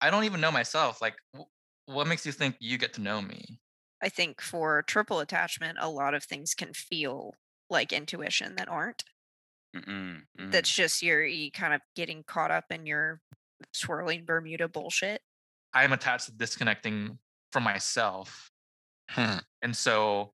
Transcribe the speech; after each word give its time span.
I 0.00 0.10
don't 0.10 0.24
even 0.24 0.40
know 0.40 0.52
myself. 0.52 1.00
Like, 1.02 1.14
wh- 1.36 1.48
what 1.86 2.06
makes 2.06 2.24
you 2.24 2.32
think 2.32 2.56
you 2.60 2.78
get 2.78 2.94
to 2.94 3.00
know 3.00 3.20
me? 3.20 3.60
I 4.02 4.08
think 4.08 4.40
for 4.40 4.82
triple 4.82 5.20
attachment, 5.20 5.78
a 5.80 5.90
lot 5.90 6.14
of 6.14 6.24
things 6.24 6.54
can 6.54 6.72
feel 6.72 7.34
like 7.68 7.92
intuition 7.92 8.56
that 8.56 8.68
aren't. 8.68 9.04
Mm-mm, 9.76 10.22
mm. 10.38 10.50
That's 10.50 10.70
just 10.70 11.02
your 11.02 11.24
you 11.24 11.50
kind 11.52 11.74
of 11.74 11.80
getting 11.94 12.24
caught 12.26 12.50
up 12.50 12.64
in 12.70 12.86
your 12.86 13.20
swirling 13.72 14.24
Bermuda 14.24 14.68
bullshit. 14.68 15.20
I 15.72 15.84
am 15.84 15.92
attached 15.92 16.26
to 16.26 16.32
disconnecting 16.32 17.18
from 17.52 17.62
myself. 17.62 18.50
Hmm. 19.10 19.38
And 19.62 19.76
so, 19.76 20.32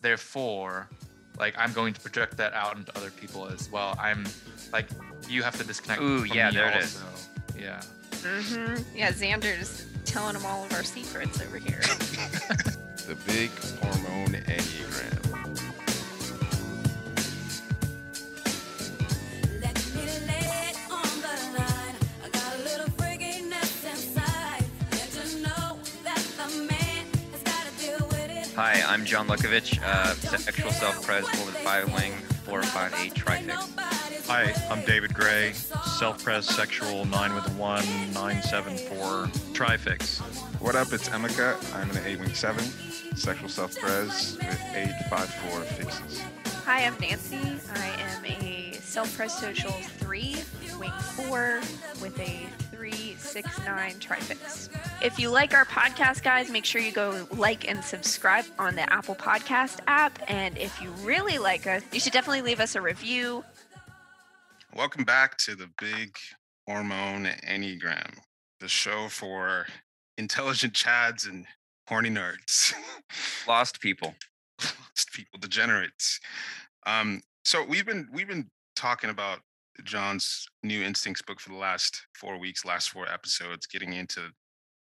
therefore, 0.00 0.88
like 1.38 1.54
I'm 1.58 1.72
going 1.72 1.94
to 1.94 2.00
project 2.00 2.36
that 2.36 2.52
out 2.52 2.76
into 2.76 2.96
other 2.96 3.10
people 3.10 3.46
as 3.46 3.70
well. 3.70 3.96
I'm 3.98 4.26
like, 4.72 4.86
you 5.28 5.42
have 5.42 5.56
to 5.58 5.64
disconnect. 5.64 6.02
Ooh, 6.02 6.24
yeah, 6.24 6.50
there 6.50 6.70
it 6.70 6.76
is. 6.76 7.02
Yeah. 7.58 7.80
Mm-hmm. 8.22 8.96
Yeah, 8.96 9.12
Xander's 9.12 9.86
telling 10.04 10.34
them 10.34 10.44
all 10.46 10.64
of 10.64 10.72
our 10.72 10.82
secrets 10.84 11.40
over 11.40 11.58
here. 11.58 11.80
The 13.08 13.14
big 13.26 13.48
hormone 13.80 14.34
enneagram. 14.34 15.24
Let 19.62 19.76
me 19.94 20.02
lay 20.26 20.68
it 20.68 20.76
on 20.90 21.08
the 21.22 21.58
line. 21.58 21.96
I 22.22 22.28
got 22.30 22.54
a 22.54 22.62
little 22.64 22.88
freakiness 22.98 23.90
inside. 23.90 24.64
Let 24.92 25.08
you 25.14 25.42
know 25.42 25.78
that 26.04 26.22
the 26.36 26.48
man 26.64 27.06
has 27.32 27.42
gotta 27.44 27.70
deal 27.80 28.06
with 28.08 28.30
it. 28.30 28.54
Hi, 28.56 28.82
I'm 28.86 29.06
John 29.06 29.26
Luckovich, 29.26 29.80
uh, 29.82 30.12
sexual 30.14 30.70
self-pres, 30.70 31.26
four 31.30 31.46
with 31.46 31.54
a 31.54 31.58
five 31.60 31.90
wing, 31.94 32.12
four 32.48 32.62
five 32.62 32.94
eight 32.98 33.14
trifix. 33.14 33.74
Hi, 34.26 34.54
I'm 34.70 34.82
David 34.84 35.12
Gray, 35.12 35.52
self-pres 35.52 36.46
sexual 36.46 37.04
9 37.04 37.34
with 37.34 37.46
a 37.46 37.52
1, 37.52 37.84
974 38.14 39.30
trifix. 39.52 40.20
What 40.58 40.74
up? 40.74 40.92
It's 40.92 41.08
Emeka. 41.10 41.56
I'm 41.74 41.90
an 41.90 41.98
8 42.04 42.20
wing 42.20 42.34
7, 42.34 42.64
sexual 43.16 43.48
self 43.48 43.78
pres 43.78 44.36
with 44.38 44.60
854 44.74 45.60
fixes. 45.60 46.22
Hi, 46.64 46.84
I'm 46.84 46.96
Nancy. 47.00 47.58
I 47.74 47.86
am 48.00 48.24
a 48.24 48.72
self-pres 48.80 49.32
social 49.32 49.72
three, 49.72 50.36
wing 50.78 50.92
four, 51.16 51.60
with 52.00 52.18
a 52.18 52.46
three 52.90 53.14
six 53.16 53.58
nine 53.64 53.98
trifix. 53.98 54.70
If 55.02 55.18
you 55.18 55.30
like 55.30 55.54
our 55.54 55.64
podcast, 55.64 56.22
guys, 56.22 56.50
make 56.50 56.64
sure 56.64 56.80
you 56.80 56.92
go 56.92 57.26
like 57.32 57.68
and 57.68 57.82
subscribe 57.82 58.44
on 58.58 58.74
the 58.74 58.90
Apple 58.92 59.14
Podcast 59.14 59.80
app. 59.86 60.18
And 60.28 60.56
if 60.58 60.80
you 60.80 60.90
really 61.02 61.38
like 61.38 61.66
us, 61.66 61.82
you 61.92 62.00
should 62.00 62.12
definitely 62.12 62.42
leave 62.42 62.60
us 62.60 62.74
a 62.74 62.80
review. 62.80 63.44
Welcome 64.74 65.04
back 65.04 65.36
to 65.38 65.54
the 65.54 65.68
big 65.80 66.16
hormone 66.66 67.26
enneagram, 67.46 68.14
the 68.60 68.68
show 68.68 69.08
for 69.08 69.66
intelligent 70.16 70.72
chads 70.72 71.28
and 71.28 71.46
horny 71.88 72.10
nerds. 72.10 72.74
Lost 73.48 73.80
people. 73.80 74.14
lost 74.60 75.12
people, 75.12 75.38
degenerates. 75.38 76.20
Um, 76.86 77.22
so 77.44 77.64
we've 77.64 77.86
been 77.86 78.08
we've 78.12 78.28
been 78.28 78.48
talking 78.76 79.10
about 79.10 79.40
John's 79.84 80.46
new 80.62 80.82
instincts 80.82 81.22
book 81.22 81.40
for 81.40 81.50
the 81.50 81.56
last 81.56 82.06
four 82.14 82.38
weeks, 82.38 82.64
last 82.64 82.90
four 82.90 83.08
episodes, 83.08 83.66
getting 83.66 83.92
into 83.92 84.30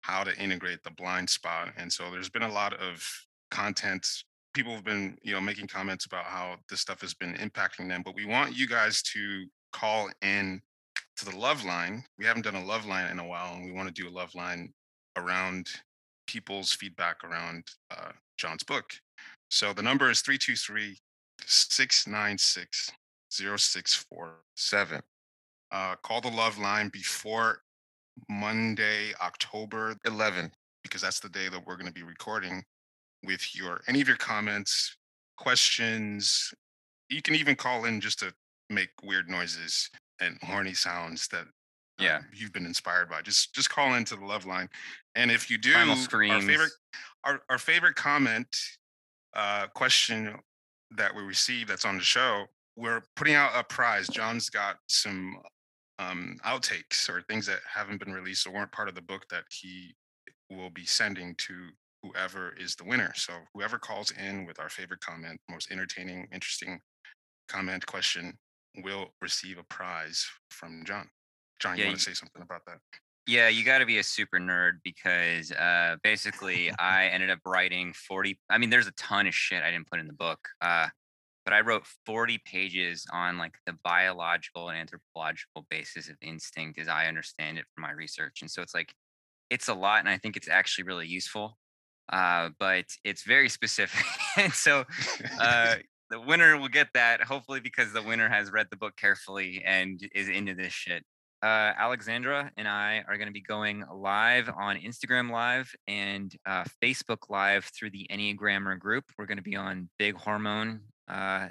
how 0.02 0.24
to 0.24 0.36
integrate 0.38 0.84
the 0.84 0.92
blind 0.92 1.30
spot. 1.30 1.70
And 1.78 1.92
so 1.92 2.10
there's 2.12 2.30
been 2.30 2.44
a 2.44 2.52
lot 2.52 2.74
of 2.74 3.06
content. 3.52 4.08
People 4.54 4.74
have 4.74 4.84
been, 4.84 5.18
you 5.22 5.34
know, 5.34 5.42
making 5.42 5.68
comments 5.68 6.06
about 6.06 6.26
how 6.26 6.56
this 6.70 6.82
stuff 6.82 7.02
has 7.02 7.14
been 7.14 7.34
impacting 7.36 7.88
them. 7.88 8.02
But 8.04 8.16
we 8.16 8.26
want 8.26 8.58
you 8.58 8.68
guys 8.68 9.02
to 9.14 9.46
call 9.74 10.10
in 10.22 10.62
to 11.18 11.26
the 11.26 11.36
love 11.36 11.66
line. 11.66 12.04
We 12.18 12.26
haven't 12.26 12.44
done 12.44 12.56
a 12.56 12.64
love 12.64 12.86
line 12.86 13.12
in 13.12 13.20
a 13.20 13.28
while, 13.28 13.56
and 13.56 13.66
we 13.66 13.72
want 13.72 13.94
to 13.94 14.02
do 14.02 14.08
a 14.08 14.12
love 14.12 14.34
line 14.36 14.74
around 15.18 15.68
people's 16.28 16.72
feedback 16.72 17.24
around 17.24 17.64
uh, 17.92 18.12
John's 18.38 18.64
book. 18.64 18.86
So 19.50 19.74
the 19.74 19.82
number 19.82 20.10
is 20.10 20.22
323 20.22 20.98
696 21.46 22.92
0647. 23.30 25.02
Uh, 25.72 25.96
call 26.04 26.22
the 26.22 26.30
love 26.30 26.58
line 26.58 26.90
before 26.90 27.62
Monday, 28.30 29.12
October 29.22 29.96
11th, 30.06 30.52
because 30.84 31.02
that's 31.02 31.20
the 31.20 31.30
day 31.30 31.50
that 31.50 31.66
we're 31.66 31.76
going 31.76 31.88
to 31.88 31.94
be 31.94 32.04
recording 32.04 32.64
with 33.24 33.56
your 33.56 33.82
any 33.88 34.02
of 34.02 34.08
your 34.08 34.18
comments, 34.18 34.96
questions. 35.38 36.54
You 37.10 37.22
can 37.22 37.36
even 37.36 37.56
call 37.56 37.86
in 37.86 38.00
just 38.02 38.20
to 38.20 38.34
make 38.70 38.90
weird 39.04 39.30
noises 39.30 39.90
and 40.22 40.38
horny 40.44 40.74
sounds 40.74 41.28
that 41.30 41.46
Yeah. 42.00 42.22
you've 42.34 42.54
been 42.54 42.66
inspired 42.66 43.10
by. 43.10 43.22
Just 43.22 43.54
just 43.54 43.70
call 43.70 43.94
into 43.96 44.16
the 44.16 44.26
love 44.26 44.46
line. 44.46 44.70
And 45.16 45.32
if 45.32 45.50
you 45.50 45.58
do, 45.58 45.74
our 45.74 45.96
favorite 45.96 46.72
our, 47.24 47.42
our 47.50 47.58
favorite 47.58 47.96
comment 47.96 48.48
uh, 49.34 49.68
question 49.74 50.36
that 50.92 51.14
we 51.14 51.22
received 51.24 51.70
that's 51.70 51.86
on 51.86 51.98
the 51.98 52.04
show, 52.04 52.46
we're 52.78 53.02
putting 53.16 53.34
out 53.34 53.52
a 53.56 53.64
prize. 53.64 54.08
John's 54.08 54.50
got 54.50 54.78
some 54.88 55.38
um, 56.00 56.38
outtakes 56.46 57.10
or 57.10 57.24
things 57.24 57.48
that 57.48 57.60
haven't 57.74 58.00
been 58.00 58.14
released 58.14 58.46
or 58.46 58.54
weren't 58.54 58.72
part 58.72 58.88
of 58.88 58.96
the 58.96 59.02
book 59.02 59.26
that 59.32 59.44
he 59.50 59.96
will 60.50 60.70
be 60.70 60.86
sending 60.86 61.36
to 61.36 61.70
whoever 62.04 62.54
is 62.58 62.76
the 62.76 62.86
winner. 62.86 63.12
So 63.16 63.34
whoever 63.54 63.80
calls 63.80 64.12
in 64.12 64.46
with 64.46 64.60
our 64.60 64.70
favorite 64.70 65.02
comment, 65.02 65.42
most 65.50 65.72
entertaining, 65.72 66.28
interesting 66.32 66.80
comment 67.50 67.86
question 67.86 68.38
will 68.84 69.08
receive 69.22 69.58
a 69.58 69.64
prize 69.64 70.26
from 70.52 70.84
John. 70.86 71.10
John, 71.60 71.78
you 71.78 71.84
Yeah, 71.84 71.90
want 71.90 72.00
to 72.00 72.06
say 72.06 72.14
something 72.14 72.44
about 72.44 72.62
that? 72.68 72.78
Yeah, 73.26 73.50
you 73.50 73.66
got 73.66 73.80
to 73.80 73.86
be 73.86 73.98
a 73.98 74.04
super 74.04 74.40
nerd 74.40 74.74
because 74.84 75.52
uh, 75.52 75.98
basically 76.04 76.72
I 76.80 77.08
ended 77.08 77.32
up 77.32 77.40
writing 77.46 77.92
40. 77.94 78.40
I 78.50 78.60
mean, 78.60 78.70
there's 78.70 78.88
a 78.88 78.92
ton 78.92 79.26
of 79.26 79.34
shit 79.34 79.64
I 79.64 79.72
didn't 79.72 79.90
put 79.90 80.00
in 80.00 80.08
the 80.08 80.14
book, 80.14 80.40
uh, 80.62 80.88
but 81.48 81.54
I 81.54 81.62
wrote 81.62 81.86
40 82.06 82.42
pages 82.46 83.06
on 83.14 83.38
like 83.38 83.54
the 83.66 83.72
biological 83.82 84.68
and 84.68 84.78
anthropological 84.78 85.66
basis 85.70 86.10
of 86.10 86.18
instinct 86.22 86.78
as 86.78 86.90
I 86.90 87.08
understand 87.08 87.58
it 87.58 87.64
from 87.74 87.84
my 87.84 87.92
research. 87.92 88.40
And 88.42 88.52
so 88.52 88.62
it's 88.62 88.76
like, 88.76 88.94
it's 89.50 89.70
a 89.70 89.74
lot, 89.74 90.02
and 90.02 90.10
I 90.10 90.18
think 90.18 90.36
it's 90.36 90.50
actually 90.50 90.84
really 90.84 91.08
useful, 91.08 91.58
uh, 92.12 92.50
but 92.60 92.84
it's 93.06 93.24
very 93.24 93.48
specific. 93.48 94.06
and 94.38 94.52
so 94.52 94.84
uh, 95.40 95.76
the 96.10 96.20
winner 96.20 96.58
will 96.58 96.68
get 96.68 96.90
that 96.96 97.24
hopefully 97.24 97.62
because 97.62 97.94
the 97.94 98.04
winner 98.04 98.28
has 98.28 98.52
read 98.52 98.68
the 98.70 98.76
book 98.76 98.98
carefully 98.98 99.64
and 99.66 100.02
is 100.14 100.28
into 100.28 100.54
this 100.54 100.74
shit 100.74 101.06
uh, 101.44 101.72
Alexandra 101.78 102.52
and 102.58 102.68
I 102.68 103.04
are 103.08 103.18
going 103.18 103.28
to 103.28 103.34
be 103.34 103.42
going 103.42 103.84
live 103.94 104.50
on 104.50 104.78
Instagram 104.78 105.30
Live 105.30 105.74
and 105.88 106.36
uh, 106.46 106.64
Facebook 106.84 107.30
Live 107.30 107.66
through 107.66 107.92
the 107.92 108.08
Enneagrammer 108.12 108.80
group. 108.80 109.06
We're 109.18 109.28
going 109.28 109.38
to 109.38 109.44
be 109.44 109.56
on 109.56 109.90
Big 110.00 110.16
Hormone, 110.16 110.82
uh, 111.08 111.48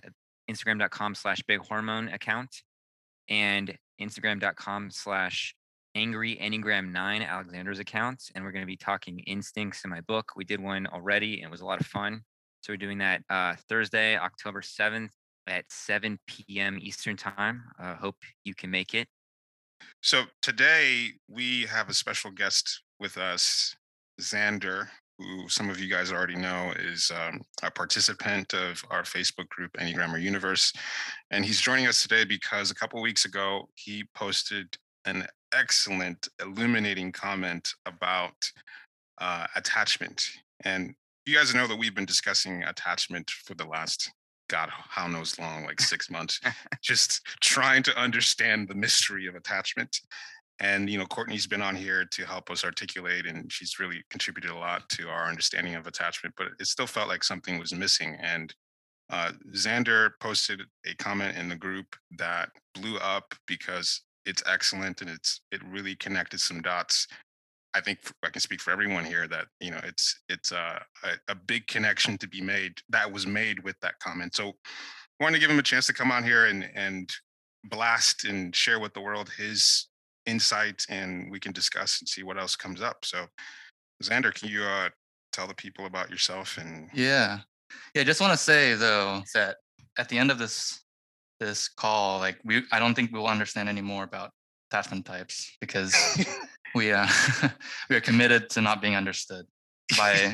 Instagram.com 0.51 1.15
slash 1.15 1.43
Big 1.47 1.61
Hormone 1.61 2.09
account, 2.09 2.63
and 3.29 3.77
instagram.com 4.01 4.91
slash 4.91 5.55
angry 5.95 6.39
enneagram 6.41 6.93
9 6.93 7.23
alexander's 7.23 7.79
account. 7.79 8.31
And 8.35 8.45
we're 8.45 8.53
going 8.53 8.63
to 8.63 8.67
be 8.67 8.77
talking 8.77 9.19
instincts 9.21 9.85
in 9.85 9.91
my 9.91 10.03
book. 10.03 10.33
We 10.37 10.45
did 10.45 10.61
one 10.61 10.87
already, 10.87 11.41
and 11.41 11.49
it 11.49 11.51
was 11.51 11.63
a 11.63 11.67
lot 11.67 11.81
of 11.81 11.87
fun. 11.87 12.21
So 12.61 12.73
we're 12.73 12.79
doing 12.79 12.99
that 12.99 13.23
uh, 13.31 13.55
Thursday, 13.69 14.17
October 14.17 14.61
7th 14.61 15.11
at 15.47 15.65
7 15.71 16.19
p.m. 16.27 16.79
Eastern 16.81 17.17
Time. 17.17 17.63
Uh, 17.81 17.95
hope 17.95 18.17
you 18.45 18.55
can 18.55 18.71
make 18.71 18.95
it. 18.95 19.09
So 20.03 20.25
today 20.43 21.11
we 21.29 21.63
have 21.67 21.89
a 21.89 21.95
special 21.95 22.31
guest 22.31 22.83
with 22.99 23.17
us, 23.19 23.77
Xander, 24.21 24.89
who 25.19 25.49
some 25.49 25.71
of 25.71 25.81
you 25.81 25.89
guys 25.89 26.13
already 26.13 26.37
know 26.37 26.73
is 26.79 27.11
um, 27.15 27.41
a 27.63 27.71
participant 27.71 28.53
of 28.55 28.83
our 28.91 29.03
Facebook 29.03 29.49
group, 29.49 29.73
Enneagrammer 29.75 30.21
Universe. 30.21 30.73
And 31.31 31.45
he's 31.45 31.61
joining 31.61 31.87
us 31.87 32.03
today 32.03 32.25
because 32.25 32.71
a 32.71 32.75
couple 32.75 33.01
weeks 33.01 33.25
ago 33.25 33.69
he 33.75 34.05
posted 34.15 34.77
an 35.05 35.27
excellent, 35.55 36.29
illuminating 36.41 37.13
comment 37.13 37.75
about 37.87 38.35
uh, 39.19 39.47
attachment. 39.55 40.29
And 40.65 40.95
you 41.25 41.35
guys 41.35 41.55
know 41.55 41.67
that 41.67 41.79
we've 41.79 41.95
been 41.95 42.05
discussing 42.05 42.63
attachment 42.65 43.31
for 43.31 43.55
the 43.55 43.65
last 43.65 44.11
God, 44.49 44.71
how 44.71 45.09
knows 45.09 45.39
long, 45.39 45.65
like 45.65 45.81
six 45.81 46.11
months, 46.11 46.41
just 46.83 47.23
trying 47.41 47.83
to 47.85 47.99
understand 47.99 48.69
the 48.69 48.75
mystery 48.75 49.27
of 49.27 49.35
attachment. 49.35 50.01
And 50.61 50.89
you 50.89 50.99
know, 50.99 51.07
Courtney's 51.07 51.47
been 51.47 51.63
on 51.63 51.77
here 51.77 52.05
to 52.05 52.25
help 52.25 52.51
us 52.51 52.65
articulate, 52.65 53.27
and 53.27 53.53
she's 53.53 53.79
really 53.79 54.03
contributed 54.11 54.51
a 54.51 54.57
lot 54.57 54.89
to 54.91 55.09
our 55.09 55.29
understanding 55.29 55.75
of 55.75 55.87
attachment. 55.87 56.35
But 56.37 56.49
it 56.59 56.67
still 56.67 56.87
felt 56.87 57.09
like 57.09 57.25
something 57.25 57.59
was 57.59 57.75
missing. 57.75 58.17
And 58.21 58.55
uh, 59.11 59.33
Xander 59.55 60.11
posted 60.21 60.63
a 60.87 60.95
comment 60.97 61.37
in 61.37 61.49
the 61.49 61.57
group 61.57 61.95
that 62.19 62.49
blew 62.75 62.97
up 62.99 63.35
because 63.47 64.03
it's 64.25 64.43
excellent 64.47 65.01
and 65.03 65.11
it's 65.11 65.41
it 65.53 65.63
really 65.65 65.95
connected 65.95 66.41
some 66.41 66.63
dots. 66.63 67.07
I 67.75 67.81
think 67.83 67.99
i 68.25 68.31
can 68.31 68.41
speak 68.41 68.63
for 68.63 68.71
everyone 68.71 69.05
here 69.05 69.29
that 69.29 69.47
you 69.61 69.71
know 69.71 69.81
it's 69.85 70.23
it's 70.31 70.51
a, 70.51 70.83
a, 71.05 71.33
a 71.33 71.35
big 71.35 71.67
connection 71.67 72.17
to 72.19 72.29
be 72.29 72.41
made 72.41 72.73
that 72.89 73.11
was 73.13 73.27
made 73.27 73.63
with 73.63 73.79
that 73.81 73.99
comment. 74.01 74.35
So, 74.35 74.49
I 74.49 75.25
wanted 75.25 75.37
to 75.37 75.41
give 75.41 75.51
him 75.51 75.59
a 75.59 75.63
chance 75.63 75.87
to 75.87 75.93
come 75.93 76.11
on 76.11 76.25
here 76.25 76.47
and 76.47 76.69
and 76.75 77.11
blast 77.65 78.25
and 78.25 78.55
share 78.57 78.81
with 78.81 78.95
the 78.95 79.01
world 79.01 79.31
his 79.37 79.89
insight 80.27 80.85
and 80.89 81.31
we 81.31 81.41
can 81.41 81.53
discuss 81.53 82.01
and 82.01 82.09
see 82.09 82.23
what 82.23 82.39
else 82.39 82.57
comes 82.57 82.83
up. 82.83 83.05
So, 83.05 83.27
Xander, 84.03 84.35
can 84.35 84.49
you 84.49 84.63
uh, 84.63 84.91
tell 85.33 85.47
the 85.47 85.55
people 85.55 85.87
about 85.87 86.11
yourself 86.11 86.59
and 86.59 86.89
Yeah. 86.95 87.41
Yeah, 87.95 88.05
just 88.05 88.21
want 88.21 88.33
to 88.33 88.39
say 88.39 88.75
though 88.75 89.23
that 89.35 89.57
at 89.99 90.09
the 90.09 90.19
end 90.19 90.31
of 90.31 90.39
this 90.39 90.83
this 91.41 91.69
call, 91.69 92.19
like 92.19 92.39
we 92.45 92.63
I 92.73 92.79
don't 92.79 92.95
think 92.95 93.13
we'll 93.13 93.27
understand 93.27 93.69
any 93.69 93.83
more 93.83 94.05
about 94.05 94.31
attachment 94.71 95.05
types 95.05 95.57
because 95.61 95.95
we 96.75 96.93
uh 96.93 97.07
we 97.91 97.97
are 97.97 98.01
committed 98.01 98.51
to 98.51 98.61
not 98.61 98.81
being 98.81 98.97
understood 98.97 99.47
by 99.97 100.33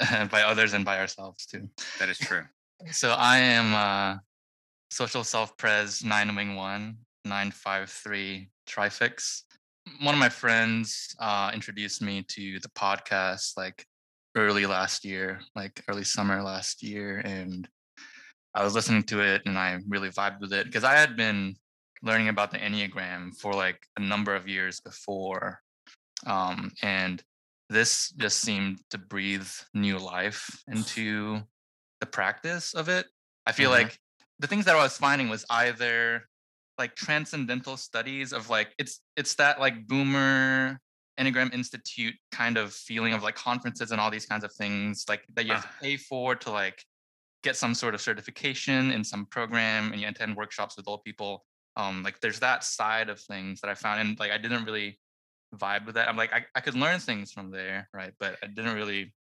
by 0.30 0.42
others 0.42 0.74
and 0.74 0.84
by 0.84 0.98
ourselves 0.98 1.46
too. 1.46 1.68
That 1.98 2.08
is 2.08 2.18
true. 2.18 2.44
So 2.90 3.12
I 3.12 3.38
am 3.38 3.74
uh 3.74 4.18
social 4.90 5.24
self 5.24 5.56
pres 5.56 6.04
nine 6.04 6.34
wing 6.36 6.56
one, 6.56 6.98
nine 7.24 7.50
five 7.50 7.90
three 7.90 8.48
trifix. 8.66 9.44
One 10.00 10.14
of 10.14 10.18
my 10.20 10.28
friends 10.28 11.14
uh 11.18 11.50
introduced 11.54 12.02
me 12.02 12.22
to 12.28 12.60
the 12.60 12.68
podcast 12.70 13.56
like 13.56 13.84
early 14.36 14.66
last 14.66 15.04
year, 15.04 15.40
like 15.54 15.82
early 15.88 16.04
summer 16.04 16.42
last 16.42 16.82
year. 16.82 17.18
And 17.18 17.68
I 18.54 18.62
was 18.64 18.74
listening 18.74 19.02
to 19.04 19.20
it 19.20 19.42
and 19.46 19.58
I 19.58 19.78
really 19.88 20.10
vibed 20.10 20.40
with 20.40 20.52
it 20.52 20.66
because 20.66 20.84
I 20.84 20.94
had 20.94 21.16
been 21.16 21.56
learning 22.02 22.28
about 22.28 22.50
the 22.50 22.58
Enneagram 22.58 23.34
for 23.38 23.52
like 23.52 23.80
a 23.96 24.00
number 24.00 24.34
of 24.34 24.48
years 24.48 24.80
before. 24.80 25.60
Um, 26.26 26.72
and 26.82 27.22
this 27.70 28.10
just 28.10 28.40
seemed 28.40 28.80
to 28.90 28.98
breathe 28.98 29.48
new 29.74 29.98
life 29.98 30.62
into 30.68 31.40
the 32.00 32.06
practice 32.06 32.74
of 32.74 32.88
it. 32.88 33.06
I 33.46 33.52
feel 33.52 33.70
Mhm. 33.70 33.84
like 33.84 33.98
the 34.38 34.46
things 34.46 34.64
that 34.66 34.76
I 34.76 34.82
was 34.82 34.96
finding 34.98 35.28
was 35.28 35.44
either 35.48 36.28
like 36.78 36.94
transcendental 36.94 37.76
studies 37.76 38.32
of 38.32 38.48
like 38.50 38.74
it's 38.78 39.00
it's 39.16 39.34
that 39.36 39.60
like 39.60 39.86
boomer 39.86 40.78
Enneagram 41.20 41.52
Institute 41.52 42.14
kind 42.32 42.56
of 42.56 42.72
feeling 42.72 43.12
of 43.12 43.22
like 43.22 43.34
conferences 43.34 43.90
and 43.92 44.00
all 44.00 44.10
these 44.10 44.24
kinds 44.26 44.44
of 44.44 44.52
things 44.54 45.04
like 45.08 45.22
that 45.34 45.44
you 45.44 45.52
have 45.52 45.62
to 45.62 45.68
Ah. 45.68 45.82
pay 45.82 45.96
for 45.96 46.34
to 46.34 46.50
like 46.50 46.82
get 47.42 47.56
some 47.56 47.74
sort 47.74 47.94
of 47.94 48.00
certification 48.00 48.90
in 48.92 49.04
some 49.04 49.26
program 49.26 49.92
and 49.92 50.00
you 50.00 50.08
attend 50.08 50.36
workshops 50.36 50.76
with 50.76 50.88
old 50.88 51.02
people. 51.04 51.44
Um, 51.76 52.02
like 52.02 52.20
there's 52.20 52.40
that 52.40 52.64
side 52.64 53.08
of 53.10 53.20
things 53.20 53.60
that 53.60 53.68
I 53.70 53.74
found 53.74 54.00
and 54.00 54.18
like 54.18 54.30
I 54.32 54.38
didn't 54.38 54.64
really 54.64 54.98
vibe 55.54 55.84
with 55.86 55.96
that. 55.96 56.08
I'm 56.08 56.16
like 56.16 56.32
I, 56.32 56.44
I 56.54 56.60
could 56.60 56.74
learn 56.74 56.98
things 57.00 57.30
from 57.32 57.50
there, 57.50 57.88
right? 57.92 58.12
But 58.18 58.38
I 58.42 58.46
didn't 58.46 58.74
really 58.74 59.12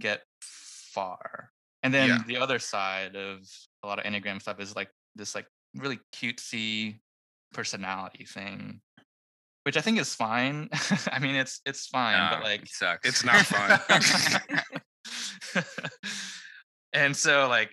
get 0.00 0.22
far. 0.40 1.50
And 1.82 1.92
then 1.92 2.08
Yeah. 2.08 2.18
the 2.26 2.38
other 2.38 2.58
side 2.58 3.16
of 3.16 3.40
a 3.82 3.86
lot 3.86 3.98
of 3.98 4.04
Enneagram 4.06 4.40
stuff 4.40 4.60
is 4.60 4.74
like 4.74 4.88
this 5.14 5.34
like 5.34 5.46
really 5.74 5.98
cutesy 6.14 7.00
personality 7.52 8.24
thing. 8.24 8.80
Which 9.64 9.76
I 9.76 9.80
think 9.80 9.98
is 9.98 10.14
fine. 10.14 10.68
I 11.12 11.18
mean 11.18 11.34
it's 11.34 11.60
it's 11.64 11.86
fine, 11.86 12.18
No, 12.18 12.28
but 12.30 12.40
ah, 12.40 12.44
like 12.44 12.62
it 12.62 12.68
sucks. 12.68 13.08
it's 13.08 13.24
not 13.24 13.36
fun. 13.46 13.80
and 16.92 17.16
so 17.16 17.48
like 17.48 17.70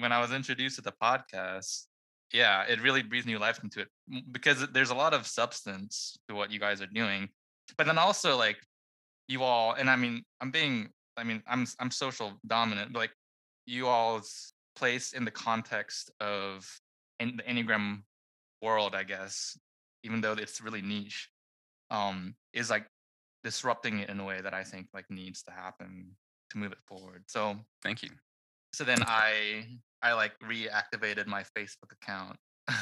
when 0.00 0.12
i 0.12 0.20
was 0.20 0.32
introduced 0.32 0.76
to 0.76 0.82
the 0.82 0.92
podcast 1.02 1.84
yeah 2.32 2.64
it 2.68 2.80
really 2.82 3.02
breathed 3.02 3.26
new 3.26 3.38
life 3.38 3.62
into 3.62 3.80
it 3.80 3.88
because 4.32 4.66
there's 4.72 4.90
a 4.90 4.94
lot 4.94 5.14
of 5.14 5.26
substance 5.26 6.16
to 6.28 6.34
what 6.34 6.50
you 6.50 6.58
guys 6.58 6.80
are 6.80 6.86
doing 6.86 7.28
but 7.76 7.86
then 7.86 7.98
also 7.98 8.36
like 8.36 8.56
you 9.28 9.42
all 9.42 9.72
and 9.74 9.88
i 9.88 9.96
mean 9.96 10.22
i'm 10.40 10.50
being 10.50 10.88
i 11.16 11.24
mean 11.24 11.42
i'm 11.46 11.66
i'm 11.78 11.90
social 11.90 12.32
dominant 12.46 12.92
but 12.92 12.98
like 13.00 13.12
you 13.66 13.86
all's 13.86 14.52
place 14.74 15.12
in 15.12 15.24
the 15.24 15.30
context 15.30 16.10
of 16.20 16.68
en- 17.22 17.36
the 17.36 17.42
enneagram 17.44 18.02
world 18.60 18.94
i 18.94 19.02
guess 19.02 19.58
even 20.04 20.20
though 20.20 20.32
it's 20.32 20.60
really 20.60 20.82
niche 20.82 21.28
um 21.90 22.34
is 22.52 22.70
like 22.70 22.86
disrupting 23.44 23.98
it 24.00 24.08
in 24.10 24.20
a 24.20 24.24
way 24.24 24.40
that 24.40 24.54
i 24.54 24.62
think 24.64 24.86
like 24.94 25.04
needs 25.10 25.42
to 25.42 25.50
happen 25.50 26.10
to 26.50 26.58
move 26.58 26.72
it 26.72 26.78
forward 26.86 27.24
so 27.26 27.56
Thank 27.82 28.02
you. 28.02 28.10
so 28.72 28.84
then 28.84 29.02
I 29.02 29.66
I 30.02 30.12
like 30.14 30.32
reactivated 30.42 31.26
my 31.26 31.44
Facebook 31.56 31.92
account. 31.92 32.36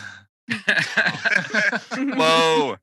Whoa. 2.16 2.76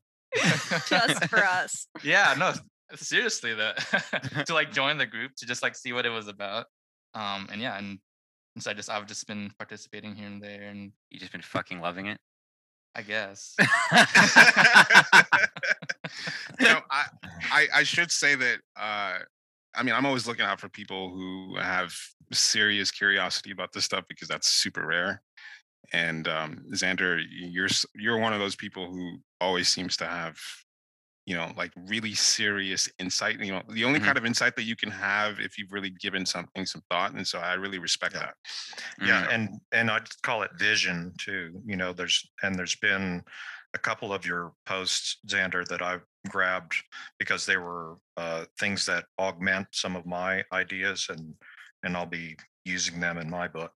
Just 0.86 1.24
for 1.26 1.44
us. 1.44 1.88
yeah, 2.04 2.34
no, 2.38 2.52
seriously 2.96 3.54
though. 3.54 3.72
to 4.46 4.54
like 4.54 4.72
join 4.72 4.98
the 4.98 5.06
group 5.06 5.32
to 5.38 5.46
just 5.46 5.62
like 5.62 5.74
see 5.74 5.92
what 5.92 6.06
it 6.06 6.10
was 6.10 6.28
about. 6.28 6.66
Um 7.14 7.48
and 7.50 7.60
yeah, 7.60 7.76
and, 7.78 7.98
and 8.58 8.62
so 8.64 8.72
I 8.72 8.74
just 8.74 8.90
I've 8.90 9.06
just 9.06 9.24
been 9.28 9.52
participating 9.56 10.16
here 10.16 10.26
and 10.26 10.42
there 10.42 10.62
and 10.62 10.90
You 11.10 11.20
just 11.20 11.30
been 11.30 11.42
fucking 11.42 11.80
loving 11.80 12.06
it. 12.06 12.18
I 12.96 13.02
guess. 13.02 13.54
no, 16.60 16.80
I, 16.90 17.04
I 17.52 17.66
I 17.72 17.82
should 17.84 18.10
say 18.10 18.34
that 18.34 18.58
uh 18.76 19.18
I 19.76 19.82
mean 19.84 19.94
I'm 19.94 20.04
always 20.06 20.26
looking 20.26 20.44
out 20.44 20.58
for 20.58 20.68
people 20.68 21.10
who 21.10 21.56
have 21.56 21.94
serious 22.32 22.90
curiosity 22.90 23.52
about 23.52 23.72
this 23.72 23.84
stuff 23.84 24.02
because 24.08 24.26
that's 24.26 24.48
super 24.48 24.84
rare. 24.84 25.22
And 25.92 26.26
um 26.26 26.64
Xander, 26.74 27.22
you're 27.30 27.68
you're 27.94 28.18
one 28.18 28.32
of 28.32 28.40
those 28.40 28.56
people 28.56 28.92
who 28.92 29.18
always 29.40 29.68
seems 29.68 29.96
to 29.98 30.06
have 30.06 30.36
you 31.28 31.34
know 31.38 31.52
like 31.62 31.72
really 31.94 32.14
serious 32.14 32.88
insight 32.98 33.38
you 33.48 33.52
know 33.52 33.62
the 33.68 33.84
only 33.84 34.00
Mhm. 34.00 34.04
kind 34.06 34.18
of 34.18 34.24
insight 34.24 34.54
that 34.56 34.62
you 34.70 34.76
can 34.82 34.90
have 34.90 35.38
if 35.40 35.58
you've 35.58 35.72
really 35.76 35.90
given 35.90 36.24
something 36.24 36.64
some 36.64 36.82
thought 36.90 37.12
and 37.12 37.26
so 37.32 37.38
i 37.38 37.52
really 37.64 37.78
respect 37.88 38.14
Yeah. 38.14 38.20
that 38.20 38.34
yeah 39.08 39.22
Mhm. 39.26 39.34
and 39.34 39.42
and 39.78 39.90
i'd 39.90 40.08
call 40.22 40.42
it 40.46 40.50
vision 40.58 41.12
too 41.26 41.44
you 41.70 41.76
know 41.80 41.92
there's 41.92 42.18
and 42.42 42.54
there's 42.58 42.76
been 42.76 43.22
a 43.74 43.78
couple 43.88 44.10
of 44.16 44.24
your 44.30 44.54
posts 44.64 45.18
xander 45.32 45.62
that 45.68 45.82
i've 45.82 46.06
grabbed 46.34 46.74
because 47.18 47.44
they 47.44 47.58
were 47.58 47.96
uh, 48.16 48.44
things 48.58 48.86
that 48.86 49.04
augment 49.18 49.66
some 49.72 49.94
of 49.96 50.04
my 50.06 50.42
ideas 50.62 51.08
and 51.10 51.34
and 51.84 51.94
i'll 51.96 52.06
be 52.22 52.36
using 52.64 53.00
them 53.00 53.16
in 53.18 53.30
my 53.30 53.48
book 53.48 53.72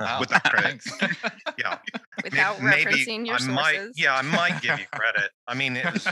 Wow, 0.00 0.20
with 0.20 0.30
credit 0.30 0.82
thanks. 0.98 1.22
yeah 1.58 1.78
may- 1.92 2.00
Without 2.24 2.56
referencing 2.58 3.26
your 3.26 3.36
I 3.36 3.46
might, 3.46 3.74
sources. 3.76 3.98
yeah, 3.98 4.14
I 4.16 4.22
might 4.22 4.60
give 4.62 4.78
you 4.80 4.86
credit. 4.92 5.30
I 5.46 5.54
mean, 5.54 5.76
it 5.76 5.84
was 5.92 6.08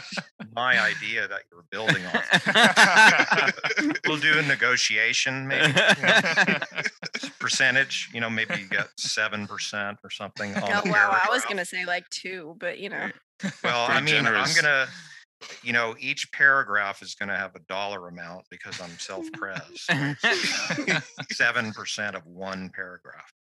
my 0.55 0.79
idea 0.81 1.27
that 1.27 1.41
you 1.51 1.57
were 1.57 1.65
building 1.73 2.05
on. 2.07 3.93
We'll 4.07 4.19
do 4.21 4.39
a 4.39 4.43
negotiation, 4.43 5.49
maybe 5.49 5.69
you 5.73 6.07
know, 6.07 6.59
percentage. 7.41 8.11
You 8.13 8.21
know, 8.21 8.31
maybe 8.31 8.55
you 8.61 8.69
get 8.69 8.89
seven 8.99 9.47
percent 9.49 9.99
or 10.05 10.11
something. 10.11 10.55
On 10.55 10.63
Oh, 10.63 10.83
a 10.85 10.91
wow, 10.91 11.19
I 11.25 11.29
was 11.31 11.45
gonna 11.47 11.65
say 11.65 11.85
like 11.85 12.09
two, 12.11 12.55
but 12.61 12.79
you 12.79 12.91
know. 12.91 13.09
Well, 13.65 13.87
I 13.91 14.01
mean, 14.01 14.15
generous. 14.15 14.57
I'm 14.57 14.63
gonna. 14.63 14.87
You 15.63 15.73
know, 15.73 15.95
each 15.99 16.31
paragraph 16.33 17.03
is 17.03 17.15
going 17.15 17.29
to 17.29 17.37
have 17.37 17.55
a 17.55 17.61
dollar 17.69 18.09
amount 18.09 18.45
because 18.51 18.81
I'm 18.81 18.99
self-pres. 18.99 19.87
Seven 21.33 21.73
percent 21.73 22.17
of 22.17 22.27
one 22.27 22.71
paragraph. 22.75 23.33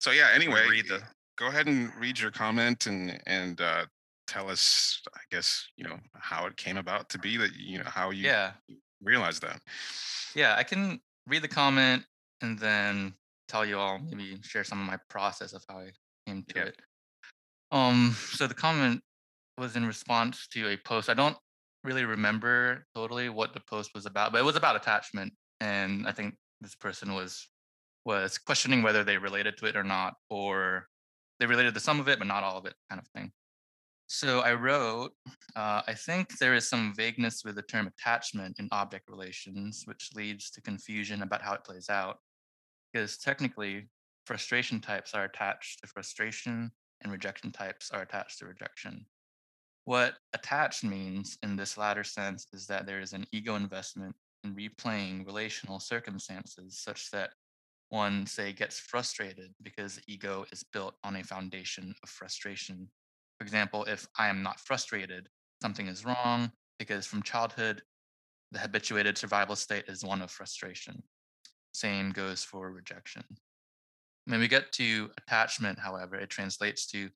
so 0.00 0.10
yeah 0.10 0.28
anyway 0.34 0.66
read 0.68 0.88
the 0.88 1.00
go 1.38 1.46
ahead 1.46 1.66
and 1.68 1.90
read 1.98 2.18
your 2.18 2.30
comment 2.30 2.86
and 2.86 3.20
and 3.26 3.60
uh 3.60 3.84
tell 4.26 4.50
us 4.50 5.00
i 5.14 5.20
guess 5.30 5.68
you 5.76 5.84
know 5.84 5.96
how 6.14 6.46
it 6.46 6.56
came 6.56 6.76
about 6.76 7.08
to 7.08 7.18
be 7.18 7.36
that 7.36 7.50
you 7.54 7.78
know 7.78 7.84
how 7.86 8.10
you 8.10 8.24
yeah. 8.24 8.50
realized 9.00 9.42
that 9.42 9.60
Yeah, 10.34 10.56
I 10.56 10.64
can 10.64 11.00
read 11.26 11.42
the 11.42 11.48
comment 11.48 12.04
and 12.42 12.58
then 12.58 13.14
tell 13.48 13.64
you 13.64 13.78
all, 13.78 13.98
maybe 13.98 14.38
share 14.42 14.64
some 14.64 14.80
of 14.80 14.86
my 14.86 14.98
process 15.08 15.52
of 15.52 15.64
how 15.68 15.78
I 15.78 15.90
came 16.26 16.44
to 16.48 16.66
it. 16.66 16.76
Um, 17.70 18.16
so 18.32 18.46
the 18.46 18.54
comment 18.54 19.00
was 19.58 19.76
in 19.76 19.86
response 19.86 20.46
to 20.48 20.68
a 20.68 20.76
post. 20.76 21.08
I 21.08 21.14
don't 21.14 21.36
really 21.82 22.04
remember 22.04 22.86
totally 22.94 23.28
what 23.28 23.52
the 23.52 23.60
post 23.60 23.90
was 23.94 24.06
about, 24.06 24.32
but 24.32 24.40
it 24.40 24.44
was 24.44 24.56
about 24.56 24.76
attachment. 24.76 25.32
And 25.60 26.06
I 26.06 26.12
think 26.12 26.34
this 26.60 26.74
person 26.74 27.14
was 27.14 27.48
was 28.04 28.36
questioning 28.36 28.82
whether 28.82 29.02
they 29.02 29.16
related 29.16 29.56
to 29.56 29.66
it 29.66 29.76
or 29.76 29.84
not, 29.84 30.14
or 30.28 30.88
they 31.40 31.46
related 31.46 31.72
to 31.74 31.80
some 31.80 32.00
of 32.00 32.08
it, 32.08 32.18
but 32.18 32.28
not 32.28 32.44
all 32.44 32.58
of 32.58 32.66
it, 32.66 32.74
kind 32.90 33.00
of 33.00 33.08
thing. 33.08 33.32
So 34.06 34.40
I 34.40 34.52
wrote, 34.52 35.12
uh, 35.56 35.80
I 35.86 35.94
think 35.94 36.36
there 36.38 36.54
is 36.54 36.68
some 36.68 36.92
vagueness 36.94 37.42
with 37.44 37.54
the 37.54 37.62
term 37.62 37.86
attachment 37.86 38.56
in 38.58 38.68
object 38.70 39.08
relations, 39.08 39.84
which 39.86 40.10
leads 40.14 40.50
to 40.50 40.60
confusion 40.60 41.22
about 41.22 41.40
how 41.40 41.54
it 41.54 41.64
plays 41.64 41.88
out. 41.88 42.18
Because 42.92 43.16
technically, 43.16 43.88
frustration 44.26 44.80
types 44.80 45.14
are 45.14 45.24
attached 45.24 45.80
to 45.80 45.86
frustration 45.86 46.70
and 47.00 47.12
rejection 47.12 47.50
types 47.50 47.90
are 47.90 48.02
attached 48.02 48.38
to 48.38 48.46
rejection. 48.46 49.06
What 49.84 50.14
attached 50.32 50.82
means 50.82 51.36
in 51.42 51.56
this 51.56 51.76
latter 51.76 52.04
sense 52.04 52.46
is 52.52 52.66
that 52.68 52.86
there 52.86 53.00
is 53.00 53.12
an 53.12 53.26
ego 53.32 53.54
investment 53.54 54.14
in 54.42 54.54
replaying 54.54 55.26
relational 55.26 55.78
circumstances 55.78 56.78
such 56.78 57.10
that 57.10 57.30
one, 57.90 58.26
say, 58.26 58.52
gets 58.52 58.78
frustrated 58.78 59.54
because 59.62 60.00
ego 60.06 60.46
is 60.52 60.64
built 60.64 60.94
on 61.04 61.16
a 61.16 61.22
foundation 61.24 61.94
of 62.02 62.08
frustration. 62.08 62.88
For 63.38 63.44
example, 63.44 63.84
if 63.84 64.06
I 64.18 64.28
am 64.28 64.42
not 64.42 64.58
frustrated, 64.58 65.28
something 65.60 65.86
is 65.86 66.04
wrong 66.04 66.50
because 66.78 67.06
from 67.06 67.22
childhood, 67.22 67.82
the 68.52 68.58
habituated 68.58 69.18
survival 69.18 69.54
state 69.54 69.84
is 69.86 70.04
one 70.04 70.22
of 70.22 70.30
frustration. 70.30 71.02
Same 71.72 72.10
goes 72.10 72.42
for 72.42 72.70
rejection. 72.70 73.24
When 74.26 74.40
we 74.40 74.48
get 74.48 74.72
to 74.72 75.10
attachment, 75.18 75.78
however, 75.78 76.16
it 76.16 76.30
translates 76.30 76.86
to 76.86 77.10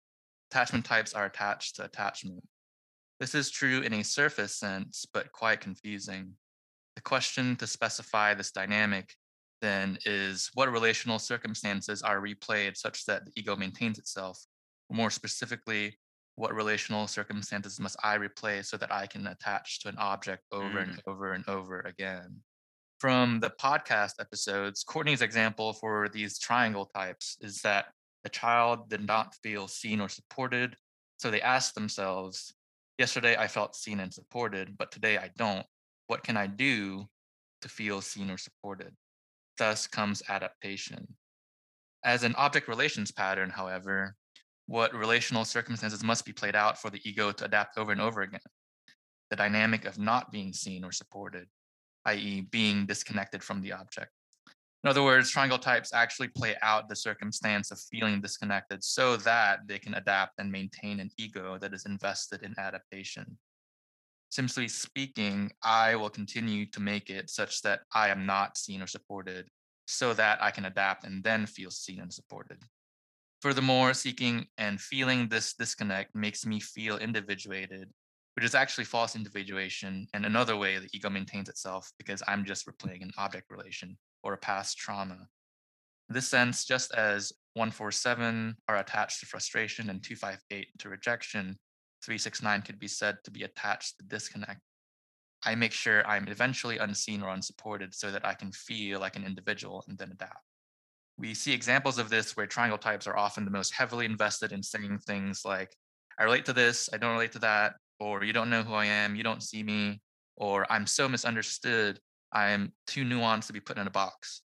attachment 0.50 0.84
types 0.84 1.14
are 1.14 1.26
attached 1.26 1.76
to 1.76 1.84
attachment. 1.84 2.44
This 3.20 3.34
is 3.34 3.50
true 3.50 3.80
in 3.80 3.92
a 3.94 4.04
surface 4.04 4.54
sense, 4.54 5.04
but 5.12 5.32
quite 5.32 5.60
confusing. 5.60 6.34
The 6.94 7.02
question 7.02 7.56
to 7.56 7.66
specify 7.66 8.34
this 8.34 8.52
dynamic 8.52 9.14
then 9.60 9.98
is 10.04 10.50
what 10.54 10.70
relational 10.70 11.18
circumstances 11.18 12.02
are 12.02 12.20
replayed 12.20 12.76
such 12.76 13.04
that 13.06 13.24
the 13.24 13.32
ego 13.36 13.56
maintains 13.56 13.98
itself? 13.98 14.44
More 14.90 15.10
specifically, 15.10 15.98
what 16.36 16.54
relational 16.54 17.08
circumstances 17.08 17.80
must 17.80 17.96
I 18.04 18.16
replay 18.18 18.64
so 18.64 18.76
that 18.76 18.92
I 18.92 19.06
can 19.06 19.26
attach 19.26 19.80
to 19.80 19.88
an 19.88 19.98
object 19.98 20.44
over 20.52 20.78
and 20.78 20.96
mm. 20.96 21.00
over 21.08 21.32
and 21.32 21.48
over 21.48 21.80
again? 21.80 22.40
From 23.00 23.40
the 23.40 23.50
podcast 23.50 24.14
episodes, 24.20 24.84
Courtney's 24.84 25.22
example 25.22 25.72
for 25.72 26.08
these 26.08 26.38
triangle 26.38 26.86
types 26.86 27.36
is 27.40 27.60
that 27.62 27.86
the 28.22 28.30
child 28.30 28.88
did 28.88 29.06
not 29.06 29.34
feel 29.42 29.68
seen 29.68 30.00
or 30.00 30.08
supported. 30.08 30.76
So 31.18 31.30
they 31.30 31.40
asked 31.40 31.74
themselves, 31.74 32.54
Yesterday 32.98 33.36
I 33.36 33.46
felt 33.46 33.76
seen 33.76 34.00
and 34.00 34.12
supported, 34.12 34.76
but 34.76 34.90
today 34.90 35.18
I 35.18 35.30
don't. 35.38 35.64
What 36.08 36.24
can 36.24 36.36
I 36.36 36.48
do 36.48 37.06
to 37.62 37.68
feel 37.68 38.00
seen 38.00 38.28
or 38.28 38.36
supported? 38.36 38.92
Thus 39.56 39.86
comes 39.86 40.20
adaptation. 40.28 41.06
As 42.04 42.24
an 42.24 42.34
object 42.36 42.66
relations 42.66 43.12
pattern, 43.12 43.50
however, 43.50 44.16
what 44.66 44.92
relational 44.94 45.44
circumstances 45.44 46.02
must 46.02 46.24
be 46.24 46.32
played 46.32 46.56
out 46.56 46.76
for 46.76 46.90
the 46.90 47.00
ego 47.08 47.30
to 47.30 47.44
adapt 47.44 47.78
over 47.78 47.92
and 47.92 48.00
over 48.00 48.22
again? 48.22 48.40
The 49.30 49.36
dynamic 49.36 49.84
of 49.84 49.98
not 49.98 50.32
being 50.32 50.52
seen 50.52 50.82
or 50.82 50.90
supported, 50.90 51.46
i.e., 52.06 52.48
being 52.50 52.84
disconnected 52.84 53.44
from 53.44 53.62
the 53.62 53.72
object. 53.72 54.10
In 54.84 54.90
other 54.90 55.02
words, 55.02 55.30
triangle 55.30 55.58
types 55.58 55.92
actually 55.92 56.28
play 56.28 56.54
out 56.62 56.88
the 56.88 56.94
circumstance 56.94 57.72
of 57.72 57.80
feeling 57.80 58.20
disconnected 58.20 58.84
so 58.84 59.16
that 59.16 59.60
they 59.66 59.78
can 59.78 59.94
adapt 59.94 60.38
and 60.38 60.52
maintain 60.52 61.00
an 61.00 61.10
ego 61.18 61.58
that 61.58 61.74
is 61.74 61.84
invested 61.84 62.44
in 62.44 62.54
adaptation. 62.58 63.38
Simply 64.30 64.68
speaking, 64.68 65.50
I 65.64 65.96
will 65.96 66.10
continue 66.10 66.66
to 66.66 66.80
make 66.80 67.10
it 67.10 67.28
such 67.28 67.60
that 67.62 67.80
I 67.92 68.08
am 68.08 68.24
not 68.24 68.56
seen 68.56 68.80
or 68.80 68.86
supported 68.86 69.48
so 69.86 70.14
that 70.14 70.40
I 70.40 70.52
can 70.52 70.66
adapt 70.66 71.04
and 71.04 71.24
then 71.24 71.46
feel 71.46 71.70
seen 71.70 72.00
and 72.00 72.12
supported. 72.12 72.62
Furthermore, 73.40 73.94
seeking 73.94 74.46
and 74.58 74.80
feeling 74.80 75.28
this 75.28 75.54
disconnect 75.54 76.14
makes 76.14 76.46
me 76.46 76.60
feel 76.60 76.98
individuated, 76.98 77.88
which 78.36 78.44
is 78.44 78.54
actually 78.54 78.84
false 78.84 79.16
individuation 79.16 80.06
and 80.14 80.24
another 80.24 80.56
way 80.56 80.78
the 80.78 80.88
ego 80.92 81.10
maintains 81.10 81.48
itself 81.48 81.90
because 81.98 82.22
I'm 82.28 82.44
just 82.44 82.66
replaying 82.66 83.02
an 83.02 83.12
object 83.16 83.50
relation 83.50 83.96
or 84.22 84.32
a 84.32 84.38
past 84.38 84.78
trauma. 84.78 85.28
In 86.08 86.14
this 86.14 86.28
sense, 86.28 86.64
just 86.64 86.94
as 86.94 87.32
147 87.54 88.56
are 88.68 88.76
attached 88.76 89.20
to 89.20 89.26
frustration 89.26 89.90
and 89.90 90.02
258 90.02 90.68
to 90.78 90.88
rejection, 90.88 91.56
369 92.04 92.62
could 92.62 92.78
be 92.78 92.88
said 92.88 93.16
to 93.24 93.30
be 93.30 93.42
attached 93.42 93.98
to 93.98 94.04
disconnect. 94.04 94.60
I 95.44 95.54
make 95.54 95.72
sure 95.72 96.06
I'm 96.06 96.28
eventually 96.28 96.78
unseen 96.78 97.22
or 97.22 97.30
unsupported 97.30 97.94
so 97.94 98.10
that 98.10 98.24
I 98.24 98.34
can 98.34 98.52
feel 98.52 99.00
like 99.00 99.16
an 99.16 99.24
individual 99.24 99.84
and 99.88 99.98
then 99.98 100.10
adapt. 100.10 100.42
We 101.16 101.34
see 101.34 101.52
examples 101.52 101.98
of 101.98 102.10
this 102.10 102.36
where 102.36 102.46
triangle 102.46 102.78
types 102.78 103.06
are 103.06 103.16
often 103.16 103.44
the 103.44 103.50
most 103.50 103.74
heavily 103.74 104.06
invested 104.06 104.52
in 104.52 104.62
saying 104.62 104.98
things 104.98 105.42
like, 105.44 105.74
I 106.18 106.24
relate 106.24 106.44
to 106.46 106.52
this, 106.52 106.88
I 106.92 106.96
don't 106.96 107.12
relate 107.12 107.32
to 107.32 107.38
that, 107.40 107.74
or 108.00 108.24
you 108.24 108.32
don't 108.32 108.50
know 108.50 108.62
who 108.62 108.74
I 108.74 108.86
am, 108.86 109.16
you 109.16 109.22
don't 109.22 109.42
see 109.42 109.62
me, 109.62 110.00
or 110.36 110.70
I'm 110.70 110.86
so 110.86 111.08
misunderstood, 111.08 112.00
I 112.32 112.50
am 112.50 112.72
too 112.86 113.04
nuanced 113.04 113.46
to 113.46 113.52
be 113.52 113.60
put 113.60 113.78
in 113.78 113.86
a 113.86 113.90
box. 113.90 114.42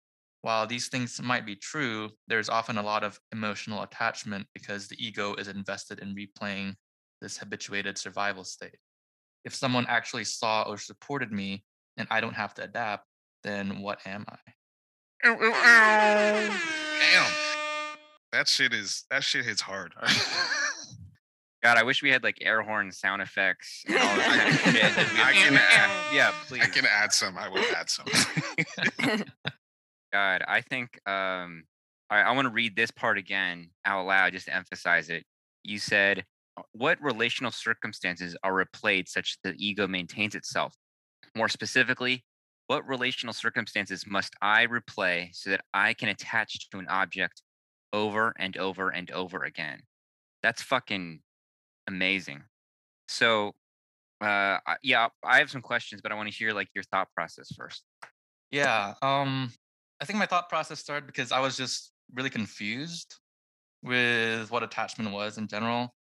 While 0.42 0.66
these 0.66 0.88
things 0.88 1.20
might 1.20 1.44
be 1.44 1.56
true, 1.56 2.10
there's 2.28 2.48
often 2.48 2.78
a 2.78 2.82
lot 2.82 3.02
of 3.02 3.18
emotional 3.32 3.82
attachment 3.82 4.46
because 4.54 4.88
the 4.88 5.04
ego 5.04 5.34
is 5.34 5.48
invested 5.48 5.98
in 5.98 6.14
replaying 6.14 6.74
this 7.20 7.38
habituated 7.38 7.98
survival 7.98 8.44
state. 8.44 8.78
If 9.44 9.54
someone 9.54 9.86
actually 9.88 10.24
saw 10.24 10.62
or 10.62 10.78
supported 10.78 11.32
me 11.32 11.64
and 11.96 12.06
I 12.10 12.20
don't 12.20 12.34
have 12.34 12.54
to 12.54 12.62
adapt, 12.62 13.04
then 13.42 13.80
what 13.80 13.98
am 14.06 14.24
I? 14.28 14.38
Damn. 17.00 17.32
That 18.32 18.46
shit 18.46 18.72
is 18.72 19.04
that 19.10 19.24
shit 19.24 19.44
hits 19.44 19.62
hard. 19.62 19.94
God, 21.62 21.76
I 21.76 21.82
wish 21.82 22.02
we 22.02 22.10
had 22.10 22.22
like 22.22 22.38
air 22.40 22.62
horn 22.62 22.92
sound 22.92 23.20
effects 23.20 23.82
and 23.88 23.96
all 23.98 24.16
this 24.16 24.26
kind 24.26 24.48
of 24.48 24.54
shit. 24.60 24.84
I 25.18 25.32
can 25.32 25.54
add- 25.54 26.14
yeah, 26.14 26.32
please. 26.46 26.62
I 26.62 26.66
can 26.66 26.84
add 26.86 27.12
some. 27.12 27.36
I 27.36 27.48
will 27.48 27.64
add 27.76 27.90
some. 27.90 28.06
God, 30.12 30.42
I 30.46 30.60
think 30.62 30.98
um 31.08 31.64
I, 32.10 32.20
I 32.20 32.30
want 32.32 32.46
to 32.46 32.52
read 32.54 32.76
this 32.76 32.90
part 32.90 33.18
again 33.18 33.70
out 33.84 34.06
loud 34.06 34.32
just 34.32 34.46
to 34.46 34.54
emphasize 34.54 35.10
it. 35.10 35.24
You 35.64 35.78
said, 35.78 36.24
"Uh, 36.56 36.62
What 36.72 37.00
relational 37.02 37.50
circumstances 37.52 38.36
are 38.42 38.52
replayed 38.52 39.08
such 39.08 39.36
that 39.42 39.56
the 39.58 39.66
ego 39.66 39.86
maintains 39.86 40.34
itself? 40.34 40.74
More 41.36 41.48
specifically, 41.48 42.24
what 42.68 42.86
relational 42.88 43.34
circumstances 43.34 44.06
must 44.06 44.34
I 44.40 44.66
replay 44.66 45.28
so 45.34 45.50
that 45.50 45.62
I 45.74 45.92
can 45.92 46.08
attach 46.08 46.70
to 46.70 46.78
an 46.78 46.86
object 46.88 47.42
over 47.92 48.32
and 48.38 48.56
over 48.56 48.88
and 48.90 49.10
over 49.10 49.44
again? 49.44 49.80
That's 50.42 50.62
fucking 50.62 51.20
amazing. 51.88 52.42
So, 53.08 53.54
uh, 54.20 54.58
yeah, 54.82 55.08
I 55.24 55.38
have 55.38 55.50
some 55.50 55.62
questions, 55.62 56.00
but 56.00 56.12
I 56.12 56.14
want 56.14 56.30
to 56.30 56.34
hear 56.34 56.52
like 56.52 56.68
your 56.74 56.84
thought 56.84 57.08
process 57.14 57.52
first. 57.56 57.82
Yeah. 58.50 58.94
Um, 59.02 59.52
I 60.00 60.04
think 60.04 60.18
my 60.18 60.26
thought 60.26 60.48
process 60.48 60.78
started 60.78 61.06
because 61.06 61.32
I 61.32 61.40
was 61.40 61.56
just 61.56 61.92
really 62.14 62.30
confused 62.30 63.16
with 63.82 64.50
what 64.50 64.62
attachment 64.62 65.12
was 65.12 65.38
in 65.38 65.48
general. 65.48 65.94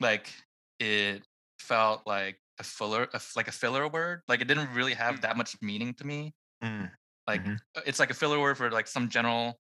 Like 0.00 0.32
it 0.80 1.22
felt 1.58 2.02
like 2.06 2.38
a 2.58 2.64
filler, 2.64 3.08
a, 3.12 3.20
like 3.36 3.48
a 3.48 3.52
filler 3.52 3.88
word. 3.88 4.22
Like 4.28 4.40
it 4.40 4.48
didn't 4.48 4.72
really 4.74 4.94
have 4.94 5.20
that 5.22 5.36
much 5.36 5.56
meaning 5.60 5.94
to 5.94 6.06
me. 6.06 6.34
Mm, 6.62 6.90
Like 7.26 7.44
Mhm. 7.44 7.58
uh, 7.76 7.80
it's 7.86 7.98
like 7.98 8.10
a 8.10 8.14
filler 8.14 8.40
word 8.40 8.56
for 8.56 8.70
like 8.70 8.86
some 8.86 9.08
general 9.08 9.58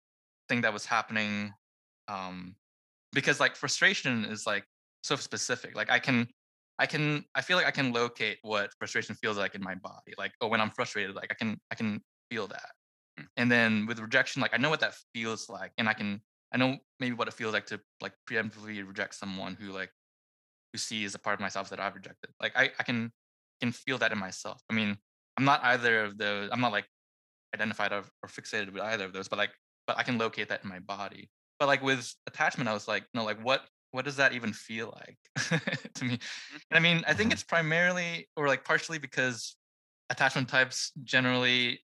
thing 0.50 0.62
that 0.62 0.74
was 0.74 0.86
happening. 0.86 1.54
Um, 2.08 2.56
because 3.14 3.40
like 3.40 3.56
frustration 3.56 4.26
is 4.26 4.46
like 4.46 4.66
so 5.08 5.16
specific. 5.16 5.76
Like 5.76 5.90
I 5.90 6.00
can, 6.00 6.28
I 6.80 6.86
can, 6.86 7.26
I 7.34 7.42
feel 7.42 7.58
like 7.58 7.66
I 7.66 7.72
can 7.72 7.92
locate 7.92 8.38
what 8.42 8.72
frustration 8.78 9.16
feels 9.16 9.38
like 9.38 9.56
in 9.56 9.64
my 9.64 9.76
body. 9.76 10.14
Like 10.18 10.34
oh, 10.42 10.48
when 10.48 10.62
I'm 10.62 10.72
frustrated, 10.72 11.16
like 11.16 11.32
I 11.32 11.34
can, 11.34 11.60
I 11.72 11.76
can 11.76 12.02
feel 12.30 12.48
that. 12.48 12.70
Mm. 13.20 13.26
And 13.38 13.52
then 13.52 13.86
with 13.86 14.00
rejection, 14.00 14.42
like 14.42 14.54
I 14.54 14.58
know 14.58 14.70
what 14.70 14.82
that 14.82 14.96
feels 15.14 15.50
like, 15.50 15.72
and 15.78 15.90
I 15.90 15.94
can, 15.94 16.22
I 16.54 16.58
know 16.58 16.78
maybe 17.00 17.16
what 17.16 17.28
it 17.28 17.34
feels 17.34 17.54
like 17.54 17.66
to 17.68 17.80
like 18.02 18.14
preemptively 18.30 18.86
reject 18.88 19.16
someone 19.16 19.58
who 19.60 19.72
like 19.72 19.92
who 20.72 20.78
sees 20.78 21.16
a 21.16 21.20
part 21.20 21.34
of 21.34 21.40
myself 21.40 21.70
that 21.70 21.80
I've 21.80 21.96
rejected. 21.96 22.30
Like 22.42 22.54
I, 22.56 22.72
I 22.80 22.84
can 22.84 23.12
can 23.62 23.72
feel 23.72 23.98
that 23.98 24.12
in 24.12 24.18
myself. 24.18 24.62
I 24.70 24.74
mean, 24.74 24.98
I'm 25.38 25.46
not 25.46 25.64
either 25.64 26.04
of 26.04 26.18
those. 26.18 26.50
I'm 26.52 26.62
not 26.62 26.72
like 26.72 26.86
identified 27.54 27.92
or, 27.92 28.04
or 28.24 28.30
fixated 28.30 28.72
with 28.72 28.84
either 28.84 29.06
of 29.06 29.14
those, 29.14 29.28
but 29.28 29.40
like, 29.40 29.52
but 29.86 29.98
I 29.98 30.04
can 30.04 30.18
locate 30.18 30.50
that 30.50 30.64
in 30.64 30.70
my 30.70 30.80
body. 30.80 31.30
But 31.60 31.68
like 31.68 31.82
with 31.82 32.14
attachment, 32.28 32.70
I 32.70 32.74
was 32.74 32.88
like, 32.88 33.06
no, 33.14 33.24
like 33.24 33.44
what 33.44 33.62
what 33.92 34.06
does 34.06 34.18
that 34.18 34.34
even 34.34 34.54
feel 34.54 34.94
like 34.96 35.62
to 35.96 36.06
me? 36.06 36.20
And 36.72 36.78
I 36.78 36.80
mean, 36.80 37.04
I 37.08 37.14
think 37.14 37.32
it's 37.34 37.44
primarily 37.44 38.30
or 38.36 38.48
like 38.48 38.64
partially 38.64 39.00
because 39.00 39.56
attachment 40.10 40.50
types 40.50 40.92
generally 41.04 41.82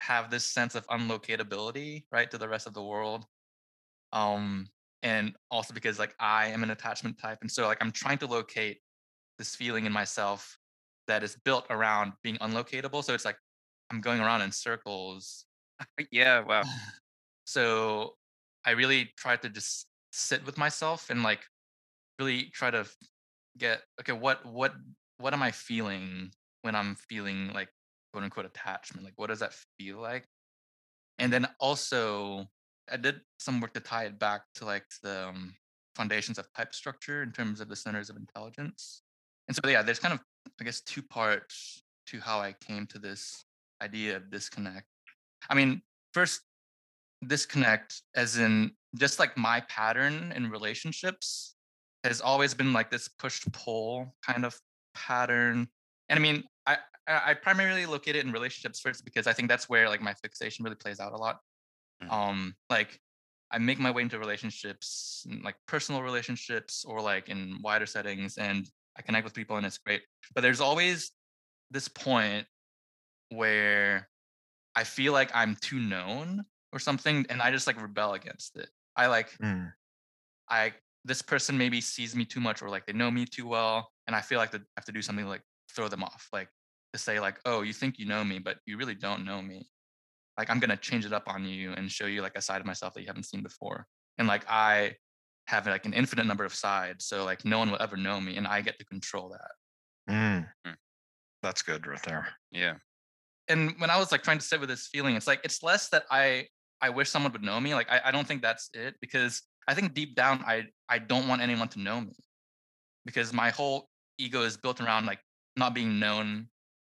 have 0.00 0.30
this 0.30 0.44
sense 0.44 0.74
of 0.74 0.86
unlocatability, 0.88 2.04
right, 2.10 2.30
to 2.30 2.38
the 2.38 2.48
rest 2.48 2.66
of 2.66 2.74
the 2.74 2.82
world. 2.82 3.24
Um, 4.12 4.66
and 5.02 5.34
also 5.50 5.74
because 5.74 5.98
like 5.98 6.14
I 6.18 6.48
am 6.48 6.62
an 6.62 6.70
attachment 6.70 7.18
type, 7.18 7.38
and 7.40 7.50
so 7.50 7.66
like 7.66 7.78
I'm 7.80 7.92
trying 7.92 8.18
to 8.18 8.26
locate 8.26 8.80
this 9.38 9.54
feeling 9.54 9.86
in 9.86 9.92
myself 9.92 10.58
that 11.08 11.22
is 11.22 11.36
built 11.44 11.66
around 11.70 12.12
being 12.22 12.36
unlocatable. 12.36 13.02
So 13.02 13.14
it's 13.14 13.24
like 13.24 13.36
I'm 13.90 14.00
going 14.00 14.20
around 14.20 14.42
in 14.42 14.52
circles. 14.52 15.46
yeah, 16.10 16.40
wow. 16.40 16.62
So 17.44 18.14
I 18.64 18.70
really 18.70 19.10
tried 19.16 19.42
to 19.42 19.48
just 19.48 19.88
sit 20.12 20.44
with 20.44 20.58
myself 20.58 21.10
and 21.10 21.22
like 21.22 21.40
really 22.18 22.44
try 22.52 22.70
to 22.70 22.86
get 23.58 23.82
okay, 24.00 24.12
what 24.12 24.44
what 24.46 24.74
what 25.18 25.32
am 25.32 25.42
I 25.42 25.50
feeling 25.50 26.30
when 26.62 26.74
I'm 26.74 26.94
feeling 26.94 27.52
like 27.52 27.68
quote 28.12 28.24
unquote 28.24 28.46
attachment? 28.46 29.04
Like 29.04 29.14
what 29.16 29.28
does 29.28 29.40
that 29.40 29.54
feel 29.78 29.98
like? 29.98 30.26
And 31.18 31.32
then 31.32 31.48
also 31.58 32.46
I 32.90 32.96
did 32.96 33.20
some 33.38 33.60
work 33.60 33.74
to 33.74 33.80
tie 33.80 34.04
it 34.04 34.18
back 34.18 34.42
to 34.56 34.64
like 34.64 34.84
the 35.02 35.28
um, 35.28 35.54
foundations 35.94 36.38
of 36.38 36.52
type 36.52 36.74
structure 36.74 37.22
in 37.22 37.32
terms 37.32 37.60
of 37.60 37.68
the 37.68 37.76
centers 37.76 38.10
of 38.10 38.16
intelligence. 38.16 39.02
And 39.48 39.56
so 39.56 39.68
yeah, 39.68 39.82
there's 39.82 39.98
kind 39.98 40.14
of 40.14 40.20
I 40.60 40.64
guess 40.64 40.80
two 40.80 41.02
parts 41.02 41.82
to 42.08 42.20
how 42.20 42.40
I 42.40 42.54
came 42.60 42.86
to 42.88 42.98
this 42.98 43.44
idea 43.80 44.16
of 44.16 44.30
disconnect. 44.30 44.86
I 45.48 45.54
mean, 45.54 45.82
first 46.12 46.42
disconnect 47.26 48.02
as 48.14 48.38
in 48.38 48.72
just 48.96 49.18
like 49.18 49.36
my 49.36 49.60
pattern 49.68 50.32
in 50.32 50.50
relationships 50.50 51.56
has 52.04 52.20
always 52.20 52.54
been 52.54 52.72
like 52.72 52.90
this 52.90 53.08
push 53.08 53.44
pull 53.52 54.14
kind 54.22 54.44
of 54.44 54.60
pattern. 54.94 55.68
And 56.08 56.18
I 56.18 56.22
mean, 56.22 56.44
I 56.66 56.78
I 57.06 57.34
primarily 57.34 57.86
look 57.86 58.06
at 58.08 58.16
it 58.16 58.24
in 58.24 58.32
relationships 58.32 58.80
first 58.80 59.04
because 59.04 59.26
I 59.26 59.32
think 59.32 59.48
that's 59.48 59.68
where 59.68 59.88
like 59.88 60.00
my 60.02 60.14
fixation 60.14 60.64
really 60.64 60.76
plays 60.76 61.00
out 61.00 61.12
a 61.12 61.16
lot. 61.16 61.40
Mhm. 62.02 62.10
Um, 62.12 62.56
like 62.70 63.00
I 63.50 63.58
make 63.58 63.78
my 63.78 63.90
way 63.90 64.02
into 64.02 64.18
relationships, 64.18 65.26
like 65.42 65.56
personal 65.66 66.02
relationships 66.02 66.84
or 66.84 67.00
like 67.00 67.28
in 67.28 67.60
wider 67.62 67.86
settings, 67.86 68.38
and 68.38 68.68
I 68.96 69.02
connect 69.02 69.24
with 69.24 69.34
people 69.34 69.56
and 69.56 69.66
it's 69.66 69.78
great. 69.78 70.02
But 70.34 70.42
there's 70.42 70.60
always 70.60 71.12
this 71.70 71.88
point 71.88 72.46
where 73.30 74.10
I 74.74 74.84
feel 74.84 75.12
like 75.12 75.30
I'm 75.34 75.56
too 75.56 75.80
known 75.80 76.46
or 76.72 76.78
something, 76.78 77.26
and 77.30 77.42
I 77.42 77.50
just 77.50 77.66
like 77.66 77.80
rebel 77.80 78.14
against 78.14 78.56
it. 78.56 78.70
I 78.96 79.06
like 79.06 79.30
Mm, 79.42 79.72
I 80.48 80.72
this 81.04 81.22
person 81.22 81.58
maybe 81.58 81.80
sees 81.80 82.14
me 82.14 82.24
too 82.24 82.40
much 82.40 82.62
or 82.62 82.68
like 82.68 82.86
they 82.86 82.92
know 82.92 83.10
me 83.10 83.24
too 83.24 83.46
well, 83.46 83.90
and 84.06 84.14
I 84.14 84.20
feel 84.20 84.38
like 84.38 84.54
I 84.54 84.60
have 84.76 84.84
to 84.86 84.92
do 84.92 85.02
something 85.02 85.24
to, 85.24 85.30
like 85.30 85.42
throw 85.74 85.88
them 85.88 86.02
off, 86.04 86.28
like 86.32 86.48
to 86.92 86.98
say 86.98 87.18
like, 87.20 87.40
oh, 87.46 87.62
you 87.62 87.72
think 87.72 87.98
you 87.98 88.06
know 88.06 88.22
me, 88.22 88.38
but 88.38 88.58
you 88.66 88.76
really 88.76 88.94
don't 88.94 89.24
know 89.24 89.40
me. 89.42 89.68
Like 90.38 90.50
I'm 90.50 90.60
gonna 90.60 90.76
change 90.76 91.04
it 91.04 91.12
up 91.12 91.24
on 91.26 91.44
you 91.44 91.72
and 91.72 91.90
show 91.90 92.06
you 92.06 92.22
like 92.22 92.36
a 92.36 92.42
side 92.42 92.60
of 92.60 92.66
myself 92.66 92.94
that 92.94 93.00
you 93.00 93.06
haven't 93.06 93.24
seen 93.24 93.42
before. 93.42 93.86
And 94.18 94.28
like 94.28 94.44
I 94.48 94.96
have 95.48 95.66
like 95.66 95.86
an 95.86 95.92
infinite 95.94 96.26
number 96.26 96.44
of 96.44 96.54
sides, 96.54 97.06
so 97.06 97.24
like 97.24 97.44
no 97.44 97.58
one 97.58 97.70
will 97.70 97.82
ever 97.82 97.96
know 97.96 98.20
me, 98.20 98.36
and 98.36 98.46
I 98.46 98.60
get 98.60 98.78
to 98.78 98.84
control 98.84 99.30
that. 99.30 100.12
mm. 100.14 100.46
Mm. 100.66 100.76
That's 101.42 101.62
good 101.62 101.86
right 101.86 102.02
there. 102.04 102.28
Yeah. 102.52 102.74
and 103.48 103.74
when 103.78 103.90
I 103.90 103.98
was 103.98 104.12
like 104.12 104.22
trying 104.22 104.38
to 104.38 104.44
sit 104.44 104.60
with 104.60 104.68
this 104.68 104.86
feeling, 104.86 105.16
it's 105.16 105.26
like 105.26 105.40
it's 105.44 105.62
less 105.62 105.88
that 105.90 106.04
I 106.10 106.46
I 106.82 106.90
wish 106.90 107.08
someone 107.08 107.32
would 107.32 107.42
know 107.42 107.58
me. 107.60 107.74
Like 107.74 107.90
I, 107.90 108.00
I 108.06 108.10
don't 108.10 108.26
think 108.26 108.42
that's 108.42 108.68
it 108.74 108.96
because 109.00 109.42
I 109.68 109.74
think 109.74 109.94
deep 109.94 110.14
down 110.16 110.44
I 110.46 110.64
I 110.88 110.98
don't 110.98 111.28
want 111.28 111.40
anyone 111.40 111.68
to 111.68 111.80
know 111.80 112.00
me 112.00 112.12
because 113.06 113.32
my 113.32 113.50
whole 113.50 113.88
ego 114.18 114.42
is 114.42 114.56
built 114.56 114.80
around 114.80 115.06
like 115.06 115.20
not 115.56 115.74
being 115.74 115.98
known, 115.98 116.48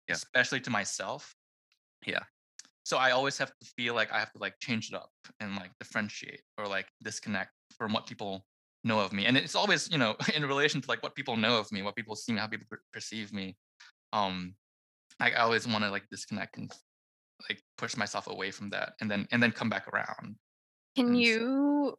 Yeah. 0.08 0.14
especially 0.14 0.60
to 0.60 0.70
myself. 0.70 1.34
Yeah. 2.06 2.24
So 2.84 2.98
I 2.98 3.12
always 3.12 3.38
have 3.38 3.48
to 3.48 3.66
feel 3.76 3.94
like 3.94 4.12
I 4.12 4.18
have 4.18 4.32
to 4.32 4.38
like 4.38 4.54
change 4.60 4.90
it 4.90 4.94
up 4.94 5.10
and 5.40 5.56
like 5.56 5.70
differentiate 5.80 6.42
or 6.58 6.66
like 6.66 6.86
disconnect 7.02 7.50
from 7.78 7.92
what 7.92 8.06
people 8.06 8.44
know 8.84 9.00
of 9.00 9.12
me. 9.12 9.24
And 9.26 9.36
it's 9.36 9.54
always, 9.54 9.90
you 9.90 9.98
know, 9.98 10.16
in 10.34 10.44
relation 10.44 10.80
to 10.82 10.88
like 10.88 11.02
what 11.02 11.14
people 11.14 11.36
know 11.36 11.58
of 11.58 11.70
me, 11.72 11.82
what 11.82 11.96
people 11.96 12.14
see 12.16 12.32
me, 12.32 12.40
how 12.40 12.46
people 12.46 12.66
per- 12.70 12.82
perceive 12.92 13.32
me. 13.32 13.56
Um, 14.12 14.54
I 15.20 15.30
I 15.32 15.40
always 15.40 15.66
want 15.66 15.84
to 15.84 15.90
like 15.90 16.04
disconnect 16.10 16.58
and 16.58 16.70
like 17.48 17.62
push 17.78 17.96
myself 17.96 18.26
away 18.26 18.50
from 18.50 18.70
that 18.70 18.94
and 19.00 19.10
then 19.10 19.26
and 19.30 19.42
then 19.42 19.52
come 19.52 19.68
back 19.68 19.88
around. 19.88 20.36
Can 20.96 21.06
And 21.08 21.14
so- 21.16 21.20
you? 21.20 21.94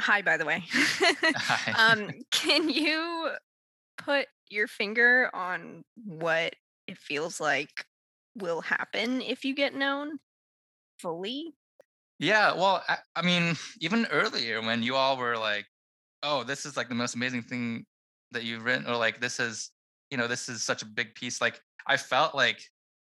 Hi, 0.00 0.22
by 0.22 0.36
the 0.36 0.44
way. 0.46 0.62
Hi. 0.72 1.72
um, 1.92 2.10
can 2.30 2.68
you 2.68 3.30
put 3.96 4.26
your 4.48 4.68
finger 4.68 5.28
on 5.34 5.82
what 6.04 6.54
it 6.86 6.96
feels 6.98 7.40
like 7.40 7.84
will 8.36 8.60
happen 8.60 9.20
if 9.20 9.44
you 9.44 9.54
get 9.56 9.74
known 9.74 10.18
fully? 11.00 11.52
Yeah, 12.20 12.54
well, 12.54 12.82
I, 12.88 12.98
I 13.16 13.22
mean, 13.22 13.56
even 13.80 14.06
earlier 14.06 14.60
when 14.62 14.82
you 14.84 14.94
all 14.94 15.16
were 15.16 15.36
like, 15.36 15.66
"Oh, 16.22 16.44
this 16.44 16.64
is 16.66 16.76
like 16.76 16.88
the 16.88 16.94
most 16.94 17.14
amazing 17.16 17.42
thing 17.42 17.84
that 18.32 18.44
you've 18.44 18.64
written," 18.64 18.86
or 18.86 18.96
like, 18.96 19.20
"This 19.20 19.38
is, 19.40 19.70
you 20.10 20.16
know, 20.16 20.26
this 20.28 20.48
is 20.48 20.62
such 20.64 20.82
a 20.82 20.86
big 20.86 21.14
piece." 21.16 21.40
Like, 21.40 21.60
I 21.86 21.96
felt 21.96 22.34
like, 22.34 22.60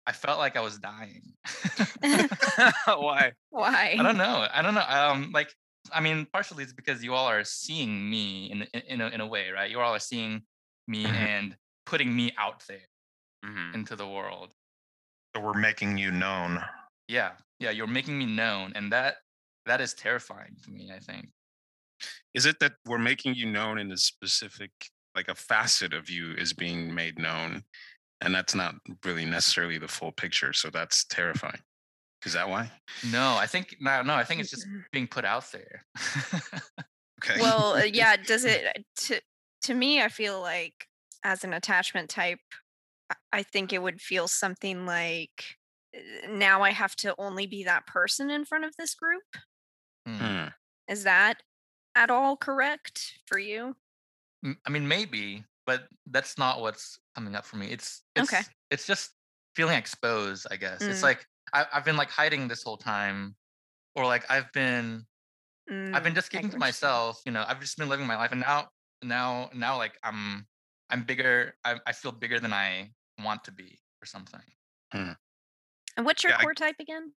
I 0.10 0.12
felt 0.12 0.40
like 0.40 0.58
I 0.58 0.62
was 0.62 0.80
dying. 0.80 1.34
Why? 2.88 3.32
Why? 3.52 3.96
I 4.00 4.02
don't 4.02 4.18
know. 4.18 4.48
I 4.52 4.64
don't 4.64 4.74
know. 4.74 4.86
Um, 4.88 5.32
like, 5.32 5.54
I 5.94 6.02
mean, 6.02 6.26
partially 6.34 6.64
it's 6.64 6.74
because 6.74 7.04
you 7.04 7.14
all 7.14 7.28
are 7.28 7.44
seeing 7.44 8.10
me 8.10 8.52
in 8.52 8.64
in, 8.74 8.82
in 8.88 9.02
a 9.02 9.08
in 9.10 9.22
a 9.22 9.28
way, 9.28 9.52
right? 9.52 9.70
You 9.70 9.80
all 9.80 9.94
are 9.94 10.00
seeing 10.00 10.42
me 10.88 11.06
Mhm. 11.06 11.14
and 11.14 11.58
putting 11.86 12.16
me 12.16 12.34
out 12.40 12.64
there 12.68 12.88
hmm 13.46 13.76
into 13.76 13.96
the 13.96 14.08
world. 14.08 14.56
So 15.36 15.44
we're 15.44 15.54
making 15.54 16.00
you 16.00 16.10
known. 16.10 16.60
Yeah, 17.08 17.34
yeah, 17.60 17.70
you're 17.70 17.86
making 17.86 18.18
me 18.18 18.26
known, 18.26 18.74
and 18.74 18.92
that 18.92 19.18
that 19.68 19.80
is 19.80 19.94
terrifying 19.94 20.58
to 20.64 20.72
me. 20.72 20.92
I 20.92 20.98
think. 20.98 21.30
Is 22.34 22.48
it 22.48 22.60
that 22.62 22.74
we're 22.86 22.98
making 22.98 23.36
you 23.36 23.46
known 23.46 23.78
in 23.78 23.92
a 23.92 23.98
specific, 23.98 24.72
like 25.16 25.28
a 25.28 25.36
facet 25.36 25.94
of 25.94 26.10
you 26.10 26.34
is 26.34 26.54
being 26.54 26.96
made 26.96 27.20
known, 27.20 27.64
and 28.22 28.34
that's 28.34 28.56
not 28.56 28.76
really 29.06 29.26
necessarily 29.26 29.78
the 29.78 29.88
full 29.88 30.12
picture? 30.12 30.54
So 30.54 30.70
that's 30.70 31.06
terrifying. 31.06 31.60
Is 32.26 32.34
that 32.34 32.50
why? 32.50 32.70
No, 33.12 33.36
I 33.38 33.48
think 33.48 33.76
no, 33.80 34.02
no. 34.02 34.14
I 34.14 34.24
think 34.24 34.42
it's 34.42 34.50
just 34.50 34.68
being 34.92 35.08
put 35.08 35.26
out 35.26 35.46
there. 35.52 35.86
Okay. 37.24 37.42
well 37.42 37.74
uh, 37.74 37.84
yeah 37.94 38.16
does 38.16 38.46
it 38.46 38.66
uh, 38.66 38.80
to 38.96 39.20
to 39.64 39.74
me 39.74 40.02
i 40.02 40.08
feel 40.08 40.40
like 40.40 40.88
as 41.26 41.44
an 41.44 41.52
attachment 41.54 42.10
type 42.10 42.40
I- 43.10 43.40
i 43.40 43.44
think 43.44 43.74
it 43.74 43.82
would 43.82 44.00
feel 44.00 44.30
something 44.30 44.86
like 44.86 45.44
uh, 45.94 46.32
now 46.32 46.62
i 46.62 46.70
have 46.72 46.96
to 46.98 47.14
only 47.18 47.46
be 47.46 47.66
that 47.66 47.86
person 47.88 48.30
in 48.30 48.46
front 48.46 48.64
of 48.64 48.74
this 48.78 48.96
group. 48.96 49.24
Hmm. 50.08 50.46
is 50.88 51.04
that 51.04 51.44
at 51.94 52.10
all 52.10 52.38
correct 52.38 53.20
for 53.26 53.38
you 53.38 53.76
i 54.66 54.70
mean, 54.70 54.88
maybe, 54.88 55.44
but 55.70 55.86
that's 56.10 56.36
not 56.40 56.62
what's 56.62 56.98
coming 57.14 57.36
up 57.36 57.46
for 57.46 57.58
me. 57.58 57.68
It's 57.68 58.02
it's 58.16 58.34
Okay. 58.34 58.42
it's 58.72 58.88
just 58.88 59.12
feeling 59.56 59.78
exposed. 59.78 60.48
I 60.50 60.56
guess 60.56 60.82
it's 60.82 61.02
Mm. 61.02 61.04
like 61.04 61.26
I, 61.54 61.66
I've 61.72 61.86
been 61.86 61.96
like 61.96 62.10
hiding 62.10 62.48
this 62.48 62.64
whole 62.64 62.78
time, 62.78 63.36
or 63.96 64.06
like 64.06 64.26
I've 64.32 64.52
been 64.52 65.06
I've 65.94 66.04
been 66.04 66.14
Mm, 66.14 66.16
just 66.16 66.32
keeping 66.32 66.50
to 66.50 66.58
myself. 66.58 67.22
You 67.24 67.32
know, 67.32 67.46
I've 67.48 67.60
just 67.62 67.78
been 67.78 67.88
living 67.88 68.08
my 68.08 68.18
life, 68.18 68.32
and 68.32 68.42
now 68.42 68.70
now 69.04 69.52
now 69.54 69.78
like 69.78 69.94
I'm 70.04 70.48
I'm 70.90 71.04
bigger. 71.04 71.54
I, 71.64 71.76
I 71.86 71.92
feel 71.92 72.12
bigger 72.12 72.40
than 72.40 72.52
I 72.52 72.90
want 73.24 73.44
to 73.44 73.52
be, 73.52 73.78
or 74.02 74.08
something. 74.08 74.42
and 74.94 75.16
what's 76.02 76.24
your 76.24 76.32
Yeah, 76.32 76.38
I- 76.40 76.44
core 76.44 76.56
type 76.56 76.78
again 76.80 77.14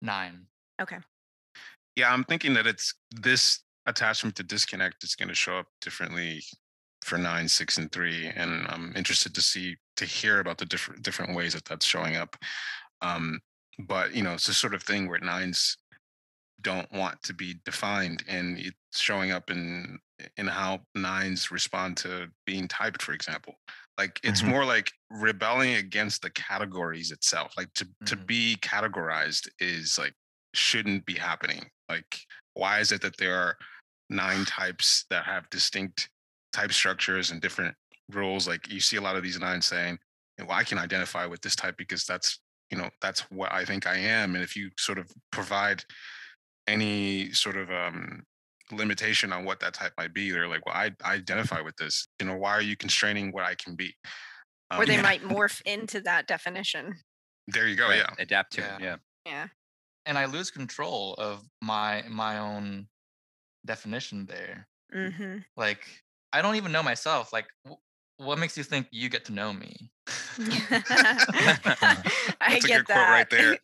Nine. 0.00 0.46
okay 0.80 1.00
Yeah, 1.96 2.12
I'm 2.14 2.24
thinking 2.24 2.54
that 2.54 2.66
it's 2.66 2.94
this 3.10 3.60
attachment 3.84 4.36
to 4.36 4.42
disconnect 4.42 5.04
is 5.04 5.14
going 5.14 5.28
to 5.28 5.34
show 5.34 5.58
up 5.58 5.66
differently 5.82 6.42
for 7.04 7.18
nine, 7.18 7.48
six, 7.48 7.78
and 7.78 7.92
three, 7.92 8.28
and 8.28 8.66
I'm 8.68 8.94
interested 8.96 9.34
to 9.34 9.42
see 9.42 9.76
to 9.96 10.06
hear 10.06 10.40
about 10.40 10.58
the 10.58 10.66
different 10.66 11.02
different 11.02 11.34
ways 11.36 11.54
that 11.54 11.64
that's 11.66 11.86
showing 11.86 12.16
up. 12.16 12.36
Um, 13.02 13.40
but 13.86 14.14
you 14.14 14.22
know, 14.22 14.34
it's 14.34 14.46
the 14.46 14.54
sort 14.54 14.74
of 14.74 14.82
thing 14.82 15.08
where 15.08 15.20
nines 15.20 15.76
don't 16.60 16.90
want 16.92 17.22
to 17.24 17.34
be 17.34 17.60
defined, 17.64 18.24
and 18.28 18.58
it's 18.58 19.00
showing 19.00 19.30
up 19.32 19.50
in 19.50 19.98
in 20.36 20.46
how 20.46 20.80
nines 20.94 21.50
respond 21.50 21.96
to 21.98 22.28
being 22.46 22.68
typed, 22.68 23.02
for 23.02 23.12
example. 23.12 23.56
Like 23.98 24.20
it's 24.24 24.42
Mhm. 24.42 24.46
more 24.46 24.64
like 24.64 24.92
rebelling 25.10 25.74
against 25.74 26.22
the 26.22 26.30
categories 26.30 27.10
itself. 27.12 27.52
Like 27.56 27.72
to 27.74 27.88
to 28.06 28.16
Mhm. 28.16 28.24
be 28.26 28.56
categorized 28.62 29.48
is 29.58 29.98
like 29.98 30.14
shouldn't 30.54 31.04
be 31.06 31.14
happening. 31.14 31.70
Like, 31.88 32.20
why 32.54 32.80
is 32.80 32.92
it 32.92 33.02
that 33.02 33.16
there 33.18 33.36
are 33.36 33.58
nine 34.08 34.44
types 34.44 35.04
that 35.10 35.24
have 35.24 35.50
distinct 35.50 36.10
type 36.54 36.72
structures 36.72 37.30
and 37.30 37.40
different 37.42 37.74
rules? 38.10 38.48
Like, 38.48 38.70
you 38.72 38.80
see 38.80 38.96
a 38.96 39.00
lot 39.02 39.16
of 39.16 39.22
these 39.22 39.38
nines 39.38 39.66
saying, 39.66 39.98
well, 40.38 40.52
I 40.52 40.64
can 40.64 40.78
identify 40.78 41.26
with 41.26 41.40
this 41.42 41.54
type 41.56 41.76
because 41.76 42.04
that's, 42.06 42.40
you 42.70 42.78
know, 42.78 42.88
that's 43.02 43.20
what 43.30 43.52
I 43.52 43.64
think 43.64 43.86
I 43.86 43.96
am. 43.96 44.34
And 44.34 44.42
if 44.42 44.56
you 44.56 44.70
sort 44.78 44.98
of 44.98 45.10
provide 45.30 45.84
any 46.66 47.30
sort 47.32 47.56
of 47.56 47.70
um, 47.70 48.22
limitation 48.72 49.32
on 49.32 49.44
what 49.44 49.60
that 49.60 49.74
type 49.74 49.92
might 49.98 50.14
be, 50.14 50.30
they're 50.30 50.48
like, 50.48 50.64
well, 50.66 50.74
I, 50.74 50.90
I 51.04 51.14
identify 51.14 51.60
with 51.60 51.76
this. 51.76 52.06
You 52.20 52.26
know, 52.26 52.36
why 52.36 52.52
are 52.52 52.62
you 52.62 52.76
constraining 52.76 53.30
what 53.32 53.44
I 53.44 53.54
can 53.54 53.74
be? 53.76 53.94
or 54.76 54.86
they 54.86 54.96
Um, 54.96 55.02
might 55.02 55.22
morph 55.22 55.60
into 55.66 56.00
that 56.00 56.26
definition 56.26 56.94
There 57.48 57.68
you 57.68 57.76
go. 57.76 57.88
Right, 57.88 57.98
Yeah. 57.98 58.14
Adapt 58.18 58.54
to 58.54 58.60
Yeah. 58.62 58.76
it. 58.76 58.82
Yeah. 58.82 58.96
yeah 59.26 59.46
And 60.06 60.16
I 60.18 60.24
lose 60.24 60.50
control 60.50 61.14
of 61.14 61.42
my 61.60 62.02
my 62.08 62.38
own 62.38 62.88
definition 63.66 64.26
there. 64.26 64.66
mm-hmm. 64.92 65.38
Like 65.56 66.03
I 66.34 66.42
don't 66.42 66.56
even 66.56 66.72
know 66.72 66.82
myself. 66.82 67.32
Like 67.32 67.46
wh- 67.66 67.78
what 68.18 68.38
makes 68.38 68.56
you 68.58 68.64
think 68.64 68.88
you 68.90 69.08
get 69.08 69.24
to 69.26 69.32
know 69.32 69.52
me? 69.52 69.90
i 70.38 72.02
That's 72.40 72.64
a 72.64 72.68
get 72.68 72.78
good 72.78 72.86
that 72.88 72.94
quote 72.94 73.08
right 73.08 73.30
there. 73.30 73.58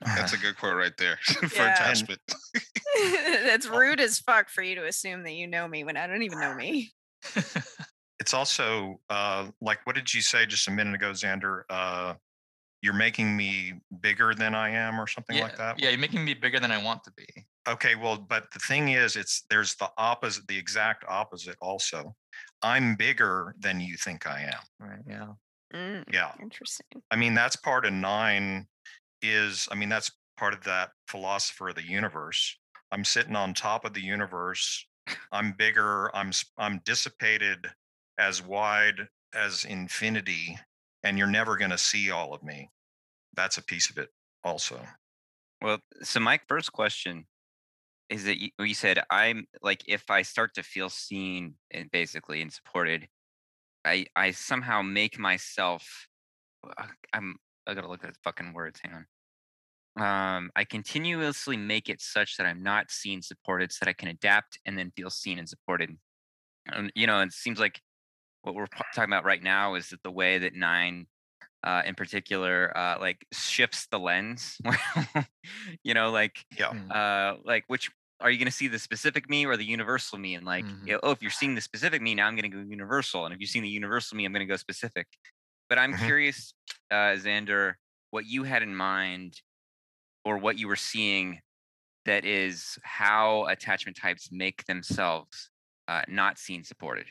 That's 0.16 0.32
a 0.34 0.36
good 0.36 0.58
quote 0.58 0.76
right 0.76 0.96
there 0.98 1.18
for 1.22 1.62
Yeah. 1.62 1.72
attachment. 1.72 2.20
That's 3.44 3.66
rude 3.66 4.00
as 4.00 4.18
fuck 4.18 4.50
for 4.50 4.62
you 4.62 4.74
to 4.74 4.86
assume 4.86 5.22
that 5.22 5.32
you 5.32 5.46
know 5.46 5.66
me 5.66 5.82
when 5.84 5.96
I 5.96 6.06
don't 6.06 6.22
even 6.22 6.38
know 6.40 6.54
me. 6.54 6.92
It's 8.20 8.34
also 8.34 9.00
uh, 9.08 9.48
like, 9.60 9.84
what 9.84 9.96
did 9.96 10.12
you 10.12 10.20
say 10.20 10.46
just 10.46 10.68
a 10.68 10.70
minute 10.70 10.94
ago, 10.94 11.10
Xander? 11.10 11.62
Uh, 11.70 12.14
you're 12.82 12.94
making 12.94 13.36
me 13.36 13.74
bigger 14.00 14.34
than 14.34 14.54
I 14.54 14.70
am, 14.70 15.00
or 15.00 15.06
something 15.06 15.36
yeah, 15.36 15.42
like 15.42 15.56
that. 15.56 15.80
yeah, 15.80 15.90
you're 15.90 15.98
making 15.98 16.24
me 16.24 16.34
bigger 16.34 16.60
than 16.60 16.70
I 16.70 16.82
want 16.82 17.02
to 17.04 17.12
be. 17.12 17.26
Okay, 17.68 17.94
well, 17.94 18.18
but 18.18 18.50
the 18.52 18.58
thing 18.58 18.88
is, 18.88 19.14
it's 19.14 19.44
there's 19.48 19.76
the 19.76 19.90
opposite, 19.96 20.48
the 20.48 20.58
exact 20.58 21.04
opposite. 21.06 21.56
Also, 21.60 22.16
I'm 22.62 22.96
bigger 22.96 23.54
than 23.58 23.80
you 23.80 23.96
think 23.96 24.26
I 24.26 24.42
am. 24.42 24.60
Right. 24.80 25.00
Yeah. 25.06 25.34
Mm, 25.72 26.04
Yeah, 26.12 26.34
interesting. 26.40 27.02
I 27.10 27.16
mean 27.16 27.34
that's 27.34 27.56
part 27.56 27.84
of 27.86 27.92
nine. 27.92 28.66
Is 29.22 29.68
I 29.70 29.76
mean 29.76 29.88
that's 29.88 30.10
part 30.36 30.54
of 30.54 30.64
that 30.64 30.92
philosopher 31.08 31.68
of 31.68 31.76
the 31.76 31.82
universe. 31.86 32.58
I'm 32.90 33.04
sitting 33.04 33.36
on 33.36 33.54
top 33.54 33.84
of 33.84 33.94
the 33.94 34.02
universe. 34.02 34.86
I'm 35.30 35.52
bigger. 35.52 36.14
I'm 36.14 36.28
s- 36.28 36.50
I'm 36.58 36.80
dissipated 36.80 37.72
as 38.18 38.42
wide 38.42 39.08
as 39.34 39.64
infinity, 39.64 40.58
and 41.02 41.16
you're 41.16 41.26
never 41.26 41.56
going 41.56 41.70
to 41.70 41.78
see 41.78 42.10
all 42.10 42.34
of 42.34 42.42
me. 42.42 42.70
That's 43.34 43.58
a 43.58 43.64
piece 43.64 43.90
of 43.90 43.98
it, 43.98 44.10
also. 44.44 44.86
Well, 45.60 45.78
so 46.02 46.20
my 46.20 46.38
first 46.48 46.72
question 46.72 47.26
is 48.12 48.24
that 48.24 48.40
you, 48.40 48.50
you 48.60 48.74
said 48.74 49.02
I'm 49.10 49.46
like 49.62 49.82
if 49.88 50.10
I 50.10 50.22
start 50.22 50.54
to 50.54 50.62
feel 50.62 50.90
seen 50.90 51.54
and 51.70 51.90
basically 51.90 52.42
and 52.42 52.52
supported, 52.52 53.08
I 53.84 54.06
I 54.14 54.32
somehow 54.32 54.82
make 54.82 55.18
myself. 55.18 56.08
I'm 57.12 57.36
I 57.66 57.74
gotta 57.74 57.88
look 57.88 58.04
at 58.04 58.12
the 58.12 58.18
fucking 58.22 58.52
words. 58.52 58.80
Hang 58.82 58.94
on. 58.94 59.06
Um, 59.94 60.50
I 60.54 60.64
continuously 60.64 61.56
make 61.56 61.88
it 61.88 62.00
such 62.00 62.36
that 62.36 62.46
I'm 62.46 62.62
not 62.62 62.90
seen, 62.90 63.20
supported, 63.22 63.72
so 63.72 63.84
that 63.84 63.90
I 63.90 63.94
can 63.94 64.08
adapt 64.08 64.58
and 64.64 64.78
then 64.78 64.92
feel 64.96 65.10
seen 65.10 65.38
and 65.38 65.48
supported. 65.48 65.96
And 66.66 66.92
you 66.94 67.06
know, 67.06 67.20
it 67.20 67.32
seems 67.32 67.58
like 67.58 67.80
what 68.42 68.54
we're 68.54 68.66
talking 68.94 69.12
about 69.12 69.24
right 69.24 69.42
now 69.42 69.74
is 69.74 69.88
that 69.88 70.02
the 70.02 70.10
way 70.10 70.38
that 70.38 70.54
nine 70.54 71.06
uh, 71.64 71.82
in 71.86 71.94
particular 71.94 72.76
uh, 72.76 72.96
like 73.00 73.24
shifts 73.32 73.86
the 73.86 73.98
lens 73.98 74.58
you 75.84 75.94
know 75.94 76.10
like 76.10 76.44
Yeah. 76.58 76.72
Uh 76.90 77.36
like 77.44 77.64
which 77.68 77.90
are 78.22 78.30
you 78.30 78.38
going 78.38 78.46
to 78.46 78.52
see 78.52 78.68
the 78.68 78.78
specific 78.78 79.28
me 79.28 79.44
or 79.46 79.56
the 79.56 79.64
universal 79.64 80.18
me 80.18 80.34
and 80.36 80.46
like 80.46 80.66
Mhm. 80.66 80.86
you 80.86 80.92
know, 80.94 81.00
oh 81.02 81.10
if 81.10 81.22
you're 81.22 81.30
seeing 81.30 81.54
the 81.54 81.60
specific 81.60 82.00
me 82.02 82.14
now 82.14 82.26
i'm 82.26 82.36
going 82.36 82.50
to 82.50 82.56
go 82.56 82.62
universal 82.62 83.24
and 83.26 83.34
if 83.34 83.40
you're 83.40 83.46
seeing 83.48 83.62
the 83.64 83.68
universal 83.68 84.16
me 84.16 84.24
i'm 84.24 84.32
going 84.32 84.46
to 84.46 84.50
go 84.50 84.56
specific 84.56 85.06
but 85.68 85.78
i'm 85.78 85.92
Mhm. 85.92 86.04
curious 86.04 86.54
uh 86.90 87.14
xander 87.16 87.74
what 88.10 88.26
you 88.26 88.44
had 88.44 88.62
in 88.62 88.74
mind 88.74 89.40
or 90.24 90.38
what 90.38 90.58
you 90.58 90.68
were 90.68 90.76
seeing 90.76 91.40
that 92.04 92.24
is 92.24 92.78
how 92.84 93.46
attachment 93.46 93.96
types 93.96 94.30
make 94.32 94.64
themselves 94.66 95.50
uh, 95.88 96.02
not 96.08 96.38
seen 96.38 96.64
supported 96.64 97.06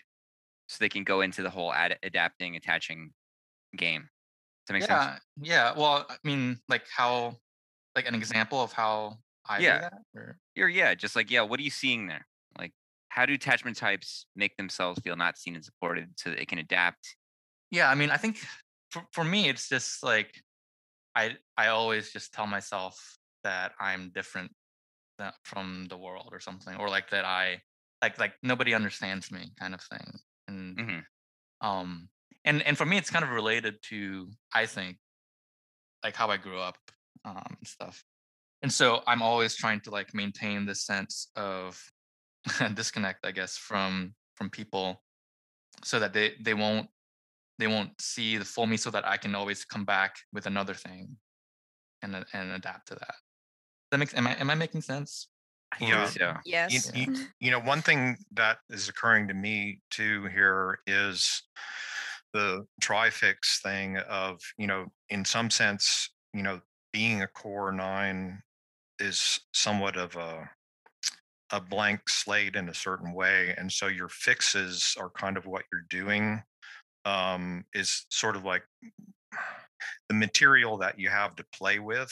so 0.68 0.78
they 0.80 0.90
can 0.90 1.04
go 1.04 1.22
into 1.22 1.44
the 1.44 1.50
whole 1.50 1.74
ad- 1.74 2.00
adapting 2.04 2.56
attaching 2.56 3.14
game 3.76 4.02
does 4.04 4.10
that 4.68 4.74
make 4.74 4.84
sense 4.84 5.06
yeah, 5.06 5.20
yeah. 5.42 5.74
Well, 5.78 6.06
I 6.10 6.18
mean, 6.24 6.60
like 6.70 6.86
how, 6.96 7.38
like 7.96 8.08
an 8.08 8.16
example 8.16 8.62
of 8.62 8.72
how 8.74 9.20
I 9.48 9.62
Yeah. 9.62 9.80
that. 9.80 9.94
Or, 10.16 10.40
yeah, 10.70 10.96
just 10.96 11.16
like 11.16 11.32
yeah, 11.32 11.42
what 11.42 11.60
are 11.60 11.64
you 11.64 11.70
seeing 11.72 12.08
there? 12.08 12.28
Like, 12.58 12.74
how 13.10 13.26
do 13.26 13.34
attachment 13.34 13.78
types 13.78 14.26
make 14.36 14.58
themselves 14.58 15.00
feel 15.02 15.16
not 15.16 15.38
seen 15.38 15.56
and 15.56 15.66
supported 15.66 16.20
so 16.20 16.30
that 16.32 16.40
it 16.42 16.48
can 16.48 16.60
adapt? 16.60 17.18
yeah, 17.70 17.90
I 17.90 17.96
mean, 17.96 18.10
I 18.10 18.18
think 18.18 18.40
for 18.90 19.04
for 19.12 19.24
me, 19.24 19.50
it's 19.50 19.70
just 19.70 20.04
like 20.04 20.42
I 21.16 21.38
I 21.58 21.70
always 21.70 22.12
just 22.14 22.34
tell 22.34 22.48
myself 22.48 23.18
that 23.44 23.74
I'm 23.80 24.12
different 24.12 24.54
that, 25.20 25.36
from 25.46 25.88
the 25.90 25.98
world 25.98 26.30
or 26.34 26.40
something, 26.42 26.76
or 26.78 26.90
like 26.90 27.12
that 27.12 27.26
I 27.26 27.64
like 28.04 28.20
like 28.20 28.36
nobody 28.44 28.74
understands 28.76 29.32
me, 29.32 29.54
kind 29.60 29.74
of 29.76 29.82
thing. 29.84 30.20
And 30.50 30.78
Mhm. 30.78 31.06
um 31.62 32.10
and 32.46 32.64
and 32.64 32.78
for 32.78 32.86
me, 32.88 32.98
it's 32.98 33.12
kind 33.12 33.26
of 33.26 33.32
related 33.32 33.78
to 33.86 34.32
I 34.54 34.66
think 34.68 35.00
like 36.04 36.16
how 36.16 36.28
I 36.30 36.38
grew 36.38 36.60
up 36.60 36.78
um 37.26 37.56
and 37.60 37.68
stuff. 37.68 38.04
And 38.64 38.72
so 38.72 39.02
I'm 39.08 39.22
always 39.22 39.56
trying 39.56 39.82
to 39.82 39.92
like 39.92 40.14
maintain 40.14 40.66
this 40.66 40.86
sense 40.86 41.32
of 41.36 41.82
disconnect, 42.74 43.26
I 43.26 43.32
guess, 43.32 43.58
from 43.58 44.16
from 44.36 44.50
people 44.50 45.04
so 45.84 46.00
that 46.00 46.14
they 46.14 46.36
they 46.42 46.54
won't 46.54 46.90
they 47.60 47.68
won't 47.68 48.00
see 48.02 48.38
the 48.38 48.46
full 48.46 48.68
me 48.68 48.78
so 48.78 48.92
that 48.92 49.08
I 49.08 49.18
can 49.18 49.36
always 49.36 49.66
come 49.66 49.86
back 49.86 50.18
with 50.34 50.48
another 50.48 50.76
thing 50.76 51.18
and 52.02 52.16
uh, 52.16 52.26
and 52.34 52.52
adapt 52.52 52.90
to 52.90 52.96
that. 52.96 53.16
That 53.92 54.00
makes 54.00 54.14
am 54.16 54.28
I 54.28 54.36
am 54.36 54.50
I 54.50 54.56
making 54.56 54.82
sense? 54.82 55.30
I 55.72 55.80
Yeah. 55.80 56.06
think 56.06 56.08
so. 56.08 56.34
You, 56.68 56.82
Yes. 56.84 56.92
you, 56.94 57.08
you 57.40 57.52
know, 57.52 57.60
one 57.60 57.82
thing 57.82 58.18
that 58.32 58.60
is 58.70 58.88
occurring 58.90 59.28
to 59.30 59.34
me 59.34 59.82
too 59.90 60.26
here 60.26 60.80
is 60.86 61.44
the 62.34 62.66
trifix 62.82 63.62
thing 63.62 63.98
of, 63.98 64.40
you 64.58 64.68
know, 64.68 64.88
in 65.10 65.26
some 65.26 65.50
sense, 65.50 66.10
you 66.34 66.44
know, 66.44 66.62
being 66.94 67.22
a 67.22 67.28
core 67.28 67.72
nine 67.72 68.42
is 69.02 69.40
somewhat 69.54 69.98
of 69.98 70.16
a 70.16 70.50
a 71.54 71.60
blank 71.60 72.08
slate 72.08 72.56
in 72.56 72.70
a 72.70 72.74
certain 72.74 73.14
way. 73.14 73.54
And 73.58 73.70
so 73.70 73.88
your 73.88 74.08
fixes 74.08 74.96
are 74.98 75.10
kind 75.10 75.36
of 75.36 75.46
what 75.46 75.64
you're 75.72 75.86
doing. 75.90 76.42
Um, 77.04 77.66
is 77.74 78.06
sort 78.10 78.36
of 78.36 78.46
like 78.46 78.64
the 80.08 80.14
material 80.16 80.78
that 80.78 81.00
you 81.00 81.10
have 81.10 81.36
to 81.36 81.46
play 81.52 81.80
with 81.80 82.12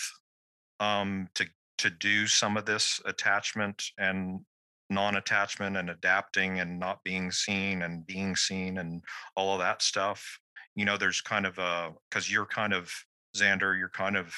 um, 0.80 1.28
to 1.36 1.46
to 1.78 1.90
do 1.90 2.28
some 2.28 2.58
of 2.58 2.66
this 2.66 3.00
attachment 3.06 3.82
and 3.98 4.42
non-attachment 4.90 5.78
and 5.78 5.90
adapting 5.90 6.60
and 6.60 6.80
not 6.80 7.04
being 7.06 7.32
seen 7.32 7.84
and 7.84 8.06
being 8.06 8.36
seen 8.36 8.80
and 8.80 9.02
all 9.36 9.54
of 9.54 9.60
that 9.60 9.82
stuff. 9.82 10.40
You 10.76 10.84
know, 10.84 10.98
there's 10.98 11.22
kind 11.22 11.46
of 11.46 11.58
a 11.58 11.92
because 12.10 12.32
you're 12.32 12.46
kind 12.46 12.74
of 12.74 12.92
Xander, 13.38 13.78
you're 13.78 13.90
kind 13.90 14.18
of 14.18 14.34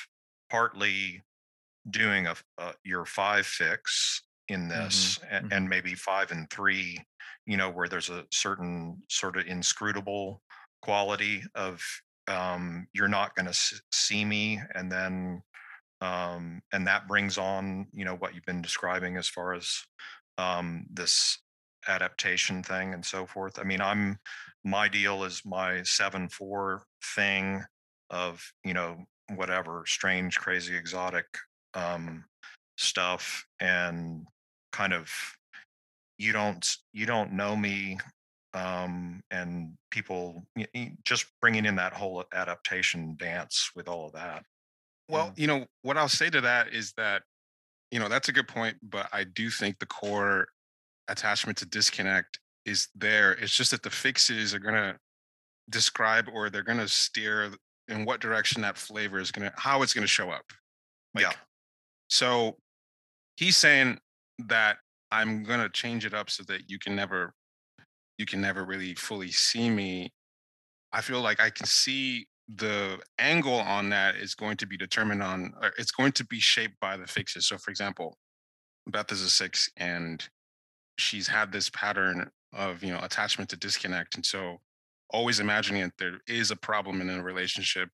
partly 0.50 1.24
doing 1.90 2.28
a, 2.28 2.36
a 2.58 2.74
your 2.84 3.06
five 3.06 3.46
fix 3.46 4.24
in 4.48 4.68
this 4.68 5.18
a- 5.32 5.44
and, 5.52 5.68
maybe 5.70 5.96
five 5.96 6.32
and 6.32 6.50
three 6.50 7.00
you 7.46 7.58
know 7.58 7.70
where 7.70 7.88
there's 7.88 8.10
a 8.10 8.26
certain 8.32 9.02
sort 9.10 9.38
of 9.38 9.46
inscrutable 9.48 10.42
quality 10.82 11.42
of 11.56 11.82
um 12.28 12.88
you're 12.94 13.08
not 13.08 13.36
going 13.36 13.46
to 13.46 13.82
see 13.92 14.24
me 14.26 14.60
and 14.76 14.92
then 14.92 15.42
um 16.02 16.62
and 16.72 16.86
that 16.88 17.08
brings 17.08 17.38
on 17.38 17.88
you 17.94 18.06
know 18.06 18.16
what 18.16 18.34
you've 18.36 18.46
been 18.46 18.62
describing 18.62 19.18
as 19.18 19.28
far 19.28 19.54
as 19.54 19.84
um 20.38 20.86
this 20.92 21.40
adaptation 21.88 22.62
thing 22.62 22.94
and 22.94 23.04
so 23.04 23.26
forth. 23.26 23.58
I 23.60 23.64
mean 23.64 23.82
i'm 23.82 24.20
my 24.64 24.88
deal 24.88 25.24
is 25.24 25.42
my 25.46 25.82
7 25.84 26.30
4 26.30 26.84
thing 27.16 27.64
of 28.10 28.44
you 28.64 28.74
know 28.74 29.06
whatever 29.36 29.84
strange 29.88 30.38
crazy 30.38 30.76
exotic 30.76 31.26
um 31.74 32.24
stuff 32.78 33.46
and 33.60 34.26
kind 34.72 34.94
of 34.94 35.10
you 36.18 36.32
don't 36.34 36.78
you 36.94 37.06
don't 37.06 37.32
know 37.34 37.56
me 37.56 37.98
um 38.54 39.22
and 39.32 39.74
people 39.92 40.44
just 41.04 41.26
bringing 41.42 41.66
in 41.66 41.76
that 41.76 41.94
whole 41.94 42.24
adaptation 42.34 43.16
dance 43.18 43.72
with 43.76 43.88
all 43.88 44.08
of 44.08 44.14
that 44.14 44.44
Well, 45.10 45.34
you 45.36 45.48
know, 45.48 45.66
what 45.82 45.98
I'll 45.98 46.08
say 46.08 46.30
to 46.30 46.42
that 46.42 46.74
is 46.74 46.94
that, 46.96 47.24
you 47.92 48.00
know, 48.00 48.08
that's 48.08 48.30
a 48.30 48.32
good 48.32 48.48
point, 48.48 48.78
but 48.82 49.10
I 49.12 49.26
do 49.26 49.50
think 49.50 49.78
the 49.80 49.86
core 49.86 50.48
attachment 51.10 51.58
to 51.58 51.66
disconnect 51.66 52.40
is 52.66 52.88
there. 52.96 53.34
It's 53.34 53.56
just 53.56 53.72
that 53.72 53.84
the 53.84 53.90
fixes 53.90 54.54
are 54.54 54.60
going 54.60 54.76
to 54.76 54.98
describe 55.70 56.30
or 56.34 56.50
they're 56.50 56.64
going 56.64 56.78
to 56.78 56.88
steer 56.88 57.52
in 57.90 58.06
what 58.06 58.22
direction 58.22 58.62
that 58.62 58.78
flavor 58.78 59.20
is 59.20 59.32
going 59.32 59.50
to, 59.50 59.54
how 59.58 59.82
it's 59.82 59.94
going 59.94 60.04
to 60.04 60.08
show 60.08 60.30
up. 60.30 60.46
Yeah. 61.18 61.34
So 62.12 62.58
he's 63.38 63.58
saying 63.58 63.98
that 64.48 64.78
I'm 65.12 65.44
to 65.44 65.70
change 65.70 66.06
it 66.06 66.14
up 66.14 66.30
so 66.30 66.44
that 66.48 66.70
you 66.70 66.78
can 66.78 66.96
never, 66.96 67.34
you 68.18 68.26
can 68.26 68.42
never 68.42 68.66
really 68.66 68.94
fully 68.94 69.32
see 69.32 69.70
me. 69.70 70.12
I 70.92 71.02
feel 71.02 71.22
like 71.22 71.40
I 71.40 71.50
can 71.50 71.66
see 71.66 72.28
the 72.58 73.00
angle 73.18 73.56
on 73.56 73.90
that 73.90 74.16
is 74.18 74.36
going 74.36 74.58
to 74.58 74.68
be 74.68 74.76
determined 74.76 75.24
on 75.24 75.54
or 75.62 75.72
it's 75.78 75.92
going 75.92 76.12
to 76.12 76.26
be 76.26 76.40
shaped 76.40 76.78
by 76.82 76.98
the 76.98 77.08
fixes 77.08 77.48
so 77.48 77.58
for 77.58 77.72
example 77.72 78.18
beth 78.88 79.10
is 79.12 79.22
a 79.22 79.30
six 79.30 79.70
and 79.78 80.28
she's 80.98 81.28
had 81.30 81.52
this 81.52 81.70
pattern 81.70 82.30
of 82.52 82.84
you 82.84 82.92
know 82.92 83.00
attachment 83.04 83.50
to 83.50 83.56
disconnect 83.56 84.16
and 84.16 84.26
so 84.26 84.58
always 85.12 85.40
imagining 85.40 85.84
that 85.84 85.94
there 85.98 86.20
is 86.28 86.52
a 86.52 86.56
problem 86.56 87.00
in 87.00 87.10
a 87.10 87.24
relationship 87.24 87.90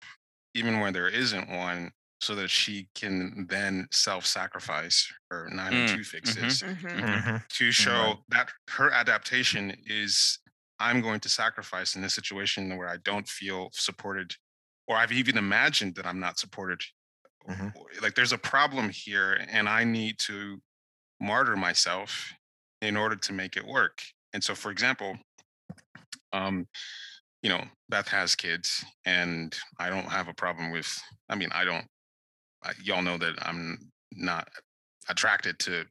even 0.55 0.81
when 0.81 0.93
there 0.93 1.09
isn't 1.09 1.51
one 1.51 1.91
so 2.27 2.35
that 2.35 2.51
she 2.51 2.89
can 2.97 3.47
then 3.49 3.87
self-sacrifice 3.93 5.13
her 5.31 5.49
nine 5.51 5.75
and 5.75 5.89
Mm, 5.89 5.97
two 5.97 6.05
fixes 6.05 6.63
Mhm. 6.63 7.01
Mhm. 7.01 7.49
to 7.49 7.71
show 7.71 8.25
that 8.29 8.53
her 8.71 8.91
adaptation 8.91 9.71
is 9.87 10.41
I'm 10.81 11.01
going 11.01 11.21
to 11.21 11.29
sacrifice 11.29 11.95
in 11.95 12.03
this 12.03 12.15
situation 12.15 12.77
where 12.77 12.89
I 12.89 12.97
don't 12.99 13.29
feel 13.29 13.71
supported, 13.73 14.35
or 14.89 14.97
I've 14.97 15.13
even 15.13 15.39
imagined 15.39 15.95
that 15.95 16.05
I'm 16.07 16.19
not 16.21 16.39
supported. 16.39 16.83
Mhm. 17.49 17.73
Like 18.03 18.15
there's 18.17 18.33
a 18.33 18.39
problem 18.39 18.91
here, 18.91 19.35
and 19.49 19.69
I 19.69 19.85
need 19.85 20.19
to 20.21 20.61
martyr 21.21 21.57
myself 21.57 22.35
in 22.83 22.97
order 22.97 23.17
to 23.17 23.33
make 23.33 23.57
it 23.57 23.65
work. 23.65 24.03
And 24.33 24.43
so, 24.45 24.55
for 24.55 24.71
example, 24.73 25.17
um, 26.33 26.69
you 27.43 27.49
know, 27.49 27.65
Beth 27.89 28.09
has 28.09 28.35
kids, 28.35 28.85
and 29.05 29.57
I 29.79 29.89
don't 29.89 30.11
have 30.11 30.29
a 30.29 30.35
problem 30.35 30.73
with. 30.73 30.91
I 31.29 31.37
mean, 31.37 31.51
I 31.53 31.65
don't. 31.65 31.87
I, 32.63 32.73
y'all 32.83 33.03
know 33.03 33.19
that 33.19 33.35
I'm 33.47 33.91
not 34.13 34.49
attracted 35.09 35.59
to 35.61 35.85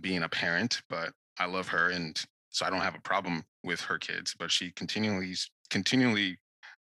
being 0.00 0.22
a 0.22 0.28
parent, 0.28 0.82
but 0.88 1.12
I 1.38 1.46
love 1.46 1.68
her, 1.68 1.90
and 1.90 2.20
so 2.50 2.66
I 2.66 2.70
don't 2.70 2.80
have 2.80 2.94
a 2.94 3.00
problem 3.00 3.44
with 3.62 3.80
her 3.82 3.98
kids. 3.98 4.34
But 4.38 4.50
she 4.50 4.72
continually 4.72 5.34
continually 5.70 6.38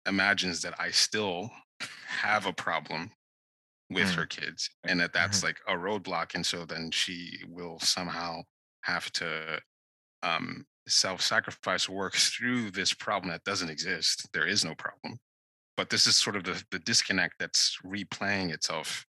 imagines 0.06 0.62
that 0.62 0.74
I 0.80 0.90
still 0.90 1.50
have 2.06 2.46
a 2.46 2.52
problem 2.52 3.10
with 3.90 4.08
Mm. 4.08 4.14
her 4.14 4.26
kids, 4.26 4.70
and 4.84 5.00
that 5.00 5.12
that's 5.12 5.42
like 5.42 5.60
a 5.68 5.74
roadblock, 5.74 6.34
and 6.34 6.44
so 6.44 6.64
then 6.64 6.90
she 6.90 7.42
will 7.46 7.78
somehow 7.80 8.42
have 8.82 9.10
to 9.12 9.60
um, 10.22 10.64
self-sacrifice 10.88 11.88
work 11.88 12.14
through 12.14 12.70
this 12.70 12.92
problem 12.92 13.30
that 13.30 13.44
doesn't 13.44 13.70
exist. 13.70 14.28
There 14.32 14.46
is 14.46 14.64
no 14.64 14.74
problem, 14.74 15.18
but 15.76 15.90
this 15.90 16.06
is 16.06 16.16
sort 16.16 16.36
of 16.36 16.44
the, 16.44 16.64
the 16.70 16.78
disconnect 16.80 17.34
that's 17.38 17.78
replaying 17.84 18.52
itself 18.52 19.04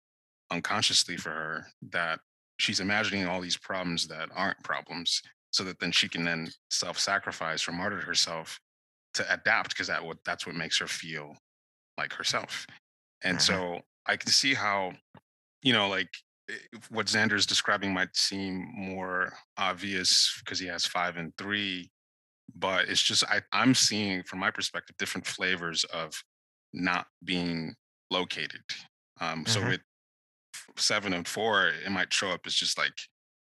unconsciously 0.52 1.16
for 1.16 1.30
her 1.30 1.66
that 1.90 2.20
she's 2.58 2.80
imagining 2.80 3.26
all 3.26 3.40
these 3.40 3.56
problems 3.56 4.06
that 4.08 4.28
aren't 4.34 4.62
problems 4.62 5.22
so 5.50 5.64
that 5.64 5.78
then 5.80 5.90
she 5.92 6.08
can 6.08 6.24
then 6.24 6.48
self-sacrifice 6.70 7.66
or 7.66 7.72
martyr 7.72 8.00
herself 8.00 8.60
to 9.14 9.32
adapt 9.32 9.70
because 9.70 9.88
that 9.88 10.04
what 10.04 10.18
that's 10.24 10.46
what 10.46 10.54
makes 10.54 10.78
her 10.78 10.86
feel 10.86 11.36
like 11.98 12.12
herself 12.12 12.66
and 13.24 13.38
Mhm. 13.38 13.40
so 13.40 13.80
i 14.06 14.16
can 14.16 14.30
see 14.30 14.54
how 14.54 14.92
you 15.62 15.72
know 15.72 15.88
like 15.88 16.08
what 16.90 17.06
xander 17.06 17.34
is 17.34 17.46
describing 17.46 17.92
might 17.94 18.14
seem 18.16 18.66
more 18.74 19.32
obvious 19.56 20.40
because 20.44 20.58
he 20.58 20.66
has 20.66 20.84
five 20.86 21.16
and 21.16 21.36
three 21.38 21.90
but 22.54 22.88
it's 22.88 23.02
just 23.02 23.24
I, 23.24 23.42
i'm 23.52 23.74
seeing 23.74 24.22
from 24.24 24.38
my 24.40 24.50
perspective 24.50 24.96
different 24.98 25.26
flavors 25.26 25.84
of 25.84 26.22
not 26.74 27.06
being 27.24 27.74
located 28.10 28.62
um 29.20 29.46
so 29.46 29.60
Mhm. 29.60 29.68
Seven 30.76 31.12
and 31.12 31.26
four 31.26 31.68
it 31.68 31.90
might 31.90 32.12
show 32.12 32.30
up 32.30 32.40
as 32.46 32.54
just 32.54 32.76
like 32.78 32.92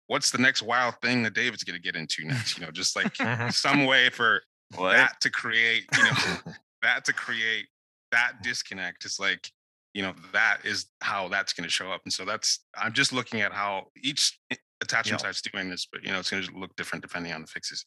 what's 0.07 0.31
the 0.31 0.37
next 0.37 0.61
wild 0.61 0.95
thing 1.01 1.23
that 1.23 1.33
david's 1.33 1.63
going 1.63 1.75
to 1.75 1.81
get 1.81 1.95
into 1.95 2.25
next 2.25 2.57
you 2.57 2.65
know 2.65 2.71
just 2.71 2.95
like 2.95 3.13
Mhm. 3.13 3.53
some 3.53 3.85
way 3.85 4.09
for 4.09 4.41
What? 4.75 4.93
that 4.93 5.19
to 5.21 5.29
create 5.29 5.85
you 5.97 6.03
know 6.03 6.53
that 6.81 7.05
to 7.05 7.13
create 7.13 7.67
that 8.11 8.33
disconnect 8.41 9.05
It's 9.05 9.19
like 9.19 9.51
you 9.93 10.01
know 10.01 10.13
that 10.33 10.59
is 10.63 10.85
how 11.01 11.27
that's 11.29 11.53
going 11.53 11.63
to 11.63 11.69
show 11.69 11.91
up 11.91 12.01
and 12.05 12.13
so 12.13 12.25
that's 12.25 12.59
i'm 12.75 12.93
just 12.93 13.11
looking 13.13 13.41
at 13.41 13.51
how 13.53 13.87
each 14.01 14.39
attachment 14.81 15.21
Yeah. 15.21 15.27
type's 15.27 15.41
doing 15.41 15.69
this 15.69 15.87
but 15.91 16.03
you 16.03 16.11
know 16.11 16.19
it's 16.19 16.29
going 16.29 16.43
to 16.43 16.51
look 16.57 16.75
different 16.75 17.01
depending 17.03 17.33
on 17.33 17.41
the 17.41 17.47
fixes 17.47 17.85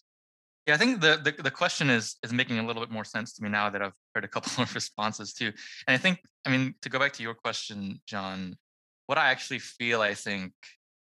Yeah, 0.69 0.75
I 0.75 0.79
think 0.79 1.01
the, 1.01 1.19
the 1.25 1.33
the 1.43 1.51
question 1.51 1.91
is 1.91 2.17
is 2.23 2.33
making 2.33 2.59
a 2.61 2.67
little 2.67 2.83
bit 2.83 2.91
more 2.93 3.05
sense 3.05 3.33
to 3.35 3.43
me 3.43 3.49
now 3.49 3.69
that 3.71 3.83
I've 3.83 3.97
heard 4.15 4.25
a 4.25 4.29
couple 4.29 4.53
of 4.63 4.73
responses 4.75 5.33
too. 5.33 5.51
And 5.87 5.93
I 5.97 5.99
think, 5.99 6.21
I 6.47 6.51
mean, 6.51 6.75
to 6.83 6.89
go 6.89 6.99
back 7.03 7.13
to 7.15 7.23
your 7.27 7.35
question, 7.35 8.01
John, 8.07 8.57
what 9.13 9.19
I 9.19 9.31
actually 9.31 9.59
feel, 9.59 10.01
I 10.01 10.15
think, 10.15 10.53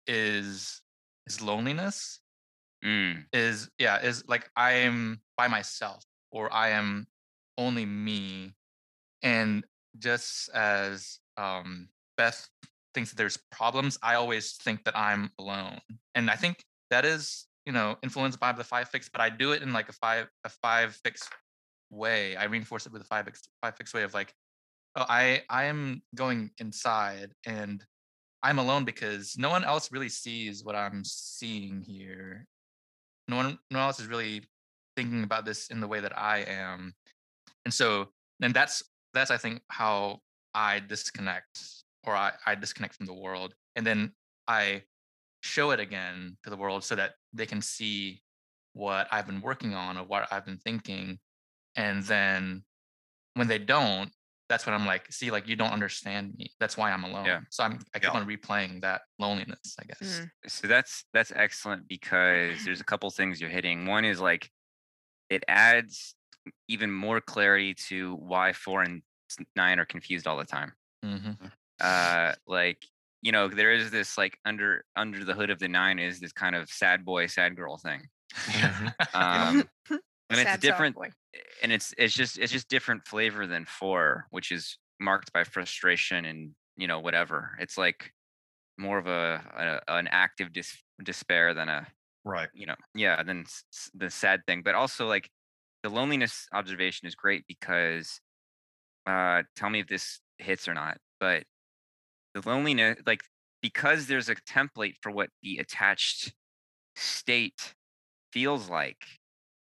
is 0.07 0.81
is 1.27 1.41
loneliness. 1.43 2.21
Mm, 2.83 3.25
Is 3.31 3.69
yeah, 3.77 4.01
is 4.01 4.23
like 4.27 4.49
I 4.55 4.71
am 4.89 5.21
by 5.37 5.47
myself 5.47 6.03
or 6.31 6.51
I 6.51 6.69
am 6.69 7.05
only 7.55 7.85
me. 7.85 8.55
And 9.21 9.63
just 9.99 10.49
as 10.55 11.19
um 11.37 11.89
Beth 12.17 12.49
thinks 12.95 13.11
that 13.11 13.17
there's 13.17 13.37
problems, 13.51 13.99
I 14.01 14.15
always 14.15 14.53
think 14.53 14.85
that 14.85 14.97
I'm 14.97 15.29
alone. 15.37 15.77
And 16.15 16.31
I 16.31 16.35
think 16.35 16.65
that 16.89 17.05
is, 17.05 17.45
you 17.67 17.73
know, 17.73 17.97
influenced 18.01 18.39
by 18.39 18.53
the 18.53 18.63
five 18.63 18.89
fix, 18.89 19.07
but 19.07 19.21
I 19.21 19.29
do 19.29 19.51
it 19.51 19.61
in 19.61 19.71
like 19.71 19.89
a 19.89 19.93
five 19.93 20.29
a 20.43 20.49
five 20.49 20.95
fix 21.03 21.29
way. 21.91 22.35
I 22.37 22.45
reinforce 22.45 22.87
it 22.87 22.91
with 22.91 23.03
a 23.03 23.05
five 23.05 23.25
fix 23.25 23.43
five 23.61 23.75
fix 23.77 23.93
way 23.93 24.01
of 24.01 24.15
like, 24.15 24.33
oh, 24.95 25.05
I 25.07 25.43
I 25.49 25.65
am 25.65 26.01
going 26.15 26.51
inside 26.59 27.33
and 27.45 27.83
I'm 28.41 28.59
alone 28.59 28.83
because 28.83 29.37
no 29.37 29.49
one 29.49 29.63
else 29.63 29.91
really 29.91 30.09
sees 30.09 30.63
what 30.63 30.75
I'm 30.75 31.03
seeing 31.05 31.81
here. 31.81 32.45
No 33.27 33.37
one 33.37 33.59
no 33.71 33.79
one 33.79 33.87
else 33.87 33.99
is 33.99 34.07
really 34.07 34.43
thinking 34.95 35.23
about 35.23 35.45
this 35.45 35.67
in 35.67 35.79
the 35.79 35.87
way 35.87 35.99
that 35.99 36.17
I 36.17 36.39
am. 36.39 36.93
And 37.65 37.73
so 37.73 38.09
then 38.39 38.51
that's 38.51 38.83
that's 39.13 39.31
I 39.31 39.37
think 39.37 39.61
how 39.69 40.19
I 40.53 40.79
disconnect 40.79 41.59
or 42.05 42.15
I, 42.15 42.33
I 42.45 42.55
disconnect 42.55 42.95
from 42.95 43.05
the 43.05 43.13
world. 43.13 43.55
And 43.75 43.85
then 43.85 44.11
I 44.47 44.83
show 45.41 45.71
it 45.71 45.79
again 45.79 46.37
to 46.43 46.49
the 46.49 46.57
world 46.57 46.83
so 46.83 46.95
that 46.95 47.13
they 47.33 47.45
can 47.45 47.61
see 47.61 48.21
what 48.73 49.07
I've 49.11 49.25
been 49.25 49.41
working 49.41 49.73
on 49.73 49.97
or 49.97 50.03
what 50.03 50.27
I've 50.31 50.45
been 50.45 50.57
thinking. 50.57 51.19
And 51.75 52.03
then 52.03 52.63
when 53.35 53.47
they 53.47 53.57
don't, 53.57 54.11
that's 54.53 54.65
when 54.67 54.75
I'm 54.75 54.85
like, 54.85 55.11
see, 55.11 55.31
like 55.31 55.47
you 55.47 55.55
don't 55.55 55.71
understand 55.71 56.35
me. 56.37 56.51
That's 56.59 56.77
why 56.77 56.91
I'm 56.91 57.03
alone. 57.03 57.25
Yeah. 57.25 57.39
So 57.49 57.63
I'm 57.63 57.79
I 57.95 57.99
keep 57.99 58.13
Yeah. 58.13 58.19
on 58.19 58.27
replaying 58.27 58.81
that 58.81 59.01
loneliness, 59.17 59.75
I 59.79 59.83
guess. 59.85 59.99
Mhm. 60.01 60.29
so 60.47 60.67
that's 60.67 61.05
that's 61.13 61.31
excellent 61.35 61.87
because 61.87 62.63
there's 62.63 62.79
a 62.81 62.83
couple 62.83 63.09
things 63.09 63.41
you're 63.41 63.49
hitting. 63.49 63.87
One 63.87 64.05
is 64.05 64.21
like 64.21 64.49
it 65.29 65.43
adds 65.47 66.15
even 66.67 66.91
more 66.91 67.19
clarity 67.21 67.73
to 67.89 68.15
why 68.15 68.53
four 68.53 68.83
and 68.83 69.01
nine 69.55 69.79
are 69.79 69.85
confused 69.85 70.27
all 70.27 70.37
the 70.37 70.45
time. 70.45 70.73
hmm 71.03 71.31
uh 71.81 72.33
like 72.45 72.85
you 73.23 73.31
know 73.31 73.47
there 73.47 73.73
is 73.73 73.89
this 73.89 74.17
like 74.17 74.37
under 74.45 74.85
under 74.95 75.25
the 75.25 75.33
hood 75.33 75.49
of 75.49 75.57
the 75.59 75.67
nine 75.67 75.97
is 75.97 76.19
this 76.19 76.31
kind 76.31 76.55
of 76.55 76.69
sad 76.69 77.03
boy 77.03 77.25
sad 77.25 77.55
girl 77.55 77.77
thing 77.77 78.01
um 79.13 79.67
and 80.33 80.47
it's 80.47 80.61
different 80.61 80.95
boy. 80.95 81.09
and 81.61 81.71
it's 81.71 81.93
it's 81.97 82.13
just 82.13 82.37
it's 82.39 82.51
just 82.51 82.69
different 82.69 83.05
flavor 83.07 83.47
than 83.47 83.65
four 83.65 84.27
which 84.31 84.51
is 84.51 84.77
marked 84.99 85.31
by 85.33 85.43
frustration 85.43 86.25
and 86.25 86.51
you 86.77 86.87
know 86.87 86.99
whatever 86.99 87.55
it's 87.59 87.77
like 87.77 88.11
more 88.77 88.97
of 88.97 89.07
a, 89.07 89.81
a 89.87 89.93
an 89.93 90.07
active 90.07 90.51
dis- 90.53 90.83
despair 91.03 91.53
than 91.53 91.69
a 91.69 91.87
Right. 92.25 92.49
you 92.53 92.65
know 92.65 92.75
yeah 92.95 93.21
than 93.23 93.45
the 93.93 94.09
sad 94.09 94.41
thing 94.47 94.61
but 94.63 94.75
also 94.75 95.07
like 95.07 95.29
the 95.83 95.89
loneliness 95.89 96.47
observation 96.53 97.05
is 97.07 97.15
great 97.15 97.43
because 97.47 98.21
uh 99.05 99.43
tell 99.55 99.69
me 99.69 99.81
if 99.81 99.87
this 99.87 100.21
hits 100.37 100.67
or 100.67 100.73
not 100.73 100.97
but 101.19 101.43
the 102.33 102.47
loneliness 102.47 102.97
like 103.05 103.21
because 103.61 104.07
there's 104.07 104.29
a 104.29 104.35
template 104.35 104.95
for 105.01 105.11
what 105.11 105.29
the 105.41 105.57
attached 105.57 106.33
state 106.95 107.75
feels 108.31 108.69
like 108.69 109.05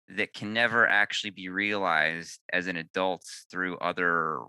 that 0.10 0.34
can 0.34 0.54
never 0.54 0.88
actually 0.88 1.32
be 1.32 1.50
realized 1.50 2.42
as 2.54 2.68
an 2.68 2.78
adult 2.78 3.24
through 3.52 3.78
other 3.80 4.40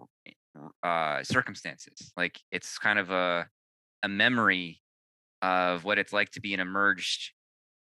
uh 0.82 1.22
circumstances 1.22 2.12
like 2.16 2.40
it's 2.50 2.78
kind 2.78 2.98
of 2.98 3.10
a 3.10 3.48
a 4.02 4.08
memory 4.08 4.82
of 5.42 5.84
what 5.84 5.98
it's 5.98 6.12
like 6.12 6.30
to 6.30 6.40
be 6.40 6.54
an 6.54 6.60
emerged 6.60 7.32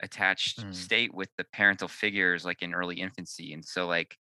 attached 0.02 0.66
Mm. 0.66 0.74
state 0.74 1.14
with 1.14 1.30
the 1.38 1.44
parental 1.52 1.88
figures 1.88 2.44
like 2.44 2.62
in 2.62 2.74
early 2.74 3.00
infancy 3.00 3.52
and 3.52 3.64
so 3.64 3.86
like 3.86 4.16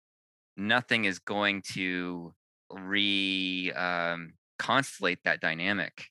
nothing 0.57 1.05
is 1.05 1.19
going 1.19 1.61
to 1.61 2.33
re 2.71 3.71
um, 3.75 4.33
constellate 4.59 5.19
that 5.23 5.41
dynamic 5.41 6.07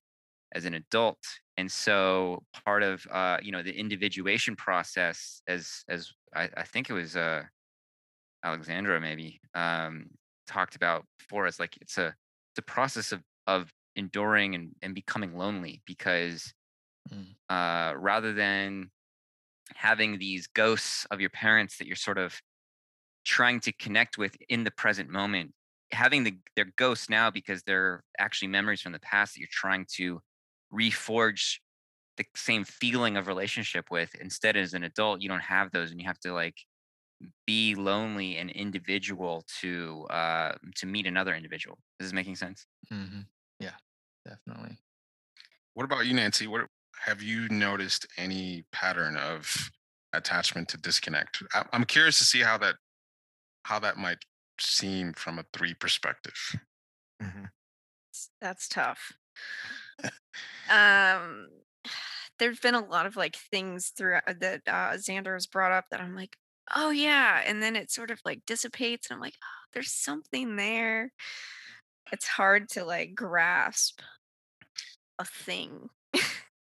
as 0.52 0.64
an 0.64 0.74
adult 0.74 1.18
and 1.56 1.70
so 1.70 2.44
part 2.64 2.82
of 2.82 3.06
uh, 3.10 3.38
you 3.42 3.52
know 3.52 3.62
the 3.62 3.72
individuation 3.78 4.56
process 4.56 5.42
as 5.48 5.84
as 5.88 6.12
i, 6.34 6.50
I 6.56 6.64
think 6.64 6.90
it 6.90 6.94
was 6.94 7.16
uh, 7.16 7.44
alexandra 8.44 9.00
maybe 9.00 9.40
um, 9.54 10.10
talked 10.46 10.76
about 10.76 11.04
before 11.18 11.46
as 11.46 11.58
like 11.58 11.76
it's 11.80 11.98
a 11.98 12.08
it's 12.52 12.58
a 12.58 12.62
process 12.62 13.12
of 13.12 13.22
of 13.46 13.72
enduring 13.96 14.54
and, 14.54 14.74
and 14.82 14.94
becoming 14.94 15.36
lonely 15.36 15.82
because 15.86 16.52
Mm. 17.10 17.36
uh, 17.48 17.94
rather 17.96 18.32
than 18.32 18.90
having 19.74 20.18
these 20.18 20.46
ghosts 20.48 21.06
of 21.10 21.20
your 21.20 21.30
parents 21.30 21.78
that 21.78 21.86
you're 21.86 21.96
sort 21.96 22.18
of 22.18 22.40
trying 23.24 23.60
to 23.60 23.72
connect 23.72 24.18
with 24.18 24.36
in 24.48 24.64
the 24.64 24.70
present 24.70 25.10
moment 25.10 25.52
having 25.92 26.24
the 26.24 26.38
their 26.56 26.66
ghosts 26.76 27.10
now 27.10 27.30
because 27.30 27.62
they're 27.64 28.02
actually 28.18 28.48
memories 28.48 28.80
from 28.82 28.92
the 28.92 29.00
past 29.00 29.34
that 29.34 29.40
you're 29.40 29.48
trying 29.52 29.86
to 29.88 30.20
reforge 30.76 31.60
the 32.18 32.26
same 32.36 32.64
feeling 32.64 33.16
of 33.16 33.26
relationship 33.26 33.90
with 33.90 34.14
instead 34.16 34.56
as 34.56 34.74
an 34.74 34.84
adult 34.84 35.20
you 35.22 35.28
don't 35.28 35.40
have 35.42 35.70
those 35.72 35.90
and 35.90 36.00
you 36.00 36.06
have 36.06 36.20
to 36.20 36.32
like 36.32 36.58
be 37.46 37.74
lonely 37.74 38.36
and 38.36 38.50
individual 38.50 39.44
to 39.60 40.06
uh 40.10 40.54
to 40.74 40.86
meet 40.86 41.06
another 41.06 41.34
individual 41.34 41.78
Is 42.00 42.04
this 42.04 42.06
is 42.08 42.12
making 42.14 42.36
sense 42.36 42.66
hmm 42.90 43.20
Yeah, 43.60 43.74
definitely. 44.26 44.78
what 45.74 45.84
about 45.84 46.06
you 46.06 46.14
nancy 46.14 46.46
what 46.46 46.66
have 47.04 47.22
you 47.22 47.48
noticed 47.48 48.06
any 48.16 48.64
pattern 48.72 49.16
of 49.16 49.70
attachment 50.12 50.68
to 50.70 50.76
disconnect 50.78 51.42
I- 51.54 51.66
i'm 51.72 51.84
curious 51.84 52.18
to 52.18 52.24
see 52.24 52.40
how 52.40 52.58
that 52.58 52.76
how 53.64 53.78
that 53.80 53.96
might 53.98 54.18
seem 54.60 55.12
from 55.14 55.38
a 55.38 55.44
three 55.52 55.74
perspective 55.74 56.34
Mhm. 57.22 57.50
That's 58.40 58.68
tough. 58.68 59.12
Um, 60.70 61.48
there's 62.38 62.60
been 62.60 62.74
a 62.74 62.84
lot 62.84 63.06
of 63.06 63.16
like 63.16 63.36
things 63.36 63.92
throughout 63.96 64.40
that 64.40 64.62
uh, 64.66 64.92
Xander 64.92 65.34
has 65.34 65.46
brought 65.46 65.72
up 65.72 65.86
that 65.90 66.00
I'm 66.00 66.14
like, 66.14 66.36
oh 66.74 66.90
yeah, 66.90 67.42
and 67.46 67.62
then 67.62 67.76
it 67.76 67.90
sort 67.90 68.10
of 68.10 68.20
like 68.24 68.44
dissipates, 68.46 69.08
and 69.08 69.16
I'm 69.16 69.20
like, 69.20 69.36
oh, 69.42 69.68
there's 69.72 69.92
something 69.92 70.56
there. 70.56 71.12
It's 72.12 72.26
hard 72.26 72.68
to 72.70 72.84
like 72.84 73.14
grasp 73.14 74.00
a 75.18 75.24
thing. 75.24 75.88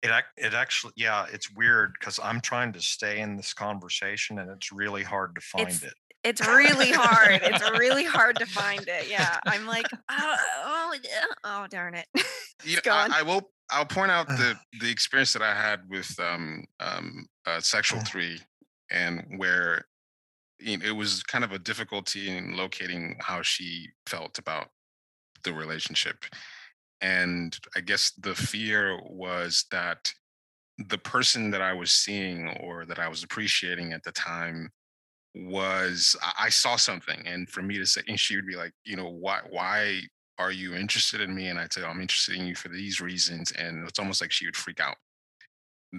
It 0.05 0.11
it 0.37 0.53
actually 0.53 0.95
yeah, 0.97 1.27
it's 1.33 1.49
weird 1.55 1.93
because 1.97 2.19
I'm 2.21 2.41
trying 2.41 2.73
to 2.73 2.81
stay 2.81 3.21
in 3.21 3.37
this 3.37 3.55
conversation 3.55 4.41
and 4.41 4.51
it's 4.51 4.73
really 4.73 5.05
hard 5.05 5.37
to 5.37 5.41
find 5.41 5.69
It's- 5.69 5.85
it. 5.85 5.95
It's 6.25 6.47
really 6.47 6.93
hard. 6.93 7.41
It's 7.43 7.71
really 7.79 8.05
hard 8.05 8.39
to 8.39 8.47
find 8.47 8.87
it. 8.87 9.11
Yeah, 9.11 9.39
I'm 9.47 9.67
like, 9.67 9.87
oh, 10.09 10.37
oh, 10.65 10.95
oh 11.45 11.67
darn 11.69 11.95
it. 11.95 12.07
you 12.65 12.77
know, 12.77 12.83
gone. 12.85 13.13
I, 13.13 13.21
I 13.21 13.23
will 13.23 13.51
I'll 13.71 13.87
point 13.87 14.11
out 14.11 14.29
the 14.29 14.57
the 14.81 14.91
experience 14.91 15.33
that 15.33 15.43
I 15.43 15.55
had 15.55 15.81
with 15.89 16.15
um 16.21 16.65
um 16.81 17.27
uh, 17.47 17.61
sexual 17.61 18.01
three 18.01 18.39
and 18.91 19.25
where 19.37 19.87
you 20.61 20.79
know, 20.79 20.87
it 20.87 20.93
was 20.93 21.23
kind 21.25 21.45
of 21.45 21.53
a 21.53 21.59
difficulty 21.59 22.37
in 22.37 22.57
locating 22.57 23.17
how 23.21 23.43
she 23.43 23.89
felt 24.07 24.39
about 24.39 24.69
the 25.43 25.53
relationship. 25.53 26.25
And 27.01 27.59
I 27.75 27.81
guess 27.81 28.13
the 28.13 28.35
fear 28.35 29.01
was 29.11 29.65
that 29.73 30.13
the 30.79 30.99
person 30.99 31.51
that 31.51 31.61
I 31.61 31.73
was 31.73 31.91
seeing 31.91 32.49
or 32.61 32.87
that 32.87 33.01
I 33.01 33.09
was 33.09 33.25
appreciating 33.25 33.93
at 33.93 34.05
the 34.05 34.13
time 34.13 34.71
was 35.35 36.17
I, 36.39 36.49
saw 36.51 36.77
something, 36.77 37.27
and 37.27 37.49
for 37.49 37.63
me 37.63 37.79
to 37.79 37.87
say, 37.87 38.03
and 38.09 38.21
she 38.21 38.37
would 38.37 38.47
be 38.47 38.57
like, 38.57 38.73
you 38.85 38.97
know, 38.97 39.09
why 39.09 39.41
why 39.49 40.03
are 40.39 40.53
you 40.53 40.75
interested 40.75 41.21
in 41.21 41.35
me? 41.35 41.49
And 41.49 41.59
I'd 41.59 41.73
say, 41.73 41.85
I'm 41.85 42.01
interested 42.01 42.37
in 42.37 42.47
you 42.47 42.55
for 42.55 42.69
these 42.69 43.01
reasons, 43.01 43.53
and 43.53 43.89
it's 43.89 43.99
almost 43.99 44.21
like 44.21 44.33
she 44.33 44.47
would 44.47 44.57
freak 44.57 44.81
out 44.81 44.97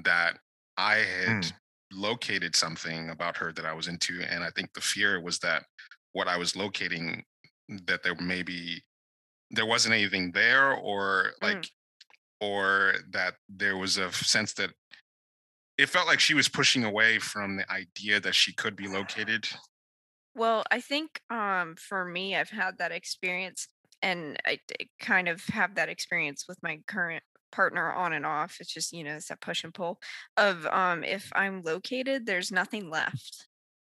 that 0.04 0.40
I 0.78 0.96
had 0.96 1.46
Mm. 1.46 1.54
located 1.92 2.56
something 2.56 3.10
about 3.10 3.38
her 3.38 3.52
that 3.54 3.66
I 3.66 3.74
was 3.74 3.88
into, 3.88 4.22
and 4.22 4.44
I 4.44 4.50
think 4.52 4.74
the 4.74 4.82
fear 4.82 5.22
was 5.22 5.40
that 5.40 5.66
what 6.14 6.28
I 6.28 6.38
was 6.38 6.56
locating 6.56 7.24
that 7.88 8.04
there 8.04 8.16
maybe 8.16 8.84
there 9.52 9.66
wasn't 9.66 9.96
anything 9.96 10.32
there 10.34 10.74
or 10.74 11.34
Mm. 11.42 11.64
like 11.64 11.70
or 12.42 12.96
that 13.12 13.36
there 13.50 13.78
was 13.78 13.98
a 13.98 14.12
sense 14.14 14.54
that 14.56 14.72
it 15.78 15.90
felt 15.90 16.08
like 16.08 16.20
she 16.20 16.34
was 16.34 16.48
pushing 16.48 16.84
away 16.84 17.20
from 17.20 17.58
the 17.58 17.72
idea 17.72 18.20
that 18.20 18.36
she 18.36 18.54
could 18.54 18.76
be 18.76 18.88
located 18.88 19.48
Well, 20.36 20.64
I 20.72 20.82
think 20.82 21.22
um 21.30 21.76
for 21.78 22.06
me, 22.06 22.36
I've 22.36 22.50
had 22.50 22.78
that 22.80 22.92
experience, 22.92 23.68
and 24.02 24.38
I 24.46 24.60
kind 25.00 25.28
of 25.28 25.44
have 25.46 25.76
that 25.76 25.90
experience 25.90 26.46
with 26.48 26.58
my 26.64 26.80
current 26.88 27.24
partner 27.52 27.92
on 27.94 28.14
and 28.14 28.26
off. 28.26 28.58
It's 28.60 28.74
just 28.74 28.92
you 28.94 29.04
know 29.04 29.16
it's 29.16 29.28
that 29.28 29.42
push 29.42 29.64
and 29.64 29.74
pull 29.74 30.00
of 30.38 30.66
um 30.68 31.04
if 31.04 31.32
I'm 31.36 31.62
located, 31.62 32.26
there's 32.26 32.52
nothing 32.52 32.90
left. 32.90 33.48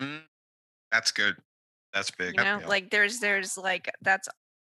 Mm, 0.01 0.21
that's 0.91 1.11
good 1.11 1.37
That's 1.93 2.11
big. 2.11 2.35
You 2.35 2.43
know, 2.43 2.59
yeah. 2.61 2.67
like 2.67 2.91
there's 2.91 3.19
there's 3.19 3.57
like 3.57 3.89
that's 4.01 4.29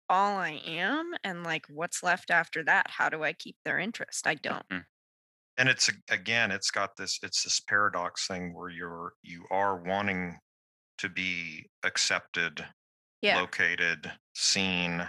all 0.08 0.36
I 0.38 0.60
am, 0.66 1.12
and 1.24 1.44
like 1.44 1.66
what's 1.68 2.02
left 2.02 2.30
after 2.30 2.62
that? 2.64 2.90
How 2.90 3.08
do 3.08 3.22
I 3.24 3.32
keep 3.32 3.56
their 3.64 3.78
interest? 3.78 4.26
I 4.26 4.34
don't. 4.34 4.64
And 5.58 5.68
it's 5.68 5.90
again 6.10 6.50
it's 6.50 6.70
got 6.70 6.96
this 6.96 7.18
it's 7.22 7.42
this 7.44 7.60
paradox 7.60 8.26
thing 8.26 8.54
where 8.54 8.68
you're 8.70 9.12
you 9.22 9.44
are 9.50 9.76
wanting 9.76 10.38
to 10.98 11.08
be 11.08 11.64
accepted 11.84 12.64
Yeah. 13.22 13.40
located 13.40 14.10
seen 14.34 15.08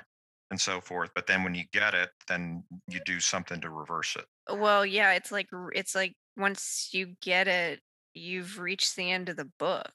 and 0.51 0.59
so 0.61 0.79
forth 0.81 1.09
but 1.15 1.27
then 1.27 1.43
when 1.43 1.55
you 1.55 1.63
get 1.73 1.93
it 1.93 2.09
then 2.27 2.63
you 2.87 2.99
do 3.05 3.19
something 3.19 3.59
to 3.61 3.69
reverse 3.69 4.15
it 4.15 4.25
Well, 4.55 4.85
yeah, 4.85 5.13
it's 5.13 5.31
like 5.31 5.47
it's 5.73 5.95
like 5.95 6.13
once 6.37 6.89
you 6.93 7.15
get 7.21 7.47
it, 7.47 7.79
you've 8.13 8.59
reached 8.59 8.95
the 8.95 9.11
end 9.11 9.29
of 9.29 9.37
the 9.37 9.49
book, 9.57 9.91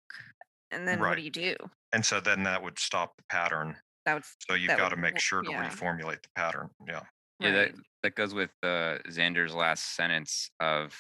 and 0.72 0.88
then 0.88 0.98
what 1.00 1.16
do 1.16 1.22
you 1.22 1.30
do? 1.30 1.54
and 1.92 2.04
so 2.04 2.20
then 2.20 2.42
that 2.44 2.62
would 2.62 2.78
stop 2.78 3.16
the 3.16 3.22
pattern 3.30 3.76
That 4.06 4.14
would 4.14 4.24
so 4.48 4.54
you've 4.54 4.76
got 4.76 4.88
to 4.90 4.96
make 4.96 5.18
sure 5.20 5.42
to 5.42 5.50
yeah. 5.50 5.68
reformulate 5.70 6.22
the 6.22 6.28
pattern 6.34 6.70
yeah 6.88 7.02
Yeah, 7.40 7.50
that 7.52 7.72
that 8.02 8.14
goes 8.14 8.34
with 8.34 8.50
uh, 8.62 8.98
Xander's 9.08 9.54
last 9.54 9.94
sentence 9.96 10.50
of 10.60 10.94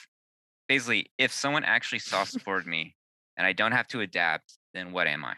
basically, 0.68 1.10
if 1.18 1.32
someone 1.32 1.64
actually 1.64 1.98
soft 2.00 2.30
supported 2.36 2.66
me 2.66 2.96
and 3.36 3.46
I 3.46 3.52
don't 3.52 3.72
have 3.72 3.88
to 3.88 4.00
adapt, 4.00 4.58
then 4.74 4.92
what 4.92 5.06
am 5.06 5.24
I? 5.24 5.36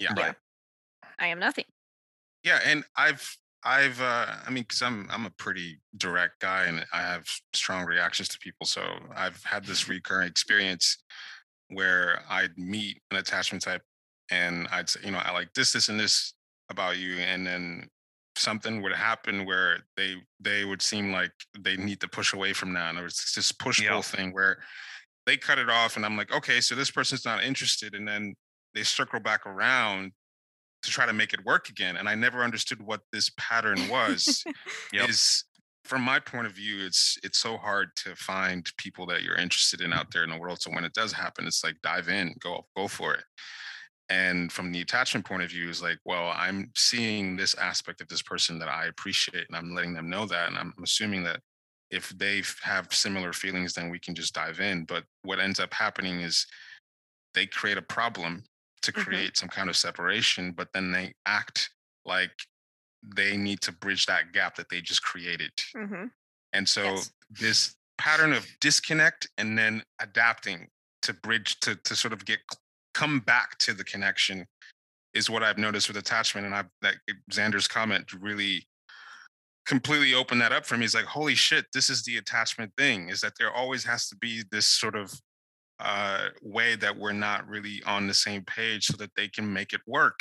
yeah 0.00 0.12
Yeah. 0.16 0.32
I 1.18 1.28
am 1.28 1.38
nothing. 1.38 1.66
yeah 2.42 2.58
and 2.64 2.84
i've 2.96 3.36
i've 3.64 4.00
uh 4.00 4.26
i 4.46 4.50
mean 4.50 4.64
because 4.64 4.82
i'm 4.82 5.06
i'm 5.10 5.24
a 5.24 5.30
pretty 5.30 5.78
direct 5.96 6.40
guy 6.40 6.64
and 6.66 6.84
i 6.92 7.00
have 7.00 7.24
strong 7.52 7.86
reactions 7.86 8.28
to 8.28 8.38
people 8.40 8.66
so 8.66 8.82
i've 9.14 9.42
had 9.44 9.64
this 9.64 9.88
recurring 9.96 10.28
experience 10.28 10.98
where 11.68 12.22
i'd 12.28 12.58
meet 12.58 13.00
an 13.12 13.16
attachment 13.18 13.62
type 13.62 13.82
and 14.30 14.66
i'd 14.72 14.88
say 14.88 15.00
you 15.04 15.12
know 15.12 15.18
i 15.18 15.30
like 15.30 15.52
this 15.54 15.72
this 15.72 15.88
and 15.88 15.98
this 16.00 16.34
about 16.68 16.96
you 16.98 17.16
and 17.18 17.46
then 17.46 17.88
something 18.36 18.82
would 18.82 18.92
happen 18.92 19.44
where 19.46 19.78
they 19.96 20.14
they 20.40 20.64
would 20.64 20.82
seem 20.82 21.12
like 21.12 21.30
they 21.60 21.76
need 21.76 22.00
to 22.00 22.08
push 22.08 22.32
away 22.32 22.52
from 22.52 22.72
that 22.74 22.88
and 22.88 22.96
there 22.98 23.04
was 23.04 23.32
this 23.36 23.52
push 23.52 23.78
pull 23.86 23.96
Yeah. 23.96 24.02
thing 24.02 24.32
where 24.32 24.58
they 25.26 25.36
cut 25.36 25.58
it 25.58 25.70
off 25.70 25.96
and 25.96 26.04
i'm 26.04 26.16
like 26.16 26.32
okay 26.34 26.60
so 26.60 26.74
this 26.74 26.90
person's 26.90 27.24
not 27.24 27.44
interested 27.44 27.94
and 27.94 28.06
then 28.06 28.34
they 28.74 28.82
circle 28.82 29.20
back 29.20 29.46
around 29.46 30.12
to 30.82 30.90
try 30.90 31.06
to 31.06 31.12
make 31.12 31.32
it 31.32 31.44
work 31.46 31.68
again 31.68 31.96
and 31.96 32.08
i 32.08 32.14
never 32.14 32.42
understood 32.42 32.82
what 32.82 33.00
this 33.12 33.30
pattern 33.38 33.88
was 33.88 34.44
Yep. 34.92 35.08
is 35.08 35.44
from 35.84 36.02
my 36.02 36.18
point 36.18 36.46
of 36.46 36.52
view 36.54 36.84
it's 36.84 37.16
it's 37.22 37.38
so 37.38 37.56
hard 37.56 37.90
to 38.04 38.16
find 38.16 38.66
people 38.78 39.06
that 39.06 39.22
you're 39.22 39.36
interested 39.36 39.80
in 39.80 39.92
out 39.92 40.10
there 40.12 40.24
in 40.24 40.30
the 40.30 40.38
world 40.38 40.60
so 40.60 40.70
when 40.72 40.84
it 40.84 40.92
does 40.92 41.12
happen 41.12 41.46
it's 41.46 41.62
like 41.62 41.76
dive 41.82 42.08
in 42.08 42.34
go 42.40 42.66
go 42.76 42.88
for 42.88 43.14
it 43.14 43.22
and 44.10 44.52
from 44.52 44.70
the 44.70 44.80
attachment 44.80 45.24
point 45.24 45.42
of 45.42 45.50
view 45.50 45.68
is 45.68 45.82
like 45.82 45.98
well 46.04 46.30
i'm 46.34 46.70
seeing 46.76 47.36
this 47.36 47.54
aspect 47.54 48.00
of 48.00 48.08
this 48.08 48.22
person 48.22 48.58
that 48.58 48.68
i 48.68 48.86
appreciate 48.86 49.46
and 49.48 49.56
i'm 49.56 49.74
letting 49.74 49.94
them 49.94 50.10
know 50.10 50.26
that 50.26 50.48
and 50.48 50.58
i'm 50.58 50.74
assuming 50.82 51.22
that 51.24 51.40
if 51.90 52.10
they 52.10 52.42
have 52.62 52.92
similar 52.92 53.32
feelings 53.32 53.72
then 53.72 53.88
we 53.88 53.98
can 53.98 54.14
just 54.14 54.34
dive 54.34 54.60
in 54.60 54.84
but 54.84 55.04
what 55.22 55.40
ends 55.40 55.58
up 55.60 55.72
happening 55.72 56.20
is 56.20 56.46
they 57.32 57.46
create 57.46 57.78
a 57.78 57.82
problem 57.82 58.42
to 58.82 58.92
Mhm. 58.92 59.04
create 59.04 59.36
some 59.36 59.48
kind 59.48 59.70
of 59.70 59.76
separation 59.76 60.52
but 60.52 60.68
then 60.74 60.92
they 60.92 61.12
act 61.26 61.70
like 62.04 62.32
they 63.16 63.36
need 63.36 63.60
to 63.60 63.72
bridge 63.72 64.06
that 64.06 64.32
gap 64.32 64.54
that 64.56 64.68
they 64.68 64.80
just 64.80 65.02
created 65.02 65.52
hmm 65.74 66.06
and 66.52 66.68
so 66.68 66.82
Yes. 66.84 67.12
this 67.30 67.76
pattern 67.96 68.32
of 68.32 68.46
disconnect 68.60 69.28
and 69.38 69.56
then 69.56 69.82
adapting 70.00 70.68
to 71.02 71.12
bridge 71.12 71.58
to 71.60 71.76
to 71.76 71.94
sort 71.96 72.12
of 72.12 72.24
get 72.24 72.40
come 72.94 73.20
back 73.20 73.58
to 73.58 73.74
the 73.74 73.84
connection 73.84 74.46
is 75.12 75.30
what 75.30 75.42
I've 75.42 75.58
noticed 75.58 75.88
with 75.88 75.96
attachment. 75.96 76.46
And 76.46 76.54
I've 76.54 76.68
that 76.82 76.94
Xander's 77.30 77.68
comment 77.68 78.12
really 78.12 78.66
completely 79.66 80.14
opened 80.14 80.40
that 80.40 80.52
up 80.52 80.66
for 80.66 80.76
me. 80.76 80.82
He's 80.82 80.94
like, 80.94 81.04
holy 81.04 81.34
shit, 81.34 81.66
this 81.72 81.88
is 81.90 82.02
the 82.02 82.16
attachment 82.16 82.72
thing, 82.76 83.08
is 83.08 83.20
that 83.20 83.32
there 83.38 83.52
always 83.52 83.84
has 83.84 84.08
to 84.08 84.16
be 84.16 84.42
this 84.50 84.66
sort 84.66 84.96
of 84.96 85.12
uh 85.80 86.28
way 86.40 86.76
that 86.76 86.96
we're 86.96 87.12
not 87.12 87.48
really 87.48 87.82
on 87.84 88.06
the 88.06 88.14
same 88.14 88.44
page 88.44 88.86
so 88.86 88.96
that 88.96 89.10
they 89.16 89.26
can 89.26 89.52
make 89.52 89.72
it 89.72 89.80
work. 89.86 90.20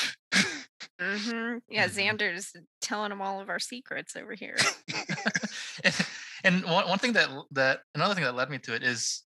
hmm 1.00 1.58
Yeah, 1.70 1.88
Mhm. 1.88 2.18
Xander's 2.18 2.54
telling 2.82 3.10
them 3.10 3.22
all 3.22 3.40
of 3.40 3.50
our 3.50 3.60
secrets 3.60 4.16
over 4.16 4.34
here. 4.34 4.56
and, 5.84 5.94
and 6.44 6.64
one, 6.66 6.88
one 6.88 7.00
thing 7.00 7.14
that 7.14 7.30
that 7.52 7.82
another 7.96 8.16
thing 8.16 8.24
that 8.24 8.36
led 8.36 8.50
me 8.50 8.58
to 8.60 8.74
it 8.74 8.84
is 8.84 9.24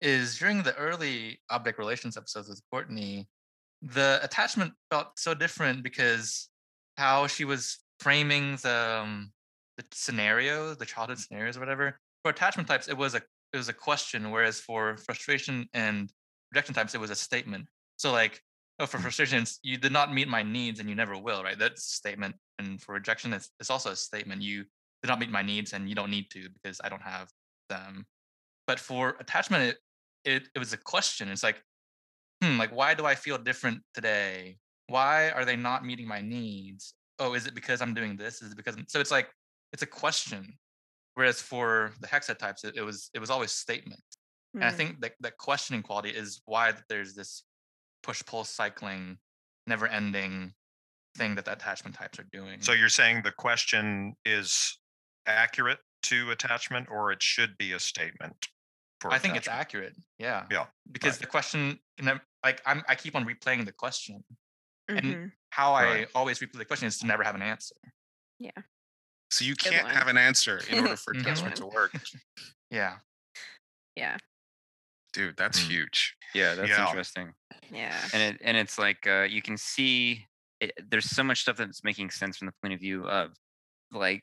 is 0.00 0.38
during 0.38 0.62
the 0.62 0.76
early 0.76 1.40
object 1.50 1.78
relations 1.78 2.16
episodes 2.16 2.48
with 2.48 2.62
Courtney, 2.70 3.28
the 3.82 4.20
attachment 4.22 4.72
felt 4.90 5.18
so 5.18 5.34
different 5.34 5.82
because 5.82 6.48
how 6.96 7.26
she 7.26 7.44
was 7.44 7.78
framing 8.00 8.56
the 8.56 9.00
um, 9.02 9.32
the 9.76 9.84
scenarios, 9.92 10.76
the 10.76 10.86
childhood 10.86 11.18
scenarios, 11.18 11.56
or 11.56 11.60
whatever. 11.60 11.98
For 12.22 12.30
attachment 12.30 12.68
types, 12.68 12.88
it 12.88 12.96
was 12.96 13.14
a 13.14 13.22
it 13.52 13.56
was 13.56 13.68
a 13.68 13.72
question, 13.72 14.30
whereas 14.30 14.60
for 14.60 14.96
frustration 14.98 15.68
and 15.72 16.12
rejection 16.52 16.74
types, 16.74 16.94
it 16.94 17.00
was 17.00 17.10
a 17.10 17.14
statement. 17.14 17.66
So 17.96 18.12
like, 18.12 18.42
oh, 18.78 18.86
for 18.86 18.98
frustrations, 18.98 19.58
you 19.62 19.76
did 19.76 19.92
not 19.92 20.12
meet 20.12 20.28
my 20.28 20.42
needs 20.42 20.80
and 20.80 20.88
you 20.88 20.94
never 20.94 21.16
will, 21.16 21.42
right? 21.42 21.58
That's 21.58 21.86
a 21.86 21.96
statement. 21.96 22.36
And 22.58 22.80
for 22.80 22.92
rejection, 22.92 23.32
it's, 23.32 23.50
it's 23.60 23.70
also 23.70 23.90
a 23.90 23.96
statement. 23.96 24.42
You 24.42 24.64
did 25.02 25.08
not 25.08 25.18
meet 25.18 25.30
my 25.30 25.42
needs 25.42 25.72
and 25.72 25.88
you 25.88 25.94
don't 25.94 26.10
need 26.10 26.30
to 26.32 26.48
because 26.50 26.80
I 26.82 26.88
don't 26.88 27.02
have 27.02 27.28
them. 27.68 28.06
But 28.66 28.78
for 28.78 29.16
attachment, 29.18 29.64
it 29.64 29.78
it, 30.24 30.48
it 30.54 30.58
was 30.58 30.72
a 30.72 30.76
question. 30.76 31.28
It's 31.28 31.42
like, 31.42 31.62
hmm, 32.42 32.58
like 32.58 32.74
why 32.74 32.94
do 32.94 33.06
I 33.06 33.14
feel 33.14 33.38
different 33.38 33.80
today? 33.94 34.58
Why 34.88 35.30
are 35.30 35.44
they 35.44 35.56
not 35.56 35.84
meeting 35.84 36.08
my 36.08 36.20
needs? 36.20 36.94
Oh, 37.18 37.34
is 37.34 37.46
it 37.46 37.54
because 37.54 37.82
I'm 37.82 37.94
doing 37.94 38.16
this? 38.16 38.42
Is 38.42 38.52
it 38.52 38.56
because 38.56 38.76
I'm... 38.76 38.84
so 38.88 39.00
it's 39.00 39.10
like 39.10 39.28
it's 39.72 39.82
a 39.82 39.86
question. 39.86 40.54
Whereas 41.14 41.40
for 41.42 41.92
the 42.00 42.06
hexa 42.06 42.38
types, 42.38 42.62
it, 42.64 42.76
it 42.76 42.82
was 42.82 43.10
it 43.12 43.18
was 43.18 43.30
always 43.30 43.50
statement. 43.50 44.02
And 44.54 44.64
I 44.64 44.70
Mm. 44.70 44.76
think 44.76 45.00
that 45.00 45.12
that 45.20 45.36
questioning 45.36 45.82
quality 45.82 46.10
is 46.10 46.40
why 46.46 46.72
there's 46.88 47.14
this 47.14 47.42
push 48.02 48.22
pull 48.24 48.44
cycling, 48.44 49.18
never 49.66 49.86
ending 49.86 50.54
thing 51.16 51.34
that 51.34 51.44
the 51.44 51.52
attachment 51.52 51.96
types 51.96 52.18
are 52.18 52.26
doing. 52.32 52.60
so 52.62 52.72
you're 52.72 52.88
saying 52.88 53.22
the 53.24 53.32
question 53.32 54.14
is 54.24 54.78
accurate 55.26 55.78
to 56.04 56.30
attachment 56.30 56.86
or 56.90 57.10
it 57.10 57.22
should 57.22 57.58
be 57.58 57.72
a 57.72 57.78
statement 57.80 58.46
I 59.04 59.18
think 59.18 59.36
it's 59.36 59.48
accurate. 59.48 59.94
Yeah. 60.18 60.46
Yeah, 60.50 60.66
Because 60.90 61.12
right. 61.14 61.20
the 61.20 61.26
question, 61.26 61.78
like 62.44 62.60
I'm, 62.66 62.82
I 62.88 62.94
keep 62.94 63.14
on 63.14 63.24
replaying 63.24 63.64
the 63.64 63.72
question. 63.72 64.24
And 64.88 65.00
Mhm. 65.00 65.32
how 65.50 65.74
Right. 65.74 66.06
I 66.08 66.18
always 66.18 66.38
replay 66.40 66.58
the 66.58 66.64
question 66.64 66.88
is 66.88 66.98
to 66.98 67.06
never 67.06 67.22
have 67.22 67.34
an 67.34 67.42
answer. 67.42 67.74
Yeah. 68.38 68.50
So 69.30 69.44
you 69.44 69.54
Good 69.54 69.72
can't 69.72 69.84
one. 69.86 69.94
have 69.94 70.08
an 70.08 70.16
answer 70.16 70.58
in 70.70 70.80
order 70.80 70.96
for 70.96 71.12
attachment 71.12 71.56
to 71.56 71.66
work. 71.66 71.92
Yeah. 72.70 72.98
Yeah, 73.96 74.16
Dude, 75.12 75.36
that's 75.36 75.58
Mm. 75.60 75.68
huge. 75.68 76.16
Yeah, 76.34 76.54
that's 76.54 76.68
Yeah. 76.70 76.86
interesting. 76.86 77.34
yeah. 77.70 78.08
and 78.12 78.22
it 78.22 78.40
and 78.42 78.56
it's 78.56 78.78
like 78.78 79.06
uh, 79.06 79.22
you 79.28 79.42
can 79.42 79.56
see 79.56 80.26
it, 80.60 80.72
there's 80.90 81.08
so 81.10 81.22
much 81.22 81.40
stuff 81.42 81.56
that's 81.56 81.82
making 81.84 82.10
sense 82.10 82.36
from 82.38 82.46
the 82.46 82.52
point 82.62 82.74
of 82.74 82.80
view 82.80 83.06
of 83.08 83.34
like 83.90 84.22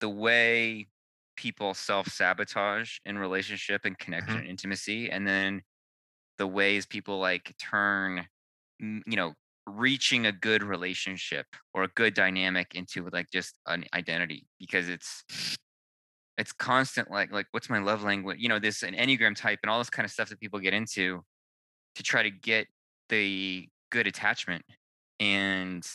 the 0.00 0.08
way 0.08 0.88
people 1.36 1.74
self-sabotage 1.74 2.98
in 3.04 3.18
relationship 3.18 3.82
and 3.84 3.98
connection 3.98 4.34
mm-hmm. 4.34 4.40
and 4.40 4.48
intimacy 4.48 5.10
and 5.10 5.26
then 5.26 5.60
the 6.38 6.46
ways 6.46 6.86
people 6.86 7.18
like 7.18 7.54
turn 7.58 8.26
you 8.80 9.16
know 9.16 9.32
reaching 9.66 10.26
a 10.26 10.32
good 10.32 10.62
relationship 10.62 11.46
or 11.74 11.82
a 11.82 11.88
good 11.88 12.14
dynamic 12.14 12.74
into 12.74 13.08
like 13.12 13.26
just 13.32 13.54
an 13.66 13.84
identity 13.94 14.46
because 14.60 14.88
it's 14.88 15.24
it's 16.38 16.52
constant 16.52 17.10
like 17.10 17.32
like 17.32 17.46
what's 17.50 17.70
my 17.70 17.78
love 17.78 18.02
language 18.02 18.38
you 18.38 18.48
know 18.48 18.58
this 18.58 18.82
an 18.82 18.94
enneagram 18.94 19.34
type 19.34 19.58
and 19.62 19.70
all 19.70 19.78
this 19.78 19.90
kind 19.90 20.04
of 20.04 20.10
stuff 20.10 20.28
that 20.28 20.38
people 20.38 20.60
get 20.60 20.74
into 20.74 21.20
to 21.94 22.02
try 22.02 22.22
to 22.22 22.30
get 22.30 22.66
the 23.08 23.68
good 23.90 24.06
attachment 24.06 24.64
and 25.18 25.86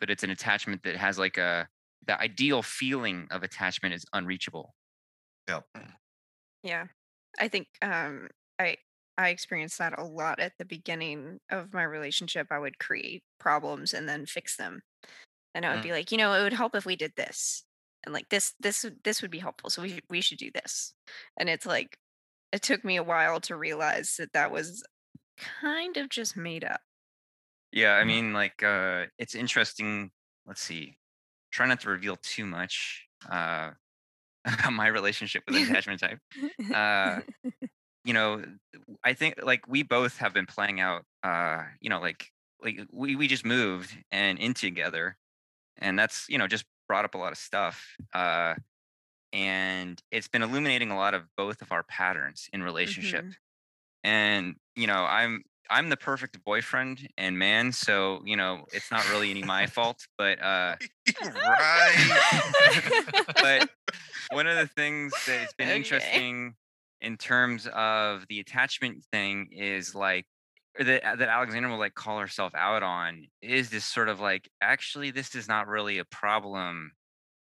but 0.00 0.10
it's 0.10 0.24
an 0.24 0.30
attachment 0.30 0.82
that 0.82 0.96
has 0.96 1.18
like 1.18 1.36
a 1.36 1.68
the 2.06 2.18
ideal 2.20 2.62
feeling 2.62 3.28
of 3.30 3.42
attachment 3.42 3.94
is 3.94 4.04
unreachable 4.12 4.74
Yep. 5.50 5.66
Yeah. 6.62 6.86
I 7.38 7.48
think 7.48 7.68
um 7.82 8.28
I 8.58 8.76
I 9.18 9.30
experienced 9.30 9.78
that 9.78 9.98
a 9.98 10.04
lot 10.04 10.40
at 10.40 10.54
the 10.58 10.64
beginning 10.64 11.40
of 11.50 11.72
my 11.74 11.82
relationship. 11.84 12.48
I 12.50 12.58
would 12.58 12.78
create 12.78 13.24
problems 13.38 13.92
and 13.94 14.08
then 14.08 14.26
fix 14.26 14.56
them. 14.56 14.82
And 15.54 15.66
I 15.66 15.72
would 15.72 15.80
Mm. 15.80 15.82
be 15.82 15.92
like, 15.92 16.12
you 16.12 16.18
know, 16.18 16.34
it 16.34 16.42
would 16.44 16.54
help 16.54 16.74
if 16.76 16.86
we 16.86 16.96
did 16.96 17.14
this. 17.16 17.64
And 18.04 18.14
like 18.14 18.28
this 18.30 18.54
this 18.60 18.86
this 19.04 19.22
would 19.22 19.32
be 19.32 19.40
helpful. 19.40 19.70
So 19.70 19.82
we 19.82 20.00
we 20.10 20.20
should 20.22 20.38
do 20.38 20.50
this. 20.52 20.94
And 21.38 21.50
it's 21.50 21.66
like 21.66 21.98
it 22.52 22.62
took 22.62 22.84
me 22.84 22.96
a 22.98 23.04
while 23.04 23.40
to 23.42 23.56
realize 23.56 24.16
that 24.18 24.34
that 24.34 24.52
was 24.52 24.84
kind 25.38 25.96
of 25.98 26.10
just 26.10 26.36
made 26.36 26.64
up. 26.64 26.82
yeah 27.72 27.94
i 27.96 28.04
mean 28.04 28.32
like 28.32 28.62
uh 28.62 29.06
it's 29.18 29.34
interesting 29.34 30.10
let's 30.46 30.60
see 30.62 30.98
try 31.52 31.66
not 31.66 31.80
to 31.80 31.90
reveal 31.90 32.16
too 32.16 32.46
much 32.46 33.06
uh 33.30 33.72
my 34.72 34.86
relationship 34.86 35.42
with 35.48 35.56
attachment 35.70 36.00
type 36.00 36.18
uh 36.74 37.20
you 38.04 38.12
know 38.14 38.42
i 39.04 39.12
think 39.12 39.34
like 39.42 39.66
we 39.68 39.82
both 39.82 40.16
have 40.18 40.32
been 40.32 40.46
playing 40.46 40.80
out 40.80 41.02
uh 41.22 41.62
you 41.80 41.90
know 41.90 42.00
like 42.00 42.26
like 42.62 42.80
we 42.92 43.16
we 43.16 43.26
just 43.26 43.44
moved 43.44 43.94
and 44.10 44.38
in 44.38 44.54
together 44.54 45.16
and 45.78 45.98
that's 45.98 46.26
you 46.28 46.38
know 46.38 46.46
just 46.46 46.64
brought 46.88 47.04
up 47.04 47.14
a 47.14 47.18
lot 47.18 47.32
of 47.32 47.38
stuff 47.38 47.84
uh 48.14 48.54
and 49.32 50.02
it's 50.10 50.28
been 50.28 50.42
illuminating 50.42 50.90
a 50.90 50.96
lot 50.96 51.14
of 51.14 51.22
both 51.36 51.62
of 51.62 51.70
our 51.72 51.82
patterns 51.84 52.48
in 52.52 52.62
relationship 52.62 53.24
Mhm. 53.24 53.34
and 54.04 54.54
you 54.74 54.86
know 54.86 55.04
i'm 55.04 55.42
i'm 55.70 55.88
the 55.88 55.96
perfect 55.96 56.42
boyfriend 56.42 57.06
and 57.16 57.38
man 57.38 57.70
so 57.72 58.22
you 58.24 58.36
know 58.36 58.64
it's 58.72 58.90
not 58.90 59.08
really 59.10 59.30
any 59.30 59.42
my 59.42 59.66
fault 59.76 60.06
but 60.18 60.42
uh 60.42 60.74
right. 61.34 62.28
but 63.42 63.68
one 64.30 64.46
of 64.48 64.58
the 64.58 64.68
things 64.68 65.22
that's 65.26 65.52
been 65.54 65.70
Okay. 65.70 65.70
interesting 65.70 66.56
in 67.00 67.16
terms 67.18 67.66
of 67.68 68.26
the 68.28 68.40
attachment 68.40 69.04
thing 69.12 69.50
is 69.52 69.94
like 69.94 70.26
that 70.78 71.02
that 71.18 71.28
Alexandra 71.28 71.70
will 71.70 71.78
like 71.78 71.94
call 71.94 72.20
herself 72.20 72.54
out 72.54 72.82
on 72.84 73.26
is 73.42 73.70
this 73.70 73.84
sort 73.86 74.08
of 74.08 74.20
like 74.20 74.50
actually 74.62 75.12
this 75.12 75.34
is 75.36 75.48
not 75.48 75.68
really 75.68 75.98
a 75.98 76.04
problem 76.06 76.92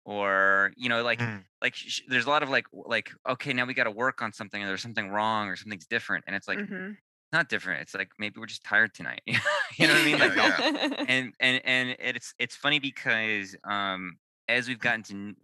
or 0.05 0.73
you 0.77 0.89
know 0.89 1.03
like 1.03 1.21
Mm. 1.21 1.45
like 1.63 1.75
sh- 1.77 2.03
there's 2.09 2.27
a 2.27 2.31
lot 2.31 2.43
of 2.43 2.51
like 2.51 2.67
like 2.73 3.13
okay 3.29 3.53
now 3.53 3.65
we 3.67 3.75
got 3.75 3.85
to 3.85 3.91
work 3.91 4.23
on 4.23 4.33
something 4.33 4.63
or 4.63 4.67
there's 4.67 4.83
something 4.83 5.11
wrong 5.11 5.49
or 5.49 5.57
something's 5.57 5.87
different 5.87 6.25
and 6.27 6.37
it's 6.37 6.49
like 6.49 6.61
Mhm. 6.61 6.97
not 7.33 7.49
different 7.49 7.83
it's 7.83 7.95
like 7.95 8.11
maybe 8.19 8.41
we're 8.41 8.47
just 8.47 8.65
tired 8.65 8.95
tonight 8.95 9.23
you 9.27 9.87
know 9.87 9.95
what 9.95 10.01
i 10.01 10.05
mean 10.05 10.19
like 10.21 10.35
Yeah, 10.37 10.63
and 11.07 11.35
and 11.41 11.63
and 11.65 11.97
it's 12.01 12.35
it's 12.39 12.57
funny 12.57 12.79
because 12.79 13.57
um 13.65 14.19
as 14.49 14.69
we've 14.69 14.81
gotten 14.81 15.03
to 15.05 15.35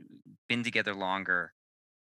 been 0.49 0.63
together 0.63 0.95
longer 0.95 1.53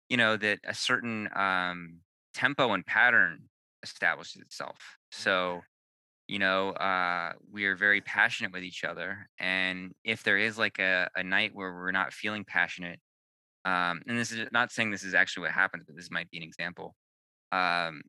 you 0.09 0.17
know 0.17 0.37
that 0.37 0.59
a 0.65 0.73
certain 0.73 1.29
um 1.35 2.01
tempo 2.33 2.73
and 2.73 2.85
pattern 2.85 3.49
establishes 3.83 4.41
itself 4.41 4.97
so 5.11 5.61
you 6.27 6.39
know 6.39 6.69
uh 6.71 7.33
we're 7.51 7.75
very 7.75 8.01
passionate 8.01 8.53
with 8.53 8.63
each 8.63 8.83
other 8.83 9.27
and 9.39 9.93
if 10.03 10.23
there 10.23 10.37
is 10.37 10.57
like 10.57 10.79
a, 10.79 11.09
a 11.15 11.23
night 11.23 11.55
where 11.55 11.73
we're 11.73 11.91
not 11.91 12.13
feeling 12.13 12.45
passionate 12.45 12.99
um 13.65 14.01
and 14.07 14.17
this 14.17 14.31
is 14.31 14.47
not 14.51 14.71
saying 14.71 14.91
this 14.91 15.03
is 15.03 15.13
actually 15.13 15.41
what 15.41 15.51
happens 15.51 15.83
but 15.85 15.95
this 15.95 16.11
might 16.11 16.29
be 16.31 16.37
an 16.37 16.43
example 16.43 16.95
um 17.51 18.01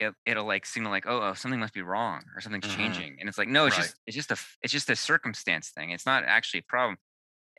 it, 0.00 0.14
it'll 0.26 0.46
like 0.46 0.66
signal 0.66 0.90
like 0.92 1.06
oh, 1.06 1.22
oh 1.22 1.34
something 1.34 1.60
must 1.60 1.74
be 1.74 1.82
wrong 1.82 2.22
or 2.36 2.40
something's 2.40 2.66
Mhm. 2.66 2.66
changing 2.66 3.18
and 3.20 3.28
it's 3.28 3.38
like 3.38 3.48
no 3.48 3.66
it's 3.66 3.76
Right. 3.76 3.76
just 3.76 3.96
it's 4.06 4.16
just 4.16 4.30
a 4.32 4.38
it's 4.62 4.72
just 4.72 4.90
a 4.90 4.96
circumstance 4.96 5.70
thing 5.70 5.90
it's 5.90 6.06
not 6.06 6.24
actually 6.24 6.60
a 6.60 6.64
problem 6.64 6.98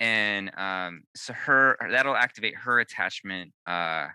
and 0.02 0.52
um 0.58 1.04
so 1.16 1.32
her 1.32 1.78
that'll 1.92 2.16
activate 2.16 2.56
her 2.56 2.80
attachment 2.80 3.54
uh 3.68 4.08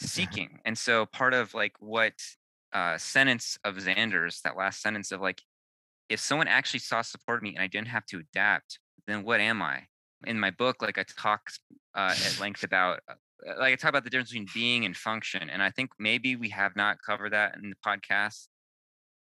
seeking 0.00 0.60
and 0.66 0.76
so 0.76 1.06
part 1.06 1.32
of 1.32 1.54
like 1.54 1.72
what 1.80 2.12
uh 2.74 2.96
sentence 2.98 3.58
of 3.64 3.76
xander's 3.76 4.42
that 4.42 4.56
last 4.56 4.82
sentence 4.82 5.10
of 5.10 5.20
like 5.20 5.42
if 6.10 6.20
someone 6.20 6.46
actually 6.46 6.78
saw 6.78 7.00
support 7.00 7.42
me 7.42 7.54
and 7.54 7.64
i 7.64 7.66
didn't 7.66 7.88
have 7.88 8.04
to 8.04 8.18
adapt 8.18 8.78
then 9.06 9.22
what 9.22 9.40
am 9.40 9.62
i? 9.62 9.82
In 10.26 10.38
my 10.38 10.50
book 10.50 10.82
like 10.82 10.98
i 10.98 11.04
talk 11.18 11.40
uh, 11.94 12.14
at 12.24 12.36
length 12.40 12.62
about 12.62 13.00
uh, 13.08 13.14
like 13.58 13.72
i 13.72 13.76
talk 13.76 13.88
about 13.88 14.04
the 14.04 14.10
difference 14.10 14.30
between 14.30 14.48
being 14.54 14.84
and 14.84 14.94
function 14.94 15.48
and 15.48 15.62
i 15.62 15.70
think 15.70 15.90
maybe 15.98 16.36
we 16.36 16.50
have 16.50 16.76
not 16.76 16.98
covered 17.04 17.32
that 17.32 17.56
in 17.62 17.70
the 17.70 17.76
podcast 17.86 18.48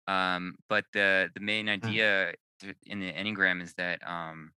um 0.07 0.55
but 0.67 0.83
the 0.91 1.29
the 1.35 1.41
main 1.41 1.69
idea 1.69 2.33
th- 2.59 2.75
in 2.85 2.99
the 2.99 3.13
enneagram 3.13 3.61
is 3.61 3.73
that 3.75 3.99
um 4.05 4.51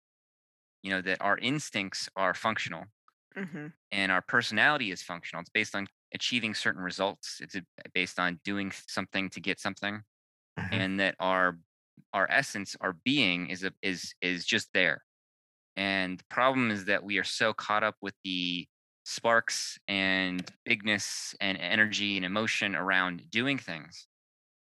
you 0.86 0.92
know 0.92 1.02
that 1.04 1.22
our 1.22 1.38
instincts 1.40 2.10
are 2.18 2.36
functional 2.36 2.86
Mhm. 3.36 3.74
and 3.92 4.12
our 4.12 4.22
personality 4.22 4.92
is 4.92 5.04
functional. 5.04 5.42
It's 5.42 5.50
based 5.50 5.76
on 5.76 5.88
achieving 6.14 6.54
certain 6.54 6.82
results. 6.82 7.40
It's 7.42 7.56
based 7.94 8.20
on 8.20 8.40
doing 8.44 8.72
something 8.72 9.30
to 9.30 9.40
get 9.40 9.60
something, 9.60 10.02
Mhm. 10.58 10.86
and 10.90 11.00
that 11.00 11.16
our 11.20 11.60
our 12.14 12.30
essence, 12.32 12.76
our 12.82 12.94
being, 12.94 13.50
is 13.50 13.64
a, 13.64 13.74
is 13.84 14.16
is 14.22 14.46
just 14.46 14.70
there. 14.74 15.04
And 15.78 16.20
the 16.20 16.26
problem 16.30 16.72
is 16.72 16.86
that 16.86 17.04
we 17.04 17.20
are 17.20 17.26
so 17.26 17.54
caught 17.54 17.84
up 17.84 17.98
with 18.02 18.16
the 18.24 18.68
sparks 19.06 19.80
and 19.88 20.50
bigness 20.66 21.36
and 21.42 21.58
energy 21.60 22.18
and 22.18 22.26
emotion 22.26 22.76
around 22.76 23.30
doing 23.32 23.58
things 23.60 24.08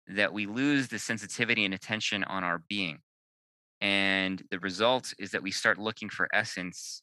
that 0.09 0.33
we 0.33 0.47
lose 0.47 0.89
the 0.89 0.99
sensitivity 0.99 1.65
and 1.65 1.75
attention 1.75 2.25
on 2.25 2.45
our 2.45 2.59
being. 2.69 3.01
And 3.81 4.43
the 4.51 4.59
result 4.59 5.15
is 5.19 5.31
that 5.31 5.43
we 5.43 5.51
start 5.51 5.79
looking 5.79 6.09
for 6.09 6.29
essence 6.35 7.03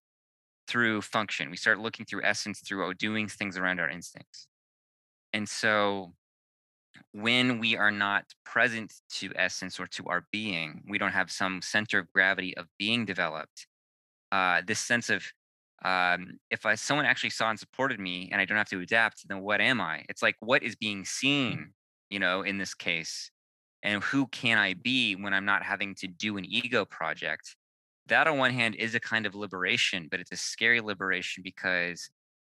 through 0.67 1.01
function. 1.01 1.49
We 1.49 1.57
start 1.57 1.79
looking 1.79 2.05
through 2.05 2.23
essence 2.23 2.59
through 2.59 2.89
uh, 2.89 2.93
doing 2.97 3.27
things 3.27 3.57
around 3.57 3.79
our 3.79 3.89
instincts. 3.89 4.47
And 5.33 5.47
so 5.47 6.13
when 7.13 7.59
we 7.59 7.75
are 7.77 7.91
not 7.91 8.25
present 8.45 8.93
to 9.09 9.31
essence 9.35 9.79
or 9.79 9.87
to 9.87 10.05
our 10.07 10.25
being, 10.31 10.83
we 10.87 10.97
don't 10.97 11.11
have 11.11 11.31
some 11.31 11.61
center 11.61 11.99
of 11.99 12.11
gravity 12.11 12.55
of 12.57 12.67
being 12.77 13.05
developed. 13.05 13.67
Uh, 14.31 14.61
this 14.65 14.79
sense 14.79 15.09
of 15.09 15.23
um, 15.85 16.39
if 16.49 16.65
I 16.65 16.75
someone 16.75 17.05
actually 17.05 17.29
saw 17.29 17.49
and 17.49 17.59
supported 17.59 17.99
me 17.99 18.29
and 18.31 18.41
I 18.41 18.45
don't 18.45 18.57
have 18.57 18.69
to 18.69 18.79
adapt, 18.79 19.27
then 19.27 19.41
what 19.41 19.61
am 19.61 19.79
I? 19.79 20.03
It's 20.09 20.23
like 20.23 20.35
what 20.39 20.63
is 20.63 20.75
being 20.75 21.05
seen, 21.05 21.73
you 22.09 22.19
know, 22.19 22.41
in 22.41 22.57
this 22.57 22.73
case, 22.73 23.31
and 23.83 24.03
who 24.03 24.27
can 24.27 24.57
I 24.57 24.73
be 24.73 25.15
when 25.15 25.33
I'm 25.33 25.45
not 25.45 25.63
having 25.63 25.95
to 25.95 26.07
do 26.07 26.37
an 26.37 26.45
ego 26.45 26.85
project? 26.85 27.55
that 28.07 28.27
on 28.27 28.37
one 28.37 28.51
hand 28.51 28.75
is 28.75 28.95
a 28.95 28.99
kind 28.99 29.25
of 29.25 29.35
liberation, 29.35 30.07
but 30.09 30.19
it's 30.19 30.31
a 30.31 30.37
scary 30.37 30.81
liberation 30.81 31.43
because 31.43 32.09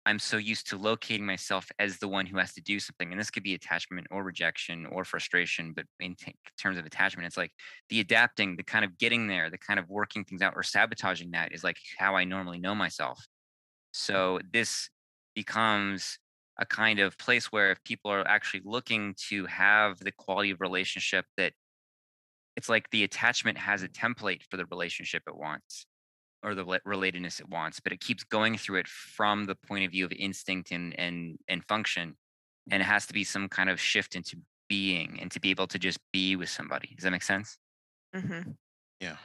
I'm 0.04 0.18
so 0.18 0.36
used 0.36 0.68
to 0.70 0.76
locating 0.76 1.24
myself 1.24 1.70
as 1.78 1.98
the 1.98 2.08
one 2.08 2.26
who 2.26 2.38
has 2.38 2.52
to 2.54 2.60
do 2.60 2.80
something. 2.80 3.12
And 3.12 3.20
this 3.20 3.30
could 3.30 3.44
be 3.44 3.54
attachment 3.54 4.08
or 4.10 4.24
rejection 4.24 4.86
or 4.86 5.04
frustration. 5.04 5.72
But 5.74 5.84
in 6.00 6.16
t- 6.16 6.34
terms 6.60 6.76
of 6.76 6.86
attachment, 6.86 7.26
it's 7.26 7.36
like 7.36 7.52
the 7.88 8.00
adapting, 8.00 8.56
the 8.56 8.64
kind 8.64 8.84
of 8.84 8.98
getting 8.98 9.28
there, 9.28 9.48
the 9.48 9.58
kind 9.58 9.78
of 9.78 9.88
working 9.88 10.24
things 10.24 10.42
out 10.42 10.54
or 10.56 10.64
sabotaging 10.64 11.30
that 11.32 11.52
is 11.52 11.62
like 11.62 11.76
how 11.98 12.16
I 12.16 12.24
normally 12.24 12.58
know 12.58 12.74
myself. 12.74 13.18
Mm. 13.18 13.26
So 13.92 14.40
this 14.52 14.90
becomes 15.36 16.18
a 16.62 16.66
kind 16.66 17.00
of 17.00 17.18
place 17.18 17.50
where 17.50 17.72
if 17.72 17.82
people 17.82 18.10
are 18.10 18.26
actually 18.26 18.62
looking 18.64 19.14
to 19.28 19.44
have 19.46 19.98
the 19.98 20.12
quality 20.12 20.50
of 20.50 20.60
relationship 20.60 21.24
that 21.36 21.52
it's 22.56 22.68
like 22.68 22.88
the 22.90 23.02
attachment 23.02 23.58
has 23.58 23.82
a 23.82 23.88
template 23.88 24.42
for 24.48 24.56
the 24.56 24.66
relationship 24.66 25.22
it 25.26 25.36
wants 25.36 25.86
or 26.44 26.54
the 26.54 26.64
relatedness 26.64 27.40
it 27.40 27.48
wants 27.48 27.80
but 27.80 27.92
it 27.92 28.00
keeps 28.00 28.22
going 28.22 28.56
through 28.56 28.76
it 28.76 28.86
from 28.86 29.44
the 29.44 29.56
point 29.66 29.84
of 29.84 29.90
view 29.90 30.04
of 30.04 30.12
instinct 30.12 30.70
and 30.70 30.98
and 30.98 31.36
and 31.48 31.64
function 31.64 32.14
and 32.70 32.80
it 32.80 32.86
has 32.86 33.06
to 33.06 33.12
be 33.12 33.24
some 33.24 33.48
kind 33.48 33.68
of 33.68 33.80
shift 33.80 34.14
into 34.14 34.36
being 34.68 35.18
and 35.20 35.32
to 35.32 35.40
be 35.40 35.50
able 35.50 35.66
to 35.66 35.78
just 35.78 35.98
be 36.12 36.36
with 36.36 36.48
somebody 36.48 36.94
does 36.94 37.02
that 37.02 37.10
make 37.10 37.22
sense 37.22 37.58
mm-hmm. 38.14 38.52
Yeah. 39.02 39.16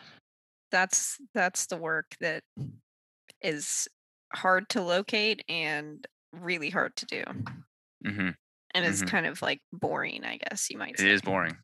That's 0.71 1.17
that's 1.33 1.67
the 1.67 1.77
work 1.77 2.15
that 2.19 2.43
is 3.41 3.87
hard 4.33 4.67
to 4.69 4.81
locate 4.81 5.43
and 5.47 6.05
really 6.31 6.69
hard 6.69 6.95
to 6.97 7.05
do. 7.05 7.23
hmm 8.05 8.29
And 8.73 8.85
it's 8.85 9.01
Mhm. 9.01 9.03
kind 9.03 9.25
of 9.25 9.41
like 9.41 9.61
boring, 9.73 10.23
I 10.23 10.37
guess 10.37 10.69
you 10.69 10.77
might 10.77 10.99
it 10.99 11.07
say. 11.07 11.07
is 11.07 11.21
boring 11.21 11.57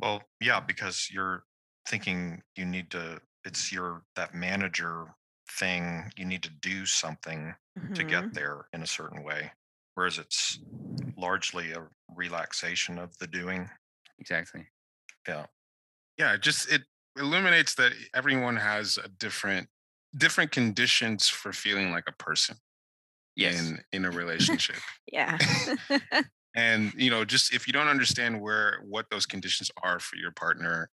Well, 0.00 0.22
yeah, 0.40 0.60
because 0.60 1.10
you're 1.10 1.46
thinking 1.88 2.42
you 2.56 2.66
need 2.66 2.90
to, 2.92 3.22
it's 3.44 3.72
your, 3.72 4.04
that 4.16 4.34
manager 4.34 5.16
thing, 5.50 6.12
you 6.16 6.24
need 6.26 6.42
to 6.44 6.50
do 6.50 6.86
something 6.86 7.54
to 7.94 8.04
Mhm. 8.04 8.04
get 8.04 8.34
there 8.34 8.68
in 8.74 8.82
a 8.82 8.88
certain 8.88 9.24
way. 9.24 9.52
Whereas 9.94 10.18
it's 10.18 10.60
largely 11.16 11.72
a 11.72 11.88
relaxation 12.16 12.98
of 12.98 13.18
the 13.18 13.28
doing. 13.28 13.70
exactly 14.18 14.68
Yeah. 15.26 15.46
yeah 16.18 16.34
it 16.34 16.42
just 16.42 16.70
it 16.72 16.82
illuminates 17.16 17.76
that 17.76 17.92
everyone 18.14 18.56
has 18.56 18.98
a 18.98 19.08
different 19.08 19.68
different 20.16 20.52
conditions 20.52 21.28
for 21.28 21.52
feeling 21.52 21.90
like 21.92 22.04
a 22.08 22.12
person 22.12 22.58
Yes. 23.36 23.60
in 23.60 23.80
in 23.92 24.04
a 24.04 24.10
relationship. 24.22 24.76
Yeah. 25.12 25.38
and 26.56 26.92
you 26.96 27.10
know 27.10 27.24
just 27.24 27.54
if 27.54 27.66
you 27.66 27.72
don't 27.72 27.86
understand 27.86 28.40
where 28.40 28.80
what 28.88 29.06
those 29.10 29.26
conditions 29.26 29.70
are 29.82 30.00
for 30.00 30.16
your 30.16 30.32
partner 30.32 30.90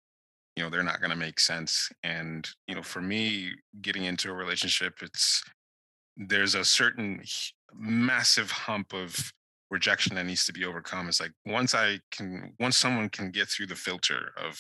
you 0.55 0.61
know 0.61 0.69
they're 0.69 0.83
not 0.83 0.99
going 0.99 1.09
to 1.09 1.15
make 1.15 1.39
sense 1.39 1.89
and 2.03 2.49
you 2.67 2.75
know 2.75 2.83
for 2.83 3.01
me 3.01 3.51
getting 3.81 4.03
into 4.03 4.29
a 4.29 4.33
relationship 4.33 4.99
it's 5.01 5.43
there's 6.17 6.53
a 6.53 6.63
certain 6.63 7.23
massive 7.73 8.51
hump 8.51 8.93
of 8.93 9.33
rejection 9.71 10.15
that 10.15 10.25
needs 10.25 10.45
to 10.45 10.53
be 10.53 10.65
overcome 10.65 11.07
it's 11.07 11.19
like 11.19 11.31
once 11.47 11.73
i 11.73 11.97
can 12.11 12.53
once 12.59 12.77
someone 12.77 13.09
can 13.09 13.31
get 13.31 13.47
through 13.47 13.65
the 13.65 13.75
filter 13.75 14.31
of 14.37 14.59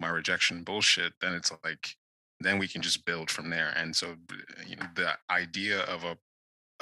my 0.00 0.08
rejection 0.08 0.62
bullshit 0.62 1.12
then 1.22 1.32
it's 1.32 1.52
like 1.64 1.96
then 2.40 2.58
we 2.58 2.68
can 2.68 2.82
just 2.82 3.06
build 3.06 3.30
from 3.30 3.48
there 3.48 3.72
and 3.76 3.94
so 3.94 4.16
you 4.66 4.76
know 4.76 4.86
the 4.96 5.12
idea 5.30 5.80
of 5.82 6.04
a 6.04 6.16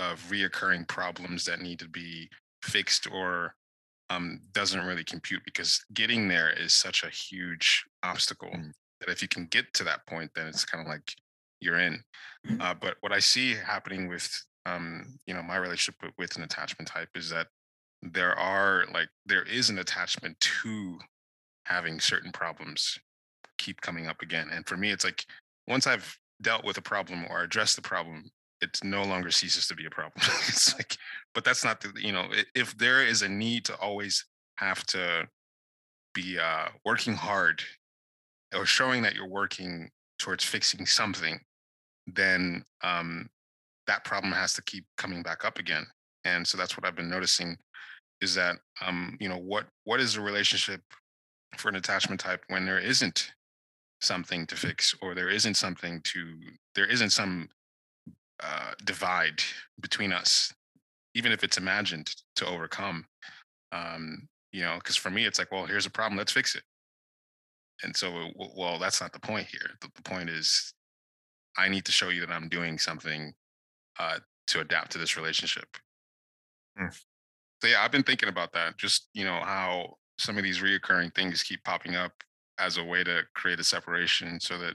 of 0.00 0.20
reoccurring 0.30 0.88
problems 0.88 1.44
that 1.44 1.60
need 1.60 1.78
to 1.78 1.88
be 1.88 2.28
fixed 2.62 3.06
or 3.12 3.54
um, 4.08 4.40
doesn't 4.52 4.84
really 4.84 5.04
compute 5.04 5.42
because 5.44 5.84
getting 5.94 6.26
there 6.26 6.50
is 6.50 6.72
such 6.72 7.04
a 7.04 7.10
huge 7.10 7.84
obstacle 8.02 8.50
Mm. 8.50 8.72
that 9.00 9.08
if 9.10 9.22
you 9.22 9.28
can 9.28 9.46
get 9.46 9.72
to 9.74 9.84
that 9.84 10.04
point, 10.06 10.30
then 10.34 10.46
it's 10.48 10.64
kind 10.64 10.84
of 10.84 10.88
like 10.88 11.14
you're 11.60 11.78
in. 11.78 12.02
Uh, 12.58 12.74
but 12.74 12.96
what 13.00 13.12
I 13.12 13.18
see 13.18 13.54
happening 13.54 14.08
with 14.08 14.28
um, 14.66 15.18
you 15.26 15.34
know 15.34 15.42
my 15.42 15.56
relationship 15.56 15.96
with, 16.02 16.12
with 16.18 16.36
an 16.36 16.42
attachment 16.42 16.88
type 16.88 17.10
is 17.14 17.30
that 17.30 17.46
there 18.02 18.36
are 18.38 18.86
like 18.92 19.08
there 19.26 19.42
is 19.42 19.70
an 19.70 19.78
attachment 19.78 20.38
to 20.40 20.98
having 21.64 22.00
certain 22.00 22.32
problems 22.32 22.98
keep 23.58 23.80
coming 23.80 24.06
up 24.06 24.22
again. 24.22 24.48
And 24.50 24.66
for 24.66 24.76
me, 24.76 24.90
it's 24.90 25.04
like 25.04 25.24
once 25.68 25.86
I've 25.86 26.18
dealt 26.40 26.64
with 26.64 26.78
a 26.78 26.82
problem 26.82 27.26
or 27.28 27.42
addressed 27.42 27.76
the 27.76 27.82
problem, 27.82 28.30
it 28.60 28.78
no 28.82 29.02
longer 29.02 29.30
ceases 29.30 29.66
to 29.68 29.74
be 29.74 29.86
a 29.86 29.90
problem. 29.90 30.12
it's 30.48 30.74
like, 30.74 30.96
but 31.34 31.44
that's 31.44 31.64
not 31.64 31.80
the, 31.80 31.92
you 31.96 32.12
know, 32.12 32.26
if 32.54 32.76
there 32.76 33.04
is 33.04 33.22
a 33.22 33.28
need 33.28 33.64
to 33.66 33.76
always 33.76 34.24
have 34.56 34.84
to 34.86 35.26
be 36.14 36.38
uh, 36.38 36.68
working 36.84 37.14
hard 37.14 37.62
or 38.54 38.66
showing 38.66 39.02
that 39.02 39.14
you're 39.14 39.28
working 39.28 39.90
towards 40.18 40.44
fixing 40.44 40.84
something, 40.86 41.40
then 42.06 42.64
um, 42.82 43.28
that 43.86 44.04
problem 44.04 44.32
has 44.32 44.52
to 44.54 44.62
keep 44.62 44.84
coming 44.96 45.22
back 45.22 45.44
up 45.44 45.58
again. 45.58 45.86
And 46.24 46.46
so 46.46 46.58
that's 46.58 46.76
what 46.76 46.86
I've 46.86 46.96
been 46.96 47.08
noticing 47.08 47.56
is 48.20 48.34
that, 48.34 48.56
um, 48.84 49.16
you 49.20 49.28
know, 49.28 49.38
what 49.38 49.66
what 49.84 50.00
is 50.00 50.16
a 50.16 50.20
relationship 50.20 50.82
for 51.56 51.68
an 51.68 51.76
attachment 51.76 52.20
type 52.20 52.44
when 52.48 52.66
there 52.66 52.78
isn't 52.78 53.32
something 54.02 54.46
to 54.46 54.56
fix 54.56 54.94
or 55.02 55.14
there 55.14 55.30
isn't 55.30 55.56
something 55.56 56.00
to 56.04 56.38
there 56.74 56.86
isn't 56.86 57.10
some 57.10 57.48
uh, 58.42 58.72
divide 58.84 59.42
between 59.80 60.12
us 60.12 60.52
even 61.14 61.32
if 61.32 61.42
it's 61.42 61.58
imagined 61.58 62.14
to 62.36 62.46
overcome 62.46 63.04
um 63.72 64.28
you 64.52 64.62
know 64.62 64.76
because 64.76 64.96
for 64.96 65.10
me 65.10 65.26
it's 65.26 65.38
like 65.38 65.50
well 65.52 65.66
here's 65.66 65.86
a 65.86 65.90
problem 65.90 66.16
let's 66.18 66.32
fix 66.32 66.54
it. 66.54 66.62
And 67.82 67.96
so 67.96 68.30
well 68.56 68.78
that's 68.78 69.00
not 69.00 69.12
the 69.12 69.20
point 69.20 69.46
here. 69.46 69.70
The, 69.80 69.88
the 69.94 70.02
point 70.02 70.28
is 70.28 70.72
i 71.58 71.68
need 71.68 71.84
to 71.84 71.92
show 71.92 72.10
you 72.10 72.20
that 72.20 72.32
i'm 72.32 72.48
doing 72.48 72.78
something 72.78 73.32
uh 73.98 74.18
to 74.46 74.60
adapt 74.60 74.92
to 74.92 74.98
this 74.98 75.16
relationship. 75.16 75.68
Mm. 76.80 76.92
so 77.60 77.68
yeah 77.68 77.82
i've 77.82 77.92
been 77.92 78.04
thinking 78.04 78.28
about 78.28 78.52
that 78.52 78.76
just 78.78 79.08
you 79.12 79.24
know 79.24 79.40
how 79.42 79.96
some 80.18 80.36
of 80.38 80.44
these 80.44 80.60
reoccurring 80.60 81.12
things 81.14 81.42
keep 81.42 81.64
popping 81.64 81.96
up 81.96 82.12
as 82.58 82.76
a 82.76 82.84
way 82.84 83.02
to 83.02 83.22
create 83.34 83.58
a 83.58 83.64
separation 83.64 84.38
so 84.38 84.58
that 84.58 84.74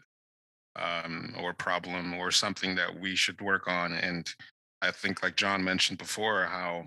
um 0.76 1.34
or 1.39 1.53
problem 1.53 2.13
or 2.15 2.32
something 2.32 2.76
that 2.76 2.99
we 2.99 3.15
should 3.15 3.39
work 3.41 3.67
on 3.67 3.93
and 3.93 4.34
i 4.82 4.91
think 4.91 5.23
like 5.23 5.36
john 5.36 5.63
mentioned 5.63 5.97
before 5.97 6.43
how 6.45 6.86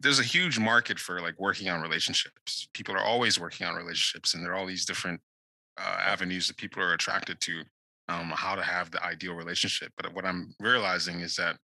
there's 0.00 0.18
a 0.18 0.24
huge 0.24 0.58
market 0.58 0.98
for 0.98 1.20
like 1.20 1.38
working 1.38 1.68
on 1.68 1.82
relationships. 1.82 2.66
People 2.72 2.94
are 2.94 3.04
always 3.04 3.38
working 3.38 3.66
on 3.66 3.74
relationships 3.74 4.32
and 4.32 4.42
there 4.42 4.52
are 4.52 4.54
all 4.54 4.66
these 4.66 4.86
different 4.86 5.20
uh, 5.78 5.98
avenues 6.00 6.48
that 6.48 6.56
people 6.56 6.82
are 6.82 6.94
attracted 6.94 7.40
to 7.40 7.62
um, 8.08 8.32
how 8.34 8.54
to 8.54 8.62
have 8.62 8.90
the 8.90 9.02
ideal 9.04 9.34
relationship 9.34 9.92
but 9.96 10.12
what 10.14 10.24
i'm 10.24 10.54
realizing 10.58 11.20
is 11.20 11.36
that 11.36 11.56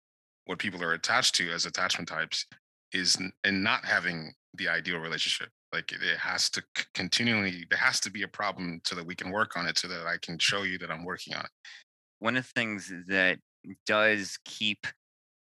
what 0.45 0.59
people 0.59 0.83
are 0.83 0.93
attached 0.93 1.35
to 1.35 1.51
as 1.51 1.67
attachment 1.67 2.09
types 2.09 2.47
is 2.93 3.19
in 3.45 3.63
not 3.63 3.85
having 3.85 4.33
the 4.55 4.69
ideal 4.69 4.99
relationship 4.99 5.49
like 5.77 5.93
it 5.93 6.03
it 6.03 6.19
has 6.19 6.49
to 6.51 6.63
c- 6.77 6.85
continually 6.95 7.67
there 7.71 7.79
has 7.79 8.01
to 8.01 8.11
be 8.11 8.23
a 8.23 8.29
problem 8.29 8.81
so 8.85 8.95
that 8.95 9.07
we 9.07 9.15
can 9.15 9.31
work 9.31 9.57
on 9.57 9.67
it 9.67 9.77
so 9.79 9.87
that 9.89 10.07
i 10.07 10.17
can 10.23 10.39
show 10.39 10.63
you 10.63 10.79
that 10.79 10.91
i'm 10.91 11.05
working 11.05 11.35
on 11.35 11.45
it. 11.45 11.51
One 12.19 12.37
of 12.37 12.45
the 12.45 12.53
things 12.61 12.93
that 13.09 13.39
does 13.85 14.39
keep 14.45 14.87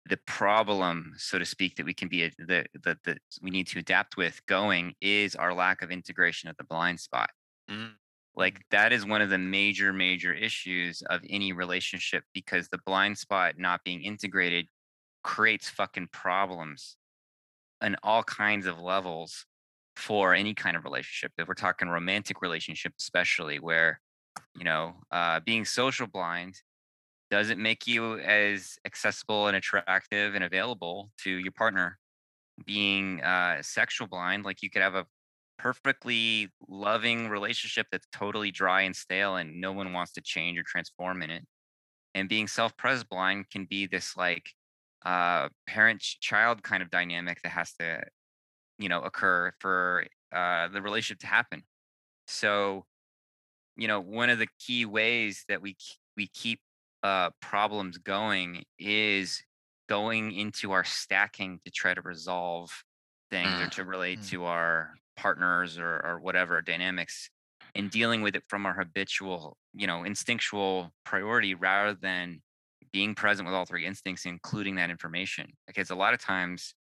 the 0.10 0.20
problem, 0.26 1.14
so 1.18 1.38
to 1.40 1.46
speak, 1.46 1.76
that 1.76 1.86
we 1.86 1.94
can 1.94 2.08
be 2.08 2.32
that 2.48 2.68
that 2.84 2.98
that 3.06 3.20
we 3.42 3.50
need 3.50 3.68
to 3.68 3.80
adapt 3.80 4.18
with 4.18 4.46
going 4.48 4.94
is 5.02 5.36
our 5.36 5.54
lack 5.54 5.82
of 5.82 5.92
integration 5.92 6.50
at 6.50 6.58
the 6.58 6.64
blind 6.64 7.00
spot. 7.00 7.30
Mm, 7.70 7.92
like 8.36 8.56
mm. 8.56 8.64
that 8.72 8.92
is 8.92 9.06
one 9.06 9.22
of 9.22 9.30
the 9.30 9.38
major 9.38 9.94
major 9.94 10.34
issues 10.34 11.02
of 11.04 11.22
any 11.30 11.54
relationship 11.54 12.24
because 12.34 12.68
the 12.68 12.80
blind 12.86 13.18
spot 13.18 13.56
not 13.58 13.84
being 13.84 14.02
integrated 14.04 14.66
creates 15.24 15.70
fucking 15.70 16.10
problems 16.12 16.98
on 17.82 17.96
all 18.04 18.24
kinds 18.24 18.66
of 18.66 18.80
levels 18.80 19.46
for 20.00 20.34
any 20.34 20.54
kind 20.54 20.76
of 20.76 20.84
relationship. 20.84 21.32
If 21.38 21.48
we're 21.48 21.54
talking 21.54 21.90
romantic 21.90 22.42
relationship, 22.42 22.94
especially 23.00 23.60
where 23.60 24.00
you 24.56 24.64
know 24.64 24.96
uh, 25.12 25.40
being 25.42 25.66
social 25.66 26.08
blind 26.08 26.56
doesn't 27.30 27.62
make 27.62 27.86
you 27.86 28.18
as 28.20 28.78
accessible 28.86 29.48
and 29.48 29.58
attractive 29.58 30.34
and 30.34 30.44
available 30.44 31.12
to 31.24 31.30
your 31.30 31.52
partner 31.52 32.00
being 32.66 33.22
uh, 33.22 33.62
sexual 33.62 34.08
blind 34.08 34.44
like 34.44 34.62
you 34.64 34.70
could 34.70 34.82
have 34.82 34.96
a 34.96 35.06
perfectly 35.58 36.50
loving 36.68 37.28
relationship 37.28 37.86
that's 37.92 38.08
totally 38.14 38.50
dry 38.50 38.82
and 38.82 38.96
stale 38.96 39.36
and 39.36 39.60
no 39.60 39.72
one 39.72 39.94
wants 39.94 40.14
to 40.14 40.22
change 40.22 40.58
or 40.58 40.64
transform 40.64 41.22
in 41.22 41.30
it 41.30 41.46
and 42.16 42.30
being 42.30 42.48
self-pres 42.48 43.04
blind 43.04 43.50
can 43.50 43.66
be 43.66 43.86
this 43.86 44.16
like 44.18 44.50
uh 45.06 45.48
parent 45.68 46.02
child 46.02 46.64
kind 46.64 46.82
of 46.82 46.90
dynamic 46.90 47.42
that 47.44 47.50
has 47.50 47.74
to 47.74 48.02
you 48.80 48.90
know 48.90 49.02
occur 49.02 49.54
for 49.60 50.06
uh 50.34 50.70
the 50.70 50.82
relationship 50.82 51.20
to 51.20 51.28
happen 51.28 51.64
so 52.28 52.86
you 53.78 53.88
know 53.88 54.00
one 54.00 54.30
of 54.30 54.40
the 54.40 54.48
key 54.60 54.86
ways 54.86 55.46
that 55.48 55.62
we 55.62 55.76
we 56.16 56.28
keep 56.28 56.60
uh 57.04 57.30
problems 57.42 57.98
going 57.98 58.64
is 58.78 59.44
going 59.88 60.32
into 60.32 60.72
our 60.72 60.84
stacking 60.84 61.60
to 61.66 61.72
try 61.72 61.94
to 61.94 62.02
resolve 62.02 62.84
things 63.32 63.60
or 63.62 63.68
Mm, 63.68 63.70
to 63.70 63.84
relate 63.86 64.22
mm. 64.22 64.22
to 64.22 64.44
our 64.46 64.96
partners 65.16 65.78
or 65.78 66.00
or 66.06 66.20
whatever 66.20 66.62
dynamics 66.62 67.30
and 67.76 67.92
dealing 67.92 68.22
with 68.22 68.36
it 68.36 68.44
from 68.48 68.66
our 68.66 68.74
habitual 68.74 69.58
you 69.74 69.88
know 69.88 70.04
instinctual 70.04 70.92
priority 71.06 71.54
rather 71.56 71.94
than 71.94 72.42
being 72.92 73.14
present 73.14 73.46
with 73.46 73.54
all 73.56 73.66
three 73.66 73.86
instincts 73.86 74.26
including 74.26 74.76
that 74.76 74.90
information 74.90 75.52
because 75.68 75.90
a 75.90 75.96
lot 75.96 76.14
of 76.14 76.20
times 76.20 76.74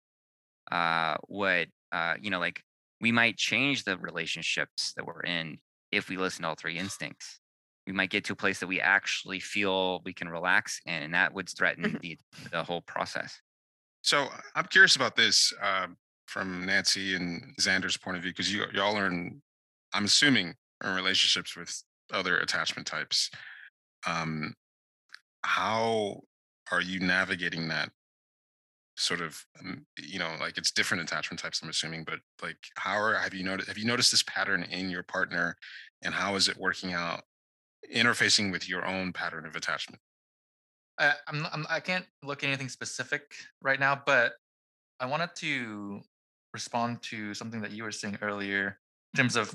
uh 0.72 1.16
what 1.28 1.68
uh 1.92 2.14
you 2.20 2.30
know 2.30 2.40
like 2.40 2.62
we 3.00 3.12
might 3.12 3.36
change 3.36 3.84
the 3.84 3.98
relationships 3.98 4.92
that 4.96 5.06
we're 5.06 5.20
in 5.22 5.58
if 5.92 6.08
we 6.08 6.16
listen 6.16 6.42
to 6.42 6.48
all 6.48 6.54
three 6.54 6.78
instincts 6.78 7.40
we 7.86 7.92
might 7.92 8.10
get 8.10 8.24
to 8.24 8.32
a 8.32 8.36
place 8.36 8.60
that 8.60 8.66
we 8.66 8.80
actually 8.80 9.40
feel 9.40 10.02
we 10.04 10.12
can 10.12 10.28
relax 10.28 10.80
in 10.86 11.02
and 11.02 11.14
that 11.14 11.32
would 11.34 11.48
threaten 11.48 11.96
Mhm. 11.96 12.00
the 12.00 12.18
the 12.50 12.64
whole 12.64 12.82
process 12.82 13.40
So 14.02 14.28
I'm 14.54 14.66
curious 14.66 14.96
about 14.96 15.16
this 15.16 15.52
um, 15.60 15.96
from 16.26 16.64
Nancy 16.64 17.14
and 17.14 17.54
Xander's 17.60 17.96
point 17.96 18.16
of 18.16 18.22
view, 18.22 18.32
because 18.32 18.52
you 18.52 18.64
y'all 18.72 18.96
are 18.96 19.06
in, 19.06 19.42
I'm 19.92 20.04
assuming, 20.04 20.54
in 20.84 20.94
relationships 20.94 21.56
with 21.56 21.82
other 22.12 22.38
attachment 22.38 22.86
types. 22.86 23.30
Um, 24.06 24.54
how 25.44 26.22
are 26.72 26.80
you 26.80 27.00
navigating 27.00 27.68
that 27.68 27.90
sort 28.96 29.20
of, 29.20 29.44
um, 29.60 29.86
you 29.98 30.18
know, 30.18 30.34
like 30.40 30.58
it's 30.58 30.70
different 30.70 31.02
attachment 31.02 31.40
types, 31.40 31.62
I'm 31.62 31.68
assuming, 31.68 32.04
but 32.04 32.18
like 32.42 32.58
how 32.76 32.96
are 32.96 33.14
have 33.14 33.34
you 33.34 33.44
noticed 33.44 33.68
have 33.68 33.78
you 33.78 33.84
noticed 33.84 34.10
this 34.10 34.22
pattern 34.22 34.64
in 34.64 34.90
your 34.90 35.02
partner, 35.02 35.56
and 36.02 36.14
how 36.14 36.34
is 36.36 36.48
it 36.48 36.56
working 36.56 36.92
out, 36.92 37.22
interfacing 37.94 38.50
with 38.50 38.68
your 38.68 38.86
own 38.86 39.12
pattern 39.12 39.46
of 39.46 39.54
attachment? 39.56 40.00
I, 40.98 41.12
I'm, 41.28 41.46
I'm 41.52 41.66
I 41.68 41.80
can't 41.80 42.06
look 42.22 42.42
at 42.42 42.48
anything 42.48 42.68
specific 42.68 43.34
right 43.60 43.78
now, 43.78 44.00
but 44.06 44.32
I 44.98 45.06
wanted 45.06 45.30
to 45.36 46.00
respond 46.54 47.02
to 47.02 47.34
something 47.34 47.60
that 47.60 47.72
you 47.72 47.84
were 47.84 47.92
saying 47.92 48.18
earlier 48.22 48.78
in 49.12 49.18
terms 49.18 49.36
of 49.36 49.54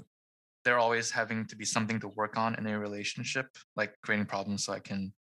there 0.64 0.78
always 0.78 1.10
having 1.10 1.46
to 1.48 1.56
be 1.56 1.66
something 1.66 2.00
to 2.00 2.08
work 2.10 2.38
on 2.38 2.54
in 2.56 2.68
a 2.68 2.78
relationship, 2.78 3.48
like 3.76 3.96
creating 4.04 4.28
problems 4.28 4.66
so 4.66 4.74
I 4.74 4.80
can 4.80 5.12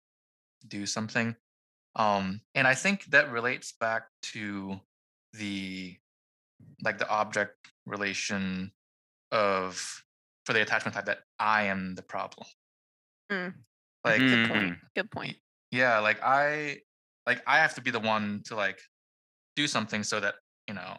do 0.69 0.85
something. 0.85 1.35
Um, 1.97 2.41
and 2.55 2.67
I 2.67 2.75
think 2.75 3.05
that 3.07 3.31
relates 3.31 3.73
back 3.73 4.05
to 4.35 4.81
the 5.33 5.97
like 6.83 6.99
the 6.99 7.09
object 7.09 7.57
relation 7.87 8.73
of 9.33 10.03
for 10.45 10.53
the 10.53 10.63
attachment 10.63 10.95
type 10.95 11.07
that 11.07 11.21
I 11.39 11.65
am 11.65 11.95
the 11.95 12.03
problem. 12.03 12.47
Mm, 13.31 13.55
Like 14.05 14.21
good 14.27 14.39
Mm. 14.41 14.49
point. 14.49 14.79
Good 14.95 15.11
point. 15.11 15.37
yeah 15.71 15.99
like 16.01 16.21
i 16.23 16.81
like 17.27 17.41
i 17.47 17.59
have 17.59 17.75
to 17.75 17.81
be 17.81 17.93
the 17.93 18.01
one 18.01 18.43
to 18.45 18.57
like 18.57 18.81
do 19.55 19.69
something 19.69 20.03
so 20.03 20.19
that 20.19 20.35
you 20.67 20.75
know 20.75 20.97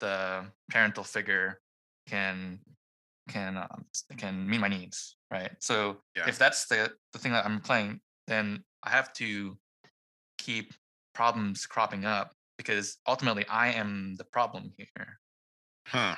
the 0.00 0.46
parental 0.70 1.04
figure 1.04 1.60
can 2.06 2.58
can 3.28 3.56
um, 3.56 3.84
can 4.16 4.48
meet 4.48 4.60
my 4.60 4.68
needs, 4.68 5.16
right? 5.30 5.50
So 5.60 5.98
Yeah. 6.16 6.28
if 6.28 6.38
that's 6.38 6.66
the 6.66 6.92
the 7.12 7.18
thing 7.18 7.32
that 7.32 7.44
I'm 7.46 7.60
playing, 7.60 8.00
then 8.26 8.64
I 8.82 8.90
have 8.90 9.12
to 9.14 9.56
keep 10.44 10.72
problems 11.14 11.66
cropping 11.66 12.04
up 12.04 12.34
because 12.58 12.98
ultimately 13.06 13.46
I 13.48 13.72
am 13.72 14.14
the 14.16 14.24
problem 14.24 14.72
here. 14.76 15.20
Huh. 15.86 16.16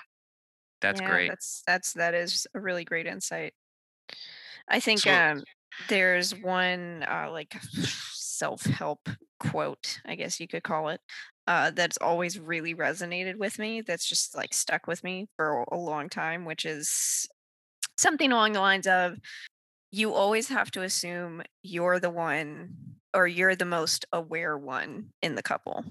That's 0.81 1.01
Yeah, 1.01 1.09
great. 1.11 1.29
That's 1.29 1.62
that's 1.66 1.93
that 1.95 2.14
is 2.14 2.47
a 2.55 2.61
really 2.61 2.85
great 2.85 3.07
insight. 3.07 3.55
I 4.68 4.81
think 4.81 4.99
So- 5.01 5.12
um, 5.12 5.45
there's 5.89 6.35
one 6.35 7.05
uh, 7.09 7.29
like 7.31 7.55
self-help 8.12 9.09
quote, 9.39 10.01
I 10.05 10.14
guess 10.14 10.41
you 10.41 10.49
could 10.49 10.62
call 10.62 10.89
it, 10.89 11.01
uh, 11.47 11.70
that's 11.70 11.99
always 11.99 12.39
really 12.39 12.74
resonated 12.74 13.37
with 13.37 13.59
me. 13.59 13.83
That's 13.83 14.09
just 14.09 14.35
like 14.35 14.55
stuck 14.55 14.87
with 14.87 15.05
me 15.05 15.29
for 15.37 15.64
a 15.70 15.77
long 15.77 16.09
time, 16.09 16.45
which 16.45 16.64
is 16.64 17.29
something 17.99 18.33
along 18.33 18.53
the 18.53 18.61
lines 18.61 18.87
of 18.87 19.18
you 19.97 20.12
always 20.12 20.49
have 20.49 20.70
to 20.72 20.82
assume 20.82 21.42
you're 21.62 21.99
the 21.99 22.11
one 22.11 22.99
or 23.14 23.26
you're 23.26 23.57
the 23.57 23.64
most 23.64 24.05
aware 24.12 24.57
one 24.59 25.12
in 25.22 25.34
the 25.36 25.42
couple. 25.42 25.84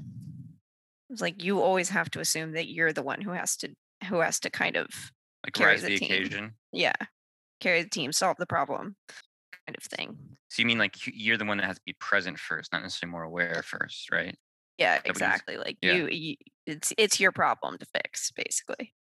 It's 1.09 1.21
like 1.21 1.43
you 1.43 1.61
always 1.61 1.89
have 1.89 2.09
to 2.11 2.19
assume 2.19 2.53
that 2.53 2.67
you're 2.67 2.93
the 2.93 3.03
one 3.03 3.21
who 3.21 3.31
has 3.31 3.55
to 3.57 3.75
who 4.09 4.19
has 4.19 4.39
to 4.41 4.49
kind 4.49 4.75
of 4.75 4.87
Like 5.43 5.53
carry 5.53 5.79
the 5.79 5.87
the 5.87 5.95
occasion. 5.95 6.55
yeah 6.71 6.93
carry 7.61 7.83
the 7.83 7.89
team 7.89 8.11
solve 8.13 8.37
the 8.37 8.47
problem 8.47 8.97
kind 9.67 9.77
of 9.77 9.83
thing 9.83 10.37
So 10.49 10.61
you 10.61 10.65
mean 10.65 10.77
like 10.77 10.95
you're 11.07 11.37
the 11.37 11.45
one 11.45 11.57
that 11.57 11.65
has 11.65 11.77
to 11.77 11.81
be 11.85 11.93
present 11.93 12.39
first, 12.39 12.71
not 12.71 12.81
necessarily 12.81 13.11
more 13.11 13.23
aware 13.23 13.63
first, 13.63 14.11
right? 14.11 14.37
yeah 14.77 15.01
what 15.05 15.21
you 15.21 15.29
s- 15.29 15.43
exactly 15.45 15.57
like 15.57 15.77
yeah. 15.81 15.93
you, 15.93 16.07
you 16.09 16.35
it's 16.65 16.93
it's 16.97 17.19
your 17.19 17.31
problem 17.31 17.77
to 17.77 17.85
fix 17.85 18.31
basically 18.31 18.94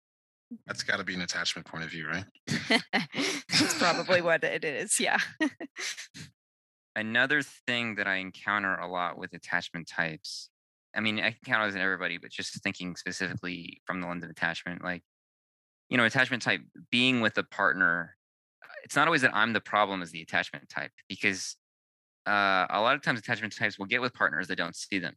That's 0.66 0.82
got 0.82 0.98
to 0.98 1.05
be 1.05 1.14
an 1.14 1.22
attachment 1.22 1.66
point 1.66 1.84
of 1.84 1.90
view, 1.90 2.07
right? 2.07 2.24
that's 2.92 3.78
probably 3.78 4.20
what 4.20 4.44
it 4.44 4.64
is 4.64 4.98
yeah 5.00 5.18
Another 6.96 7.42
thing 7.42 7.96
that 7.96 8.07
I 8.07 8.16
encounter 8.16 8.76
a 8.76 8.86
lot 8.86 9.18
with 9.18 9.32
attachment 9.32 9.88
types. 9.88 10.48
I 10.94 11.00
mean, 11.00 11.18
I 11.18 11.36
encounter 11.44 11.66
this 11.66 11.74
in 11.74 11.80
everybody, 11.80 12.18
but 12.18 12.30
just 12.30 12.62
thinking 12.62 12.94
specifically 12.94 13.80
from 13.84 14.00
the 14.00 14.07
lens 14.07 14.22
of 14.22 14.30
attachment, 14.30 14.84
like, 14.84 15.02
you 15.88 15.96
know, 15.96 16.05
attachment 16.05 16.42
type 16.42 16.61
being 16.92 17.20
with 17.20 17.36
a 17.36 17.42
partner, 17.42 18.16
uh, 18.62 18.68
it's 18.84 18.94
not 18.94 19.09
always 19.09 19.22
that 19.22 19.34
I'm 19.34 19.52
the 19.52 19.61
problem 19.61 20.02
as 20.02 20.12
the 20.12 20.22
attachment 20.22 20.68
type 20.68 20.92
because 21.09 21.57
uh, 22.28 22.66
a 22.70 22.80
lot 22.80 22.94
of 22.94 23.02
times 23.02 23.18
attachment 23.18 23.57
types 23.57 23.76
will 23.76 23.86
get 23.86 24.00
with 24.00 24.14
partners 24.14 24.46
that 24.46 24.57
don't 24.57 24.76
see 24.76 25.00
them. 25.00 25.14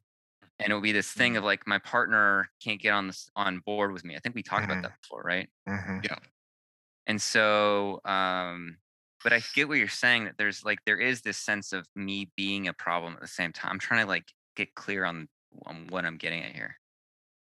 And 0.60 0.70
it'll 0.72 0.82
be 0.82 0.92
this 0.92 1.12
thing 1.12 1.38
of 1.38 1.44
like 1.44 1.68
my 1.68 1.78
partner 1.80 2.50
can't 2.64 2.82
get 2.82 2.92
on 2.92 3.08
this 3.08 3.30
on 3.36 3.60
board 3.60 3.92
with 3.94 4.04
me. 4.04 4.16
I 4.16 4.20
think 4.20 4.36
we 4.36 4.44
talked 4.44 4.68
Mhm. 4.68 4.72
about 4.72 4.84
that 4.84 5.02
before, 5.02 5.22
right? 5.24 5.50
Mhm. 5.68 6.04
And 7.08 7.22
so, 7.22 8.02
um, 8.06 8.80
but 9.24 9.34
I 9.34 9.42
get 9.54 9.68
what 9.68 9.78
you're 9.78 9.88
saying 9.88 10.26
that 10.26 10.38
there's 10.38 10.64
like 10.66 10.80
there 10.86 11.00
is 11.00 11.22
this 11.22 11.38
sense 11.38 11.74
of 11.74 11.88
me 11.96 12.32
being 12.36 12.68
a 12.68 12.74
problem 12.74 13.14
at 13.14 13.22
the 13.22 13.28
same 13.28 13.54
time. 13.54 13.72
I'm 13.72 13.80
trying 13.80 14.02
to 14.02 14.08
like 14.08 14.32
get 14.56 14.76
clear 14.76 15.06
on, 15.06 15.30
on 15.66 15.88
what 15.88 16.06
I'm 16.06 16.18
getting 16.18 16.44
at 16.44 16.54
here. 16.56 16.78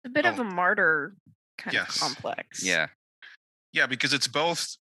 a 0.05 0.09
bit 0.09 0.27
of 0.27 0.39
Oh, 0.39 0.43
a 0.43 0.45
martyr 0.45 1.17
kind 1.59 1.75
yes. 1.75 1.97
of 1.97 2.01
complex 2.01 2.63
Yeah. 2.65 2.89
Yeah, 3.73 3.87
because 3.87 4.13
it's 4.15 4.29
both 4.29 4.77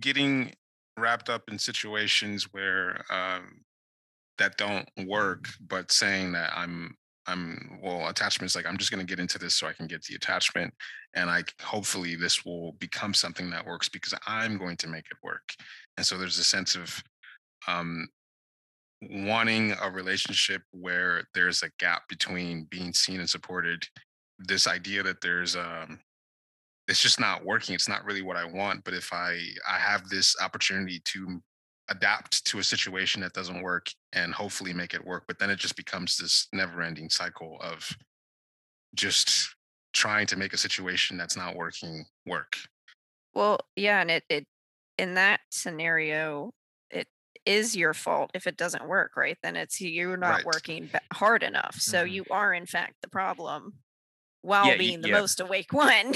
getting 0.00 0.54
wrapped 0.98 1.28
up 1.30 1.48
in 1.50 1.58
situations 1.58 2.52
where 2.52 3.04
um, 3.12 3.64
that 4.38 4.56
don't 4.58 4.88
work, 5.06 5.48
but 5.60 5.92
saying 5.92 6.32
that 6.32 6.52
I'm 6.56 6.96
I'm 7.26 7.78
well, 7.82 8.08
attachment 8.08 8.50
is 8.50 8.56
like 8.56 8.66
I'm 8.66 8.78
just 8.78 8.90
going 8.90 9.04
to 9.04 9.10
get 9.10 9.20
into 9.20 9.38
this 9.38 9.54
so 9.54 9.66
I 9.66 9.72
can 9.72 9.86
get 9.86 10.02
the 10.02 10.14
attachment, 10.14 10.72
and 11.14 11.30
I 11.30 11.44
hopefully 11.62 12.16
this 12.16 12.44
will 12.44 12.72
become 12.72 13.14
something 13.14 13.50
that 13.50 13.66
works 13.66 13.88
because 13.88 14.14
I'm 14.26 14.58
going 14.58 14.76
to 14.78 14.88
make 14.88 15.04
it 15.10 15.18
work. 15.22 15.54
And 15.96 16.06
so 16.06 16.16
there's 16.16 16.38
a 16.38 16.44
sense 16.44 16.74
of 16.74 17.02
um, 17.68 18.08
wanting 19.02 19.74
a 19.82 19.90
relationship 19.90 20.62
where 20.72 21.24
there's 21.34 21.62
a 21.62 21.70
gap 21.78 22.08
between 22.08 22.66
being 22.70 22.92
seen 22.92 23.20
and 23.20 23.30
supported. 23.30 23.86
This 24.38 24.66
idea 24.66 25.02
that 25.02 25.20
there's 25.20 25.56
um, 25.56 26.00
it's 26.90 27.00
just 27.00 27.20
not 27.20 27.44
working 27.44 27.74
it's 27.74 27.88
not 27.88 28.04
really 28.04 28.20
what 28.20 28.36
i 28.36 28.44
want 28.44 28.82
but 28.84 28.92
if 28.92 29.12
i 29.12 29.38
i 29.68 29.78
have 29.78 30.08
this 30.08 30.34
opportunity 30.42 31.00
to 31.04 31.40
adapt 31.90 32.44
to 32.46 32.58
a 32.58 32.64
situation 32.64 33.20
that 33.20 33.32
doesn't 33.34 33.62
work 33.62 33.88
and 34.12 34.34
hopefully 34.34 34.72
make 34.72 34.94
it 34.94 35.04
work 35.04 35.24
but 35.26 35.38
then 35.38 35.50
it 35.50 35.58
just 35.58 35.76
becomes 35.76 36.16
this 36.16 36.48
never 36.52 36.82
ending 36.82 37.10
cycle 37.10 37.58
of 37.60 37.96
just 38.94 39.54
trying 39.92 40.26
to 40.26 40.36
make 40.36 40.52
a 40.52 40.56
situation 40.58 41.16
that's 41.16 41.36
not 41.36 41.56
working 41.56 42.04
work 42.26 42.56
well 43.34 43.58
yeah 43.76 44.00
and 44.00 44.10
it, 44.10 44.24
it 44.28 44.46
in 44.98 45.14
that 45.14 45.40
scenario 45.50 46.52
it 46.90 47.08
is 47.46 47.76
your 47.76 47.94
fault 47.94 48.30
if 48.34 48.46
it 48.46 48.56
doesn't 48.56 48.88
work 48.88 49.16
right 49.16 49.38
then 49.42 49.56
it's 49.56 49.80
you're 49.80 50.16
not 50.16 50.42
Right. 50.42 50.44
working 50.44 50.90
hard 51.12 51.42
enough 51.42 51.76
so 51.76 52.02
Mhm. 52.02 52.04
you 52.04 52.24
are 52.30 52.52
in 52.54 52.66
fact 52.66 52.94
the 53.02 53.08
problem 53.08 53.74
while 54.42 54.72
Yeah, 54.72 54.76
being 54.76 55.02
the 55.02 55.08
yeah. 55.08 55.20
most 55.20 55.40
awake 55.40 55.72
one 55.74 56.14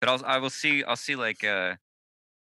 But 0.00 0.08
I'll 0.08 0.24
I 0.24 0.38
will 0.38 0.50
see 0.50 0.82
I'll 0.84 0.96
see 0.96 1.16
like 1.16 1.44
uh 1.44 1.76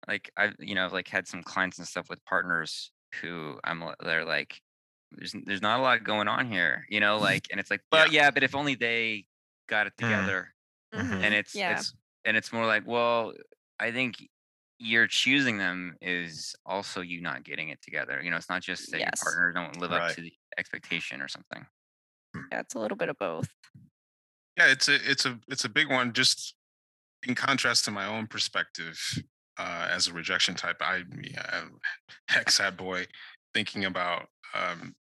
like 0.07 0.31
I've 0.37 0.55
you 0.59 0.75
know 0.75 0.85
I've 0.85 0.93
like 0.93 1.07
had 1.07 1.27
some 1.27 1.43
clients 1.43 1.77
and 1.79 1.87
stuff 1.87 2.09
with 2.09 2.23
partners 2.25 2.91
who 3.21 3.59
I'm 3.63 3.81
li- 3.81 3.93
they're 4.03 4.25
like 4.25 4.61
there's 5.11 5.33
there's 5.45 5.61
not 5.61 5.79
a 5.79 5.83
lot 5.83 6.03
going 6.03 6.27
on 6.27 6.51
here, 6.51 6.85
you 6.89 6.99
know, 6.99 7.17
like 7.29 7.47
and 7.51 7.59
it's 7.59 7.71
like, 7.71 7.81
but 7.91 8.11
yeah, 8.11 8.31
but 8.31 8.43
if 8.43 8.55
only 8.55 8.75
they 8.75 9.25
got 9.69 9.87
it 9.87 9.93
Mm. 9.99 10.03
together. 10.07 10.53
Mhm. 10.95 11.21
and 11.21 11.33
it's 11.33 11.53
yeah. 11.53 11.73
it's 11.77 11.93
and 12.23 12.37
it's 12.37 12.53
more 12.53 12.65
like 12.65 12.87
well 12.87 13.33
i 13.77 13.91
think 13.91 14.15
you're 14.79 15.05
choosing 15.05 15.57
them 15.57 15.97
is 16.01 16.55
also 16.65 17.01
you 17.01 17.19
not 17.19 17.43
getting 17.43 17.67
it 17.69 17.81
together 17.81 18.21
you 18.23 18.31
know 18.31 18.37
it's 18.37 18.47
not 18.47 18.61
just 18.61 18.89
that 18.91 19.01
Yes. 19.01 19.09
your 19.21 19.33
partner 19.33 19.51
don't 19.51 19.81
live 19.81 19.91
up 19.91 20.13
to 20.15 20.21
the 20.21 20.31
expectation 20.57 21.21
or 21.21 21.27
something 21.27 21.65
yeah 22.53 22.61
it's 22.61 22.73
a 22.75 22.79
little 22.79 22.95
bit 22.95 23.09
of 23.09 23.17
both 23.19 23.49
yeah 24.57 24.67
it's 24.67 24.87
a 24.87 24.95
it's 25.11 25.25
a 25.25 25.37
it's 25.49 25.65
a 25.65 25.69
big 25.69 25.89
one 25.89 26.13
just 26.13 26.55
in 27.27 27.35
contrast 27.35 27.83
to 27.83 27.91
my 27.91 28.05
own 28.05 28.27
perspective 28.27 28.97
uh, 29.57 29.87
as 29.91 30.07
a 30.07 30.13
rejection 30.13 30.55
type 30.55 30.77
i 30.81 31.03
yeah, 31.23 31.61
hexad 32.29 32.77
boy 32.77 33.05
thinking 33.53 33.85
about 33.85 34.27
um, 34.53 34.95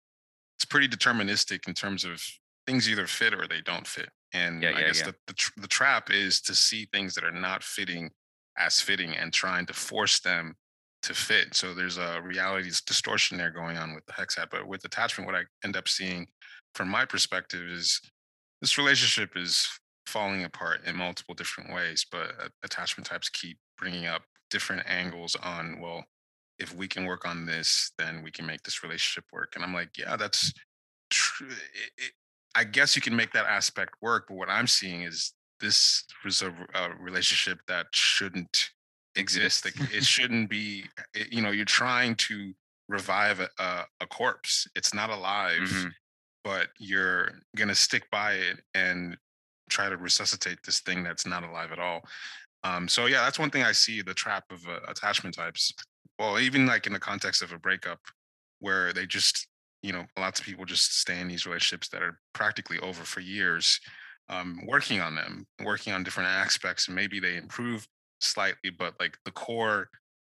it's 0.56 0.64
pretty 0.64 0.88
deterministic 0.88 1.66
in 1.66 1.74
terms 1.74 2.04
of 2.04 2.22
things 2.66 2.88
either 2.88 3.06
fit 3.06 3.34
or 3.34 3.46
they 3.46 3.60
don't 3.64 3.86
fit 3.86 4.08
and 4.32 4.62
Yeah, 4.62 4.70
i 4.70 4.80
yeah, 4.80 4.86
guess. 4.86 5.02
The, 5.02 5.14
the, 5.26 5.34
tr- 5.34 5.60
the 5.60 5.68
trap 5.68 6.10
is 6.10 6.40
to 6.42 6.54
see 6.54 6.88
things 6.92 7.14
that 7.14 7.24
are 7.24 7.32
not 7.32 7.62
fitting 7.62 8.10
as 8.58 8.80
fitting 8.80 9.14
and 9.16 9.32
trying 9.32 9.66
to 9.66 9.72
force 9.72 10.20
them 10.20 10.54
to 11.02 11.12
fit 11.12 11.54
so 11.54 11.74
there's 11.74 11.98
a 11.98 12.20
reality 12.22 12.70
distortion 12.86 13.36
there 13.36 13.50
going 13.50 13.76
on 13.76 13.94
with 13.94 14.06
the 14.06 14.12
hexad 14.12 14.46
but 14.50 14.66
with 14.66 14.84
attachment 14.84 15.26
what 15.26 15.36
i 15.36 15.42
end 15.62 15.76
up 15.76 15.86
seeing 15.86 16.26
from 16.74 16.88
my 16.88 17.04
perspective 17.04 17.60
is 17.68 18.00
this 18.62 18.78
relationship 18.78 19.36
is 19.36 19.68
falling 20.06 20.44
apart 20.44 20.80
in 20.86 20.96
multiple 20.96 21.34
different 21.34 21.72
ways 21.74 22.06
but 22.10 22.30
uh, 22.42 22.48
attachment 22.62 23.06
types 23.06 23.28
keep 23.28 23.58
bringing 23.76 24.06
up 24.06 24.22
different 24.54 24.82
angles 25.02 25.32
on 25.54 25.80
well 25.84 26.00
if 26.64 26.70
we 26.80 26.86
can 26.94 27.04
work 27.12 27.24
on 27.32 27.38
this 27.52 27.90
then 27.98 28.22
we 28.24 28.30
can 28.36 28.46
make 28.46 28.62
this 28.62 28.82
relationship 28.84 29.24
work. 29.32 29.50
And 29.54 29.64
i'm 29.64 29.74
like 29.80 29.92
yeah 30.02 30.14
that's 30.22 30.52
true. 31.10 31.48
It, 31.48 31.90
it, 32.04 32.12
i 32.54 32.62
guess 32.76 32.94
you 32.96 33.02
can 33.06 33.16
make 33.20 33.32
that 33.32 33.46
aspect 33.58 33.92
work 34.00 34.22
but 34.28 34.36
what 34.40 34.48
i'm 34.48 34.68
seeing 34.68 35.02
is 35.02 35.32
this 35.60 36.04
was 36.24 36.42
a 36.42 36.50
relationship 37.08 37.58
that 37.68 37.86
shouldn't 37.92 38.70
exist. 39.16 39.64
Like 39.64 39.78
it 39.98 40.04
shouldn't 40.04 40.50
be 40.50 40.84
it- 41.14 41.32
you 41.32 41.40
know 41.42 41.52
you're 41.52 41.64
trying 41.82 42.14
to 42.28 42.52
revive 42.88 43.38
a, 43.40 43.48
a, 43.68 43.70
a 44.04 44.06
corpse. 44.18 44.66
It's 44.78 44.92
not 45.00 45.10
alive 45.10 45.62
Mhm. 45.62 45.90
but 46.48 46.66
you're 46.78 47.30
gonna 47.56 47.74
stick 47.86 48.04
by 48.10 48.30
it 48.34 48.56
and 48.74 49.16
try 49.70 49.88
to 49.88 49.96
resuscitate 49.96 50.58
this 50.66 50.80
thing 50.80 51.02
that's 51.04 51.26
not 51.26 51.42
alive 51.44 51.70
at 51.72 51.78
all. 51.78 52.00
Um, 52.64 52.88
so 52.88 53.06
yeah, 53.06 53.22
that's 53.22 53.38
one 53.38 53.50
thing 53.50 53.62
I 53.62 53.72
see 53.72 54.02
the 54.02 54.14
trap 54.14 54.44
of 54.50 54.66
uh, 54.68 54.80
attachment 54.88 55.34
types. 55.36 55.72
Well, 56.18 56.38
even 56.38 56.66
like 56.66 56.86
in 56.86 56.92
the 56.92 57.00
context 57.00 57.42
of 57.42 57.52
a 57.52 57.58
breakup, 57.58 58.00
where 58.60 58.92
they 58.92 59.06
just, 59.06 59.48
you 59.82 59.92
know, 59.92 60.06
lots 60.18 60.40
of 60.40 60.46
people 60.46 60.64
just 60.64 60.98
stay 61.00 61.20
in 61.20 61.28
these 61.28 61.46
relationships 61.46 61.88
that 61.90 62.02
are 62.02 62.20
practically 62.32 62.78
over 62.80 63.04
for 63.04 63.20
years, 63.20 63.80
um, 64.28 64.60
working 64.66 65.00
on 65.00 65.14
them, 65.14 65.46
working 65.62 65.92
on 65.92 66.02
different 66.04 66.30
aspects, 66.30 66.86
and 66.88 66.96
maybe 66.96 67.20
they 67.20 67.36
improve 67.36 67.86
slightly, 68.20 68.70
but 68.70 68.94
like 69.00 69.18
the 69.24 69.32
core 69.32 69.88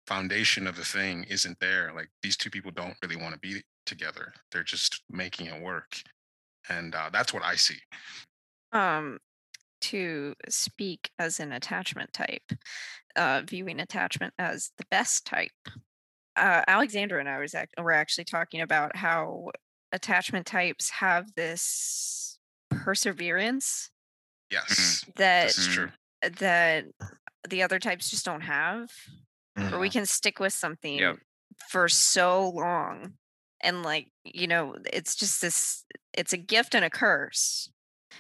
foundation 0.07 0.67
of 0.67 0.75
the 0.75 0.85
thing 0.85 1.25
isn't 1.25 1.59
there. 1.59 1.93
Like 1.95 2.09
these 2.23 2.37
two 2.37 2.49
people 2.49 2.71
don't 2.71 2.97
really 3.03 3.15
want 3.17 3.33
to 3.35 3.39
be 3.39 3.61
together; 3.85 4.33
they're 4.51 4.63
just 4.63 5.03
making 5.09 5.47
it 5.47 5.61
work, 5.61 6.01
and 6.69 6.95
uh, 6.95 7.09
that's 7.13 7.33
what 7.33 7.43
I 7.43 7.55
see. 7.55 7.79
um 8.71 9.19
to 9.83 10.33
speak 10.49 11.11
as 11.19 11.39
an 11.39 11.51
attachment 11.51 12.11
type 12.13 12.51
uh 13.15 13.41
viewing 13.47 13.79
attachment 13.79 14.33
as 14.39 14.71
the 14.77 14.85
best 14.89 15.25
type. 15.25 15.51
Uh 16.35 16.63
alexandra 16.67 17.19
and 17.19 17.29
i 17.29 17.39
was 17.39 17.53
act- 17.53 17.75
were 17.77 17.91
actually 17.91 18.23
talking 18.25 18.61
about 18.61 18.95
how 18.95 19.49
attachment 19.91 20.45
types 20.45 20.89
have 20.89 21.33
this 21.35 22.37
perseverance 22.69 23.89
Yes, 24.51 25.03
that 25.15 25.47
this 25.47 25.57
is 25.57 25.67
true. 25.67 25.89
that 26.39 26.85
the 27.49 27.63
other 27.63 27.79
types 27.79 28.09
just 28.09 28.25
don't 28.25 28.41
have 28.41 28.89
or 29.71 29.79
we 29.79 29.89
can 29.89 30.05
stick 30.05 30.39
with 30.39 30.53
something 30.53 30.99
for 31.69 31.87
so 31.89 32.49
long 32.49 33.13
and 33.61 33.83
like 33.83 34.09
you 34.23 34.47
know 34.47 34.75
it's 34.91 35.15
just 35.15 35.41
this 35.41 35.85
it's 36.13 36.33
a 36.33 36.37
gift 36.37 36.75
and 36.75 36.85
a 36.85 36.89
curse 36.89 37.69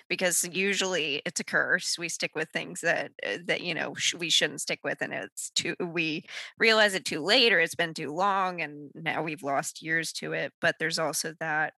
because 0.09 0.43
usually 0.51 1.21
it's 1.25 1.39
a 1.39 1.43
curse 1.43 1.97
we 1.97 2.09
stick 2.09 2.31
with 2.35 2.49
things 2.49 2.81
that 2.81 3.11
uh, 3.25 3.37
that 3.45 3.61
you 3.61 3.73
know 3.73 3.93
sh- 3.95 4.15
we 4.15 4.29
shouldn't 4.29 4.61
stick 4.61 4.79
with 4.83 5.01
and 5.01 5.13
it's 5.13 5.49
too 5.51 5.75
we 5.79 6.25
realize 6.57 6.93
it 6.93 7.05
too 7.05 7.21
late 7.21 7.53
or 7.53 7.59
it's 7.59 7.75
been 7.75 7.93
too 7.93 8.11
long 8.13 8.61
and 8.61 8.91
now 8.95 9.21
we've 9.23 9.43
lost 9.43 9.81
years 9.81 10.13
to 10.13 10.33
it 10.33 10.53
but 10.61 10.75
there's 10.79 10.99
also 10.99 11.33
that 11.39 11.73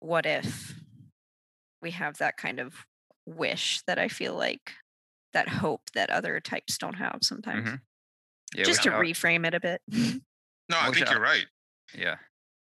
what 0.00 0.26
if 0.26 0.74
we 1.82 1.90
have 1.92 2.18
that 2.18 2.36
kind 2.36 2.60
of 2.60 2.74
wish 3.26 3.82
that 3.86 3.98
i 3.98 4.08
feel 4.08 4.34
like 4.34 4.72
that 5.32 5.48
hope 5.48 5.90
that 5.94 6.10
other 6.10 6.40
types 6.40 6.78
don't 6.78 6.94
have 6.94 7.18
sometimes 7.22 7.70
Mhm. 7.70 7.80
Yeah, 8.54 8.64
just 8.66 8.82
to 8.84 8.90
reframe 8.90 9.46
it 9.46 9.54
a 9.54 9.60
bit 9.60 9.82
No, 10.68 10.78
I 10.80 10.90
think 10.90 11.10
you're 11.10 11.20
right. 11.20 11.46
Yeah. 11.94 12.18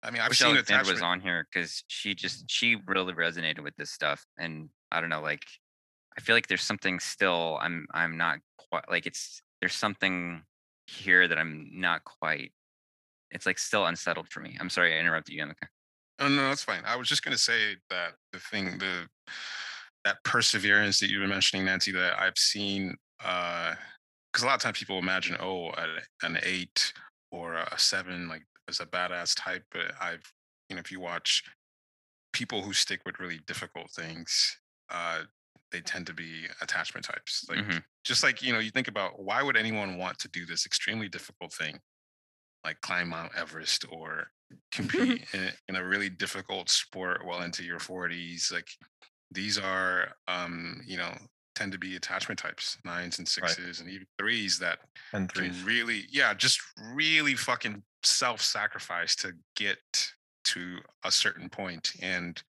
I 0.03 0.11
mean, 0.11 0.23
I've 0.23 0.31
wish 0.31 0.39
seen 0.39 0.49
Alexandra 0.49 0.81
attachment. 0.81 0.95
was 0.97 1.03
on 1.03 1.21
here 1.21 1.47
because 1.53 1.85
she 1.89 2.15
just 2.15 2.51
she 2.51 2.77
really 2.87 3.13
resonated 3.13 3.63
with 3.63 3.77
this 3.77 3.91
stuff, 3.91 4.25
and 4.39 4.71
I 4.91 5.01
don't 5.01 5.11
know, 5.11 5.21
like 5.21 5.45
I 6.17 6.21
feel 6.21 6.35
like 6.35 6.49
there's 6.49 6.63
something 6.63 6.99
still 7.01 7.59
I'm 7.61 7.87
I'm 7.93 8.17
not 8.17 8.39
quite 8.57 8.89
like 8.91 9.07
it's 9.07 9.43
there's 9.61 9.75
something 9.75 10.43
here 10.87 11.29
that 11.29 11.39
I'm 11.39 11.71
not 11.73 12.05
quite. 12.05 12.53
It's 13.31 13.47
like 13.47 13.59
still 13.59 13.87
unsettled 13.87 14.29
for 14.29 14.41
me. 14.41 14.57
I'm 14.59 14.71
sorry 14.71 14.97
I 14.97 15.01
interrupted 15.01 15.35
you, 15.35 15.45
Emeka. 15.45 15.69
Oh 16.19 16.29
no, 16.29 16.49
that's 16.49 16.65
fine. 16.65 16.83
I 16.85 16.97
was 16.97 17.09
just 17.09 17.23
gonna 17.23 17.39
say 17.39 17.77
that 17.91 18.15
the 18.33 18.39
thing, 18.39 18.79
the 18.79 19.07
that 20.05 20.23
perseverance 20.25 20.99
that 21.01 21.11
you 21.11 21.21
were 21.21 21.27
mentioning, 21.27 21.67
Nancy, 21.67 21.93
that 21.93 22.19
I've 22.19 22.39
seen, 22.39 22.97
uh, 23.23 23.75
because 24.33 24.43
a 24.43 24.47
lot 24.47 24.55
of 24.55 24.63
times 24.63 24.79
people 24.79 24.99
imagine, 24.99 25.37
oh, 25.41 25.73
an 26.23 26.39
eight 26.43 26.93
or 27.31 27.55
a 27.55 27.79
seven, 27.79 28.29
like 28.29 28.43
as 28.71 28.81
a 28.81 28.87
badass 28.87 29.35
type. 29.37 29.65
But 29.73 29.95
I've, 30.03 30.33
you 30.71 30.77
know, 30.77 30.81
if 30.81 30.93
you 30.93 31.01
watch 31.01 31.45
people 32.33 32.63
who 32.63 32.73
stick 32.73 33.03
with 33.07 33.21
really 33.21 33.39
difficult 33.47 33.91
things, 33.93 34.59
uh, 34.91 35.25
they 35.73 35.81
tend 35.81 36.07
to 36.09 36.15
be 36.15 36.47
attachment 36.63 37.07
types. 37.07 37.47
Like 37.49 37.61
Mhm. 37.61 37.85
just 38.05 38.23
like 38.23 38.43
you 38.43 38.53
know, 38.53 38.59
you 38.61 38.71
think 38.71 38.89
about 38.89 39.21
why 39.23 39.43
would 39.43 39.57
anyone 39.57 39.99
want 39.99 40.19
to 40.21 40.29
do 40.29 40.47
this 40.47 40.67
extremely 40.67 41.09
difficult 41.09 41.53
thing, 41.53 41.81
like 42.65 42.81
climb 42.81 43.09
Mount 43.09 43.35
Everest 43.37 43.85
or 43.91 44.29
compete 44.73 45.27
in, 45.33 45.53
in 45.69 45.77
a 45.77 45.87
really 45.87 46.11
difficult 46.11 46.69
sport 46.69 47.25
well 47.27 47.43
into 47.43 47.65
your 47.65 47.79
40s 47.79 48.51
like 48.53 48.69
these 49.31 49.59
are 49.59 50.15
um 50.29 50.83
you 50.87 50.97
know 50.97 51.17
tend 51.61 51.73
to 51.73 51.79
be 51.79 51.95
attachment 51.95 52.39
types 52.39 52.79
nines 52.87 53.19
and 53.19 53.29
sixes 53.29 53.81
and 53.81 53.91
even 53.91 54.07
threes 54.19 54.59
that 54.59 54.79
and 55.13 55.31
can 55.35 55.55
really 55.63 56.05
yeah 56.11 56.33
just 56.33 56.59
really 56.95 57.35
fucking 57.35 57.83
self-sacrifice 58.03 59.15
to 59.15 59.33
get 59.57 59.79
to 60.43 60.79
a 61.05 61.11
certain 61.11 61.51
point. 61.51 61.93
point 61.93 62.03
and 62.03 62.43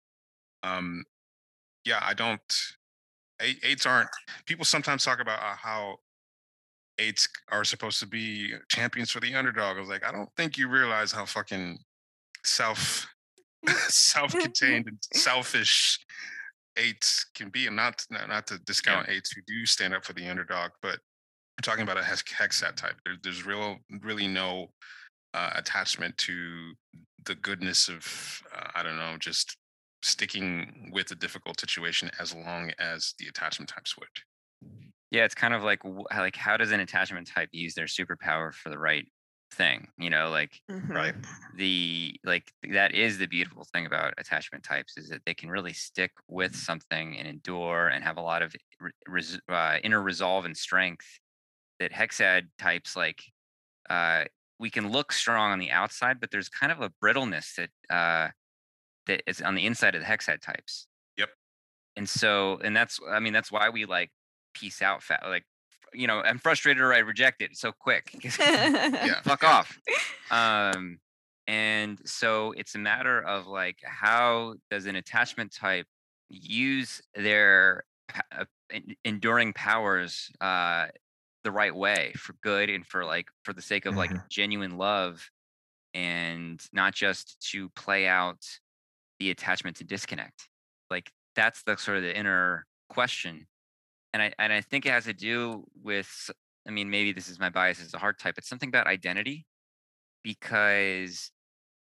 um 0.61 1.03
yeah 1.85 1.99
i 2.03 2.13
don't 2.13 2.75
eight, 3.41 3.57
eights 3.63 3.87
aren't 3.87 4.09
people 4.45 4.63
sometimes 4.63 5.03
talk 5.03 5.19
about 5.19 5.39
uh, 5.39 5.55
how 5.55 5.95
eights 6.99 7.27
are 7.51 7.63
supposed 7.63 7.99
to 7.99 8.05
be 8.05 8.53
champions 8.69 9.09
for 9.09 9.21
the 9.21 9.33
underdog 9.33 9.75
i 9.75 9.79
was 9.79 9.89
like 9.89 10.05
i 10.05 10.11
don't 10.11 10.29
think 10.37 10.55
you 10.55 10.67
realize 10.67 11.11
how 11.11 11.25
fucking 11.25 11.79
self 12.45 13.07
self-contained 13.87 14.87
and 14.87 14.99
selfish 15.13 15.99
eights 16.77 17.25
can 17.35 17.49
be 17.49 17.67
and 17.67 17.75
not 17.75 18.05
not, 18.09 18.47
to 18.47 18.57
discount 18.59 19.09
eights 19.09 19.31
who 19.31 19.41
do 19.47 19.65
stand 19.65 19.93
up 19.93 20.05
for 20.05 20.13
the 20.13 20.27
underdog 20.27 20.71
but 20.81 20.99
I'm 21.57 21.63
talking 21.63 21.83
about 21.83 21.97
a 21.97 22.03
hex, 22.03 22.23
hexad 22.23 22.75
type. 22.75 22.95
There, 23.03 23.15
there's 23.21 23.45
real 23.45 23.77
really 24.01 24.27
no 24.29 24.67
uh, 25.33 25.51
attachment 25.55 26.17
to 26.17 26.73
the 27.25 27.35
goodness 27.35 27.89
of 27.89 28.41
uh, 28.55 28.69
i 28.75 28.81
don't 28.81 28.97
know 28.97 29.15
just 29.19 29.57
sticking 30.01 30.89
with 30.93 31.11
a 31.11 31.15
difficult 31.15 31.59
situation 31.59 32.09
as 32.19 32.33
long 32.33 32.71
as 32.79 33.13
the 33.19 33.27
attachment 33.27 33.69
types 33.69 33.97
would 33.97 34.07
Yeah, 35.11 35.25
it's 35.25 35.35
kind 35.35 35.53
of 35.53 35.63
like 35.63 35.81
like 36.15 36.35
how 36.35 36.57
does 36.57 36.71
an 36.71 36.79
attachment 36.79 37.27
type 37.27 37.49
use 37.51 37.73
their 37.73 37.85
superpower 37.85 38.53
for 38.53 38.69
the 38.69 38.77
right 38.77 39.05
thing? 39.51 39.89
You 39.97 40.09
know, 40.09 40.29
like 40.29 40.61
Mhm. 40.69 40.89
Right. 40.95 41.15
the 41.55 42.19
like 42.23 42.51
that 42.71 42.93
is 42.93 43.17
the 43.17 43.27
beautiful 43.27 43.63
thing 43.65 43.85
about 43.85 44.13
attachment 44.17 44.63
types 44.63 44.97
is 44.97 45.09
that 45.09 45.23
they 45.25 45.33
can 45.33 45.49
really 45.49 45.73
stick 45.73 46.11
with 46.27 46.55
something 46.55 47.17
and 47.17 47.27
endure 47.27 47.87
and 47.87 48.03
have 48.03 48.17
a 48.17 48.21
lot 48.21 48.41
of 48.41 48.55
re- 48.79 48.91
res- 49.07 49.41
uh, 49.49 49.77
inner 49.83 50.01
resolve 50.01 50.45
and 50.45 50.55
strength 50.57 51.19
that 51.79 51.91
hexad 51.91 52.49
types 52.57 52.95
like 52.95 53.23
uh, 53.89 54.25
we 54.59 54.69
can 54.69 54.91
look 54.91 55.11
strong 55.11 55.51
on 55.51 55.59
the 55.59 55.71
outside 55.71 56.19
but 56.19 56.31
there's 56.31 56.49
kind 56.49 56.71
of 56.71 56.81
a 56.81 56.91
brittleness 57.01 57.55
that 57.55 57.69
uh, 57.89 58.29
that 59.07 59.23
is 59.27 59.41
on 59.41 59.55
the 59.55 59.65
inside 59.65 59.95
of 59.95 60.01
the 60.01 60.07
hexad 60.07 60.41
types 60.41 60.87
Yep. 61.17 61.29
and 61.95 62.07
so 62.09 62.59
and 62.63 62.75
that's 62.75 62.99
i 63.09 63.19
mean 63.19 63.33
that's 63.33 63.51
why 63.51 63.69
we 63.69 63.85
like 63.85 64.11
peace 64.53 64.81
out 64.81 65.03
fa- 65.03 65.21
like 65.25 65.45
you 65.93 66.07
know 66.07 66.21
i'm 66.21 66.39
frustrated 66.39 66.81
or 66.81 66.93
i 66.93 66.99
reject 66.99 67.41
it 67.41 67.55
so 67.55 67.71
quick 67.71 68.15
yeah 69.01 69.21
fuck 69.23 69.43
off. 69.43 69.79
Um 70.29 70.99
and 71.47 71.99
so 72.07 72.51
it's 72.53 72.75
a 72.75 72.79
matter 72.79 73.21
of 73.23 73.47
like 73.47 73.79
how 73.83 74.55
does 74.69 74.85
an 74.85 74.95
attachment 74.95 75.51
type 75.53 75.87
use 76.29 77.01
their 77.15 77.85
uh, 78.31 78.45
enduring 79.03 79.53
powers 79.53 80.31
uh 80.41 80.87
the 81.43 81.51
right 81.51 81.75
way 81.75 82.13
for 82.17 82.33
good 82.43 82.69
and 82.69 82.85
for 82.85 83.05
like 83.05 83.27
for 83.43 83.53
the 83.53 83.61
sake 83.61 83.85
of 83.85 83.95
like 83.95 84.13
Mhm. 84.13 84.29
genuine 84.29 84.77
love 84.77 85.29
and 85.93 86.65
not 86.73 86.93
just 86.95 87.39
to 87.51 87.69
play 87.71 88.07
out 88.07 88.45
the 89.19 89.31
attachment 89.31 89.77
to 89.77 89.83
disconnect? 89.83 90.49
Like 90.89 91.11
that's 91.35 91.63
the 91.63 91.77
sort 91.77 91.97
of 91.97 92.03
the 92.03 92.15
inner 92.17 92.65
question 92.89 93.47
and 94.13 94.21
i 94.21 94.33
and 94.39 94.53
i 94.53 94.61
think 94.61 94.85
it 94.85 94.89
has 94.91 95.05
to 95.05 95.13
do 95.13 95.65
with 95.81 96.29
I 96.67 96.71
mean 96.71 96.89
maybe 96.89 97.13
this 97.13 97.29
is 97.29 97.39
my 97.39 97.49
bias 97.49 97.81
as 97.81 97.93
a 97.93 97.97
heart 97.99 98.19
type 98.19 98.35
it's 98.37 98.47
something 98.49 98.69
about 98.69 98.87
identity 98.87 99.47
because 100.23 101.31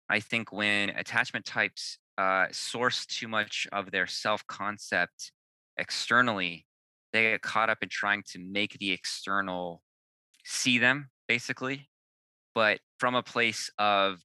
i 0.09 0.19
think 0.19 0.51
when 0.51 0.89
attachment 0.91 1.45
types 1.45 1.99
uh, 2.17 2.47
source 2.51 3.05
too 3.05 3.27
much 3.27 3.67
of 3.73 3.91
their 3.91 4.07
self 4.07 4.45
concept 4.47 5.31
externally 5.77 6.67
they 7.13 7.23
get 7.31 7.41
caught 7.41 7.69
up 7.69 7.79
in 7.83 7.89
trying 7.89 8.23
to 8.27 8.39
make 8.39 8.77
the 8.79 8.91
external 8.91 9.83
see 10.45 10.77
them 10.77 11.09
basically. 11.27 11.89
But 12.55 12.81
from 12.99 13.15
a 13.15 13.23
place 13.23 13.69
of 13.79 14.21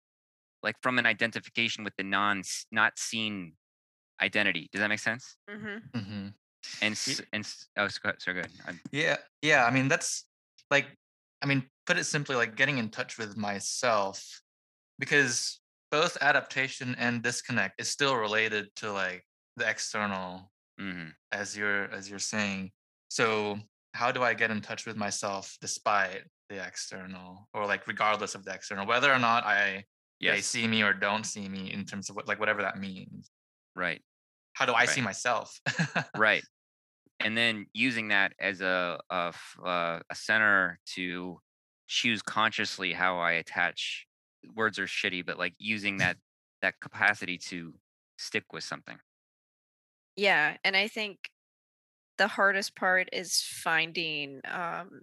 like 0.63 0.77
from 0.83 0.99
an 0.99 1.07
identification 1.07 1.85
with 1.85 1.97
the 1.97 2.05
non 2.05 2.43
not 2.73 2.99
seen 2.99 3.55
identity 4.21 4.69
does 4.73 4.81
that 4.81 4.89
make 4.89 5.01
sense? 5.01 5.37
Mhm. 5.49 5.91
hmm 5.95 6.29
and 6.81 6.99
and 7.33 7.47
oh 7.77 7.89
so 7.89 8.33
good 8.33 8.49
I'm, 8.67 8.81
Yeah, 8.91 9.17
yeah. 9.43 9.65
I 9.65 9.71
mean, 9.71 9.89
that's 9.89 10.25
like, 10.71 10.87
I 11.43 11.47
mean, 11.47 11.65
put 11.87 11.99
it 11.99 12.05
simply, 12.05 12.37
like 12.37 12.57
getting 12.57 12.79
in 12.79 12.89
touch 12.91 13.19
with 13.19 13.37
myself, 13.37 14.43
because 14.99 15.61
both 15.91 16.17
adaptation 16.21 16.97
and 16.99 17.23
disconnect 17.23 17.81
is 17.81 17.89
still 17.89 18.17
related 18.17 18.69
to 18.77 18.93
like 18.93 19.25
the 19.57 19.69
external, 19.69 20.51
mhm. 20.81 21.13
as 21.33 21.57
you're 21.57 21.85
as 21.93 22.09
you're 22.09 22.19
saying. 22.19 22.71
So 23.09 23.59
how 23.95 24.11
do 24.11 24.23
I 24.23 24.35
get 24.35 24.51
in 24.51 24.61
touch 24.61 24.87
with 24.87 24.97
myself 24.97 25.57
despite 25.61 26.23
the 26.49 26.65
external, 26.65 27.49
or 27.55 27.67
like 27.67 27.87
regardless 27.87 28.35
of 28.35 28.45
the 28.45 28.55
external, 28.55 28.87
whether 28.87 29.13
or 29.13 29.19
not 29.19 29.45
I 29.45 29.85
they 30.21 30.41
see 30.41 30.67
me 30.69 30.83
or 30.83 30.93
don't 30.93 31.25
see 31.25 31.49
me 31.49 31.73
in 31.73 31.85
terms 31.85 32.09
of 32.09 32.17
what 32.17 32.29
like 32.29 32.39
whatever 32.39 32.63
that 32.63 32.79
means. 32.79 33.31
right 33.75 34.01
How 34.55 34.67
do 34.67 34.73
I 34.73 34.85
see 34.87 35.01
myself? 35.01 35.61
right 36.17 36.45
and 37.23 37.37
then 37.37 37.67
using 37.73 38.09
that 38.09 38.35
as 38.39 38.61
a 38.61 38.99
a, 39.11 39.35
uh, 39.65 40.01
a 40.11 40.15
center 40.15 40.81
to 40.87 41.41
choose 41.89 42.23
consciously 42.23 42.93
how 42.93 43.19
i 43.19 43.33
attach 43.33 44.07
words 44.55 44.79
are 44.79 44.87
shitty 44.87 45.25
but 45.25 45.39
like 45.39 45.55
using 45.59 45.99
that 45.99 46.17
that 46.63 46.81
capacity 46.81 47.39
to 47.39 47.75
stick 48.19 48.53
with 48.53 48.65
something 48.65 48.99
Yeah, 50.17 50.57
and 50.65 50.77
I 50.77 50.89
think 50.89 51.31
the 52.19 52.29
hardest 52.29 52.77
part 52.77 53.09
is 53.13 53.43
finding 53.43 54.41
um 54.47 55.03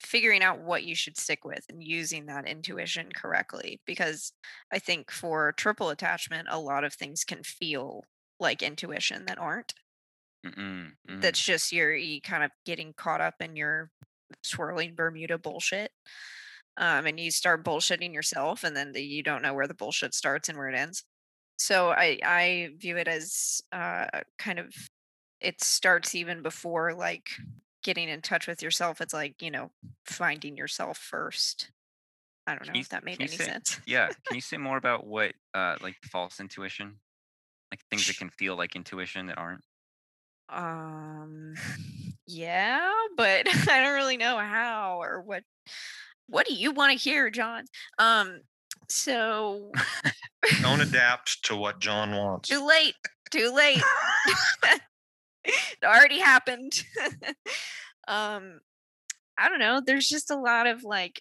figuring 0.00 0.42
out 0.42 0.60
what 0.60 0.84
you 0.84 0.94
should 0.96 1.16
stick 1.18 1.44
with 1.44 1.64
and 1.70 1.82
using 1.84 2.26
that 2.26 2.46
intuition 2.48 3.10
correctly 3.12 3.80
because 3.86 4.32
I 4.72 4.78
think 4.80 5.10
for 5.12 5.52
triple 5.52 5.90
attachment 5.90 6.48
a 6.50 6.60
lot 6.60 6.84
of 6.84 6.94
things 6.94 7.24
can 7.24 7.42
feel 7.44 8.04
like 8.40 8.62
intuition 8.62 9.26
that 9.26 9.38
aren't. 9.38 9.74
Mm-mm, 10.46 10.92
mhm. 11.08 11.20
That's 11.20 11.40
just 11.42 11.72
your 11.72 11.94
you 11.94 12.20
kind 12.20 12.42
of 12.44 12.50
getting 12.66 12.92
caught 12.94 13.20
up 13.20 13.34
in 13.40 13.54
your 13.56 13.90
swirling 14.42 14.94
Bermuda 14.94 15.38
bullshit. 15.38 15.90
Um, 16.78 17.06
and 17.06 17.20
you 17.20 17.30
start 17.30 17.64
bullshitting 17.64 18.14
yourself, 18.14 18.64
and 18.64 18.74
then 18.74 18.92
the, 18.92 19.02
you 19.02 19.22
don't 19.22 19.42
know 19.42 19.52
where 19.52 19.66
the 19.68 19.74
bullshit 19.74 20.14
starts 20.14 20.48
and 20.48 20.56
where 20.56 20.68
it 20.68 20.74
ends. 20.74 21.04
So 21.58 21.90
I 21.90 22.18
I 22.24 22.70
view 22.78 22.96
it 22.96 23.08
as 23.08 23.60
uh, 23.72 24.06
kind 24.38 24.58
of 24.58 24.72
it 25.40 25.62
starts 25.62 26.14
even 26.14 26.40
before 26.42 26.94
like 26.94 27.28
getting 27.84 28.08
in 28.08 28.22
touch 28.22 28.46
with 28.46 28.62
yourself. 28.62 29.00
It's 29.00 29.12
like, 29.12 29.42
you 29.42 29.50
know, 29.50 29.70
finding 30.06 30.56
yourself 30.56 30.98
first. 30.98 31.70
I 32.46 32.52
don't 32.52 32.64
Can 32.64 32.72
know 32.72 32.76
you 32.78 32.80
if 32.82 32.88
that 32.88 33.04
made 33.04 33.20
any 33.20 33.28
say- 33.28 33.44
sense. 33.44 33.80
Yeah. 33.86 34.06
Can 34.26 34.34
you 34.36 34.40
say 34.40 34.56
more 34.56 34.76
about 34.78 35.06
what 35.06 35.34
uh 35.54 35.76
like 35.82 35.96
false 36.10 36.40
intuition? 36.40 36.98
Like 37.70 37.80
things 37.90 38.06
that 38.06 38.18
can 38.18 38.28
feel 38.30 38.54
like 38.56 38.76
intuition 38.76 39.26
that 39.26 39.38
aren't? 39.38 39.62
Um 40.52 41.54
yeah, 42.26 42.90
but 43.16 43.46
I 43.70 43.80
don't 43.82 43.94
really 43.94 44.16
know 44.16 44.36
how 44.38 44.98
or 45.02 45.20
what 45.22 45.42
what 46.28 46.46
do 46.46 46.54
you 46.54 46.72
want 46.72 46.92
to 46.92 47.02
hear, 47.02 47.30
John? 47.30 47.64
Um 47.98 48.40
so 48.88 49.70
Don't 50.62 50.80
adapt 50.88 51.44
to 51.44 51.56
what 51.56 51.78
John 51.80 52.12
wants. 52.12 52.48
too 52.48 52.66
late. 52.66 52.94
Too 53.30 53.52
late. 53.54 53.80
it 55.44 55.84
already 55.84 56.18
happened. 56.18 56.84
um 58.08 58.60
I 59.38 59.48
don't 59.48 59.58
know, 59.60 59.80
there's 59.84 60.08
just 60.08 60.30
a 60.30 60.36
lot 60.36 60.66
of 60.66 60.84
like 60.84 61.20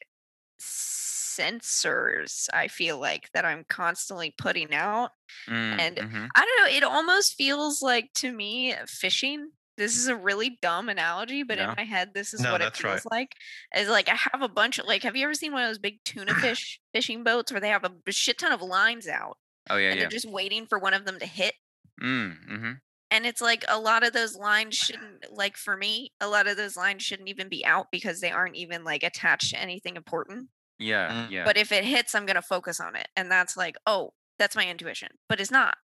sensors 1.38 2.48
I 2.54 2.68
feel 2.68 3.00
like 3.00 3.30
that 3.34 3.46
I'm 3.46 3.64
constantly 3.66 4.34
putting 4.38 4.74
out 4.74 5.12
Mm, 5.50 5.80
And 5.80 5.98
mhm. 5.98 6.30
I 6.36 6.46
don't 6.46 6.58
know. 6.60 6.76
It 6.78 6.84
almost 6.84 7.36
feels 7.36 7.82
like 7.82 8.12
to 8.16 8.32
me 8.32 8.76
fishing. 8.88 9.52
This 9.78 9.98
is 9.98 10.08
a 10.08 10.16
really 10.16 10.58
dumb 10.62 10.90
analogy, 10.90 11.44
but 11.44 11.58
Yeah. 11.58 11.64
in 11.72 11.74
my 11.78 11.84
head, 11.86 12.14
this 12.14 12.34
is 12.34 12.42
No, 12.44 12.52
what 12.52 12.62
it 12.62 12.76
feels 12.76 13.06
right. 13.06 13.12
like. 13.12 13.34
Is 13.76 13.90
like 13.90 14.10
I 14.10 14.16
have 14.16 14.42
a 14.42 14.50
bunch 14.50 14.80
of 14.80 14.86
like. 14.86 15.04
Have 15.04 15.16
you 15.16 15.24
ever 15.26 15.34
seen 15.34 15.54
one 15.54 15.64
of 15.64 15.70
those 15.70 15.80
big 15.80 16.04
tuna 16.06 16.36
fish 16.36 16.80
fishing 16.94 17.24
boats 17.24 17.52
where 17.52 17.62
they 17.62 17.70
have 17.70 17.86
a 17.86 18.12
shit 18.12 18.38
ton 18.40 18.52
of 18.52 18.62
lines 18.62 19.08
out 19.08 19.38
Oh 19.70 19.78
yeah, 19.78 19.92
and 19.92 20.00
yeah. 20.00 20.02
they're 20.02 20.08
just 20.10 20.30
waiting 20.30 20.68
for 20.68 20.80
one 20.80 20.94
of 20.94 21.06
them 21.06 21.20
to 21.20 21.26
hit? 21.26 21.56
Mm, 22.02 22.38
hmm 22.48 22.72
And 23.12 23.26
it's 23.26 23.42
like 23.42 23.64
a 23.68 23.80
lot 23.80 24.04
of 24.04 24.14
those 24.14 24.36
lines 24.36 24.76
shouldn't 24.76 25.32
like 25.32 25.58
for 25.58 25.76
me. 25.76 26.14
A 26.22 26.28
lot 26.28 26.48
of 26.48 26.58
those 26.58 26.78
lines 26.78 27.04
shouldn't 27.04 27.30
even 27.30 27.50
be 27.50 27.66
out 27.66 27.88
because 27.92 28.22
they 28.22 28.32
aren't 28.32 28.56
even 28.56 28.84
like 28.84 29.04
attached 29.04 29.52
to 29.52 29.60
anything 29.60 29.96
important. 29.98 30.50
Yeah, 30.82 31.28
Mm. 31.28 31.32
yeah. 31.32 31.46
But 31.46 31.58
if 31.58 31.72
it 31.72 31.84
hits, 31.86 32.16
I'm 32.16 32.26
gonna 32.26 32.42
focus 32.42 32.80
on 32.80 32.96
it, 32.96 33.08
and 33.16 33.32
that's 33.32 33.56
like, 33.58 33.78
oh, 33.86 34.14
that's 34.40 34.56
my 34.56 34.68
intuition. 34.68 35.10
But 35.30 35.40
it's 35.40 35.52
not. 35.52 35.78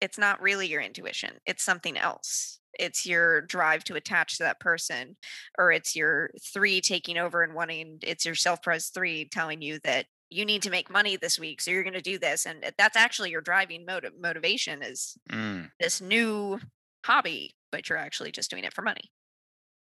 It's 0.00 0.18
not 0.18 0.40
really 0.42 0.68
your 0.68 0.80
intuition. 0.82 1.40
It's 1.46 1.62
something 1.64 1.96
else. 1.98 2.60
It's 2.78 3.06
your 3.06 3.40
drive 3.42 3.84
to 3.84 3.94
attach 3.96 4.36
to 4.38 4.44
that 4.44 4.60
person, 4.60 5.16
or 5.58 5.72
it's 5.72 5.96
your 5.96 6.30
three 6.42 6.80
taking 6.82 7.18
over 7.18 7.42
and 7.42 7.54
wanting. 7.54 7.98
It's 8.02 8.24
your 8.26 8.34
self-pres 8.34 8.88
three 8.90 9.28
telling 9.28 9.62
you 9.62 9.78
that 9.84 10.06
you 10.30 10.44
need 10.44 10.62
to 10.62 10.70
make 10.70 10.90
money 10.90 11.16
this 11.16 11.38
week, 11.38 11.60
so 11.60 11.70
you're 11.70 11.84
gonna 11.84 12.02
do 12.02 12.18
this, 12.18 12.46
and 12.46 12.72
that's 12.78 12.96
actually 12.96 13.30
your 13.30 13.40
driving 13.42 13.86
motive 13.86 14.12
motivation 14.18 14.82
is 14.82 15.16
Mm. 15.30 15.70
this 15.80 16.00
new 16.00 16.60
hobby, 17.04 17.56
but 17.72 17.88
you're 17.88 17.98
actually 17.98 18.32
just 18.32 18.50
doing 18.50 18.64
it 18.64 18.74
for 18.74 18.82
money. 18.82 19.10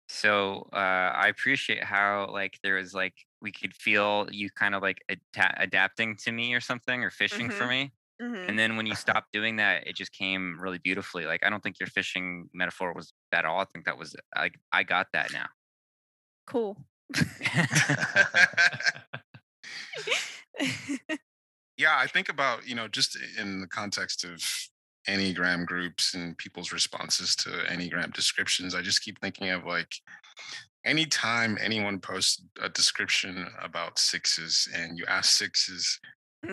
So 0.09 0.69
uh, 0.73 0.77
I 0.77 1.29
appreciate 1.29 1.85
how 1.85 2.29
like 2.33 2.59
there 2.63 2.75
was 2.77 2.95
like 2.95 3.15
we 3.43 3.53
could 3.53 3.75
feel 3.75 4.29
you 4.31 4.51
kind 4.51 4.75
of 4.75 4.83
like 4.83 5.03
ata- 5.11 5.55
adapting 5.59 6.17
to 6.17 6.33
me 6.33 6.55
or 6.55 6.61
something 6.61 7.03
or 7.05 7.11
fishing 7.11 7.51
for 7.51 7.65
Mhm. 7.65 7.69
me. 7.69 7.93
Mhm. 8.21 8.49
And 8.49 8.59
then 8.59 8.77
when 8.77 8.87
you 8.87 8.95
stopped 8.95 9.33
doing 9.33 9.57
that, 9.57 9.87
it 9.87 9.97
just 9.97 10.13
came 10.13 10.61
really 10.61 10.79
beautifully. 10.79 11.25
Like 11.27 11.45
I 11.45 11.51
don't 11.51 11.63
think 11.63 11.81
your 11.81 11.87
fishing 11.89 12.49
metaphor 12.53 12.93
was 12.93 13.13
bad 13.31 13.41
at 13.41 13.45
all. 13.47 13.61
I 13.61 13.65
think 13.65 13.85
that 13.87 13.99
was 13.99 14.15
like 14.37 14.59
I 14.73 14.83
got 14.83 15.09
that 15.13 15.33
now. 15.33 15.49
Cool. 16.47 16.85
yeah 21.77 21.97
i 21.99 22.07
think 22.07 22.29
about 22.29 22.67
you 22.67 22.75
know 22.75 22.89
just 22.89 23.17
in 23.39 23.61
the 23.61 23.67
context 23.67 24.25
of 24.25 24.43
enneagram 25.09 25.67
groups 25.67 26.15
and 26.15 26.37
people's 26.39 26.73
responses 26.73 27.35
to 27.35 27.49
enneagram 27.71 28.13
descriptions 28.13 28.75
i 28.75 28.83
just 28.83 29.03
keep 29.03 29.19
thinking 29.21 29.49
of 29.51 29.65
like 29.65 29.93
anytime 30.85 31.59
anyone 31.61 31.99
posts 31.99 32.43
a 32.61 32.69
description 32.69 33.47
about 33.63 33.99
sixes 33.99 34.69
and 34.75 34.99
you 34.99 35.05
ask 35.07 35.31
sixes 35.33 35.99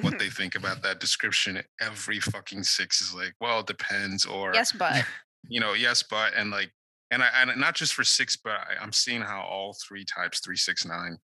what 0.01 0.19
they 0.19 0.30
think 0.30 0.55
about 0.55 0.84
that 0.84 0.99
description 0.99 1.61
every 1.80 2.19
fucking 2.19 2.61
six 2.61 3.01
is 3.01 3.13
like 3.13 3.34
well 3.39 3.61
it 3.61 3.67
depends 3.67 4.25
or 4.25 4.53
yes, 4.53 4.71
but 4.73 5.05
you 5.47 5.61
know 5.61 5.73
yes 5.73 6.03
but 6.03 6.34
and 6.36 6.51
like 6.51 6.71
and 7.11 7.23
i 7.23 7.30
and 7.38 7.57
not 7.57 7.73
just 7.73 7.93
for 7.93 8.03
six 8.03 8.36
but 8.36 8.51
I, 8.53 8.75
i'm 8.82 8.91
seeing 8.91 9.21
how 9.21 9.41
all 9.41 9.78
three 9.88 10.03
types 10.03 10.39
three 10.41 10.57
six 10.57 10.86
nine 10.86 11.17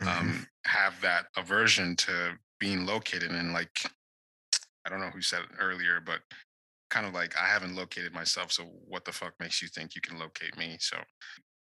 Mhm. 0.00 0.06
um, 0.06 0.46
have 0.64 1.00
that 1.00 1.26
aversion 1.36 1.96
to 1.96 2.38
being 2.60 2.86
located 2.86 3.32
and 3.32 3.52
like 3.52 3.90
I 4.86 4.90
don't 4.90 5.00
know 5.00 5.10
who 5.10 5.20
said 5.20 5.40
it 5.42 5.50
earlier, 5.60 6.00
but 6.00 6.20
kind 6.88 7.04
of 7.04 7.12
like 7.12 7.36
I 7.36 7.46
haven't 7.46 7.74
located 7.74 8.14
myself, 8.14 8.52
so 8.52 8.62
what 8.86 9.04
the 9.04 9.12
fuck 9.12 9.34
makes 9.40 9.60
you 9.60 9.68
think 9.68 9.94
you 9.94 10.00
can 10.00 10.18
locate 10.18 10.56
me? 10.56 10.76
So 10.80 10.96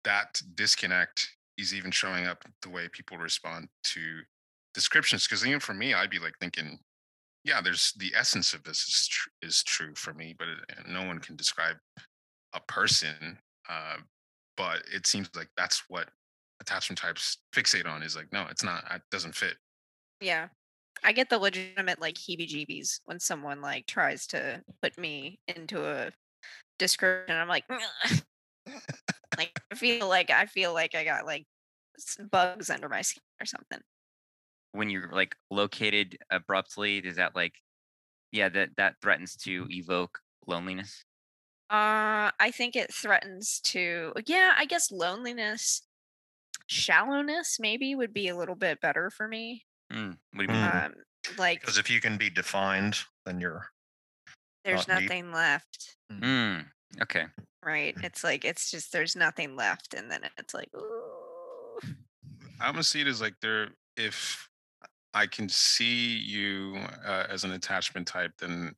that 0.04 0.40
disconnect 0.54 1.28
is 1.58 1.74
even 1.74 1.90
showing 1.90 2.26
up 2.26 2.44
the 2.62 2.70
way 2.70 2.88
people 2.88 3.16
respond 3.16 3.68
to 3.84 4.20
descriptions. 4.74 5.26
Because 5.26 5.46
even 5.46 5.60
for 5.60 5.74
me, 5.74 5.94
I'd 5.94 6.10
be 6.10 6.18
like 6.18 6.34
thinking, 6.40 6.78
yeah, 7.44 7.60
there's 7.60 7.92
the 7.98 8.12
essence 8.16 8.54
of 8.54 8.62
this 8.64 8.78
is 8.88 9.08
tr- 9.08 9.28
is 9.42 9.62
true 9.62 9.94
for 9.94 10.14
me, 10.14 10.34
but 10.38 10.48
it, 10.48 10.88
no 10.88 11.04
one 11.04 11.18
can 11.18 11.36
describe 11.36 11.76
a 12.54 12.60
person. 12.60 13.38
Uh, 13.68 13.96
but 14.56 14.82
it 14.92 15.06
seems 15.06 15.28
like 15.36 15.48
that's 15.56 15.84
what 15.88 16.08
attachment 16.60 16.98
types 16.98 17.38
fixate 17.54 17.86
on 17.86 18.02
is 18.02 18.16
like, 18.16 18.32
no, 18.32 18.46
it's 18.50 18.64
not. 18.64 18.84
It 18.94 19.02
doesn't 19.10 19.34
fit. 19.34 19.56
Yeah. 20.20 20.48
I 21.02 21.12
get 21.12 21.28
the 21.28 21.38
legitimate 21.38 22.00
like 22.00 22.14
heebie 22.14 22.48
jeebies 22.48 23.00
when 23.04 23.20
someone 23.20 23.60
like 23.60 23.86
tries 23.86 24.26
to 24.28 24.62
put 24.80 24.96
me 24.96 25.38
into 25.48 25.84
a 25.84 26.10
description. 26.78 27.36
I'm 27.36 27.48
like, 27.48 27.64
like 29.38 29.54
I 29.70 29.74
feel 29.76 30.08
like 30.08 30.30
I 30.30 30.46
feel 30.46 30.72
like 30.74 30.94
I 30.94 31.04
got 31.04 31.26
like 31.26 31.46
bugs 32.30 32.70
under 32.70 32.88
my 32.88 33.02
skin 33.02 33.22
or 33.40 33.46
something. 33.46 33.80
when 34.72 34.90
you're 34.90 35.10
like 35.12 35.36
located 35.50 36.18
abruptly, 36.30 37.00
does 37.00 37.16
that 37.16 37.34
like 37.34 37.62
yeah, 38.32 38.48
that 38.50 38.76
that 38.76 38.96
threatens 39.02 39.36
to 39.38 39.66
evoke 39.70 40.20
loneliness? 40.46 41.04
Uh, 41.70 42.30
I 42.38 42.50
think 42.52 42.76
it 42.76 42.92
threatens 42.92 43.60
to, 43.62 44.12
yeah, 44.26 44.54
I 44.56 44.66
guess 44.66 44.90
loneliness, 44.92 45.82
shallowness 46.68 47.60
maybe 47.60 47.94
would 47.94 48.14
be 48.14 48.28
a 48.28 48.36
little 48.36 48.56
bit 48.56 48.80
better 48.80 49.10
for 49.10 49.28
me. 49.28 49.66
Mm, 49.92 50.18
what 50.32 50.38
do 50.38 50.42
you 50.44 50.48
mean? 50.48 50.66
Mm. 50.66 50.84
Um, 50.86 50.94
like 51.38 51.62
Because 51.62 51.78
if 51.78 51.90
you 51.90 52.00
can 52.00 52.18
be 52.18 52.30
defined, 52.30 52.98
then 53.26 53.40
you're 53.40 53.70
there's 54.64 54.86
not 54.86 54.92
deep. 54.92 55.12
nothing 55.12 55.30
left, 55.32 55.96
Mm, 56.12 56.70
okay. 57.02 57.26
Right? 57.64 57.94
It's 58.02 58.22
like 58.24 58.44
it's 58.44 58.70
just 58.70 58.92
there's 58.92 59.16
nothing 59.16 59.56
left, 59.56 59.94
and 59.94 60.10
then 60.10 60.20
it's 60.38 60.54
like, 60.54 60.68
ooh. 60.74 61.80
I'm 62.60 62.72
gonna 62.72 62.82
see 62.82 63.00
it 63.00 63.06
as 63.06 63.20
like 63.20 63.34
there. 63.40 63.68
If 63.96 64.48
I 65.12 65.26
can 65.26 65.48
see 65.48 66.16
you 66.16 66.76
uh, 67.06 67.26
as 67.28 67.44
an 67.44 67.52
attachment 67.52 68.06
type, 68.06 68.32
then 68.38 68.74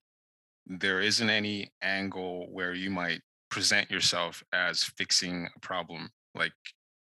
there 0.67 1.01
isn't 1.01 1.31
any 1.31 1.73
angle 1.83 2.47
where 2.51 2.75
you 2.75 2.91
might 2.91 3.21
present 3.51 3.91
yourself 3.91 4.43
as 4.53 4.83
fixing 4.83 5.49
a 5.57 5.61
problem. 5.61 6.11
Like 6.35 6.53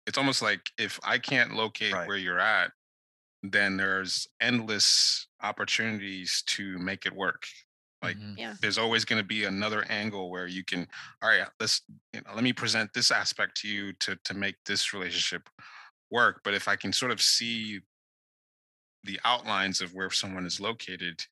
it's 0.07 0.17
almost 0.17 0.41
like 0.41 0.61
if 0.77 0.99
I 1.03 1.17
can't 1.17 1.53
locate 1.55 1.93
Right. 1.93 2.07
where 2.07 2.17
you're 2.17 2.39
at, 2.39 2.71
then 3.43 3.77
there's 3.77 4.27
endless 4.41 5.27
opportunities 5.41 6.43
to 6.47 6.77
make 6.79 7.05
it 7.05 7.15
work. 7.15 7.45
Like 8.03 8.17
Mhm. 8.17 8.37
yeah, 8.37 8.55
there's 8.61 8.77
always 8.77 9.05
going 9.05 9.21
to 9.21 9.27
be 9.27 9.45
another 9.45 9.83
angle 9.89 10.29
where 10.29 10.47
you 10.47 10.63
can 10.65 10.87
all 11.21 11.29
right 11.29 11.47
let's 11.59 11.81
you 12.13 12.21
know, 12.21 12.33
let 12.35 12.43
me 12.43 12.53
present 12.53 12.93
this 12.93 13.11
aspect 13.11 13.57
to 13.61 13.67
you 13.69 13.93
to 13.95 14.17
to 14.25 14.33
make 14.35 14.57
this 14.65 14.93
relationship 14.93 15.49
work 16.11 16.41
but 16.43 16.53
if 16.53 16.67
i 16.67 16.75
can 16.75 16.93
sort 16.93 17.11
of 17.11 17.21
see 17.21 17.81
the 19.03 19.19
outlines 19.25 19.81
of 19.81 19.93
where 19.93 20.09
someone 20.09 20.45
is 20.45 20.59
located 20.59 21.25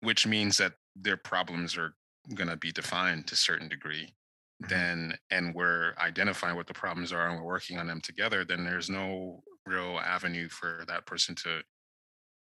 which 0.00 0.26
means 0.26 0.58
that 0.58 0.74
their 0.96 1.16
problems 1.18 1.76
are 1.76 1.96
going 2.34 2.48
to 2.48 2.56
be 2.56 2.72
defined 2.72 3.26
to 3.28 3.34
a 3.34 3.38
certain 3.38 3.68
degree 3.68 4.14
Mhm. 4.60 4.68
then 4.68 5.18
and 5.30 5.54
we're 5.54 5.94
identifying 5.98 6.56
what 6.56 6.66
the 6.68 6.74
problems 6.74 7.12
are 7.12 7.28
and 7.28 7.38
we're 7.38 7.46
working 7.46 7.78
on 7.78 7.86
them 7.86 8.00
together 8.00 8.44
then 8.44 8.64
there's 8.64 8.90
no 8.90 9.42
real 9.66 9.98
avenue 10.00 10.48
for 10.48 10.84
that 10.88 11.06
person 11.06 11.34
to 11.34 11.62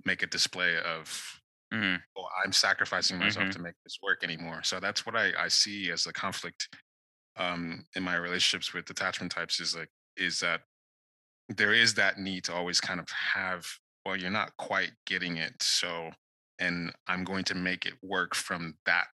make 0.06 0.24
a 0.24 0.28
display 0.28 0.78
of 0.80 1.42
Mhm. 1.76 2.04
well, 2.16 2.30
I'm 2.44 2.54
sacrificing 2.54 3.20
myself 3.20 3.50
Mhm. 3.50 3.52
to 3.52 3.60
make 3.60 3.76
this 3.84 3.98
work 4.02 4.24
anymore. 4.24 4.64
So 4.64 4.80
that's 4.80 5.06
what 5.06 5.16
I, 5.16 5.34
I 5.38 5.48
see 5.50 5.92
as 5.92 6.04
the 6.06 6.14
conflict 6.14 6.70
um, 7.38 7.86
in 7.96 8.04
my 8.04 8.16
relationships 8.18 8.74
with 8.74 8.90
attachment 8.90 9.32
types 9.32 9.60
is 9.60 9.76
like 9.76 9.90
is 10.18 10.40
that 10.42 10.64
there 11.50 11.74
is 11.74 11.96
that 11.96 12.20
need 12.20 12.44
to 12.46 12.54
always 12.54 12.82
kind 12.82 13.00
of 13.00 13.08
have 13.10 13.66
well, 14.06 14.16
you're 14.18 14.32
not 14.32 14.56
quite 14.58 14.94
getting 15.08 15.38
it, 15.38 15.62
so 15.64 16.12
and 16.60 16.94
I'm 17.08 17.24
going 17.24 17.44
to 17.46 17.56
make 17.56 17.86
it 17.86 17.96
work 18.04 18.36
from 18.36 18.78
that 18.86 19.08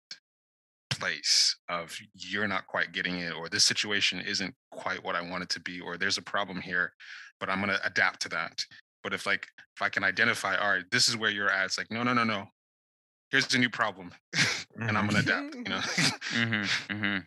place 0.91 1.57
of 1.69 1.97
you're 2.15 2.49
not 2.49 2.67
quite 2.67 2.93
getting 2.93 3.19
it 3.21 3.33
or 3.33 3.49
this 3.49 3.65
situation 3.65 4.21
isn't 4.21 4.55
quite 4.73 5.03
what 5.05 5.17
I 5.17 5.23
want 5.23 5.45
it 5.45 5.49
to 5.51 5.61
be 5.61 5.81
or 5.81 5.97
there's 5.97 6.19
a 6.19 6.23
problem 6.23 6.61
here, 6.61 6.93
but 7.39 7.49
I'm 7.49 7.61
going 7.63 7.75
to 7.77 7.87
adapt 7.87 8.21
to 8.23 8.29
that. 8.31 8.65
But 9.03 9.15
if 9.15 9.27
like 9.27 9.47
if 9.77 9.83
I 9.83 9.89
can 9.89 10.05
identify, 10.05 10.57
all 10.57 10.71
right, 10.71 10.85
this 10.91 11.09
is 11.09 11.17
where 11.17 11.31
you're 11.31 11.51
at, 11.51 11.67
it's 11.67 11.79
like 11.79 11.91
no, 11.91 12.03
no, 12.03 12.13
no, 12.13 12.25
no. 12.25 12.47
Here's 13.31 13.47
the 13.47 13.59
new 13.59 13.71
problem, 13.71 14.11
and 14.81 14.99
I'm 14.99 15.07
gonna 15.07 15.21
adapt. 15.21 15.55
You 15.55 15.65
know. 15.65 15.81
hmm 16.33 16.63
hmm 16.91 17.19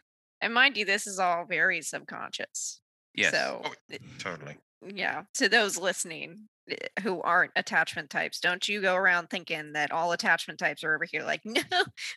And 0.42 0.54
mind 0.54 0.78
you, 0.78 0.86
this 0.86 1.08
is 1.08 1.20
all 1.20 1.46
very 1.46 1.82
subconscious. 1.82 2.82
Yes. 3.16 3.32
So 3.32 3.62
Oh, 3.64 3.98
Totally. 4.20 4.58
yeah, 4.86 5.24
to 5.36 5.48
those 5.50 5.78
listening 5.78 6.50
eh, 6.70 6.76
who 7.02 7.22
aren't 7.22 7.52
attachment 7.56 8.10
types, 8.10 8.40
don't 8.40 8.68
you 8.68 8.82
go 8.82 8.96
around 8.96 9.30
thinking 9.30 9.74
that 9.74 9.92
all 9.92 10.12
attachment 10.12 10.60
types 10.60 10.84
are 10.84 10.96
over 10.96 11.06
here 11.06 11.24
like, 11.24 11.42
no, 11.46 11.62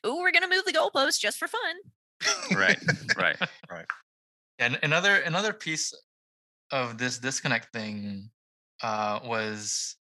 ooh, 0.07 0.17
we're 0.17 0.33
gonna 0.33 0.49
move 0.49 0.65
the 0.65 0.73
goalpost 0.73 1.21
just 1.21 1.39
for 1.39 1.49
fun. 1.49 1.77
Right, 2.57 2.79
right. 3.17 3.37
Right. 3.71 3.87
And 4.59 4.79
another 4.83 5.17
another 5.17 5.53
piece 5.53 5.93
of 6.71 6.99
this 6.99 7.19
disconnect 7.19 7.73
thing 7.73 8.31
uh, 8.83 9.21
was 9.25 9.97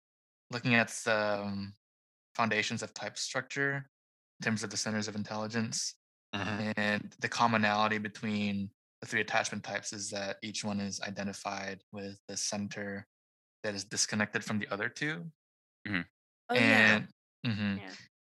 looking 0.50 0.76
at 0.76 0.90
the 1.06 1.42
um, 1.42 1.74
foundations 2.36 2.84
of 2.84 2.94
type 2.94 3.18
structure 3.18 3.90
in 4.40 4.44
terms 4.44 4.64
of 4.64 4.70
the 4.70 4.78
centers 4.78 5.08
of 5.08 5.16
intelligence. 5.16 5.96
Mhm. 6.34 6.74
And 6.78 7.16
the 7.20 7.30
commonality 7.30 7.98
between 7.98 8.70
the 9.02 9.08
three 9.08 9.22
attachment 9.22 9.64
types 9.64 9.94
is 9.94 10.10
that 10.12 10.38
each 10.42 10.64
one 10.64 10.80
is 10.80 11.02
identified 11.02 11.84
with 11.92 12.18
the 12.28 12.38
center 12.38 13.08
that 13.64 13.76
is 13.76 13.84
disconnected 13.84 14.44
from 14.44 14.60
the 14.60 14.68
other 14.70 14.90
two. 14.90 15.32
Oh 16.50 16.56
and 16.56 17.08
mhm. 17.46 17.80
Yeah. 17.80 17.94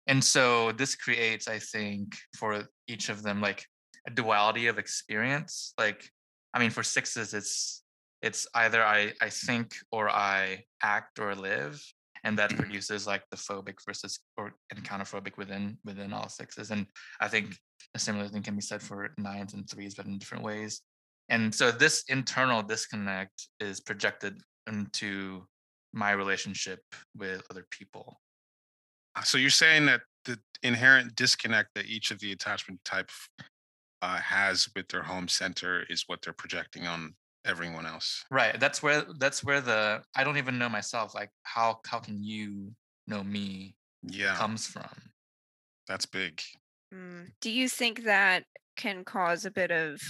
and 0.08 0.24
so 0.24 0.72
this 0.72 0.96
creates, 0.96 1.48
I 1.48 1.60
think, 1.60 2.18
for 2.38 2.68
each 2.88 3.10
of 3.10 3.24
them 3.24 3.42
like 3.42 3.66
a 4.08 4.12
duality 4.12 4.68
of 4.68 4.78
experience. 4.78 5.74
Like, 5.78 6.10
I 6.54 6.60
mean, 6.60 6.72
for 6.72 6.84
sixes, 6.84 7.34
it's 7.34 7.81
it's 8.22 8.48
either 8.56 8.84
I 8.84 9.14
I 9.22 9.30
think 9.30 9.76
or 9.92 10.10
I 10.10 10.66
act 10.82 11.20
or 11.20 11.36
live, 11.36 11.82
and 12.24 12.38
that 12.38 12.52
Mhm. 12.52 12.58
produces 12.58 13.08
like 13.08 13.24
the 13.30 13.38
phobic 13.38 13.78
versus 13.86 14.20
or 14.38 14.54
and 14.70 14.84
counterphobic 14.84 15.38
within 15.38 15.78
within 15.84 16.14
all 16.14 16.30
sixes. 16.30 16.72
And 16.72 16.88
I 17.20 17.28
think 17.28 17.58
a 17.96 18.00
similar 18.00 18.28
thing 18.30 18.44
can 18.44 18.56
be 18.56 18.62
said 18.62 18.82
for 18.82 19.14
nines 19.18 19.54
and 19.54 19.70
threes, 19.70 19.96
but 19.96 20.06
in 20.06 20.20
different 20.20 20.44
ways. 20.44 20.82
And 21.30 21.54
so 21.54 21.72
this 21.72 22.04
internal 22.10 22.62
disconnect 22.62 23.48
is 23.60 23.80
projected 23.80 24.42
into 24.68 25.48
my 25.94 26.12
relationship 26.12 26.82
with 27.16 27.46
other 27.50 27.66
people. 27.72 28.22
So 29.24 29.38
you're 29.38 29.50
saying 29.50 29.86
that 29.88 30.02
the 30.26 30.40
inherent 30.64 31.16
disconnect 31.16 31.70
that 31.76 31.86
each 31.86 32.12
of 32.12 32.20
the 32.20 32.32
attachment 32.32 32.84
type 32.86 33.10
uh, 34.02 34.18
has 34.18 34.68
with 34.76 34.88
their 34.90 35.04
home 35.04 35.28
center 35.28 35.84
is 35.90 36.04
what 36.08 36.22
they're 36.22 36.34
projecting 36.34 36.88
on 36.88 37.16
everyone 37.46 37.86
else. 37.86 38.24
Right. 38.32 38.60
That's 38.60 38.82
where 38.84 39.04
that's 39.18 39.44
where 39.44 39.62
the 39.62 40.04
I 40.16 40.24
don't 40.24 40.38
even 40.38 40.58
know 40.58 40.70
myself. 40.70 41.14
Like 41.16 41.32
how 41.44 41.80
how 41.86 42.00
can 42.00 42.24
you 42.24 42.74
know 43.08 43.24
me 43.24 43.76
Yeah, 44.04 44.36
comes 44.36 44.68
from? 44.68 44.90
that's 45.88 46.06
big. 46.06 46.42
Mm, 46.94 47.32
Do 47.42 47.50
you 47.50 47.68
think 47.70 48.04
that 48.04 48.46
can 48.76 49.04
cause 49.04 49.46
a 49.46 49.52
bit 49.52 49.72
of 49.72 50.02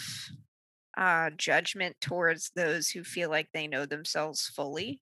uh, 0.98 1.30
judgment 1.32 1.96
towards 2.02 2.52
those 2.56 2.90
who 2.90 3.04
feel 3.04 3.30
like 3.30 3.50
they 3.54 3.68
know 3.68 3.86
themselves 3.86 4.48
fully? 4.48 5.02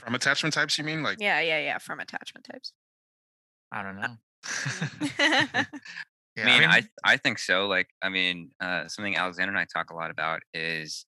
From 0.00 0.14
attachment 0.14 0.54
types, 0.54 0.76
you 0.76 0.84
mean? 0.84 1.02
Like, 1.02 1.20
Yeah, 1.20 1.40
yeah, 1.40 1.60
yeah, 1.60 1.78
from 1.78 2.00
attachment 2.00 2.46
types. 2.50 2.72
I 3.72 3.82
don't 3.82 3.96
know. 3.96 4.16
Mm. 4.44 5.66
yeah, 6.36 6.46
I 6.54 6.60
mean, 6.60 6.68
I 6.68 6.82
I 7.04 7.16
think 7.16 7.38
so. 7.38 7.66
Like, 7.66 7.88
I 8.02 8.08
mean, 8.08 8.50
uh, 8.60 8.88
something 8.88 9.16
Alexander 9.16 9.50
and 9.52 9.58
I 9.58 9.66
talk 9.72 9.90
a 9.90 9.94
lot 9.94 10.10
about 10.10 10.42
is 10.52 11.06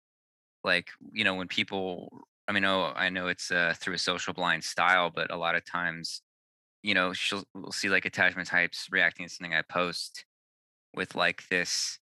like, 0.66 0.90
you 1.12 1.24
know, 1.24 1.36
when 1.36 1.48
people. 1.48 2.28
I 2.48 2.52
mean, 2.52 2.64
oh, 2.64 2.92
I 2.96 3.10
know 3.10 3.28
it's 3.28 3.50
uh, 3.50 3.74
through 3.78 3.94
a 3.94 3.98
social 3.98 4.34
blind 4.34 4.64
style, 4.64 5.10
but 5.10 5.32
a 5.32 5.36
lot 5.36 5.56
of 5.56 5.64
times, 5.64 6.22
you 6.82 6.94
know, 6.94 7.12
she'll 7.14 7.44
we'll 7.54 7.72
see 7.72 7.88
like 7.90 8.04
attachment 8.06 8.48
types 8.48 8.88
reacting 8.92 9.26
to 9.28 9.34
something 9.34 9.54
I 9.54 9.62
post 9.62 10.26
with 10.94 11.14
like 11.14 11.48
this, 11.48 11.98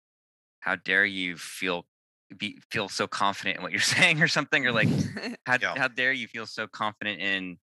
"How 0.61 0.77
dare 0.77 1.05
you 1.07 1.37
feel 1.37 1.87
be 2.37 2.61
feel 2.71 2.89
so 2.89 3.07
confident 3.09 3.59
in 3.59 3.63
what 3.63 3.73
you're 3.73 3.81
saying" 3.97 4.23
or 4.23 4.29
something, 4.29 4.67
or 4.67 4.73
like, 4.73 4.93
how 5.47 5.59
Yeah. 5.61 5.77
how 5.77 5.89
dare 5.89 6.13
you 6.13 6.29
feel 6.29 6.47
so 6.47 6.67
confident 6.69 7.21
in 7.21 7.59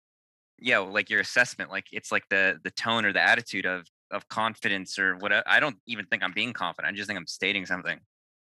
yeah 0.60 0.80
like 0.80 1.10
your 1.10 1.20
assessment 1.20 1.70
like 1.70 1.88
it's 1.92 2.12
like 2.12 2.28
the 2.30 2.60
the 2.64 2.72
tone 2.72 3.06
or 3.06 3.14
the 3.14 3.22
attitude 3.22 3.66
of 3.66 3.88
of 4.12 4.28
confidence 4.30 4.98
or 4.98 5.16
what 5.18 5.32
i 5.48 5.60
don't 5.60 5.78
even 5.88 6.06
think 6.06 6.24
i'm 6.24 6.34
being 6.34 6.54
confident 6.54 6.92
i 6.92 6.96
just 6.96 7.08
think 7.08 7.18
i'm 7.20 7.28
stating 7.28 7.66
something 7.66 8.00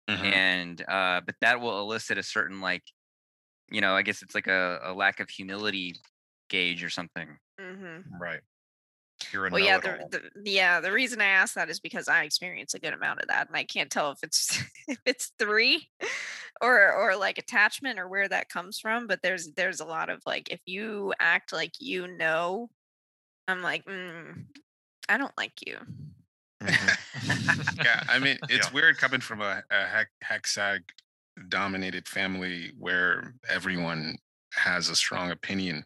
Mhm. 0.08 0.32
and 0.34 0.82
uh 0.89 1.22
but 1.26 1.36
that 1.41 1.60
will 1.62 1.80
elicit 1.82 2.18
a 2.18 2.24
certain 2.24 2.62
like 2.62 2.84
you 3.72 3.82
know 3.82 3.95
i 3.95 4.02
guess 4.04 4.22
it's 4.22 4.36
like 4.36 4.47
a, 4.47 4.80
a 4.84 4.93
lack 4.93 5.20
of 5.20 5.30
humility 5.30 5.95
gauge 6.49 6.84
or 6.84 6.89
something 6.89 7.38
hmm 7.58 8.02
Right. 8.20 8.41
You're 9.34 9.47
Well, 9.49 9.60
yeah, 9.60 9.80
the, 9.80 9.97
the 10.10 10.49
yeah, 10.49 10.80
the 10.80 10.93
reason 10.93 11.20
I 11.20 11.26
ask 11.26 11.56
that 11.56 11.70
is 11.70 11.80
because 11.80 12.08
I 12.08 12.24
experience 12.24 12.74
a 12.74 12.80
good 12.80 12.93
amount 12.93 13.22
of 13.22 13.28
that, 13.28 13.47
and 13.47 13.58
I 13.58 13.66
can't 13.66 13.91
tell 13.91 14.12
if 14.12 14.20
it's 14.24 14.62
if 14.88 14.99
it's 15.06 15.34
three, 15.38 15.89
or 16.62 16.93
or 16.93 17.16
like 17.18 17.38
attachment 17.38 17.99
or 17.99 18.08
where 18.08 18.30
that 18.30 18.49
comes 18.49 18.80
from. 18.80 19.08
But 19.08 19.22
there's 19.22 19.52
there's 19.54 19.80
a 19.82 19.86
lot 19.86 20.10
of 20.10 20.22
like 20.26 20.49
if 20.49 20.62
you 20.66 21.14
act 21.20 21.52
like 21.52 21.74
you 21.80 22.08
know, 22.08 22.70
I'm 23.47 23.62
like, 23.64 23.86
mm, 23.86 24.47
I 25.10 25.18
don't 25.18 25.38
like 25.38 25.56
you. 25.66 25.80
Mhm. 26.62 27.76
yeah, 27.86 28.03
I 28.07 28.20
mean, 28.20 28.38
it's 28.49 28.68
Yeah. 28.68 28.74
weird 28.74 28.97
coming 28.97 29.22
from 29.22 29.41
a, 29.41 29.64
a 29.72 29.86
hex, 29.86 30.09
hexad 30.24 30.82
dominated 31.49 32.07
family 32.07 32.72
where 32.78 33.34
everyone 33.49 34.18
has 34.53 34.89
a 34.89 34.95
strong 34.95 35.32
opinion 35.32 35.84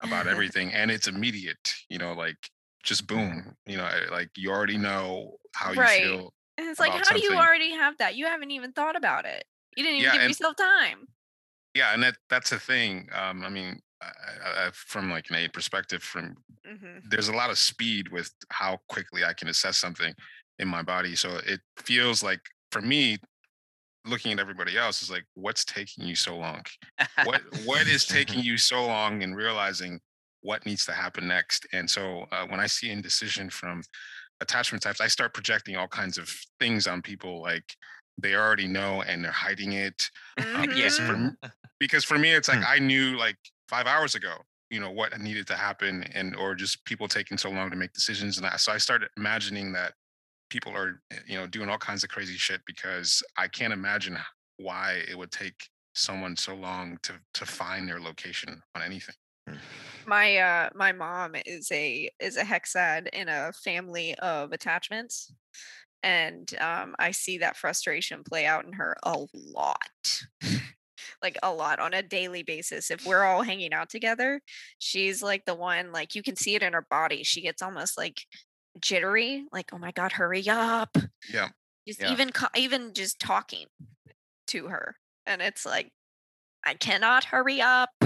about 0.00 0.26
everything 0.28 0.72
and 0.72 0.90
it's 0.90 1.08
immediate, 1.08 1.74
you 1.88 1.98
know, 1.98 2.12
like 2.12 2.36
just 2.82 3.06
boom, 3.06 3.56
you 3.66 3.76
know, 3.76 3.88
like 4.10 4.30
you 4.36 4.50
already 4.50 4.78
know 4.78 5.36
how 5.54 5.72
you 5.72 5.80
Right. 5.80 6.02
feel. 6.02 6.32
And 6.58 6.68
it's 6.68 6.78
like, 6.78 6.92
how 6.92 6.98
about 6.98 7.14
do 7.16 7.22
you 7.22 7.34
already 7.36 7.72
have 7.72 7.96
that? 7.98 8.14
You 8.14 8.26
haven't 8.26 8.50
even 8.52 8.72
thought 8.72 8.94
about 8.94 9.24
it. 9.24 9.44
You 9.76 9.82
didn't 9.82 9.96
even 9.98 10.04
Yeah, 10.04 10.12
give 10.12 10.20
and- 10.22 10.30
yourself 10.30 10.56
time. 10.56 11.08
Yeah, 11.74 11.92
and 11.92 12.00
that 12.04 12.16
that's 12.30 12.52
a 12.52 12.58
thing. 12.60 13.08
Um, 13.12 13.42
I 13.42 13.48
mean, 13.48 13.80
I, 14.00 14.66
I, 14.66 14.70
from 14.72 15.10
like 15.10 15.30
an 15.30 15.36
A 15.36 15.48
perspective, 15.48 16.02
from 16.02 16.36
hmm 16.64 17.04
there's 17.04 17.28
a 17.28 17.32
lot 17.36 17.50
of 17.50 17.58
speed 17.58 18.10
with 18.12 18.32
how 18.50 18.78
quickly 18.88 19.24
I 19.24 19.34
can 19.34 19.48
assess 19.48 19.76
something 19.76 20.14
in 20.58 20.68
my 20.68 20.82
body. 20.82 21.16
So 21.16 21.38
it 21.46 21.60
feels 21.78 22.22
like 22.22 22.40
for 22.72 22.82
me, 22.82 23.18
looking 24.06 24.32
at 24.32 24.38
everybody 24.38 24.76
else 24.76 25.02
is 25.02 25.10
like, 25.10 25.24
what's 25.34 25.64
taking 25.64 26.06
you 26.06 26.14
so 26.16 26.36
long? 26.36 26.62
What 27.20 27.42
what 27.52 27.88
is 27.88 28.06
taking 28.06 28.40
you 28.44 28.58
so 28.58 28.86
long 28.86 29.22
in 29.22 29.34
realizing 29.34 30.00
what 30.42 30.66
needs 30.66 30.84
to 30.86 30.92
happen 30.92 31.26
next? 31.28 31.66
And 31.72 31.88
so 31.90 32.26
uh, 32.32 32.46
when 32.46 32.60
I 32.60 32.66
see 32.66 32.90
indecision 32.90 33.50
from 33.50 33.82
attachment 34.40 34.82
types, 34.82 35.00
I 35.00 35.08
start 35.08 35.34
projecting 35.34 35.76
all 35.76 35.88
kinds 35.88 36.18
of 36.18 36.30
things 36.60 36.86
on 36.86 37.02
people 37.02 37.40
like 37.42 37.74
they 38.20 38.34
already 38.34 38.68
know 38.68 39.02
and 39.02 39.24
they're 39.24 39.32
hiding 39.32 39.72
it. 39.72 40.10
Um, 40.54 40.66
because, 40.68 40.98
for, 40.98 41.14
Mhm. 41.14 41.16
m- 41.16 41.38
because 41.80 42.04
for 42.04 42.18
me, 42.18 42.32
it's 42.32 42.48
like 42.48 42.60
Hmm. 42.60 42.64
I 42.66 42.78
knew 42.78 43.16
like 43.16 43.38
five 43.68 43.86
hours 43.86 44.14
ago, 44.14 44.36
you 44.70 44.80
know, 44.80 44.90
what 44.90 45.18
needed 45.20 45.46
to 45.48 45.54
happen, 45.56 46.04
and 46.14 46.34
or 46.36 46.54
just 46.54 46.84
people 46.84 47.08
taking 47.08 47.38
so 47.38 47.50
long 47.50 47.70
to 47.70 47.76
make 47.76 47.92
decisions. 47.92 48.36
And 48.36 48.44
that 48.44 48.60
so 48.60 48.72
I 48.72 48.78
started 48.78 49.08
imagining 49.16 49.72
that 49.72 49.94
people 50.50 50.72
are, 50.76 51.00
eh, 51.10 51.16
you 51.26 51.36
know, 51.36 51.46
doing 51.46 51.68
all 51.68 51.78
kinds 51.78 52.04
of 52.04 52.10
crazy 52.10 52.36
shit 52.36 52.60
because 52.66 53.22
I 53.36 53.48
can't 53.48 53.72
imagine 53.72 54.16
why 54.58 55.02
it 55.08 55.16
would 55.18 55.30
take 55.32 55.68
someone 55.94 56.36
so 56.36 56.54
long 56.54 56.98
to 57.02 57.14
to 57.34 57.46
find 57.46 57.88
their 57.88 58.00
location 58.00 58.60
on 58.74 58.82
anything. 58.82 59.14
my 60.06 60.36
uh 60.36 60.68
my 60.74 60.92
mom 60.92 61.34
is 61.46 61.70
a 61.72 62.10
is 62.20 62.36
a 62.36 62.42
hexad 62.42 63.08
in 63.12 63.28
a 63.28 63.52
family 63.52 64.14
of 64.16 64.52
attachments 64.52 65.32
and 66.02 66.54
um 66.60 66.94
i 66.98 67.10
see 67.10 67.38
that 67.38 67.56
frustration 67.56 68.22
play 68.24 68.46
out 68.46 68.64
in 68.64 68.72
her 68.72 68.96
a 69.04 69.16
lot 69.34 70.22
like 71.24 71.36
a 71.42 71.52
lot 71.52 71.80
on 71.80 71.92
a 71.94 72.02
daily 72.02 72.44
basis 72.44 72.90
if 72.92 73.04
we're 73.04 73.24
all 73.24 73.42
hanging 73.42 73.72
out 73.72 73.88
together 73.90 74.40
she's 74.78 75.20
like 75.22 75.44
the 75.46 75.54
one 75.54 75.90
like 75.90 76.14
you 76.14 76.22
can 76.22 76.36
see 76.36 76.54
it 76.54 76.62
in 76.62 76.72
her 76.74 76.86
body 76.88 77.24
she 77.24 77.40
gets 77.40 77.60
almost 77.62 77.98
like 77.98 78.20
jittery 78.80 79.44
like 79.52 79.70
oh 79.72 79.78
my 79.78 79.90
god 79.90 80.12
hurry 80.12 80.48
up 80.48 80.96
Yeah. 81.32 81.48
just 81.88 82.00
Yeah. 82.00 82.12
even 82.12 82.30
even 82.56 82.92
just 82.94 83.18
talking 83.18 83.66
to 84.48 84.68
her 84.68 84.94
and 85.26 85.42
it's 85.42 85.64
like 85.66 85.90
i 86.64 86.74
cannot 86.74 87.24
hurry 87.24 87.60
up 87.60 87.90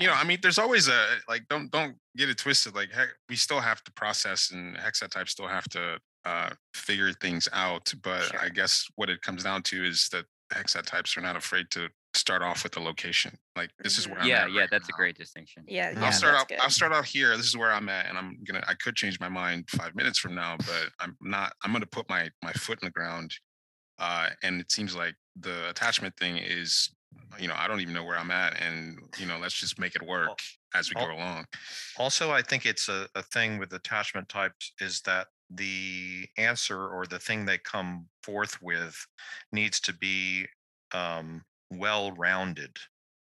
You 0.00 0.06
know, 0.06 0.14
I 0.14 0.24
mean, 0.24 0.38
there's 0.40 0.58
always 0.58 0.88
a 0.88 1.06
like. 1.28 1.46
Don't 1.50 1.70
don't 1.70 1.96
get 2.16 2.30
it 2.30 2.38
twisted. 2.38 2.74
Like, 2.74 2.90
heck, 2.90 3.10
we 3.28 3.36
still 3.36 3.60
have 3.60 3.84
to 3.84 3.92
process, 3.92 4.50
and 4.50 4.74
hexad 4.74 5.10
types 5.10 5.32
still 5.32 5.46
have 5.48 5.64
to 5.68 5.98
uh, 6.24 6.48
figure 6.72 7.12
things 7.12 7.46
out. 7.52 7.92
But 8.02 8.22
Sure. 8.22 8.40
I 8.40 8.48
guess 8.48 8.86
what 8.96 9.10
it 9.10 9.20
comes 9.20 9.44
down 9.44 9.62
to 9.64 9.84
is 9.84 10.08
that 10.12 10.24
hexad 10.52 10.84
types 10.86 11.16
are 11.16 11.20
not 11.20 11.36
afraid 11.36 11.70
to 11.72 11.88
start 12.14 12.42
off 12.42 12.62
with 12.62 12.72
the 12.72 12.80
location. 12.80 13.38
Like, 13.56 13.70
this 13.82 13.98
is 13.98 14.06
Mhm. 14.06 14.10
where 14.10 14.20
I'm 14.20 14.28
yeah 14.28 14.42
at 14.44 14.50
yeah 14.52 14.60
right 14.62 14.70
that's 14.70 14.88
a 14.88 14.92
great 14.92 15.16
distinction 15.16 15.64
yeah, 15.66 15.90
yeah 15.90 16.04
I'll 16.06 16.12
start 16.12 16.34
that's 16.34 16.42
off. 16.42 16.48
good. 16.48 16.60
I'll 16.60 16.70
start 16.70 16.92
off 16.92 17.06
here. 17.06 17.36
This 17.36 17.46
is 17.46 17.56
where 17.56 17.72
I'm 17.72 17.88
at, 17.88 18.06
and 18.06 18.18
I'm 18.18 18.42
gonna. 18.44 18.62
I 18.66 18.74
could 18.74 18.96
change 18.96 19.18
my 19.20 19.28
mind 19.28 19.68
five 19.70 19.94
minutes 19.94 20.18
from 20.18 20.34
now, 20.34 20.56
but 20.58 20.90
I'm 21.00 21.16
not. 21.20 21.54
I'm 21.64 21.72
gonna 21.72 21.86
put 21.86 22.08
my 22.08 22.30
my 22.42 22.52
foot 22.52 22.78
in 22.82 22.86
the 22.86 22.92
ground. 22.92 23.32
Uh, 23.98 24.30
and 24.42 24.60
it 24.60 24.72
seems 24.72 24.96
like 24.96 25.14
the 25.36 25.68
attachment 25.70 26.16
thing 26.18 26.36
is, 26.36 26.90
you 27.38 27.46
know, 27.46 27.54
I 27.56 27.68
don't 27.68 27.80
even 27.80 27.94
know 27.94 28.04
where 28.04 28.18
I'm 28.18 28.30
at, 28.30 28.60
and 28.60 28.98
you 29.18 29.26
know, 29.26 29.38
let's 29.38 29.54
just 29.54 29.78
make 29.78 29.94
it 29.94 30.02
work 30.02 30.38
as 30.74 30.88
we 30.88 30.94
go 30.96 31.10
along. 31.10 31.46
Also, 31.98 32.30
I 32.32 32.42
think 32.42 32.66
it's 32.66 32.88
a, 32.88 33.08
a 33.14 33.22
thing 33.22 33.58
with 33.58 33.72
attachment 33.72 34.28
types 34.28 34.72
is 34.80 35.02
that 35.02 35.28
the 35.54 36.28
answer 36.38 36.88
or 36.88 37.06
the 37.06 37.18
thing 37.18 37.44
they 37.44 37.58
come 37.58 38.08
forth 38.22 38.60
with 38.62 39.06
needs 39.52 39.80
to 39.80 39.92
be 39.92 40.46
um, 40.92 41.44
well 41.70 42.12
rounded. 42.12 42.76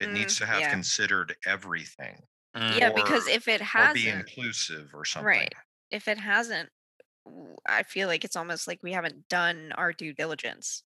It 0.01 0.11
needs 0.11 0.35
Mm, 0.35 0.39
to 0.39 0.47
have 0.47 0.61
yeah. 0.61 0.71
considered 0.71 1.37
everything 1.47 2.27
yeah, 2.55 2.91
because 2.91 3.27
if 3.27 3.49
it 3.49 3.61
hasn't, 3.61 3.95
be 3.95 4.09
inclusive 4.09 4.95
or 4.95 5.05
something. 5.05 5.27
right? 5.27 5.53
If 5.91 6.09
it 6.09 6.19
hasn't, 6.19 6.71
I 7.67 7.83
feel 7.83 8.09
like 8.09 8.25
it's 8.25 8.37
almost 8.37 8.67
like 8.69 8.83
we 8.83 8.93
haven't 8.93 9.29
done 9.29 9.73
our 9.73 9.93
due 9.93 10.13
diligence. 10.13 10.85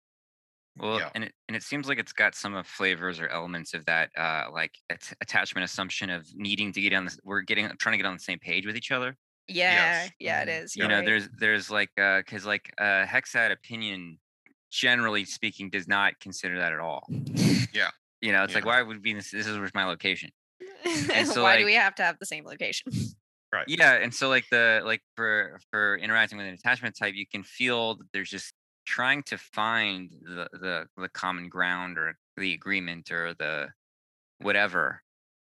Well, 0.78 1.00
Yeah. 1.00 1.10
and 1.14 1.26
it 1.26 1.36
and 1.48 1.56
it 1.58 1.64
seems 1.64 1.88
like 1.88 2.00
it's 2.00 2.14
got 2.14 2.34
some 2.36 2.54
of 2.56 2.66
flavors 2.68 3.20
or 3.20 3.28
elements 3.28 3.74
of 3.74 3.86
that, 3.86 4.12
uh, 4.18 4.50
like 4.52 4.78
at- 4.90 5.14
attachment 5.22 5.66
assumption 5.66 6.10
of 6.10 6.34
needing 6.34 6.72
to 6.74 6.82
get 6.82 6.94
on. 6.94 7.06
The, 7.06 7.18
we're 7.24 7.42
getting 7.42 7.68
trying 7.78 7.94
to 7.94 7.98
get 7.98 8.06
on 8.06 8.14
the 8.14 8.20
same 8.20 8.40
page 8.40 8.66
with 8.66 8.78
each 8.78 8.92
other. 8.92 9.18
Yeah, 9.48 10.08
yeah, 10.20 10.42
it 10.44 10.50
is. 10.50 10.56
mhm, 10.56 10.64
is. 10.64 10.76
You 10.76 10.88
know, 10.88 10.96
right. 10.98 11.06
there's 11.06 11.30
there's 11.40 11.72
like 11.72 11.90
because 11.96 12.46
like 12.46 12.74
uh, 12.78 13.06
Hexad 13.06 13.52
opinion, 13.52 14.18
generally 14.72 15.26
speaking, 15.26 15.70
does 15.70 15.88
not 15.88 16.20
consider 16.20 16.60
that 16.60 16.74
at 16.74 16.80
all. 16.80 17.08
Yeah. 17.74 17.90
You 18.20 18.34
know, 18.34 18.44
it's 18.44 18.54
like 18.54 18.66
why 18.66 18.82
would 18.82 19.02
be 19.02 19.14
this? 19.14 19.32
This 19.32 19.48
is 19.48 19.58
where's 19.58 19.74
my 19.74 19.86
location. 19.86 20.30
and 20.86 21.28
so, 21.28 21.44
Why 21.44 21.58
do 21.58 21.66
we 21.66 21.74
have 21.74 21.96
to 21.96 22.04
have 22.04 22.20
the 22.20 22.26
same 22.26 22.46
location? 22.46 22.92
Right. 23.54 23.66
Yeah, 23.68 23.96
and 23.96 24.14
so 24.14 24.30
like 24.30 24.46
the 24.50 24.82
like 24.86 25.02
for 25.18 25.60
for 25.72 25.98
interacting 25.98 26.38
with 26.38 26.48
an 26.48 26.54
attachment 26.54 26.96
type, 26.98 27.16
you 27.16 27.26
can 27.28 27.44
feel 27.44 27.96
that 27.96 28.08
there's 28.14 28.30
just 28.30 28.54
trying 28.86 29.24
to 29.24 29.38
find 29.38 30.10
the 30.22 30.48
the 30.54 30.88
the 30.96 31.10
common 31.10 31.50
ground 31.50 31.98
or 31.98 32.18
the 32.38 32.54
agreement 32.54 33.12
or 33.12 33.34
the 33.34 33.68
whatever 34.40 35.02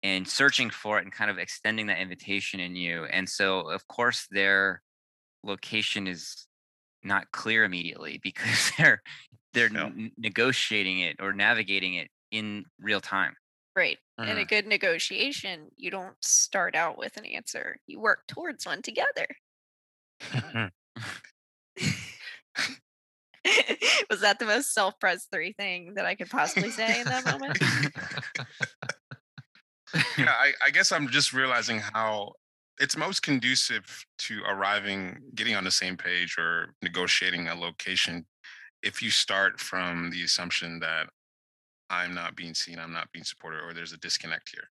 and 0.06 0.28
searching 0.28 0.70
for 0.70 0.98
it 0.98 1.04
and 1.04 1.12
kind 1.12 1.32
of 1.32 1.38
extending 1.38 1.88
that 1.88 1.98
invitation 1.98 2.60
in 2.60 2.76
you. 2.76 3.06
And 3.06 3.28
so 3.28 3.68
of 3.70 3.88
course 3.88 4.28
their 4.30 4.82
location 5.42 6.06
is 6.06 6.46
not 7.02 7.32
clear 7.32 7.64
immediately 7.64 8.18
because 8.22 8.70
they're 8.78 9.02
they're 9.52 9.72
Yeah. 9.72 9.86
n- 9.86 10.12
negotiating 10.16 11.00
it 11.00 11.16
or 11.18 11.32
navigating 11.32 11.94
it 11.94 12.08
in 12.30 12.66
real 12.78 13.00
time. 13.00 13.34
Right. 13.74 13.98
In 14.18 14.28
a 14.28 14.32
mm-hmm. 14.32 14.44
good 14.44 14.66
negotiation, 14.66 15.68
you 15.76 15.90
don't 15.90 16.16
start 16.22 16.74
out 16.74 16.96
with 16.96 17.18
an 17.18 17.26
answer. 17.26 17.76
You 17.86 18.00
work 18.00 18.20
towards 18.26 18.64
one 18.64 18.80
together. 18.80 19.26
Mm-hmm. 20.22 20.66
Was 24.10 24.20
that 24.20 24.38
the 24.38 24.46
most 24.46 24.72
self-pres 24.72 25.26
three 25.30 25.52
thing 25.52 25.94
that 25.94 26.06
I 26.06 26.14
could 26.14 26.30
possibly 26.30 26.70
say 26.70 27.00
in 27.00 27.06
that 27.06 27.26
moment? 27.26 27.58
yeah, 29.94 30.26
I, 30.32 30.52
I 30.64 30.70
guess 30.70 30.92
I'm 30.92 31.08
just 31.08 31.32
realizing 31.32 31.78
how 31.80 32.34
it's 32.78 32.96
most 32.96 33.22
conducive 33.22 34.04
to 34.18 34.42
arriving, 34.44 35.30
getting 35.34 35.54
on 35.54 35.64
the 35.64 35.70
same 35.70 35.96
page 35.96 36.36
or 36.38 36.74
negotiating 36.82 37.48
a 37.48 37.54
location 37.54 38.26
if 38.82 39.02
you 39.02 39.10
start 39.10 39.60
from 39.60 40.10
the 40.10 40.22
assumption 40.24 40.80
that 40.80 41.08
I'm 41.90 42.14
not 42.14 42.36
being 42.36 42.54
seen, 42.54 42.78
I'm 42.78 42.92
not 42.92 43.12
being 43.12 43.24
supported, 43.24 43.62
or 43.62 43.74
there's 43.74 43.92
a 43.92 43.98
disconnect 43.98 44.50
here. 44.50 44.70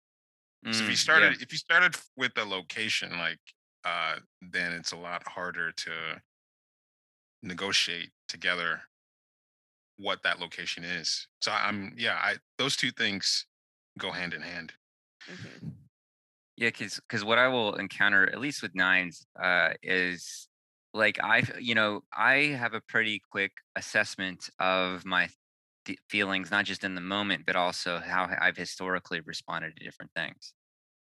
So 0.71 0.83
if 0.83 0.89
Mm, 0.89 0.91
you 0.91 0.97
yeah. 1.13 1.33
started, 1.35 1.41
if 1.41 1.51
you 1.51 1.57
started 1.59 1.95
with 2.17 2.33
the 2.35 2.45
location, 2.45 3.17
like, 3.19 3.39
uh, 3.85 4.19
then 4.41 4.73
it's 4.73 4.91
a 4.93 4.97
lot 4.97 5.27
harder 5.27 5.71
to 5.71 6.21
negotiate 7.41 8.11
together 8.27 8.83
what 9.97 10.23
that 10.23 10.39
location 10.39 10.83
is. 10.83 11.27
So 11.41 11.51
I'm, 11.51 11.93
yeah, 11.97 12.15
I 12.15 12.37
those 12.57 12.75
two 12.75 12.91
things 12.91 13.45
go 13.97 14.11
hand 14.11 14.33
in 14.33 14.41
hand. 14.41 14.73
Mhm. 15.29 15.61
Yeah, 16.57 16.69
because 16.69 16.99
because 16.99 17.23
what 17.23 17.37
I 17.39 17.47
will 17.47 17.75
encounter, 17.75 18.29
at 18.29 18.39
least 18.39 18.61
with 18.61 18.75
nines, 18.75 19.25
uh, 19.41 19.73
is 19.83 20.49
like 20.93 21.19
I, 21.23 21.43
you 21.59 21.75
know, 21.75 22.03
I 22.13 22.35
have 22.57 22.73
a 22.73 22.81
pretty 22.81 23.21
quick 23.31 23.53
assessment 23.75 24.49
of 24.59 25.05
my 25.05 25.29
th- 25.85 25.99
feelings, 26.09 26.51
not 26.51 26.65
just 26.65 26.83
in 26.83 26.95
the 26.95 27.01
moment, 27.01 27.45
but 27.45 27.55
also 27.55 27.99
how 27.99 28.29
I've 28.41 28.57
historically 28.57 29.21
responded 29.21 29.75
to 29.77 29.85
different 29.85 30.13
things, 30.15 30.53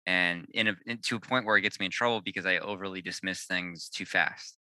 and 0.07 0.47
in 0.55 0.69
a 0.69 0.77
in, 0.87 0.99
to 1.03 1.17
a 1.17 1.21
point 1.21 1.47
where 1.47 1.57
it 1.59 1.63
gets 1.63 1.81
me 1.81 1.87
in 1.87 1.93
trouble 1.93 2.23
because 2.23 2.47
I 2.47 2.59
overly 2.59 3.03
dismiss 3.03 3.47
things 3.47 3.89
too 3.91 4.07
fast. 4.07 4.59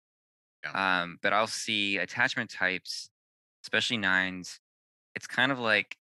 Um, 0.74 1.18
but 1.22 1.34
I'll 1.34 1.48
see 1.48 1.98
attachment 1.98 2.50
types, 2.52 3.10
especially 3.66 3.98
nines. 3.98 4.60
It's 5.16 5.28
kind 5.28 5.52
of 5.52 5.60
like 5.60 5.98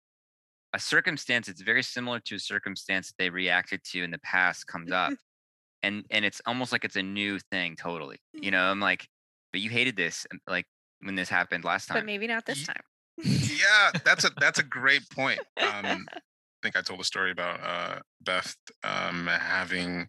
a 0.72 0.78
circumstance 0.78 1.48
it's 1.48 1.62
very 1.62 1.82
similar 1.82 2.20
to 2.20 2.36
a 2.36 2.38
circumstance 2.38 3.08
that 3.08 3.18
they 3.18 3.30
reacted 3.30 3.82
to 3.84 4.02
in 4.02 4.10
the 4.10 4.18
past 4.20 4.66
comes 4.66 4.92
up 4.92 5.12
and 5.82 6.04
and 6.10 6.24
it's 6.24 6.40
almost 6.46 6.72
like 6.72 6.84
it's 6.84 6.96
a 6.96 7.02
new 7.02 7.38
thing 7.50 7.74
totally 7.76 8.18
you 8.34 8.50
know 8.50 8.62
i'm 8.62 8.80
like 8.80 9.08
but 9.52 9.60
you 9.60 9.70
hated 9.70 9.96
this 9.96 10.26
um, 10.32 10.40
like 10.46 10.66
when 11.02 11.14
this 11.14 11.28
happened 11.28 11.64
last 11.64 11.86
time. 11.86 11.98
But 11.98 12.06
maybe 12.06 12.26
not 12.26 12.46
this 12.46 12.66
time. 12.66 12.82
yeah, 13.24 13.90
that's 14.04 14.24
a 14.24 14.30
that's 14.38 14.58
a 14.58 14.62
great 14.78 15.08
point. 15.10 15.40
Um, 15.60 16.06
I 16.14 16.62
think 16.62 16.76
I 16.76 16.82
told 16.82 17.00
a 17.00 17.04
story 17.04 17.30
about 17.30 17.60
uh, 17.62 18.00
Beth 18.22 18.54
um, 18.84 19.26
having 19.26 20.08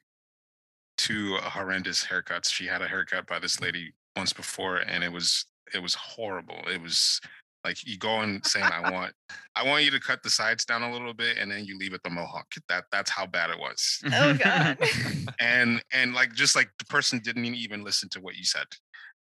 two 0.97 1.38
horrendous 1.38 2.05
haircuts. 2.05 2.51
She 2.51 2.68
had 2.68 2.82
a 2.82 2.88
haircut 2.88 3.26
by 3.26 3.39
this 3.39 3.62
lady 3.62 3.93
once 4.18 4.34
before, 4.34 4.78
and 4.78 5.03
it 5.03 5.12
was 5.12 5.45
it 5.74 5.82
was 5.82 5.95
horrible. 5.95 6.62
It 6.72 6.82
was 6.82 7.22
like 7.64 7.86
you 7.86 7.97
go 7.97 8.22
and 8.22 8.45
saying, 8.45 8.66
"I 8.66 8.91
want 8.91 9.14
I 9.55 9.66
want 9.66 9.84
you 9.84 9.91
to 9.91 9.99
cut 9.99 10.24
the 10.24 10.30
sides 10.30 10.66
down 10.66 10.84
a 10.84 10.91
little 10.91 11.14
bit, 11.14 11.38
and 11.38 11.51
then 11.51 11.66
you 11.66 11.78
leave 11.78 11.93
it 11.93 12.01
the 12.03 12.09
mohawk." 12.09 12.47
That 12.70 12.86
that's 12.91 13.12
how 13.12 13.26
bad 13.26 13.49
it 13.49 13.59
was. 13.59 13.99
Oh, 14.14 14.34
God. 14.34 14.78
and 15.39 15.82
and 15.93 16.14
like 16.14 16.34
just 16.34 16.55
like 16.55 16.70
the 16.80 16.86
person 16.86 17.20
didn't 17.24 17.45
even 17.45 17.84
listen 17.84 18.09
to 18.09 18.22
what 18.22 18.36
you 18.36 18.43
said 18.43 18.66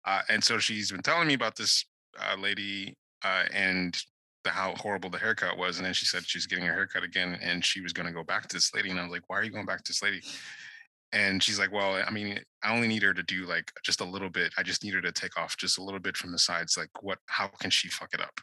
uh, 0.06 0.22
and 0.30 0.44
so 0.44 0.60
she's 0.60 0.92
been 0.92 1.02
telling 1.02 1.28
me 1.28 1.34
about 1.34 1.56
this 1.56 1.86
uh, 2.20 2.36
lady 2.40 2.96
uh, 3.24 3.46
and 3.54 4.02
the, 4.44 4.50
how 4.50 4.74
horrible 4.78 5.10
the 5.10 5.18
haircut 5.18 5.58
was 5.58 5.78
and 5.78 5.86
then 5.86 5.94
she 5.94 6.06
said 6.06 6.24
she's 6.26 6.46
getting 6.46 6.66
her 6.66 6.74
haircut 6.74 7.04
again 7.04 7.38
and 7.42 7.64
she 7.64 7.82
was 7.82 7.94
going 7.94 8.08
to 8.08 8.14
go 8.14 8.24
back 8.24 8.48
to 8.48 8.56
this 8.56 8.74
lady 8.74 8.90
and 8.92 9.00
i 9.00 9.04
was 9.04 9.12
like 9.12 9.28
why 9.28 9.38
are 9.38 9.44
you 9.44 9.52
going 9.52 9.66
back 9.66 9.84
to 9.84 9.92
this 9.92 10.04
lady 10.04 10.22
and 11.12 11.42
she's 11.42 11.60
like 11.60 11.72
well 11.72 12.02
i 12.06 12.12
mean 12.12 12.40
i 12.64 12.74
only 12.74 12.88
need 12.88 13.04
her 13.04 13.14
to 13.14 13.24
do 13.24 13.46
like 13.46 13.72
just 13.84 14.02
a 14.02 14.06
little 14.06 14.30
bit 14.30 14.52
i 14.58 14.64
just 14.64 14.84
need 14.84 14.94
her 14.94 15.02
to 15.02 15.12
take 15.12 15.38
off 15.38 15.58
just 15.58 15.78
a 15.78 15.84
little 15.84 16.00
bit 16.00 16.18
from 16.18 16.32
the 16.32 16.40
sides 16.40 16.78
like 16.78 16.90
what 17.02 17.20
how 17.28 17.48
can 17.60 17.70
she 17.70 17.88
fuck 17.88 18.14
it 18.14 18.22
up 18.22 18.42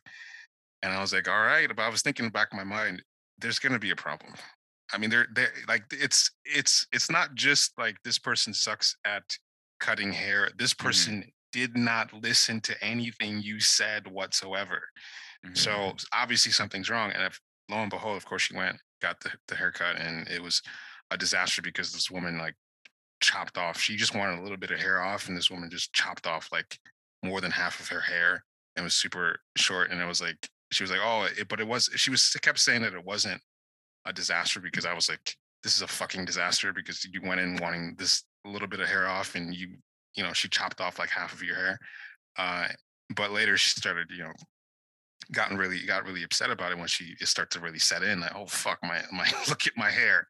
and 0.83 0.93
i 0.93 1.01
was 1.01 1.13
like 1.13 1.29
all 1.29 1.43
right 1.43 1.69
but 1.75 1.83
i 1.83 1.89
was 1.89 2.03
thinking 2.03 2.29
back 2.31 2.49
in 2.53 2.57
my 2.59 2.65
mind 2.65 3.03
there's 3.39 3.59
going 3.59 3.73
to 3.73 3.79
be 3.79 3.91
a 3.91 3.97
problem 3.97 4.33
I 4.93 4.99
mean, 4.99 5.11
they're 5.11 5.27
they 5.35 5.47
like 5.69 5.85
it's 5.91 6.31
it's 6.45 6.87
it's 6.93 7.11
not 7.11 7.35
just 7.35 7.73
like 7.79 7.97
this 8.05 8.19
person 8.19 8.53
sucks 8.53 8.97
at 9.05 9.23
cutting 9.81 10.13
hair. 10.13 10.51
This 10.59 10.75
person 10.75 11.25
did 11.53 11.77
not 11.77 12.13
listen 12.23 12.61
to 12.63 12.85
anything 12.85 13.41
you 13.43 13.61
said 13.61 14.07
whatsoever. 14.07 14.83
Mhm. 15.47 15.57
So 15.57 15.97
obviously 16.13 16.53
something's 16.53 16.91
wrong. 16.91 17.11
And 17.13 17.23
if 17.23 17.41
lo 17.71 17.79
and 17.79 17.91
behold, 17.91 18.17
of 18.17 18.27
course, 18.27 18.43
she 18.43 18.57
went 18.57 18.79
got 19.01 19.21
the 19.21 19.31
the 19.49 19.57
haircut, 19.57 19.97
and 19.97 20.29
it 20.29 20.43
was 20.43 20.63
a 21.13 21.17
disaster 21.19 21.63
because 21.63 21.93
this 21.93 22.11
woman 22.11 22.39
like 22.39 22.55
chopped 23.21 23.59
off. 23.59 23.79
She 23.81 23.97
just 23.97 24.15
wanted 24.15 24.39
a 24.39 24.43
little 24.43 24.57
bit 24.57 24.71
of 24.71 24.81
hair 24.81 25.03
off, 25.03 25.29
and 25.29 25.37
this 25.37 25.51
woman 25.51 25.71
just 25.71 25.93
chopped 25.93 26.27
off 26.27 26.49
like 26.53 26.79
more 27.23 27.41
than 27.41 27.51
half 27.51 27.79
of 27.81 27.89
her 27.89 28.01
hair 28.01 28.45
and 28.77 28.85
was 28.85 28.95
super 28.95 29.39
short. 29.57 29.91
And 29.91 30.01
it 30.01 30.07
was 30.07 30.21
like 30.21 30.49
she 30.71 30.83
was 30.83 30.91
like, 30.91 31.01
oh, 31.03 31.29
it, 31.39 31.49
but 31.49 31.61
it 31.61 31.69
was. 31.69 31.91
She 31.97 32.11
was 32.11 32.31
kept 32.43 32.59
saying 32.59 32.83
that 32.83 32.95
it 32.95 33.05
wasn't 33.05 33.41
a 34.07 34.13
disaster 34.13 34.61
because 34.61 34.87
I 34.87 34.95
was 34.95 35.09
like, 35.09 35.37
this 35.63 35.77
is 35.77 35.83
a 35.83 35.87
fucking 35.87 36.25
disaster 36.25 36.73
because 36.73 37.05
you 37.05 37.21
went 37.23 37.41
in 37.41 37.57
wanting 37.57 37.95
this 37.99 38.25
little 38.45 38.69
bit 38.69 38.81
of 38.81 38.89
hair 38.89 39.07
off 39.07 39.37
and 39.37 39.55
you, 39.55 39.77
you 40.17 40.23
know, 40.25 40.33
she 40.33 40.49
chopped 40.49 40.81
off 40.81 40.99
like 40.99 41.11
half 41.11 41.33
of 41.33 41.43
your 41.43 41.55
hair. 41.55 41.79
Uh, 42.37 42.67
but 43.15 43.31
later 43.31 43.57
she 43.57 43.79
started, 43.79 44.09
you 44.11 44.25
know, 44.25 44.33
gotten 45.31 45.57
really 45.57 45.85
got 45.87 46.05
really 46.05 46.25
upset 46.25 46.51
about 46.51 46.73
it 46.73 46.79
when 46.79 46.89
she 46.89 47.15
it 47.21 47.29
to 47.51 47.61
really 47.61 47.79
set 47.79 48.03
in 48.03 48.21
like, 48.21 48.35
oh 48.35 48.47
fuck 48.47 48.79
my 48.83 49.01
my 49.13 49.31
look 49.49 49.67
at 49.67 49.77
my 49.77 49.91
hair. 49.91 50.27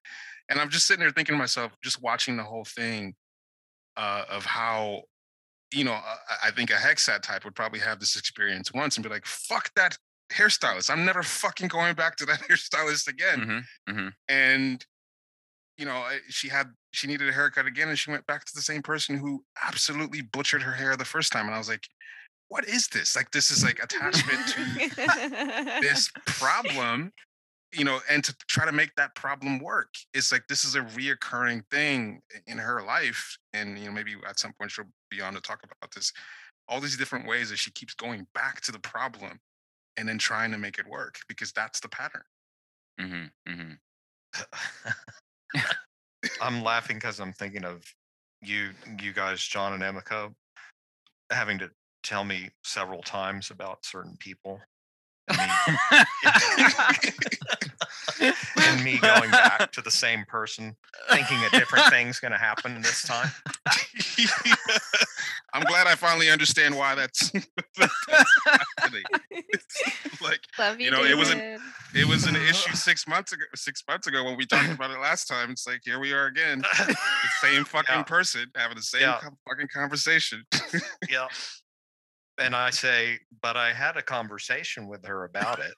And 0.53 0.61
I'm 0.61 0.69
just 0.71 0.87
sitting 0.87 1.01
there 1.01 1.11
thinking 1.11 1.35
to 1.35 1.39
myself, 1.39 1.73
just 1.83 2.03
watching 2.03 2.37
the 2.37 2.45
whole 2.45 2.65
thing 2.67 3.15
uh, 3.97 4.25
of 4.31 4.45
how 4.45 5.03
you 5.75 5.85
know, 5.85 5.93
I- 5.95 6.49
I 6.49 6.51
think 6.51 6.69
a 6.69 6.75
Hexad 6.75 7.23
type 7.23 7.47
would 7.47 7.55
probably 7.55 7.81
have 7.81 7.99
this 7.99 8.15
experience 8.15 8.71
once 8.75 8.97
and 8.97 9.03
be 9.03 9.09
like, 9.09 9.25
fuck 9.25 9.71
that 9.75 9.97
hairstylist. 10.31 10.91
I'm 10.91 11.07
never 11.07 11.23
fucking 11.23 11.69
going 11.69 11.95
back 11.95 12.17
to 12.17 12.27
that 12.27 12.41
hairstylist 12.49 13.09
again. 13.09 13.65
Mhm, 13.89 13.95
mhm. 13.95 14.13
And, 14.29 14.85
you 15.79 15.87
know, 15.87 16.07
she 16.29 16.49
had, 16.51 16.67
she 16.93 17.07
needed 17.07 17.27
a 17.27 17.33
haircut 17.33 17.65
again 17.65 17.89
and 17.89 17.99
she 17.99 18.11
went 18.11 18.27
back 18.27 18.45
to 18.45 18.53
the 18.55 18.61
same 18.61 18.83
person 18.83 19.17
who 19.17 19.43
absolutely 19.63 20.21
butchered 20.21 20.63
her 20.63 20.73
hair 20.73 20.95
the 20.95 21.07
first 21.07 21.33
time. 21.33 21.47
And 21.47 21.55
I 21.55 21.59
was 21.59 21.71
like, 21.71 21.89
what 22.49 22.69
is 22.69 22.89
this? 22.89 23.17
Like, 23.17 23.31
this 23.31 23.51
is 23.51 23.65
like 23.65 23.83
attachment 23.83 24.47
to 24.49 25.81
this 25.81 26.11
problem, 26.27 27.13
you 27.73 27.85
know, 27.85 28.01
and 28.11 28.23
to 28.25 28.35
try 28.49 28.67
to 28.67 28.73
make 28.73 28.95
that 28.97 29.15
problem 29.15 29.59
work. 29.59 29.89
It's 30.15 30.33
like 30.33 30.45
this 30.49 30.65
is 30.65 30.75
a 30.75 30.81
reoccurring 30.83 31.63
thing 31.71 32.21
in 32.47 32.59
her 32.59 32.83
life. 32.83 33.37
And, 33.53 33.79
you 33.79 33.87
know, 33.87 33.93
maybe 33.93 34.15
at 34.29 34.39
some 34.39 34.53
point 34.59 34.71
she'll 34.71 34.87
be 35.11 35.21
on 35.21 35.35
to 35.35 35.41
talk 35.41 35.61
about 35.65 35.93
this. 35.95 36.13
All 36.69 36.81
these 36.81 36.97
different 36.97 37.27
ways 37.27 37.51
that 37.51 37.59
she 37.59 37.71
keeps 37.73 37.95
going 37.95 38.27
back 38.35 38.61
to 38.63 38.73
the 38.73 38.79
problem 38.79 39.41
and 39.97 40.09
then 40.09 40.19
trying 40.19 40.51
to 40.53 40.59
make 40.59 40.79
it 40.79 40.89
work 40.89 41.17
because 41.29 41.53
that's 41.53 41.81
the 41.81 41.89
pattern. 41.89 42.23
Mhm, 43.01 43.31
mhm. 43.49 43.79
I'm 46.41 46.63
laughing 46.63 46.97
because 46.97 47.21
I'm 47.21 47.33
thinking 47.33 47.65
of 47.65 47.83
you, 48.43 48.71
you 49.01 49.13
guys, 49.13 49.43
John 49.43 49.73
and 49.73 49.83
Emiko. 49.83 50.35
having 51.31 51.59
to 51.59 51.71
tell 52.03 52.25
me 52.25 52.51
several 52.65 53.03
times 53.03 53.51
about 53.51 53.85
certain 53.85 54.17
people. 54.19 54.61
And 58.57 58.85
me, 58.85 58.99
going 58.99 59.31
back 59.31 59.73
to 59.73 59.81
the 59.83 59.91
same 59.91 60.25
person, 60.27 60.77
thinking 61.11 61.39
a 61.45 61.51
different 61.51 61.87
thing's 61.87 62.21
going 62.21 62.31
to 62.33 62.39
happen 62.39 62.81
this 62.81 63.03
time. 63.03 63.31
I'm 65.55 65.63
glad 65.65 65.87
I 65.87 65.95
finally 65.97 66.31
understand 66.31 66.77
why 66.77 66.95
that's, 66.95 67.31
that's 67.79 67.93
like 70.23 70.41
Love 70.59 70.79
you, 70.79 70.87
You 70.87 70.91
know, 70.93 71.05
it 71.05 71.17
wasn't- 71.17 71.41
David. 71.41 71.61
it 71.95 72.07
was 72.07 72.27
an 72.27 72.37
issue 72.37 72.75
six 72.75 73.07
months 73.09 73.33
ago. 73.33 73.43
Six 73.55 73.83
months 73.89 74.07
ago 74.07 74.25
when 74.25 74.37
we 74.37 74.47
talked 74.47 74.71
about 74.73 74.91
it 74.91 74.99
last 75.01 75.27
time. 75.27 75.51
It's 75.51 75.67
like 75.67 75.81
here 75.85 75.99
we 75.99 76.13
are 76.13 76.27
again, 76.27 76.61
the 76.87 76.97
same 77.41 77.65
fucking 77.65 77.97
Yeah. 77.97 78.03
person 78.05 78.47
having 78.55 78.77
the 78.77 78.83
same 78.83 79.03
Yeah. 79.03 79.21
fucking 79.49 79.69
conversation. 79.75 80.45
yeah. 81.11 81.27
And 82.39 82.57
I 82.57 82.71
say, 82.71 83.19
but 83.43 83.57
I 83.57 83.73
had 83.73 83.97
a 83.97 84.03
conversation 84.03 84.89
with 84.89 85.05
her 85.07 85.25
about 85.25 85.61
it. 85.61 85.75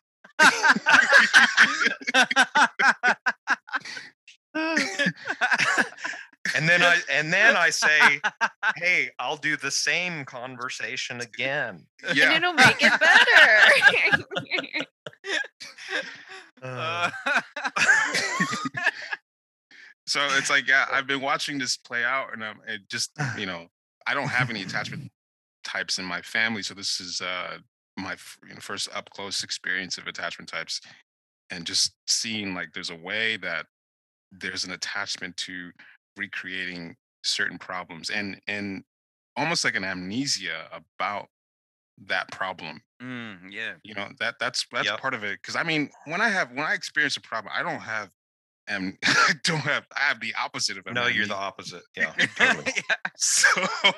And 6.54 6.68
then 6.68 6.82
I 6.82 7.00
and 7.10 7.32
then 7.32 7.56
I 7.56 7.70
say, 7.70 8.20
hey, 8.76 9.10
I'll 9.18 9.36
do 9.36 9.56
the 9.56 9.70
same 9.70 10.24
conversation 10.24 11.20
again. 11.20 11.86
Yeah. 12.02 12.08
And 12.08 12.16
yeah, 12.16 12.36
it'll 12.36 12.52
make 12.52 12.76
it 12.80 12.92
better. 13.00 14.84
Uh, 16.62 17.10
so 20.06 20.20
it's 20.32 20.48
like 20.48 20.66
yeah, 20.68 20.86
I've 20.90 21.06
been 21.06 21.20
watching 21.20 21.58
this 21.58 21.76
play 21.76 22.04
out, 22.04 22.28
and 22.32 22.42
it 22.66 22.88
just 22.88 23.10
you 23.36 23.46
know 23.46 23.66
I 24.06 24.14
don't 24.14 24.28
have 24.28 24.50
any 24.50 24.62
attachment 24.62 25.10
types 25.74 25.98
in 25.98 26.04
my 26.04 26.22
family, 26.22 26.62
so 26.62 26.74
this 26.74 27.00
is 27.00 27.20
uh 27.20 27.58
my 27.98 28.16
you 28.48 28.54
know, 28.54 28.60
first 28.60 28.88
up 28.94 29.10
close 29.10 29.44
experience 29.44 29.98
of 29.98 30.06
attachment 30.06 30.48
types, 30.48 30.80
and 31.50 31.66
just 31.66 31.94
seeing 32.08 32.54
like 32.54 32.72
there's 32.74 32.90
a 32.90 32.96
way 32.96 33.36
that 33.38 33.66
there's 34.32 34.64
an 34.64 34.72
attachment 34.72 35.36
to 35.38 35.72
recreating 36.16 36.96
certain 37.24 37.58
problems, 37.58 38.10
and 38.10 38.40
and 38.48 38.84
almost 39.36 39.64
like 39.64 39.76
an 39.76 39.84
amnesia 39.84 40.68
about 40.72 41.28
that 41.98 42.30
problem 42.32 42.82
Mm, 43.00 43.52
yeah. 43.52 43.76
you 43.82 43.94
know 43.94 44.08
that 44.18 44.36
that's 44.38 44.66
that's 44.72 44.90
Yep. 44.90 45.00
part 45.00 45.14
of 45.14 45.24
it 45.24 45.40
because 45.42 45.56
i 45.56 45.62
mean 45.62 45.90
when 46.06 46.20
i 46.20 46.28
have 46.28 46.50
when 46.50 46.60
i 46.60 46.72
experience 46.74 47.16
a 47.16 47.20
problem 47.20 47.52
i 47.54 47.62
don't 47.62 47.80
have 47.80 48.10
and 48.68 48.96
i 49.04 49.32
don't 49.44 49.58
have 49.60 49.84
i 49.96 50.00
have 50.00 50.20
the 50.20 50.34
opposite 50.42 50.78
of 50.78 50.84
no, 50.92 51.06
you're 51.06 51.26
the 51.26 51.34
opposite. 51.34 51.82
Yeah, 51.96 52.12
totally. 52.36 52.72
so 53.16 53.48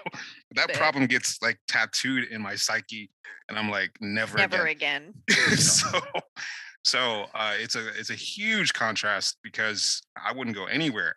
that 0.55 0.68
Bet. 0.68 0.76
problem 0.76 1.06
gets 1.06 1.40
like 1.43 1.59
tattooed 1.68 2.28
in 2.30 2.40
my 2.43 2.55
psyche 2.55 3.10
and 3.48 3.59
i'm 3.59 3.70
like 3.70 3.90
never, 4.01 4.36
Never 4.38 4.66
again 4.66 5.14
again. 5.30 5.56
so 5.56 5.88
so 6.84 7.26
uh 7.34 7.55
it's 7.59 7.74
a 7.76 7.88
it's 7.98 8.10
a 8.10 8.14
huge 8.14 8.72
contrast 8.72 9.38
because 9.43 10.02
i 10.22 10.32
wouldn't 10.32 10.56
go 10.56 10.66
anywhere 10.66 11.14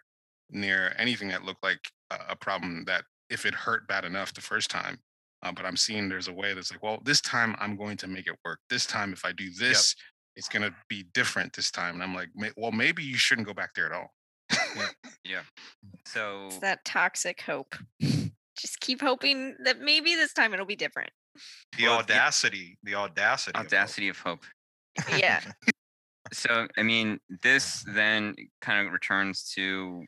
near 0.51 0.93
anything 0.97 1.27
that 1.29 1.43
looked 1.43 1.63
like 1.63 1.79
a, 2.11 2.17
a 2.29 2.35
problem 2.35 2.83
that 2.85 3.03
if 3.29 3.45
it 3.45 3.53
hurt 3.53 3.87
bad 3.87 4.05
enough 4.05 4.33
the 4.33 4.41
first 4.41 4.69
time 4.69 4.97
uh, 5.43 5.51
but 5.51 5.65
i'm 5.65 5.77
seeing 5.77 6.09
there's 6.09 6.27
a 6.27 6.33
way 6.33 6.53
that's 6.53 6.71
like 6.71 6.81
well 6.83 6.99
this 7.03 7.21
time 7.21 7.55
i'm 7.59 7.75
going 7.75 7.97
to 7.97 8.07
make 8.07 8.27
it 8.27 8.35
work 8.45 8.59
this 8.69 8.85
time 8.85 9.13
if 9.13 9.23
i 9.25 9.31
do 9.31 9.49
this 9.59 9.95
it's 10.39 10.47
going 10.49 10.63
to 10.63 10.73
be 10.87 11.03
different 11.13 11.53
this 11.53 11.69
time 11.69 11.93
and 11.95 12.01
i'm 12.03 12.15
like 12.15 12.29
well 12.57 12.71
maybe 12.71 13.03
you 13.03 13.17
shouldn't 13.17 13.45
go 13.45 13.53
back 13.53 13.73
there 13.75 13.85
at 13.85 13.91
all 13.91 14.13
Yeah. 14.75 14.87
yeah. 15.23 15.41
So 16.07 16.47
It's 16.47 16.57
that 16.59 16.83
toxic 16.85 17.41
hope. 17.41 17.75
Just 18.01 18.79
keep 18.79 18.99
hoping 19.01 19.55
that 19.63 19.79
maybe 19.79 20.15
this 20.15 20.33
time 20.33 20.53
it'll 20.55 20.65
be 20.65 20.75
different. 20.75 21.11
The 21.77 21.83
Well, 21.83 21.99
if 21.99 22.09
you- 22.09 22.15
audacity, 22.15 22.77
the 22.83 22.95
audacity. 22.95 23.51
of 23.51 23.57
hope. 23.61 23.65
audacity 23.67 24.07
of 24.09 24.17
hope. 24.19 24.43
Yeah. 25.17 25.41
So 26.33 26.67
I 26.77 26.83
mean, 26.83 27.19
this 27.43 27.83
then 27.87 28.35
kind 28.61 28.85
of 28.85 28.93
returns 28.93 29.51
to 29.55 30.03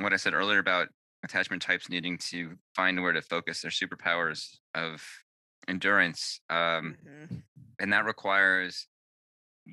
what 0.00 0.12
I 0.12 0.16
said 0.16 0.34
earlier 0.34 0.58
about 0.58 0.88
attachment 1.24 1.62
types 1.62 1.88
needing 1.88 2.18
to 2.30 2.56
find 2.74 3.02
where 3.02 3.12
to 3.12 3.22
focus 3.22 3.62
their 3.62 3.70
superpowers 3.70 4.56
of 4.74 5.02
endurance. 5.68 6.40
Um, 6.50 6.96
Mhm. 7.06 7.42
and 7.80 7.92
that 7.92 8.04
requires 8.04 8.86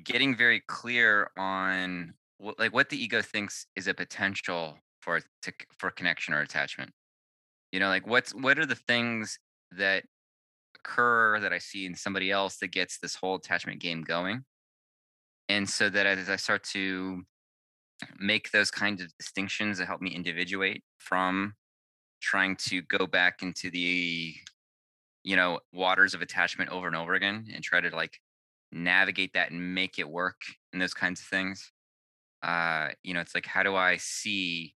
getting 0.02 0.36
very 0.36 0.60
clear 0.66 1.30
on 1.36 2.14
what, 2.38 2.58
like 2.58 2.74
what 2.74 2.88
the 2.90 3.02
ego 3.02 3.22
thinks 3.22 3.66
is 3.76 3.86
a 3.86 3.94
potential 3.94 4.78
for 5.00 5.20
to 5.42 5.52
for 5.78 5.90
connection 5.90 6.34
or 6.34 6.40
attachment. 6.40 6.90
You 7.72 7.80
know 7.80 7.88
like 7.88 8.06
what's 8.06 8.34
what 8.34 8.58
are 8.58 8.66
the 8.66 8.74
things 8.74 9.38
that 9.72 10.04
occur 10.76 11.40
that 11.40 11.52
i 11.52 11.58
see 11.58 11.86
in 11.86 11.94
somebody 11.94 12.30
else 12.30 12.58
that 12.58 12.68
gets 12.68 12.98
this 12.98 13.14
whole 13.14 13.36
attachment 13.36 13.80
game 13.80 14.02
going? 14.02 14.44
And 15.48 15.68
so 15.68 15.88
that 15.90 16.06
as 16.06 16.28
i 16.30 16.36
start 16.36 16.64
to 16.72 17.22
make 18.18 18.50
those 18.50 18.70
kinds 18.70 19.02
of 19.02 19.08
distinctions 19.18 19.78
that 19.78 19.86
help 19.86 20.00
me 20.00 20.10
individuate 20.10 20.82
from 20.98 21.54
trying 22.20 22.56
to 22.56 22.82
go 22.82 23.06
back 23.06 23.42
into 23.42 23.70
the 23.70 24.34
you 25.22 25.36
know 25.36 25.60
waters 25.72 26.14
of 26.14 26.22
attachment 26.22 26.70
over 26.70 26.86
and 26.86 26.96
over 26.96 27.14
again 27.14 27.46
and 27.54 27.62
try 27.62 27.80
to 27.80 27.94
like 27.94 28.18
navigate 28.74 29.32
that 29.34 29.50
and 29.50 29.74
make 29.74 29.98
it 29.98 30.08
work 30.08 30.42
and 30.72 30.82
those 30.82 30.94
kinds 30.94 31.20
of 31.20 31.26
things 31.26 31.72
uh 32.42 32.90
you 33.02 33.14
know 33.14 33.20
it's 33.20 33.34
like 33.34 33.46
how 33.46 33.62
do 33.62 33.76
i 33.76 33.96
see 33.96 34.74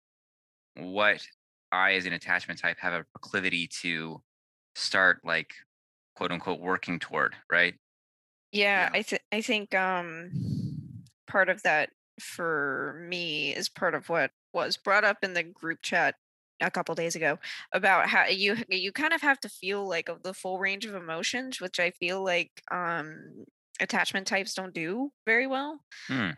what 0.76 1.26
i 1.72 1.94
as 1.94 2.06
an 2.06 2.12
attachment 2.12 2.60
type 2.60 2.78
have 2.78 2.94
a 2.94 3.04
proclivity 3.12 3.68
to 3.68 4.22
start 4.74 5.20
like 5.24 5.54
quote 6.16 6.32
unquote 6.32 6.60
working 6.60 6.98
toward 6.98 7.34
right 7.50 7.74
Yeah. 8.52 8.88
I 8.92 9.02
th- 9.02 9.22
I 9.32 9.40
think 9.42 9.74
um 9.74 10.32
part 11.26 11.48
of 11.48 11.62
that 11.62 11.90
for 12.20 13.04
me 13.08 13.54
is 13.54 13.68
part 13.68 13.94
of 13.94 14.08
what 14.08 14.32
was 14.52 14.76
brought 14.76 15.04
up 15.04 15.18
in 15.22 15.34
the 15.34 15.42
group 15.42 15.80
chat 15.82 16.16
a 16.60 16.70
couple 16.70 16.94
days 16.94 17.14
ago 17.14 17.38
about 17.72 18.08
how 18.08 18.26
you 18.26 18.56
you 18.68 18.92
kind 18.92 19.12
of 19.12 19.20
have 19.22 19.38
to 19.40 19.48
feel 19.48 19.86
like 19.88 20.08
the 20.22 20.34
full 20.34 20.58
range 20.58 20.86
of 20.86 20.94
emotions, 20.94 21.60
which 21.60 21.78
I 21.80 21.90
feel 21.92 22.24
like 22.24 22.62
um 22.70 23.44
attachment 23.80 24.26
types 24.26 24.54
don't 24.54 24.74
do 24.74 25.12
very 25.26 25.46
well. 25.46 25.80
Hmm. 26.08 26.30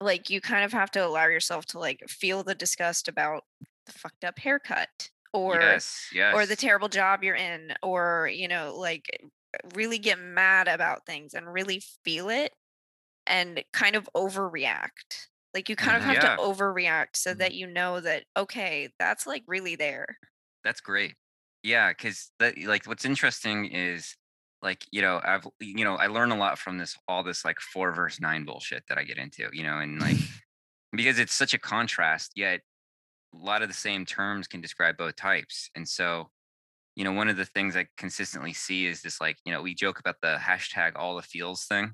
Like 0.00 0.30
you 0.30 0.40
kind 0.40 0.64
of 0.64 0.72
have 0.72 0.90
to 0.92 1.04
allow 1.04 1.26
yourself 1.26 1.66
to 1.66 1.78
like 1.78 2.02
feel 2.08 2.44
the 2.44 2.54
disgust 2.54 3.08
about 3.08 3.44
the 3.86 3.92
fucked 3.92 4.24
up 4.24 4.38
haircut 4.38 5.10
or 5.32 5.82
yes 5.82 6.08
yes 6.12 6.40
or 6.40 6.46
the 6.46 6.56
terrible 6.56 6.88
job 6.88 7.24
you're 7.24 7.34
in 7.34 7.74
or 7.82 8.28
you 8.32 8.46
know 8.46 8.74
like 8.76 9.06
really 9.74 9.98
get 9.98 10.18
mad 10.18 10.68
about 10.68 11.04
things 11.06 11.34
and 11.34 11.52
really 11.52 11.80
feel 12.04 12.28
it 12.28 12.52
and 13.26 13.64
kind 13.72 13.96
of 13.96 14.08
overreact 14.16 15.28
like 15.54 15.68
you 15.68 15.76
kind 15.76 15.96
of 15.96 16.02
Mhm. 16.02 16.04
have 16.04 16.18
Yeah. 16.18 16.20
to 16.20 16.32
overreact 16.38 17.16
so 17.16 17.34
Mhm. 17.34 17.34
that 17.34 17.54
you 17.54 17.66
know 17.66 18.00
that 18.00 18.24
okay 18.36 18.90
that's 18.98 19.26
like 19.26 19.44
really 19.48 19.76
there 19.76 20.18
That's 20.64 20.80
great. 20.80 21.16
Yeah, 21.62 21.90
because 21.90 22.30
that 22.38 22.58
like 22.58 22.86
what's 22.86 23.04
interesting 23.04 23.66
is 23.66 24.16
like 24.62 24.84
you 24.90 25.02
know 25.02 25.20
I've 25.24 25.46
you 25.60 25.84
know 25.84 25.96
I 25.96 26.06
learn 26.06 26.30
a 26.30 26.36
lot 26.36 26.58
from 26.58 26.78
this 26.78 26.96
all 27.06 27.22
this 27.22 27.44
like 27.44 27.60
four 27.60 27.92
verse 27.92 28.20
nine 28.20 28.44
bullshit 28.44 28.84
that 28.88 28.98
I 28.98 29.04
get 29.04 29.18
into 29.18 29.48
you 29.52 29.62
know 29.62 29.78
and 29.78 30.00
like 30.00 30.16
because 30.92 31.18
it's 31.18 31.34
such 31.34 31.54
a 31.54 31.58
contrast 31.58 32.32
yet 32.34 32.60
a 33.34 33.36
lot 33.36 33.62
of 33.62 33.68
the 33.68 33.74
same 33.74 34.04
terms 34.04 34.48
can 34.48 34.60
describe 34.60 34.96
both 34.96 35.16
types 35.16 35.70
and 35.74 35.86
so 35.86 36.28
you 36.96 37.04
know 37.04 37.12
one 37.12 37.28
of 37.28 37.36
the 37.36 37.44
things 37.44 37.76
I 37.76 37.86
consistently 37.96 38.52
see 38.52 38.86
is 38.86 39.02
this 39.02 39.20
like 39.20 39.36
you 39.44 39.52
know 39.52 39.62
we 39.62 39.74
joke 39.74 40.00
about 40.00 40.16
the 40.22 40.36
hashtag 40.40 40.92
all 40.96 41.16
the 41.16 41.22
feels 41.22 41.64
thing 41.66 41.92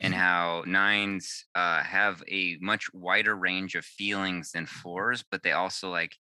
and 0.00 0.14
how 0.14 0.64
nines 0.66 1.44
uh, 1.54 1.82
have 1.84 2.20
a 2.28 2.56
much 2.60 2.92
wider 2.92 3.36
range 3.36 3.76
of 3.76 3.84
feelings 3.84 4.52
than 4.52 4.66
fours 4.66 5.24
but 5.30 5.42
they 5.42 5.52
also 5.52 5.90
like 5.90 6.16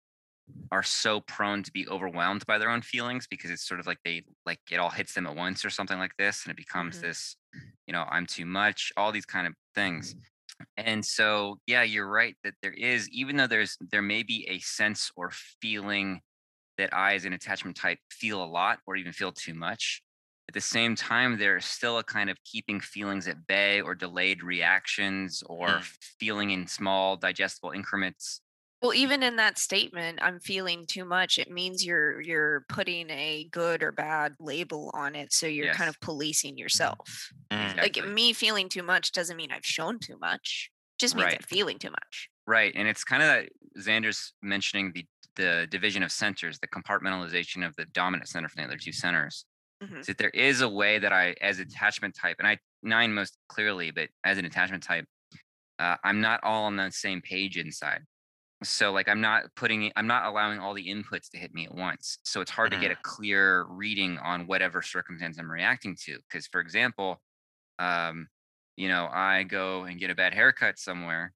are 0.72 0.82
so 0.82 1.20
prone 1.20 1.62
to 1.62 1.72
be 1.72 1.86
overwhelmed 1.88 2.44
by 2.46 2.58
their 2.58 2.70
own 2.70 2.82
feelings 2.82 3.26
because 3.28 3.50
it's 3.50 3.66
sort 3.66 3.80
of 3.80 3.86
like 3.86 3.98
they 4.04 4.24
like 4.44 4.60
it 4.70 4.78
all 4.78 4.90
hits 4.90 5.14
them 5.14 5.26
at 5.26 5.36
once 5.36 5.64
or 5.64 5.70
something 5.70 5.98
like 5.98 6.16
this 6.18 6.44
and 6.44 6.50
it 6.50 6.56
becomes 6.56 6.98
Mhm. 6.98 7.00
this 7.00 7.36
you 7.86 7.92
know 7.92 8.04
i'm 8.10 8.26
too 8.26 8.44
much 8.46 8.92
all 8.96 9.12
these 9.12 9.26
kind 9.26 9.46
of 9.46 9.54
things 9.74 10.14
and 10.76 11.04
so 11.04 11.58
yeah 11.66 11.82
you're 11.82 12.08
right 12.10 12.36
that 12.44 12.54
there 12.62 12.72
is 12.72 13.08
even 13.10 13.36
though 13.36 13.46
there's 13.46 13.76
there 13.80 14.02
may 14.02 14.22
be 14.22 14.46
a 14.48 14.58
sense 14.60 15.10
or 15.16 15.30
feeling 15.60 16.20
that 16.78 16.92
i 16.94 17.14
as 17.14 17.24
an 17.24 17.32
attachment 17.32 17.76
type 17.76 17.98
feel 18.10 18.42
a 18.42 18.46
lot 18.46 18.80
or 18.86 18.96
even 18.96 19.12
feel 19.12 19.32
too 19.32 19.54
much 19.54 20.02
at 20.48 20.54
the 20.54 20.60
same 20.60 20.94
time 20.94 21.38
there's 21.38 21.64
still 21.64 21.98
a 21.98 22.04
kind 22.04 22.30
of 22.30 22.38
keeping 22.44 22.80
feelings 22.80 23.28
at 23.28 23.46
bay 23.46 23.80
or 23.80 23.94
delayed 23.94 24.42
reactions 24.42 25.42
or 25.46 25.80
Mm. 25.80 25.86
feeling 26.20 26.50
in 26.50 26.66
small 26.66 27.16
digestible 27.16 27.70
increments 27.70 28.42
well 28.86 28.94
even 28.94 29.22
in 29.22 29.36
that 29.36 29.58
statement 29.58 30.18
i'm 30.22 30.38
feeling 30.40 30.86
too 30.86 31.04
much 31.04 31.38
it 31.38 31.50
means 31.50 31.84
you're 31.84 32.20
you're 32.20 32.64
putting 32.68 33.10
a 33.10 33.48
good 33.50 33.82
or 33.82 33.92
bad 33.92 34.34
label 34.40 34.90
on 34.94 35.14
it 35.14 35.32
so 35.32 35.46
you're 35.46 35.72
kind 35.74 35.88
of 35.88 35.98
policing 36.00 36.56
yourself 36.56 37.30
Mm. 37.52 37.76
like 37.76 37.96
Exactly. 37.96 38.12
me 38.12 38.32
feeling 38.32 38.68
too 38.68 38.82
much 38.82 39.12
doesn't 39.12 39.36
mean 39.36 39.50
i've 39.52 39.64
shown 39.64 39.98
too 39.98 40.16
much 40.18 40.70
just 40.98 41.14
means 41.16 41.32
i'm 41.34 41.38
feeling 41.42 41.78
too 41.78 41.90
much 41.90 42.28
Right, 42.48 42.72
and 42.76 42.86
it's 42.86 43.02
kind 43.02 43.22
of 43.24 43.28
that 43.28 43.48
Xander's 43.80 44.32
mentioning 44.40 44.92
the 44.94 45.04
the 45.34 45.66
division 45.68 46.04
of 46.04 46.12
centers, 46.12 46.60
the 46.60 46.68
compartmentalization 46.68 47.66
of 47.66 47.74
the 47.76 47.86
dominant 47.86 48.28
center 48.28 48.48
from 48.48 48.62
the 48.62 48.68
other 48.68 48.78
two 48.78 48.92
centers. 48.92 49.44
Mhm. 49.82 50.04
So 50.04 50.12
there 50.12 50.30
is 50.30 50.60
a 50.60 50.68
way 50.68 50.98
that 51.00 51.12
I, 51.12 51.34
as 51.42 51.58
attachment 51.58 52.14
type, 52.14 52.36
and 52.38 52.46
I 52.46 52.58
nine 52.84 53.12
most 53.12 53.36
clearly, 53.48 53.90
but 53.90 54.10
as 54.24 54.38
an 54.38 54.44
attachment 54.44 54.84
type, 54.84 55.06
uh, 55.80 55.96
I'm 56.04 56.20
not 56.20 56.40
all 56.44 56.64
on 56.66 56.76
the 56.76 56.90
same 56.92 57.20
page 57.20 57.58
inside. 57.58 58.02
So 58.62 58.90
like 58.92 59.08
I'm 59.08 59.20
not 59.20 59.44
putting, 59.54 59.92
I'm 59.96 60.06
not 60.06 60.24
allowing 60.24 60.58
all 60.60 60.72
the 60.74 60.86
inputs 60.88 61.30
to 61.30 61.38
hit 61.38 61.52
me 61.54 61.66
at 61.66 61.74
once. 61.74 62.18
So 62.24 62.40
it's 62.40 62.50
hard 62.50 62.70
to 62.72 62.80
get 62.80 62.90
a 62.90 62.96
clear 63.02 63.64
reading 63.68 64.18
on 64.18 64.46
whatever 64.46 64.80
circumstance 64.82 65.38
I'm 65.38 65.50
reacting 65.50 65.96
to. 66.06 66.18
Because 66.28 66.46
for 66.46 66.60
example, 66.60 67.20
um, 67.78 68.28
you 68.76 68.88
know, 68.88 69.08
I 69.12 69.42
go 69.44 69.84
and 69.84 69.98
get 69.98 70.10
a 70.10 70.14
bad 70.14 70.34
haircut 70.34 70.78
somewhere, 70.78 71.32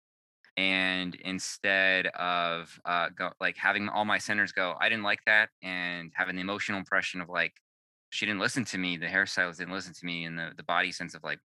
and 0.56 1.14
instead 1.16 2.06
of 2.08 2.78
uh, 2.84 3.08
go 3.10 3.30
like 3.40 3.56
having 3.56 3.88
all 3.88 4.04
my 4.04 4.18
centers 4.18 4.52
go, 4.52 4.74
I 4.80 4.88
didn't 4.88 5.04
like 5.04 5.20
that, 5.26 5.50
and 5.62 6.12
having 6.14 6.36
the 6.36 6.42
emotional 6.42 6.78
impression 6.78 7.20
of 7.20 7.28
like 7.28 7.54
she 8.10 8.26
didn't 8.26 8.40
listen 8.40 8.64
to 8.66 8.78
me, 8.78 8.96
the 8.96 9.06
hairstylist 9.06 9.58
didn't 9.58 9.72
listen 9.74 9.94
to 9.94 10.06
me, 10.06 10.24
and 10.24 10.38
the 10.38 10.52
the 10.56 10.62
body 10.64 10.92
sense 10.92 11.14
of 11.14 11.22
like 11.24 11.38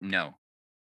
no. 0.00 0.34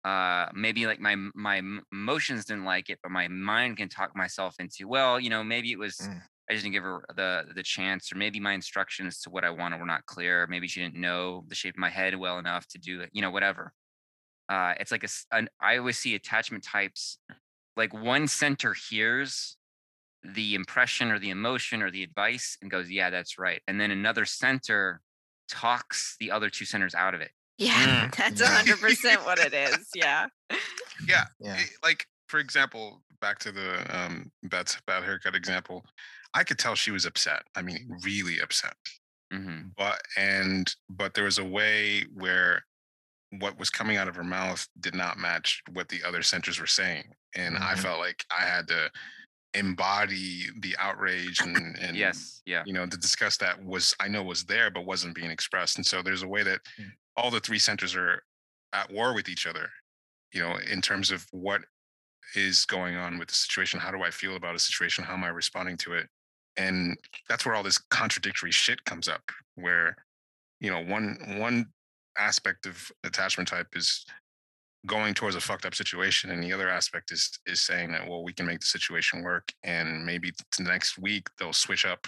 Uh, 0.05 0.49
maybe 0.53 0.85
like 0.87 0.99
my 1.01 1.15
my 1.35 1.61
emotions 1.91 2.45
didn't 2.45 2.65
like 2.65 2.89
it, 2.91 2.99
but 3.03 3.11
my 3.11 3.27
mind 3.27 3.77
can 3.77 3.89
talk 3.89 4.15
myself 4.15 4.55
into 4.59 4.87
well, 4.87 5.19
you 5.19 5.29
know, 5.31 5.43
maybe 5.43 5.71
it 5.71 5.79
was 5.79 5.97
Mm. 5.99 6.21
I 6.49 6.53
just 6.53 6.63
didn't 6.63 6.73
give 6.73 6.83
her 6.83 7.03
the 7.15 7.45
the 7.55 7.63
chance, 7.63 8.11
or 8.11 8.17
maybe 8.17 8.39
my 8.39 8.53
instructions 8.53 9.19
to 9.21 9.31
what 9.31 9.43
I 9.45 9.49
wanted 9.49 9.79
were 9.79 9.85
not 9.87 10.05
clear. 10.05 10.47
Maybe 10.47 10.67
she 10.67 10.81
didn't 10.81 10.95
know 11.01 11.43
the 11.47 11.55
shape 11.55 11.75
of 11.75 11.79
my 11.79 11.89
head 11.89 12.15
well 12.17 12.37
enough 12.39 12.67
to 12.69 12.77
do 12.79 13.01
it. 13.01 13.09
You 13.13 13.21
know, 13.23 13.31
whatever. 13.31 13.73
Uh, 14.49 14.75
it's 14.79 14.91
like 14.91 15.03
a. 15.03 15.09
An, 15.31 15.49
I 15.61 15.77
always 15.77 15.97
see 15.99 16.15
attachment 16.15 16.63
types 16.63 17.19
like 17.77 17.93
one 17.93 18.27
center 18.27 18.75
hears 18.89 19.57
the 20.23 20.55
impression 20.55 21.11
or 21.11 21.19
the 21.19 21.29
emotion 21.31 21.81
or 21.83 21.91
the 21.91 22.03
advice 22.03 22.57
and 22.61 22.71
goes, 22.71 22.89
"Yeah, 22.91 23.09
that's 23.11 23.37
right," 23.39 23.61
and 23.67 23.79
then 23.81 23.91
another 23.91 24.25
center 24.25 25.01
talks 25.49 26.15
the 26.19 26.31
other 26.31 26.49
two 26.49 26.65
centers 26.65 26.95
out 26.95 27.13
of 27.15 27.21
it. 27.21 27.31
Yeah, 27.57 28.07
Mm, 28.09 28.15
that's 28.15 28.41
yeah. 28.41 28.47
hundred 28.47 28.79
percent 28.81 29.25
what 29.25 29.39
it 29.39 29.53
is. 29.53 29.89
Yeah. 29.95 30.27
Yeah. 31.07 31.25
Yeah. 31.39 31.59
Like 31.83 32.05
for 32.27 32.39
example, 32.39 33.01
back 33.21 33.39
to 33.39 33.51
the 33.51 33.85
um 33.97 34.31
bad 34.43 34.71
bad 34.87 35.03
haircut 35.03 35.35
example, 35.35 35.85
I 36.33 36.43
could 36.43 36.59
tell 36.59 36.75
she 36.75 36.91
was 36.91 37.05
upset. 37.05 37.43
I 37.55 37.61
mean, 37.61 37.87
really 38.03 38.39
upset. 38.39 38.75
hmm 39.31 39.69
But 39.77 40.01
and 40.17 40.73
but 40.89 41.13
there 41.13 41.23
was 41.25 41.37
a 41.37 41.45
way 41.45 42.03
where 42.13 42.65
what 43.39 43.57
was 43.57 43.69
coming 43.69 43.97
out 43.97 44.07
of 44.07 44.15
her 44.15 44.23
mouth 44.23 44.67
did 44.79 44.95
not 44.95 45.17
match 45.17 45.61
what 45.71 45.89
the 45.89 46.03
other 46.03 46.21
centers 46.23 46.59
were 46.59 46.67
saying, 46.67 47.03
and 47.35 47.57
I 47.57 47.73
Mhm. 47.73 47.79
felt 47.79 47.99
like 47.99 48.23
I 48.31 48.45
had 48.45 48.67
to 48.67 48.91
embody 49.53 50.45
the 50.59 50.75
outrage 50.77 51.39
and 51.41 51.77
and 51.79 51.95
Yes. 51.95 52.41
Yeah. 52.45 52.63
you 52.65 52.73
know 52.73 52.85
to 52.85 52.97
discuss 52.97 53.37
that 53.37 53.63
was 53.63 53.93
I 53.99 54.07
know 54.09 54.23
was 54.23 54.43
there 54.45 54.69
but 54.69 54.85
wasn't 54.85 55.15
being 55.15 55.31
expressed. 55.31 55.77
And 55.77 55.85
so 55.85 56.01
there's 56.01 56.23
a 56.23 56.27
way 56.27 56.43
that 56.43 56.61
Mm. 56.79 56.91
All 57.17 57.31
the 57.31 57.39
three 57.39 57.59
centers 57.59 57.95
are 57.95 58.23
at 58.73 58.91
war 58.91 59.13
with 59.13 59.29
each 59.29 59.47
other, 59.47 59.69
you 60.33 60.41
know, 60.41 60.57
in 60.71 60.81
terms 60.81 61.11
of 61.11 61.25
what 61.31 61.61
is 62.35 62.65
going 62.65 62.95
on 62.95 63.17
with 63.17 63.29
the 63.29 63.35
situation. 63.35 63.79
How 63.79 63.91
do 63.91 64.03
I 64.03 64.11
feel 64.11 64.35
about 64.35 64.55
a 64.55 64.59
situation? 64.59 65.03
How 65.03 65.13
am 65.13 65.23
I 65.23 65.29
responding 65.29 65.77
to 65.77 65.93
it? 65.93 66.07
And 66.57 66.97
that's 67.29 67.45
where 67.45 67.55
all 67.55 67.63
this 67.63 67.77
contradictory 67.77 68.51
shit 68.51 68.83
comes 68.85 69.07
up, 69.07 69.23
where 69.55 69.95
you 70.59 70.71
know 70.71 70.81
one 70.83 71.17
one 71.37 71.67
aspect 72.17 72.65
of 72.65 72.91
attachment 73.03 73.49
type 73.49 73.67
is 73.75 74.05
going 74.85 75.13
towards 75.13 75.35
a 75.35 75.41
fucked 75.41 75.65
up 75.65 75.75
situation 75.75 76.31
and 76.31 76.43
the 76.43 76.53
other 76.53 76.69
aspect 76.69 77.11
is 77.11 77.39
is 77.45 77.59
saying 77.59 77.91
that 77.91 78.07
well 78.07 78.23
we 78.23 78.31
can 78.31 78.45
make 78.45 78.59
the 78.59 78.65
situation 78.65 79.23
work 79.23 79.51
and 79.63 80.05
maybe 80.05 80.31
t- 80.31 80.63
next 80.63 80.97
week 80.97 81.27
they'll 81.37 81.53
switch 81.53 81.85
up 81.85 82.07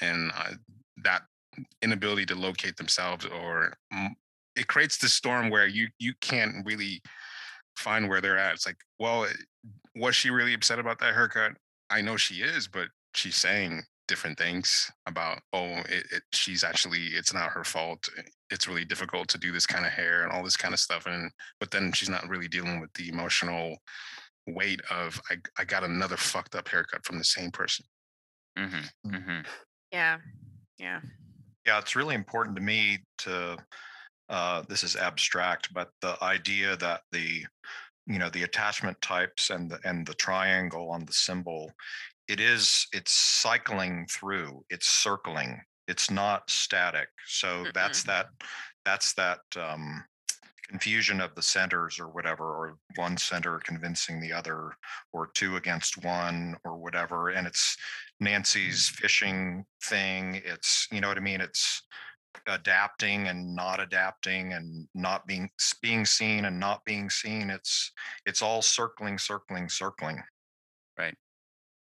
and 0.00 0.30
uh, 0.36 0.52
that 1.02 1.22
inability 1.82 2.26
to 2.26 2.34
locate 2.34 2.76
themselves 2.76 3.24
or 3.26 3.72
mm, 3.92 4.10
it 4.56 4.66
creates 4.66 4.98
this 4.98 5.12
storm 5.14 5.50
where 5.50 5.66
you 5.66 5.88
you 5.98 6.12
can't 6.20 6.64
really 6.64 7.02
find 7.76 8.08
where 8.08 8.20
they're 8.20 8.38
at 8.38 8.54
it's 8.54 8.66
like 8.66 8.76
well 8.98 9.24
eh, 9.24 9.32
was 9.96 10.14
she 10.14 10.30
really 10.30 10.54
upset 10.54 10.78
about 10.78 10.98
that 11.00 11.14
haircut 11.14 11.52
i 11.90 12.00
know 12.00 12.16
she 12.16 12.36
is 12.36 12.68
but 12.68 12.88
she's 13.14 13.36
saying 13.36 13.82
different 14.06 14.36
things 14.36 14.90
about 15.06 15.40
oh 15.52 15.78
it, 15.88 16.04
it 16.12 16.22
she's 16.32 16.62
actually 16.62 17.06
it's 17.08 17.32
not 17.32 17.50
her 17.50 17.64
fault 17.64 18.08
eh, 18.18 18.22
it's 18.50 18.68
really 18.68 18.84
difficult 18.84 19.28
to 19.28 19.38
do 19.38 19.50
this 19.50 19.66
kind 19.66 19.86
of 19.86 19.92
hair 19.92 20.22
and 20.22 20.32
all 20.32 20.44
this 20.44 20.56
kind 20.56 20.74
of 20.74 20.80
stuff 20.80 21.06
and 21.06 21.30
but 21.58 21.70
then 21.70 21.90
she's 21.92 22.10
not 22.10 22.28
really 22.28 22.48
dealing 22.48 22.80
with 22.80 22.92
the 22.94 23.08
emotional 23.08 23.76
weight 24.46 24.80
of 24.90 25.20
i, 25.30 25.36
I 25.58 25.64
got 25.64 25.84
another 25.84 26.16
fucked 26.16 26.54
up 26.54 26.68
haircut 26.68 27.04
from 27.04 27.18
the 27.18 27.24
same 27.24 27.50
person 27.50 27.86
hmm 28.56 28.66
Mm. 29.06 29.24
hmm 29.24 29.40
Yeah. 29.90 30.18
Yeah. 30.78 31.00
Yeah, 31.66 31.78
it's 31.78 31.96
really 31.96 32.14
important 32.14 32.56
to 32.56 32.62
me 32.62 32.98
to, 33.18 33.56
uh, 34.28 34.62
this 34.68 34.82
is 34.82 34.96
abstract, 34.96 35.72
but 35.72 35.90
the 36.00 36.16
idea 36.22 36.76
that 36.76 37.02
the, 37.12 37.44
you 38.06 38.18
know, 38.18 38.30
the 38.30 38.42
attachment 38.42 39.00
types 39.00 39.50
and 39.50 39.70
the, 39.70 39.78
and 39.84 40.06
the 40.06 40.14
triangle 40.14 40.90
on 40.90 41.04
the 41.04 41.12
symbol, 41.12 41.70
it 42.28 42.40
is, 42.40 42.86
it's 42.92 43.12
cycling 43.12 44.06
through, 44.10 44.64
it's 44.70 44.88
circling, 44.88 45.60
it's 45.88 46.10
not 46.10 46.48
static. 46.50 47.08
So 47.26 47.66
that's 47.74 48.02
that, 48.04 48.26
that's 48.84 49.12
that, 49.14 49.40
um, 49.60 50.04
confusion 50.70 51.20
of 51.20 51.34
the 51.34 51.42
centers 51.42 52.00
or 52.00 52.08
whatever, 52.08 52.44
or 52.44 52.78
one 52.96 53.18
center 53.18 53.60
convincing 53.64 54.18
the 54.18 54.32
other, 54.32 54.72
or 55.12 55.28
two 55.34 55.56
against 55.56 56.02
one 56.02 56.56
or 56.64 56.78
whatever. 56.78 57.28
And 57.28 57.46
it's 57.46 57.76
Nancy's 58.18 58.88
fishing 58.88 59.66
thing. 59.84 60.40
It's, 60.44 60.88
you 60.90 61.02
know 61.02 61.08
what 61.08 61.18
I 61.18 61.20
mean? 61.20 61.42
It's 61.42 61.82
adapting 62.46 63.28
and 63.28 63.54
not 63.54 63.80
adapting 63.80 64.52
and 64.52 64.86
not 64.94 65.26
being 65.26 65.50
being 65.82 66.04
seen 66.04 66.44
and 66.44 66.58
not 66.58 66.84
being 66.84 67.10
seen. 67.10 67.50
It's 67.50 67.92
it's 68.26 68.42
all 68.42 68.62
circling, 68.62 69.18
circling, 69.18 69.68
circling. 69.68 70.22
Right. 70.98 71.14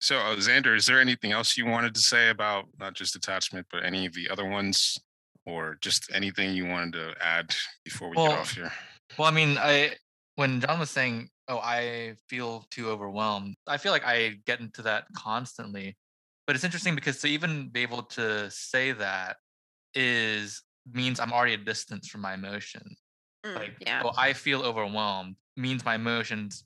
So, 0.01 0.19
uh, 0.19 0.37
Xander, 0.37 0.77
is 0.77 0.87
there 0.87 1.01
anything 1.01 1.33
else 1.33 1.57
you 1.57 1.67
wanted 1.67 1.95
to 1.95 2.01
say 2.01 2.29
about 2.29 2.67
not 2.79 2.95
just 2.95 3.17
attachment, 3.17 3.67
but 3.73 3.85
any 3.85 4.07
of 4.07 4.13
the 4.13 4.29
other 4.29 4.47
ones, 4.49 4.99
or 5.47 5.79
just 5.81 6.11
anything 6.13 6.55
you 6.55 6.67
wanted 6.67 6.93
to 6.95 7.15
add 7.21 7.55
before 7.85 8.11
we 8.11 8.17
Well, 8.17 8.29
get 8.29 8.39
off 8.39 8.55
here? 8.55 8.73
Well, 9.19 9.29
I 9.29 9.31
mean, 9.31 9.57
I 9.59 9.97
when 10.35 10.61
John 10.61 10.79
was 10.79 10.91
saying, 10.91 11.31
"Oh, 11.49 11.59
I 11.59 12.17
feel 12.29 12.67
too 12.71 12.91
overwhelmed," 12.91 13.55
I 13.67 13.79
feel 13.79 13.93
like 13.93 14.05
I 14.05 14.41
get 14.45 14.61
into 14.61 14.83
that 14.83 15.07
constantly. 15.17 15.97
But 16.47 16.55
it's 16.55 16.65
interesting 16.65 16.95
because 16.95 17.21
to 17.23 17.29
even 17.29 17.69
be 17.71 17.83
able 17.83 18.03
to 18.03 18.51
say 18.51 18.93
that 18.93 19.39
is 19.97 20.63
means 20.93 21.19
I'm 21.21 21.33
already 21.33 21.55
a 21.55 21.59
distance 21.59 22.09
from 22.09 22.21
my 22.23 22.35
emotion. 22.35 22.83
Mm, 23.45 23.57
Like, 23.57 23.75
yeah. 23.81 24.03
oh, 24.05 24.13
I 24.17 24.35
feel 24.35 24.63
overwhelmed 24.63 25.37
means 25.57 25.85
my 25.85 25.97
emotions. 25.97 26.65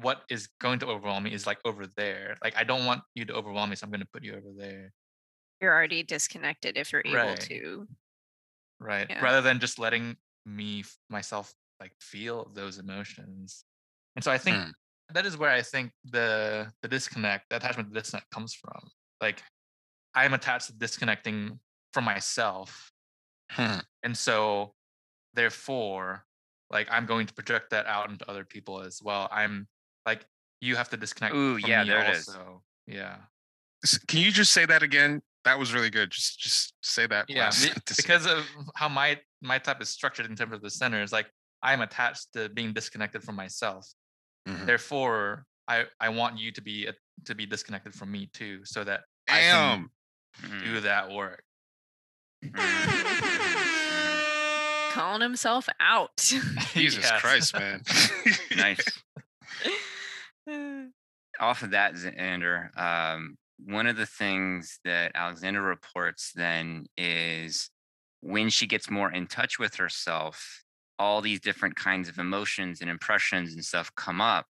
What 0.00 0.22
is 0.30 0.48
going 0.60 0.80
to 0.80 0.86
overwhelm 0.86 1.24
me 1.24 1.32
is 1.34 1.46
like 1.46 1.60
over 1.64 1.86
there. 1.86 2.36
Like, 2.42 2.56
I 2.56 2.64
don't 2.64 2.86
want 2.86 3.02
you 3.14 3.24
to 3.26 3.34
overwhelm 3.34 3.70
me, 3.70 3.76
so 3.76 3.84
I'm 3.84 3.90
going 3.90 4.00
to 4.00 4.08
put 4.12 4.24
you 4.24 4.34
over 4.34 4.50
there. 4.56 4.92
You're 5.60 5.72
already 5.74 6.02
disconnected 6.02 6.76
if 6.76 6.92
you're 6.92 7.02
able 7.04 7.14
Right. 7.14 7.40
to. 7.40 7.88
right 8.80 9.06
Yeah. 9.10 9.22
rather 9.22 9.40
than 9.40 9.60
just 9.60 9.78
letting 9.78 10.16
me 10.44 10.84
myself 11.08 11.54
like 11.80 11.92
feel 12.00 12.50
those 12.54 12.78
emotions 12.78 13.64
and 14.16 14.24
so 14.24 14.30
i 14.32 14.38
think 14.38 14.56
Mm. 14.56 14.72
that 15.14 15.26
is 15.26 15.36
where 15.36 15.50
i 15.50 15.62
think 15.62 15.92
the 16.04 16.72
the 16.82 16.88
disconnect 16.88 17.48
the 17.50 17.56
attachment 17.56 17.88
to 17.92 17.94
disconnect 18.00 18.30
comes 18.30 18.54
from 18.54 18.80
like 19.20 19.42
i'm 20.14 20.34
attached 20.34 20.66
to 20.68 20.72
disconnecting 20.74 21.60
from 21.92 22.04
myself 22.04 22.90
Hmm. 23.50 23.80
and 24.02 24.16
so 24.16 24.72
therefore 25.34 26.24
like 26.70 26.88
i'm 26.90 27.04
going 27.06 27.26
to 27.26 27.34
project 27.34 27.70
that 27.70 27.86
out 27.86 28.08
into 28.08 28.28
other 28.30 28.44
people 28.44 28.80
as 28.80 29.00
well 29.02 29.28
i'm 29.30 29.66
like 30.06 30.24
you 30.62 30.76
have 30.76 30.88
to 30.90 30.96
disconnect 30.96 31.34
Ooh, 31.34 31.58
from 31.58 31.68
yeah, 31.68 31.82
me 31.82 31.90
there 31.90 32.04
it 32.04 32.16
is. 32.16 32.36
yeah 32.86 33.16
Can 34.08 34.20
you 34.20 34.30
just 34.30 34.52
say 34.52 34.64
that 34.64 34.82
again? 34.82 35.20
That 35.44 35.58
was 35.58 35.74
really 35.74 35.90
good. 35.90 36.12
Just 36.12 36.38
just 36.38 36.72
say 36.82 37.04
that. 37.08 37.26
yeah 37.28 37.44
last 37.46 37.62
be- 37.62 37.68
sentence 37.68 37.96
because 37.96 38.26
of 38.26 38.46
how 38.76 38.88
my 38.88 39.18
my 39.42 39.58
type 39.58 39.82
is 39.82 39.88
structured 39.90 40.26
in 40.26 40.36
terms 40.36 40.52
of 40.54 40.62
the 40.62 40.70
center 40.70 41.02
is 41.02 41.12
like 41.12 41.26
i'm 41.62 41.80
attached 41.80 42.32
to 42.34 42.48
being 42.50 42.72
disconnected 42.72 43.22
from 43.22 43.34
myself 43.36 43.86
Mhm. 44.48 44.66
therefore 44.66 45.44
i 45.68 45.84
i 46.00 46.08
want 46.08 46.38
you 46.38 46.52
to 46.52 46.62
be 46.62 46.86
a, 46.86 46.94
to 47.26 47.34
be 47.34 47.44
disconnected 47.44 47.92
from 47.94 48.10
me 48.10 48.30
too 48.32 48.60
so 48.64 48.82
that 48.84 49.00
i 49.28 49.40
can 49.40 49.90
Damn. 50.42 50.50
Mm, 50.50 50.64
do 50.64 50.80
that 50.80 51.10
work 51.10 51.42
Calling 54.92 55.22
himself 55.22 55.68
out. 55.80 56.16
Jesus 56.74 57.04
Yes. 57.04 57.20
Christ, 57.20 57.54
man. 57.58 57.82
nice. 58.56 59.02
Off 61.40 61.62
of 61.62 61.70
that, 61.70 61.94
Xander, 61.94 62.76
um, 62.78 63.36
one 63.64 63.86
of 63.86 63.96
the 63.96 64.06
things 64.06 64.78
that 64.84 65.12
Alexander 65.14 65.62
reports 65.62 66.32
then 66.34 66.86
is 66.96 67.70
when 68.20 68.50
she 68.50 68.66
gets 68.66 68.90
more 68.90 69.10
in 69.10 69.26
touch 69.26 69.58
with 69.58 69.76
herself, 69.76 70.62
all 70.98 71.20
these 71.22 71.40
different 71.40 71.74
kinds 71.76 72.08
of 72.08 72.18
emotions 72.18 72.80
and 72.80 72.90
impressions 72.90 73.54
and 73.54 73.64
stuff 73.64 73.90
come 73.96 74.20
up. 74.20 74.46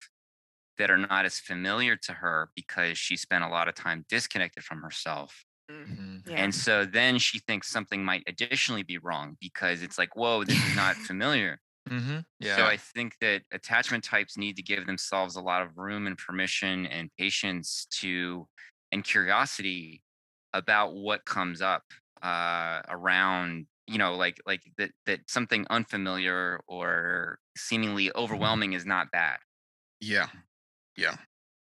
that 0.77 0.91
are 0.91 0.97
not 0.97 1.25
as 1.25 1.39
familiar 1.39 1.95
to 1.95 2.13
her 2.13 2.51
because 2.55 2.99
she 2.99 3.17
spent 3.17 3.43
a 3.43 3.47
lot 3.49 3.67
of 3.67 3.73
time 3.73 4.05
disconnected 4.07 4.63
from 4.63 4.83
herself. 4.83 5.43
Mhm. 5.69 6.23
Yeah. 6.25 6.43
And 6.43 6.53
so 6.55 6.85
then 6.85 7.19
she 7.19 7.39
thinks 7.39 7.69
something 7.69 8.03
might 8.05 8.23
additionally 8.27 8.83
be 8.83 8.97
wrong 8.97 9.37
because 9.39 9.81
it's 9.81 9.97
like, 9.97 10.15
whoa, 10.15 10.43
this 10.43 10.63
is 10.65 10.73
not 10.73 11.01
familiar. 11.01 11.59
Mhm. 11.89 12.25
Yeah. 12.39 12.55
So 12.55 12.67
I 12.67 12.77
think 12.77 13.17
that 13.21 13.43
attachment 13.51 14.03
types 14.03 14.37
need 14.37 14.55
to 14.57 14.63
give 14.63 14.85
themselves 14.87 15.35
a 15.35 15.41
lot 15.41 15.61
of 15.63 15.77
room 15.77 16.07
and 16.07 16.17
permission 16.17 16.85
and 16.87 17.11
patience 17.17 17.87
to 18.01 18.47
and 18.91 19.03
curiosity 19.03 20.03
about 20.53 20.95
what 20.95 21.25
comes 21.25 21.61
up 21.61 21.83
uh, 22.21 22.81
around 22.89 23.67
you 23.87 23.97
know 23.97 24.15
like 24.15 24.39
like 24.45 24.63
that 24.77 24.91
that 25.05 25.29
something 25.29 25.65
unfamiliar 25.69 26.61
or 26.67 27.39
seemingly 27.57 28.13
overwhelming 28.15 28.73
is 28.73 28.85
not 28.85 29.11
bad 29.11 29.39
Yeah, 29.99 30.29
yeah. 30.97 31.17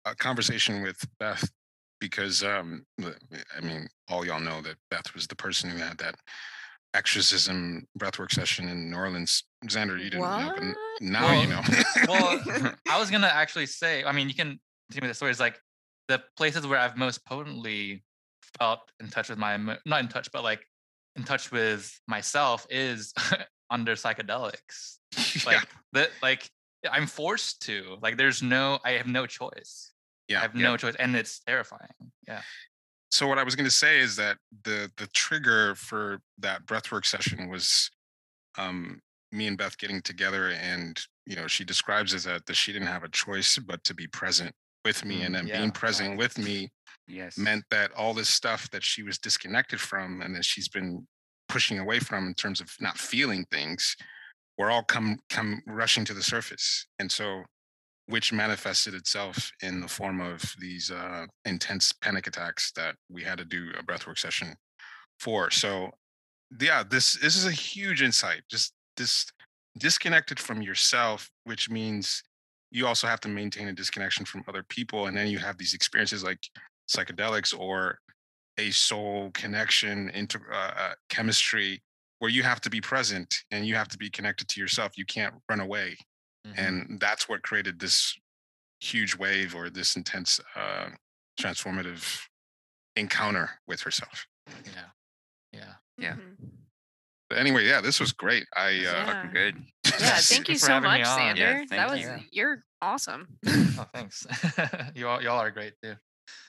A 0.05 0.15
conversation 0.15 0.83
with 0.83 1.05
Beth 1.19 1.51
because 2.03 2.43
um, 2.43 2.85
I 3.01 3.61
mean, 3.61 3.87
all 4.09 4.25
y'all 4.25 4.41
know 4.41 4.61
that 4.61 4.75
Beth 4.91 5.13
was 5.13 5.25
the 5.27 5.35
person 5.37 5.69
who 5.69 5.77
had 5.77 5.97
that 5.99 6.15
exorcism 6.93 7.87
breathwork 7.97 8.31
session 8.31 8.67
in 8.67 8.89
New 8.91 8.97
Orleans. 8.97 9.43
Xander, 9.65 9.97
you 9.97 10.09
didn't 10.09 10.19
know, 10.21 10.53
but 10.55 10.63
now 11.01 11.23
Well- 11.25 11.41
you 11.41 11.47
know. 11.47 11.61
well, 12.07 12.73
I 12.89 12.99
was 12.99 13.09
gonna 13.09 13.27
actually 13.33 13.65
say. 13.67 14.03
I 14.03 14.11
mean, 14.11 14.27
you 14.27 14.35
can 14.35 14.59
continue 14.91 15.07
the 15.09 15.13
story. 15.13 15.31
Is 15.31 15.39
like 15.39 15.59
the 16.09 16.21
places 16.37 16.67
where 16.67 16.79
I've 16.79 16.97
most 16.97 17.25
potently 17.25 18.03
felt 18.59 18.81
in 18.99 19.07
touch 19.09 19.29
with 19.29 19.39
my 19.39 19.57
not 19.85 20.01
in 20.01 20.09
touch, 20.09 20.29
but 20.33 20.43
like 20.43 20.61
in 21.15 21.23
touch 21.23 21.51
with 21.51 21.97
myself 22.07 22.67
is 22.69 23.13
under 23.69 23.93
psychedelics. 23.95 24.97
yeah, 25.17 25.41
Like 25.45 25.67
that. 25.93 26.09
Like 26.21 26.49
I'm 26.91 27.07
forced 27.07 27.61
to. 27.67 27.95
Like 28.01 28.17
there's 28.17 28.43
no. 28.43 28.79
I 28.83 28.91
have 28.91 29.07
no 29.07 29.25
choice. 29.25 29.92
Yeah. 30.27 30.39
I 30.39 30.41
have 30.43 30.55
yeah. 30.55 30.63
no 30.63 30.77
choice, 30.77 30.95
and 30.99 31.15
it's 31.15 31.39
terrifying. 31.39 31.89
Yeah. 32.27 32.41
so 33.11 33.27
what 33.27 33.37
I 33.37 33.43
was 33.43 33.55
going 33.55 33.65
to 33.65 33.71
say 33.71 33.99
is 33.99 34.15
that 34.17 34.37
the 34.63 34.89
the 34.97 35.07
trigger 35.13 35.75
for 35.75 36.19
that 36.39 36.65
breathwork 36.65 37.05
session 37.05 37.49
was 37.49 37.89
um, 38.57 38.99
me 39.31 39.47
and 39.47 39.57
Beth 39.57 39.77
getting 39.77 40.01
together, 40.01 40.49
and 40.51 40.99
you 41.25 41.35
know, 41.35 41.47
she 41.47 41.63
describes 41.63 42.13
it 42.13 42.23
that 42.23 42.45
that 42.45 42.55
she 42.55 42.71
didn't 42.73 42.87
have 42.87 43.03
a 43.03 43.09
choice 43.09 43.57
but 43.57 43.83
to 43.85 43.93
be 43.93 44.07
present 44.07 44.51
with 44.85 45.03
me, 45.05 45.21
and 45.23 45.33
Mm, 45.33 45.37
then 45.37 45.47
yeah. 45.47 45.57
being 45.59 45.71
present 45.71 46.17
with 46.17 46.37
me 46.37 46.69
yes 47.07 47.37
meant 47.37 47.65
that 47.69 47.91
all 47.97 48.13
this 48.13 48.29
stuff 48.29 48.69
that 48.71 48.81
she 48.83 49.03
was 49.03 49.17
disconnected 49.17 49.77
from 49.79 50.21
and 50.21 50.33
that 50.33 50.45
she's 50.45 50.69
been 50.69 51.05
pushing 51.49 51.79
away 51.79 51.99
from 51.99 52.27
in 52.27 52.33
terms 52.33 52.61
of 52.61 52.69
not 52.79 52.97
feeling 52.97 53.45
things 53.51 53.97
were 54.57 54.71
all 54.71 54.83
come 54.83 55.17
come 55.29 55.61
rushing 55.67 56.05
to 56.05 56.13
the 56.13 56.23
surface 56.23 56.87
and 56.99 57.11
so 57.11 57.43
which 58.07 58.33
manifested 58.33 58.93
itself 58.93 59.51
in 59.61 59.79
the 59.79 59.87
form 59.87 60.19
of 60.19 60.41
these 60.59 60.91
uh, 60.91 61.25
intense 61.45 61.91
panic 61.91 62.27
attacks 62.27 62.71
that 62.75 62.95
we 63.09 63.23
had 63.23 63.37
to 63.37 63.45
do 63.45 63.69
a 63.79 63.83
breathwork 63.83 64.17
session 64.17 64.55
for. 65.19 65.49
So 65.49 65.91
yeah 66.59 66.83
this 66.87 67.17
this 67.19 67.35
is 67.35 67.45
a 67.45 67.51
huge 67.51 68.01
insight 68.01 68.41
just 68.49 68.73
this 68.97 69.25
disconnected 69.79 70.39
from 70.39 70.61
yourself 70.61 71.29
which 71.45 71.69
means 71.69 72.21
you 72.71 72.85
also 72.85 73.07
have 73.07 73.19
to 73.19 73.27
maintain 73.27 73.67
a 73.67 73.73
disconnection 73.73 74.25
from 74.25 74.43
other 74.47 74.63
people 74.63 75.07
and 75.07 75.17
then 75.17 75.27
you 75.27 75.39
have 75.39 75.57
these 75.57 75.73
experiences 75.73 76.23
like 76.23 76.39
psychedelics 76.87 77.57
or 77.57 77.99
a 78.59 78.69
soul 78.71 79.31
connection 79.33 80.09
into 80.09 80.39
uh, 80.51 80.73
uh, 80.77 80.93
chemistry 81.09 81.81
where 82.19 82.29
you 82.29 82.43
have 82.43 82.61
to 82.61 82.69
be 82.69 82.79
present 82.79 83.43
and 83.51 83.65
you 83.65 83.75
have 83.75 83.87
to 83.87 83.97
be 83.97 84.09
connected 84.09 84.47
to 84.47 84.59
yourself. 84.59 84.91
You 84.95 85.05
can't 85.05 85.33
run 85.49 85.59
away 85.59 85.97
Mhm. 86.45 86.57
and 86.57 86.99
that's 86.99 87.29
what 87.29 87.41
created 87.43 87.79
this 87.79 88.17
huge 88.79 89.15
wave 89.15 89.55
or 89.55 89.69
this 89.69 89.95
intense 89.95 90.39
uh, 90.55 90.89
transformative 91.39 92.27
encounter 92.95 93.49
with 93.67 93.81
herself 93.81 94.27
yeah. 94.65 94.89
Yeah. 95.51 95.73
Yeah. 95.97 96.13
Mhm. 96.15 96.35
but 97.29 97.37
anyway 97.37 97.65
yeah 97.65 97.79
this 97.81 97.99
was 97.99 98.11
great 98.11 98.45
i 98.55 98.85
uh, 98.85 99.05
fucking 99.05 99.31
good 99.31 99.55
Yeah, 99.99 100.17
thank 100.19 100.49
you 100.49 100.57
so 100.57 100.79
much, 100.79 101.05
on. 101.05 101.19
Xander. 101.19 101.37
Yeah, 101.37 101.63
that 101.69 101.89
was 101.89 101.99
you. 102.01 102.15
you're 102.31 102.63
awesome. 102.81 103.27
Oh, 103.77 103.87
thanks. 103.93 104.25
you 104.95 105.07
all, 105.07 105.21
y'all 105.21 105.39
are 105.39 105.51
great 105.51 105.73
too. 105.83 105.95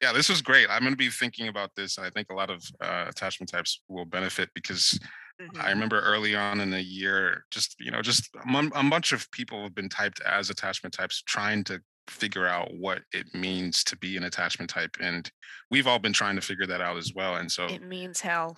Yeah 0.00 0.12
this 0.12 0.28
was 0.28 0.40
great 0.42 0.68
i'm 0.70 0.80
going 0.80 0.92
to 0.92 0.96
be 0.96 1.10
thinking 1.10 1.48
about 1.48 1.70
this 1.76 1.98
and 1.98 2.06
i 2.06 2.10
think 2.10 2.28
a 2.30 2.34
lot 2.34 2.50
of 2.50 2.62
uh, 2.80 3.06
attachment 3.08 3.50
types 3.50 3.80
will 3.88 4.04
benefit 4.04 4.48
because 4.54 4.98
Mhm. 5.40 5.60
I 5.60 5.70
remember 5.70 6.00
early 6.00 6.36
on 6.36 6.60
in 6.60 6.70
the 6.70 6.82
year, 6.82 7.44
just 7.50 7.74
you 7.80 7.90
know, 7.90 8.02
just 8.02 8.30
a, 8.36 8.70
a 8.74 8.88
bunch 8.88 9.12
of 9.12 9.30
people 9.32 9.62
have 9.64 9.74
been 9.74 9.88
typed 9.88 10.20
as 10.20 10.50
attachment 10.50 10.94
types, 10.94 11.22
trying 11.22 11.64
to 11.64 11.80
figure 12.08 12.46
out 12.46 12.72
what 12.74 13.02
it 13.12 13.34
means 13.34 13.82
to 13.84 13.96
be 13.96 14.16
an 14.16 14.24
attachment 14.24 14.70
type, 14.70 14.96
and 15.00 15.30
we've 15.70 15.86
all 15.86 15.98
been 15.98 16.12
trying 16.12 16.36
to 16.36 16.40
figure 16.40 16.66
that 16.66 16.80
out 16.80 16.96
as 16.96 17.12
well. 17.14 17.36
And 17.36 17.50
so, 17.50 17.66
It 17.66 17.82
means 17.82 18.20
hell. 18.20 18.56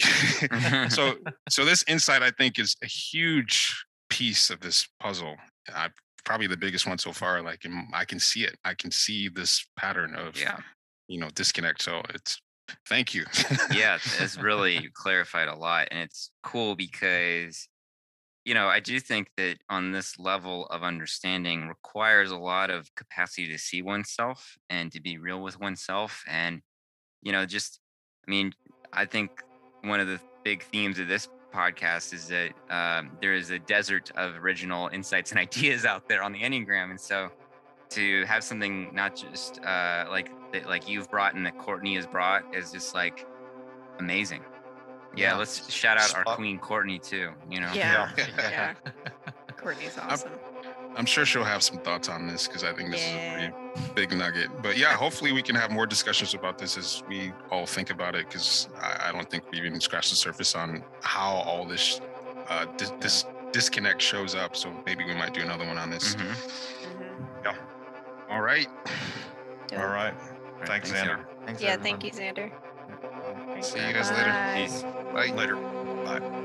so, 0.88 1.16
so 1.48 1.64
this 1.64 1.84
insight, 1.86 2.22
I 2.22 2.30
think, 2.32 2.58
is 2.58 2.74
a 2.82 2.86
huge 2.86 3.84
piece 4.10 4.50
of 4.50 4.60
this 4.60 4.88
puzzle. 5.00 5.36
I, 5.72 5.90
probably 6.26 6.46
the 6.46 6.56
biggest 6.56 6.86
one 6.86 6.98
so 6.98 7.12
far. 7.12 7.40
Like, 7.40 7.64
I 7.94 8.04
can 8.04 8.20
see 8.20 8.44
it. 8.44 8.58
I 8.64 8.74
can 8.74 8.90
see 8.90 9.28
this 9.28 9.64
pattern 9.78 10.14
of 10.14 10.38
yeah 10.38 10.58
you 11.08 11.20
know 11.20 11.28
disconnect. 11.34 11.82
So 11.82 12.02
it's 12.10 12.40
thank 12.88 13.14
you. 13.14 13.24
yeah, 13.72 13.98
it's 14.20 14.38
really 14.38 14.88
clarified 14.94 15.48
a 15.48 15.54
lot. 15.54 15.88
And 15.90 16.00
it's 16.00 16.30
cool 16.42 16.74
because, 16.74 17.68
you 18.44 18.54
know, 18.54 18.66
I 18.66 18.80
do 18.80 19.00
think 19.00 19.30
that 19.36 19.58
on 19.68 19.92
this 19.92 20.18
level 20.18 20.66
of 20.66 20.82
understanding 20.82 21.68
requires 21.68 22.30
a 22.30 22.36
lot 22.36 22.70
of 22.70 22.92
capacity 22.94 23.48
to 23.48 23.58
see 23.58 23.82
oneself 23.82 24.56
and 24.70 24.90
to 24.92 25.00
be 25.00 25.18
real 25.18 25.42
with 25.42 25.60
oneself. 25.60 26.22
And, 26.28 26.62
you 27.22 27.32
know, 27.32 27.46
just, 27.46 27.80
I 28.26 28.30
mean, 28.30 28.52
I 28.92 29.04
think 29.04 29.30
one 29.82 30.00
of 30.00 30.08
the 30.08 30.20
big 30.44 30.62
themes 30.62 30.98
of 30.98 31.08
this 31.08 31.28
podcast 31.56 32.12
is 32.12 32.28
that 32.28 32.52
um, 32.70 33.10
there 33.20 33.34
is 33.34 33.50
a 33.50 33.58
desert 33.58 34.10
of 34.16 34.36
original 34.36 34.88
insights 34.92 35.30
and 35.30 35.40
ideas 35.48 35.84
out 35.84 36.08
there 36.08 36.22
on 36.22 36.32
the 36.32 36.40
Enneagram. 36.40 36.90
And 36.90 37.00
so, 37.00 37.30
to 37.90 38.24
have 38.26 38.42
something 38.44 38.94
not 38.94 39.16
just 39.16 39.60
uh, 39.64 40.06
like 40.10 40.30
that, 40.52 40.66
like 40.68 40.88
you've 40.88 41.10
brought 41.10 41.34
and 41.34 41.46
that 41.46 41.56
Courtney 41.58 41.94
has 41.96 42.06
brought 42.06 42.42
is 42.54 42.72
just 42.72 42.94
like 42.94 43.26
amazing. 43.98 44.42
Yeah, 45.16 45.30
Yeah. 45.32 45.36
let's 45.38 45.72
shout 45.72 45.96
out 45.96 46.14
our 46.14 46.24
queen 46.34 46.58
Courtney 46.58 46.98
too. 46.98 47.30
You 47.50 47.60
know, 47.60 47.70
Yeah. 47.72 48.10
Yeah. 48.18 48.26
Yeah. 48.38 48.74
Courtney's 49.56 49.96
awesome. 49.98 50.32
I'm 50.32 50.55
sure 51.04 51.26
she'll 51.26 51.44
have 51.44 51.62
some 51.62 51.78
thoughts 51.78 52.08
on 52.08 52.26
this 52.26 52.46
because 52.46 52.64
I 52.64 52.72
think 52.72 52.90
this 52.90 53.02
Yeah. 53.02 53.36
is 53.38 53.48
a 53.48 53.52
pretty 53.92 53.94
big 53.94 54.16
nugget. 54.16 54.48
But 54.62 54.78
yeah, 54.78 54.94
hopefully 54.94 55.32
we 55.32 55.42
can 55.42 55.54
have 55.56 55.70
more 55.70 55.84
discussions 55.86 56.32
about 56.32 56.56
this 56.56 56.78
as 56.78 57.02
we 57.08 57.32
all 57.50 57.66
think 57.66 57.90
about 57.90 58.14
it 58.14 58.26
because 58.28 58.68
I, 58.80 59.08
I 59.08 59.12
don't 59.12 59.28
think 59.28 59.44
we've 59.52 59.64
even 59.64 59.80
scratched 59.80 60.08
the 60.10 60.16
surface 60.16 60.54
on 60.54 60.82
how 61.02 61.34
all 61.34 61.66
this 61.66 62.00
uh, 62.48 62.64
dis- 62.78 62.92
this 63.00 63.24
disconnect 63.52 64.00
shows 64.00 64.34
up. 64.34 64.56
So 64.56 64.72
maybe 64.86 65.04
we 65.04 65.14
might 65.14 65.34
do 65.34 65.42
another 65.42 65.66
one 65.66 65.76
on 65.76 65.90
this. 65.90 66.14
Mhm. 66.14 66.30
Mhm. 67.44 67.56
All 68.30 68.40
right. 68.40 68.68
Dope. 69.68 69.80
All 69.80 69.86
right. 69.86 70.14
All 70.14 70.58
right, 70.60 70.66
Thanks. 70.66 70.90
Xander. 70.90 71.24
Thanks, 71.44 71.60
Yeah, 71.62 71.70
everyone. 71.72 72.00
thank 72.00 72.04
you, 72.04 72.10
Xander. 72.10 72.50
See 73.62 73.78
you 73.86 73.92
guys 73.92 74.10
later. 74.10 74.52
Peace. 74.54 74.82
Bye. 75.12 75.32
Later. 75.36 75.56
Bye. 75.56 76.42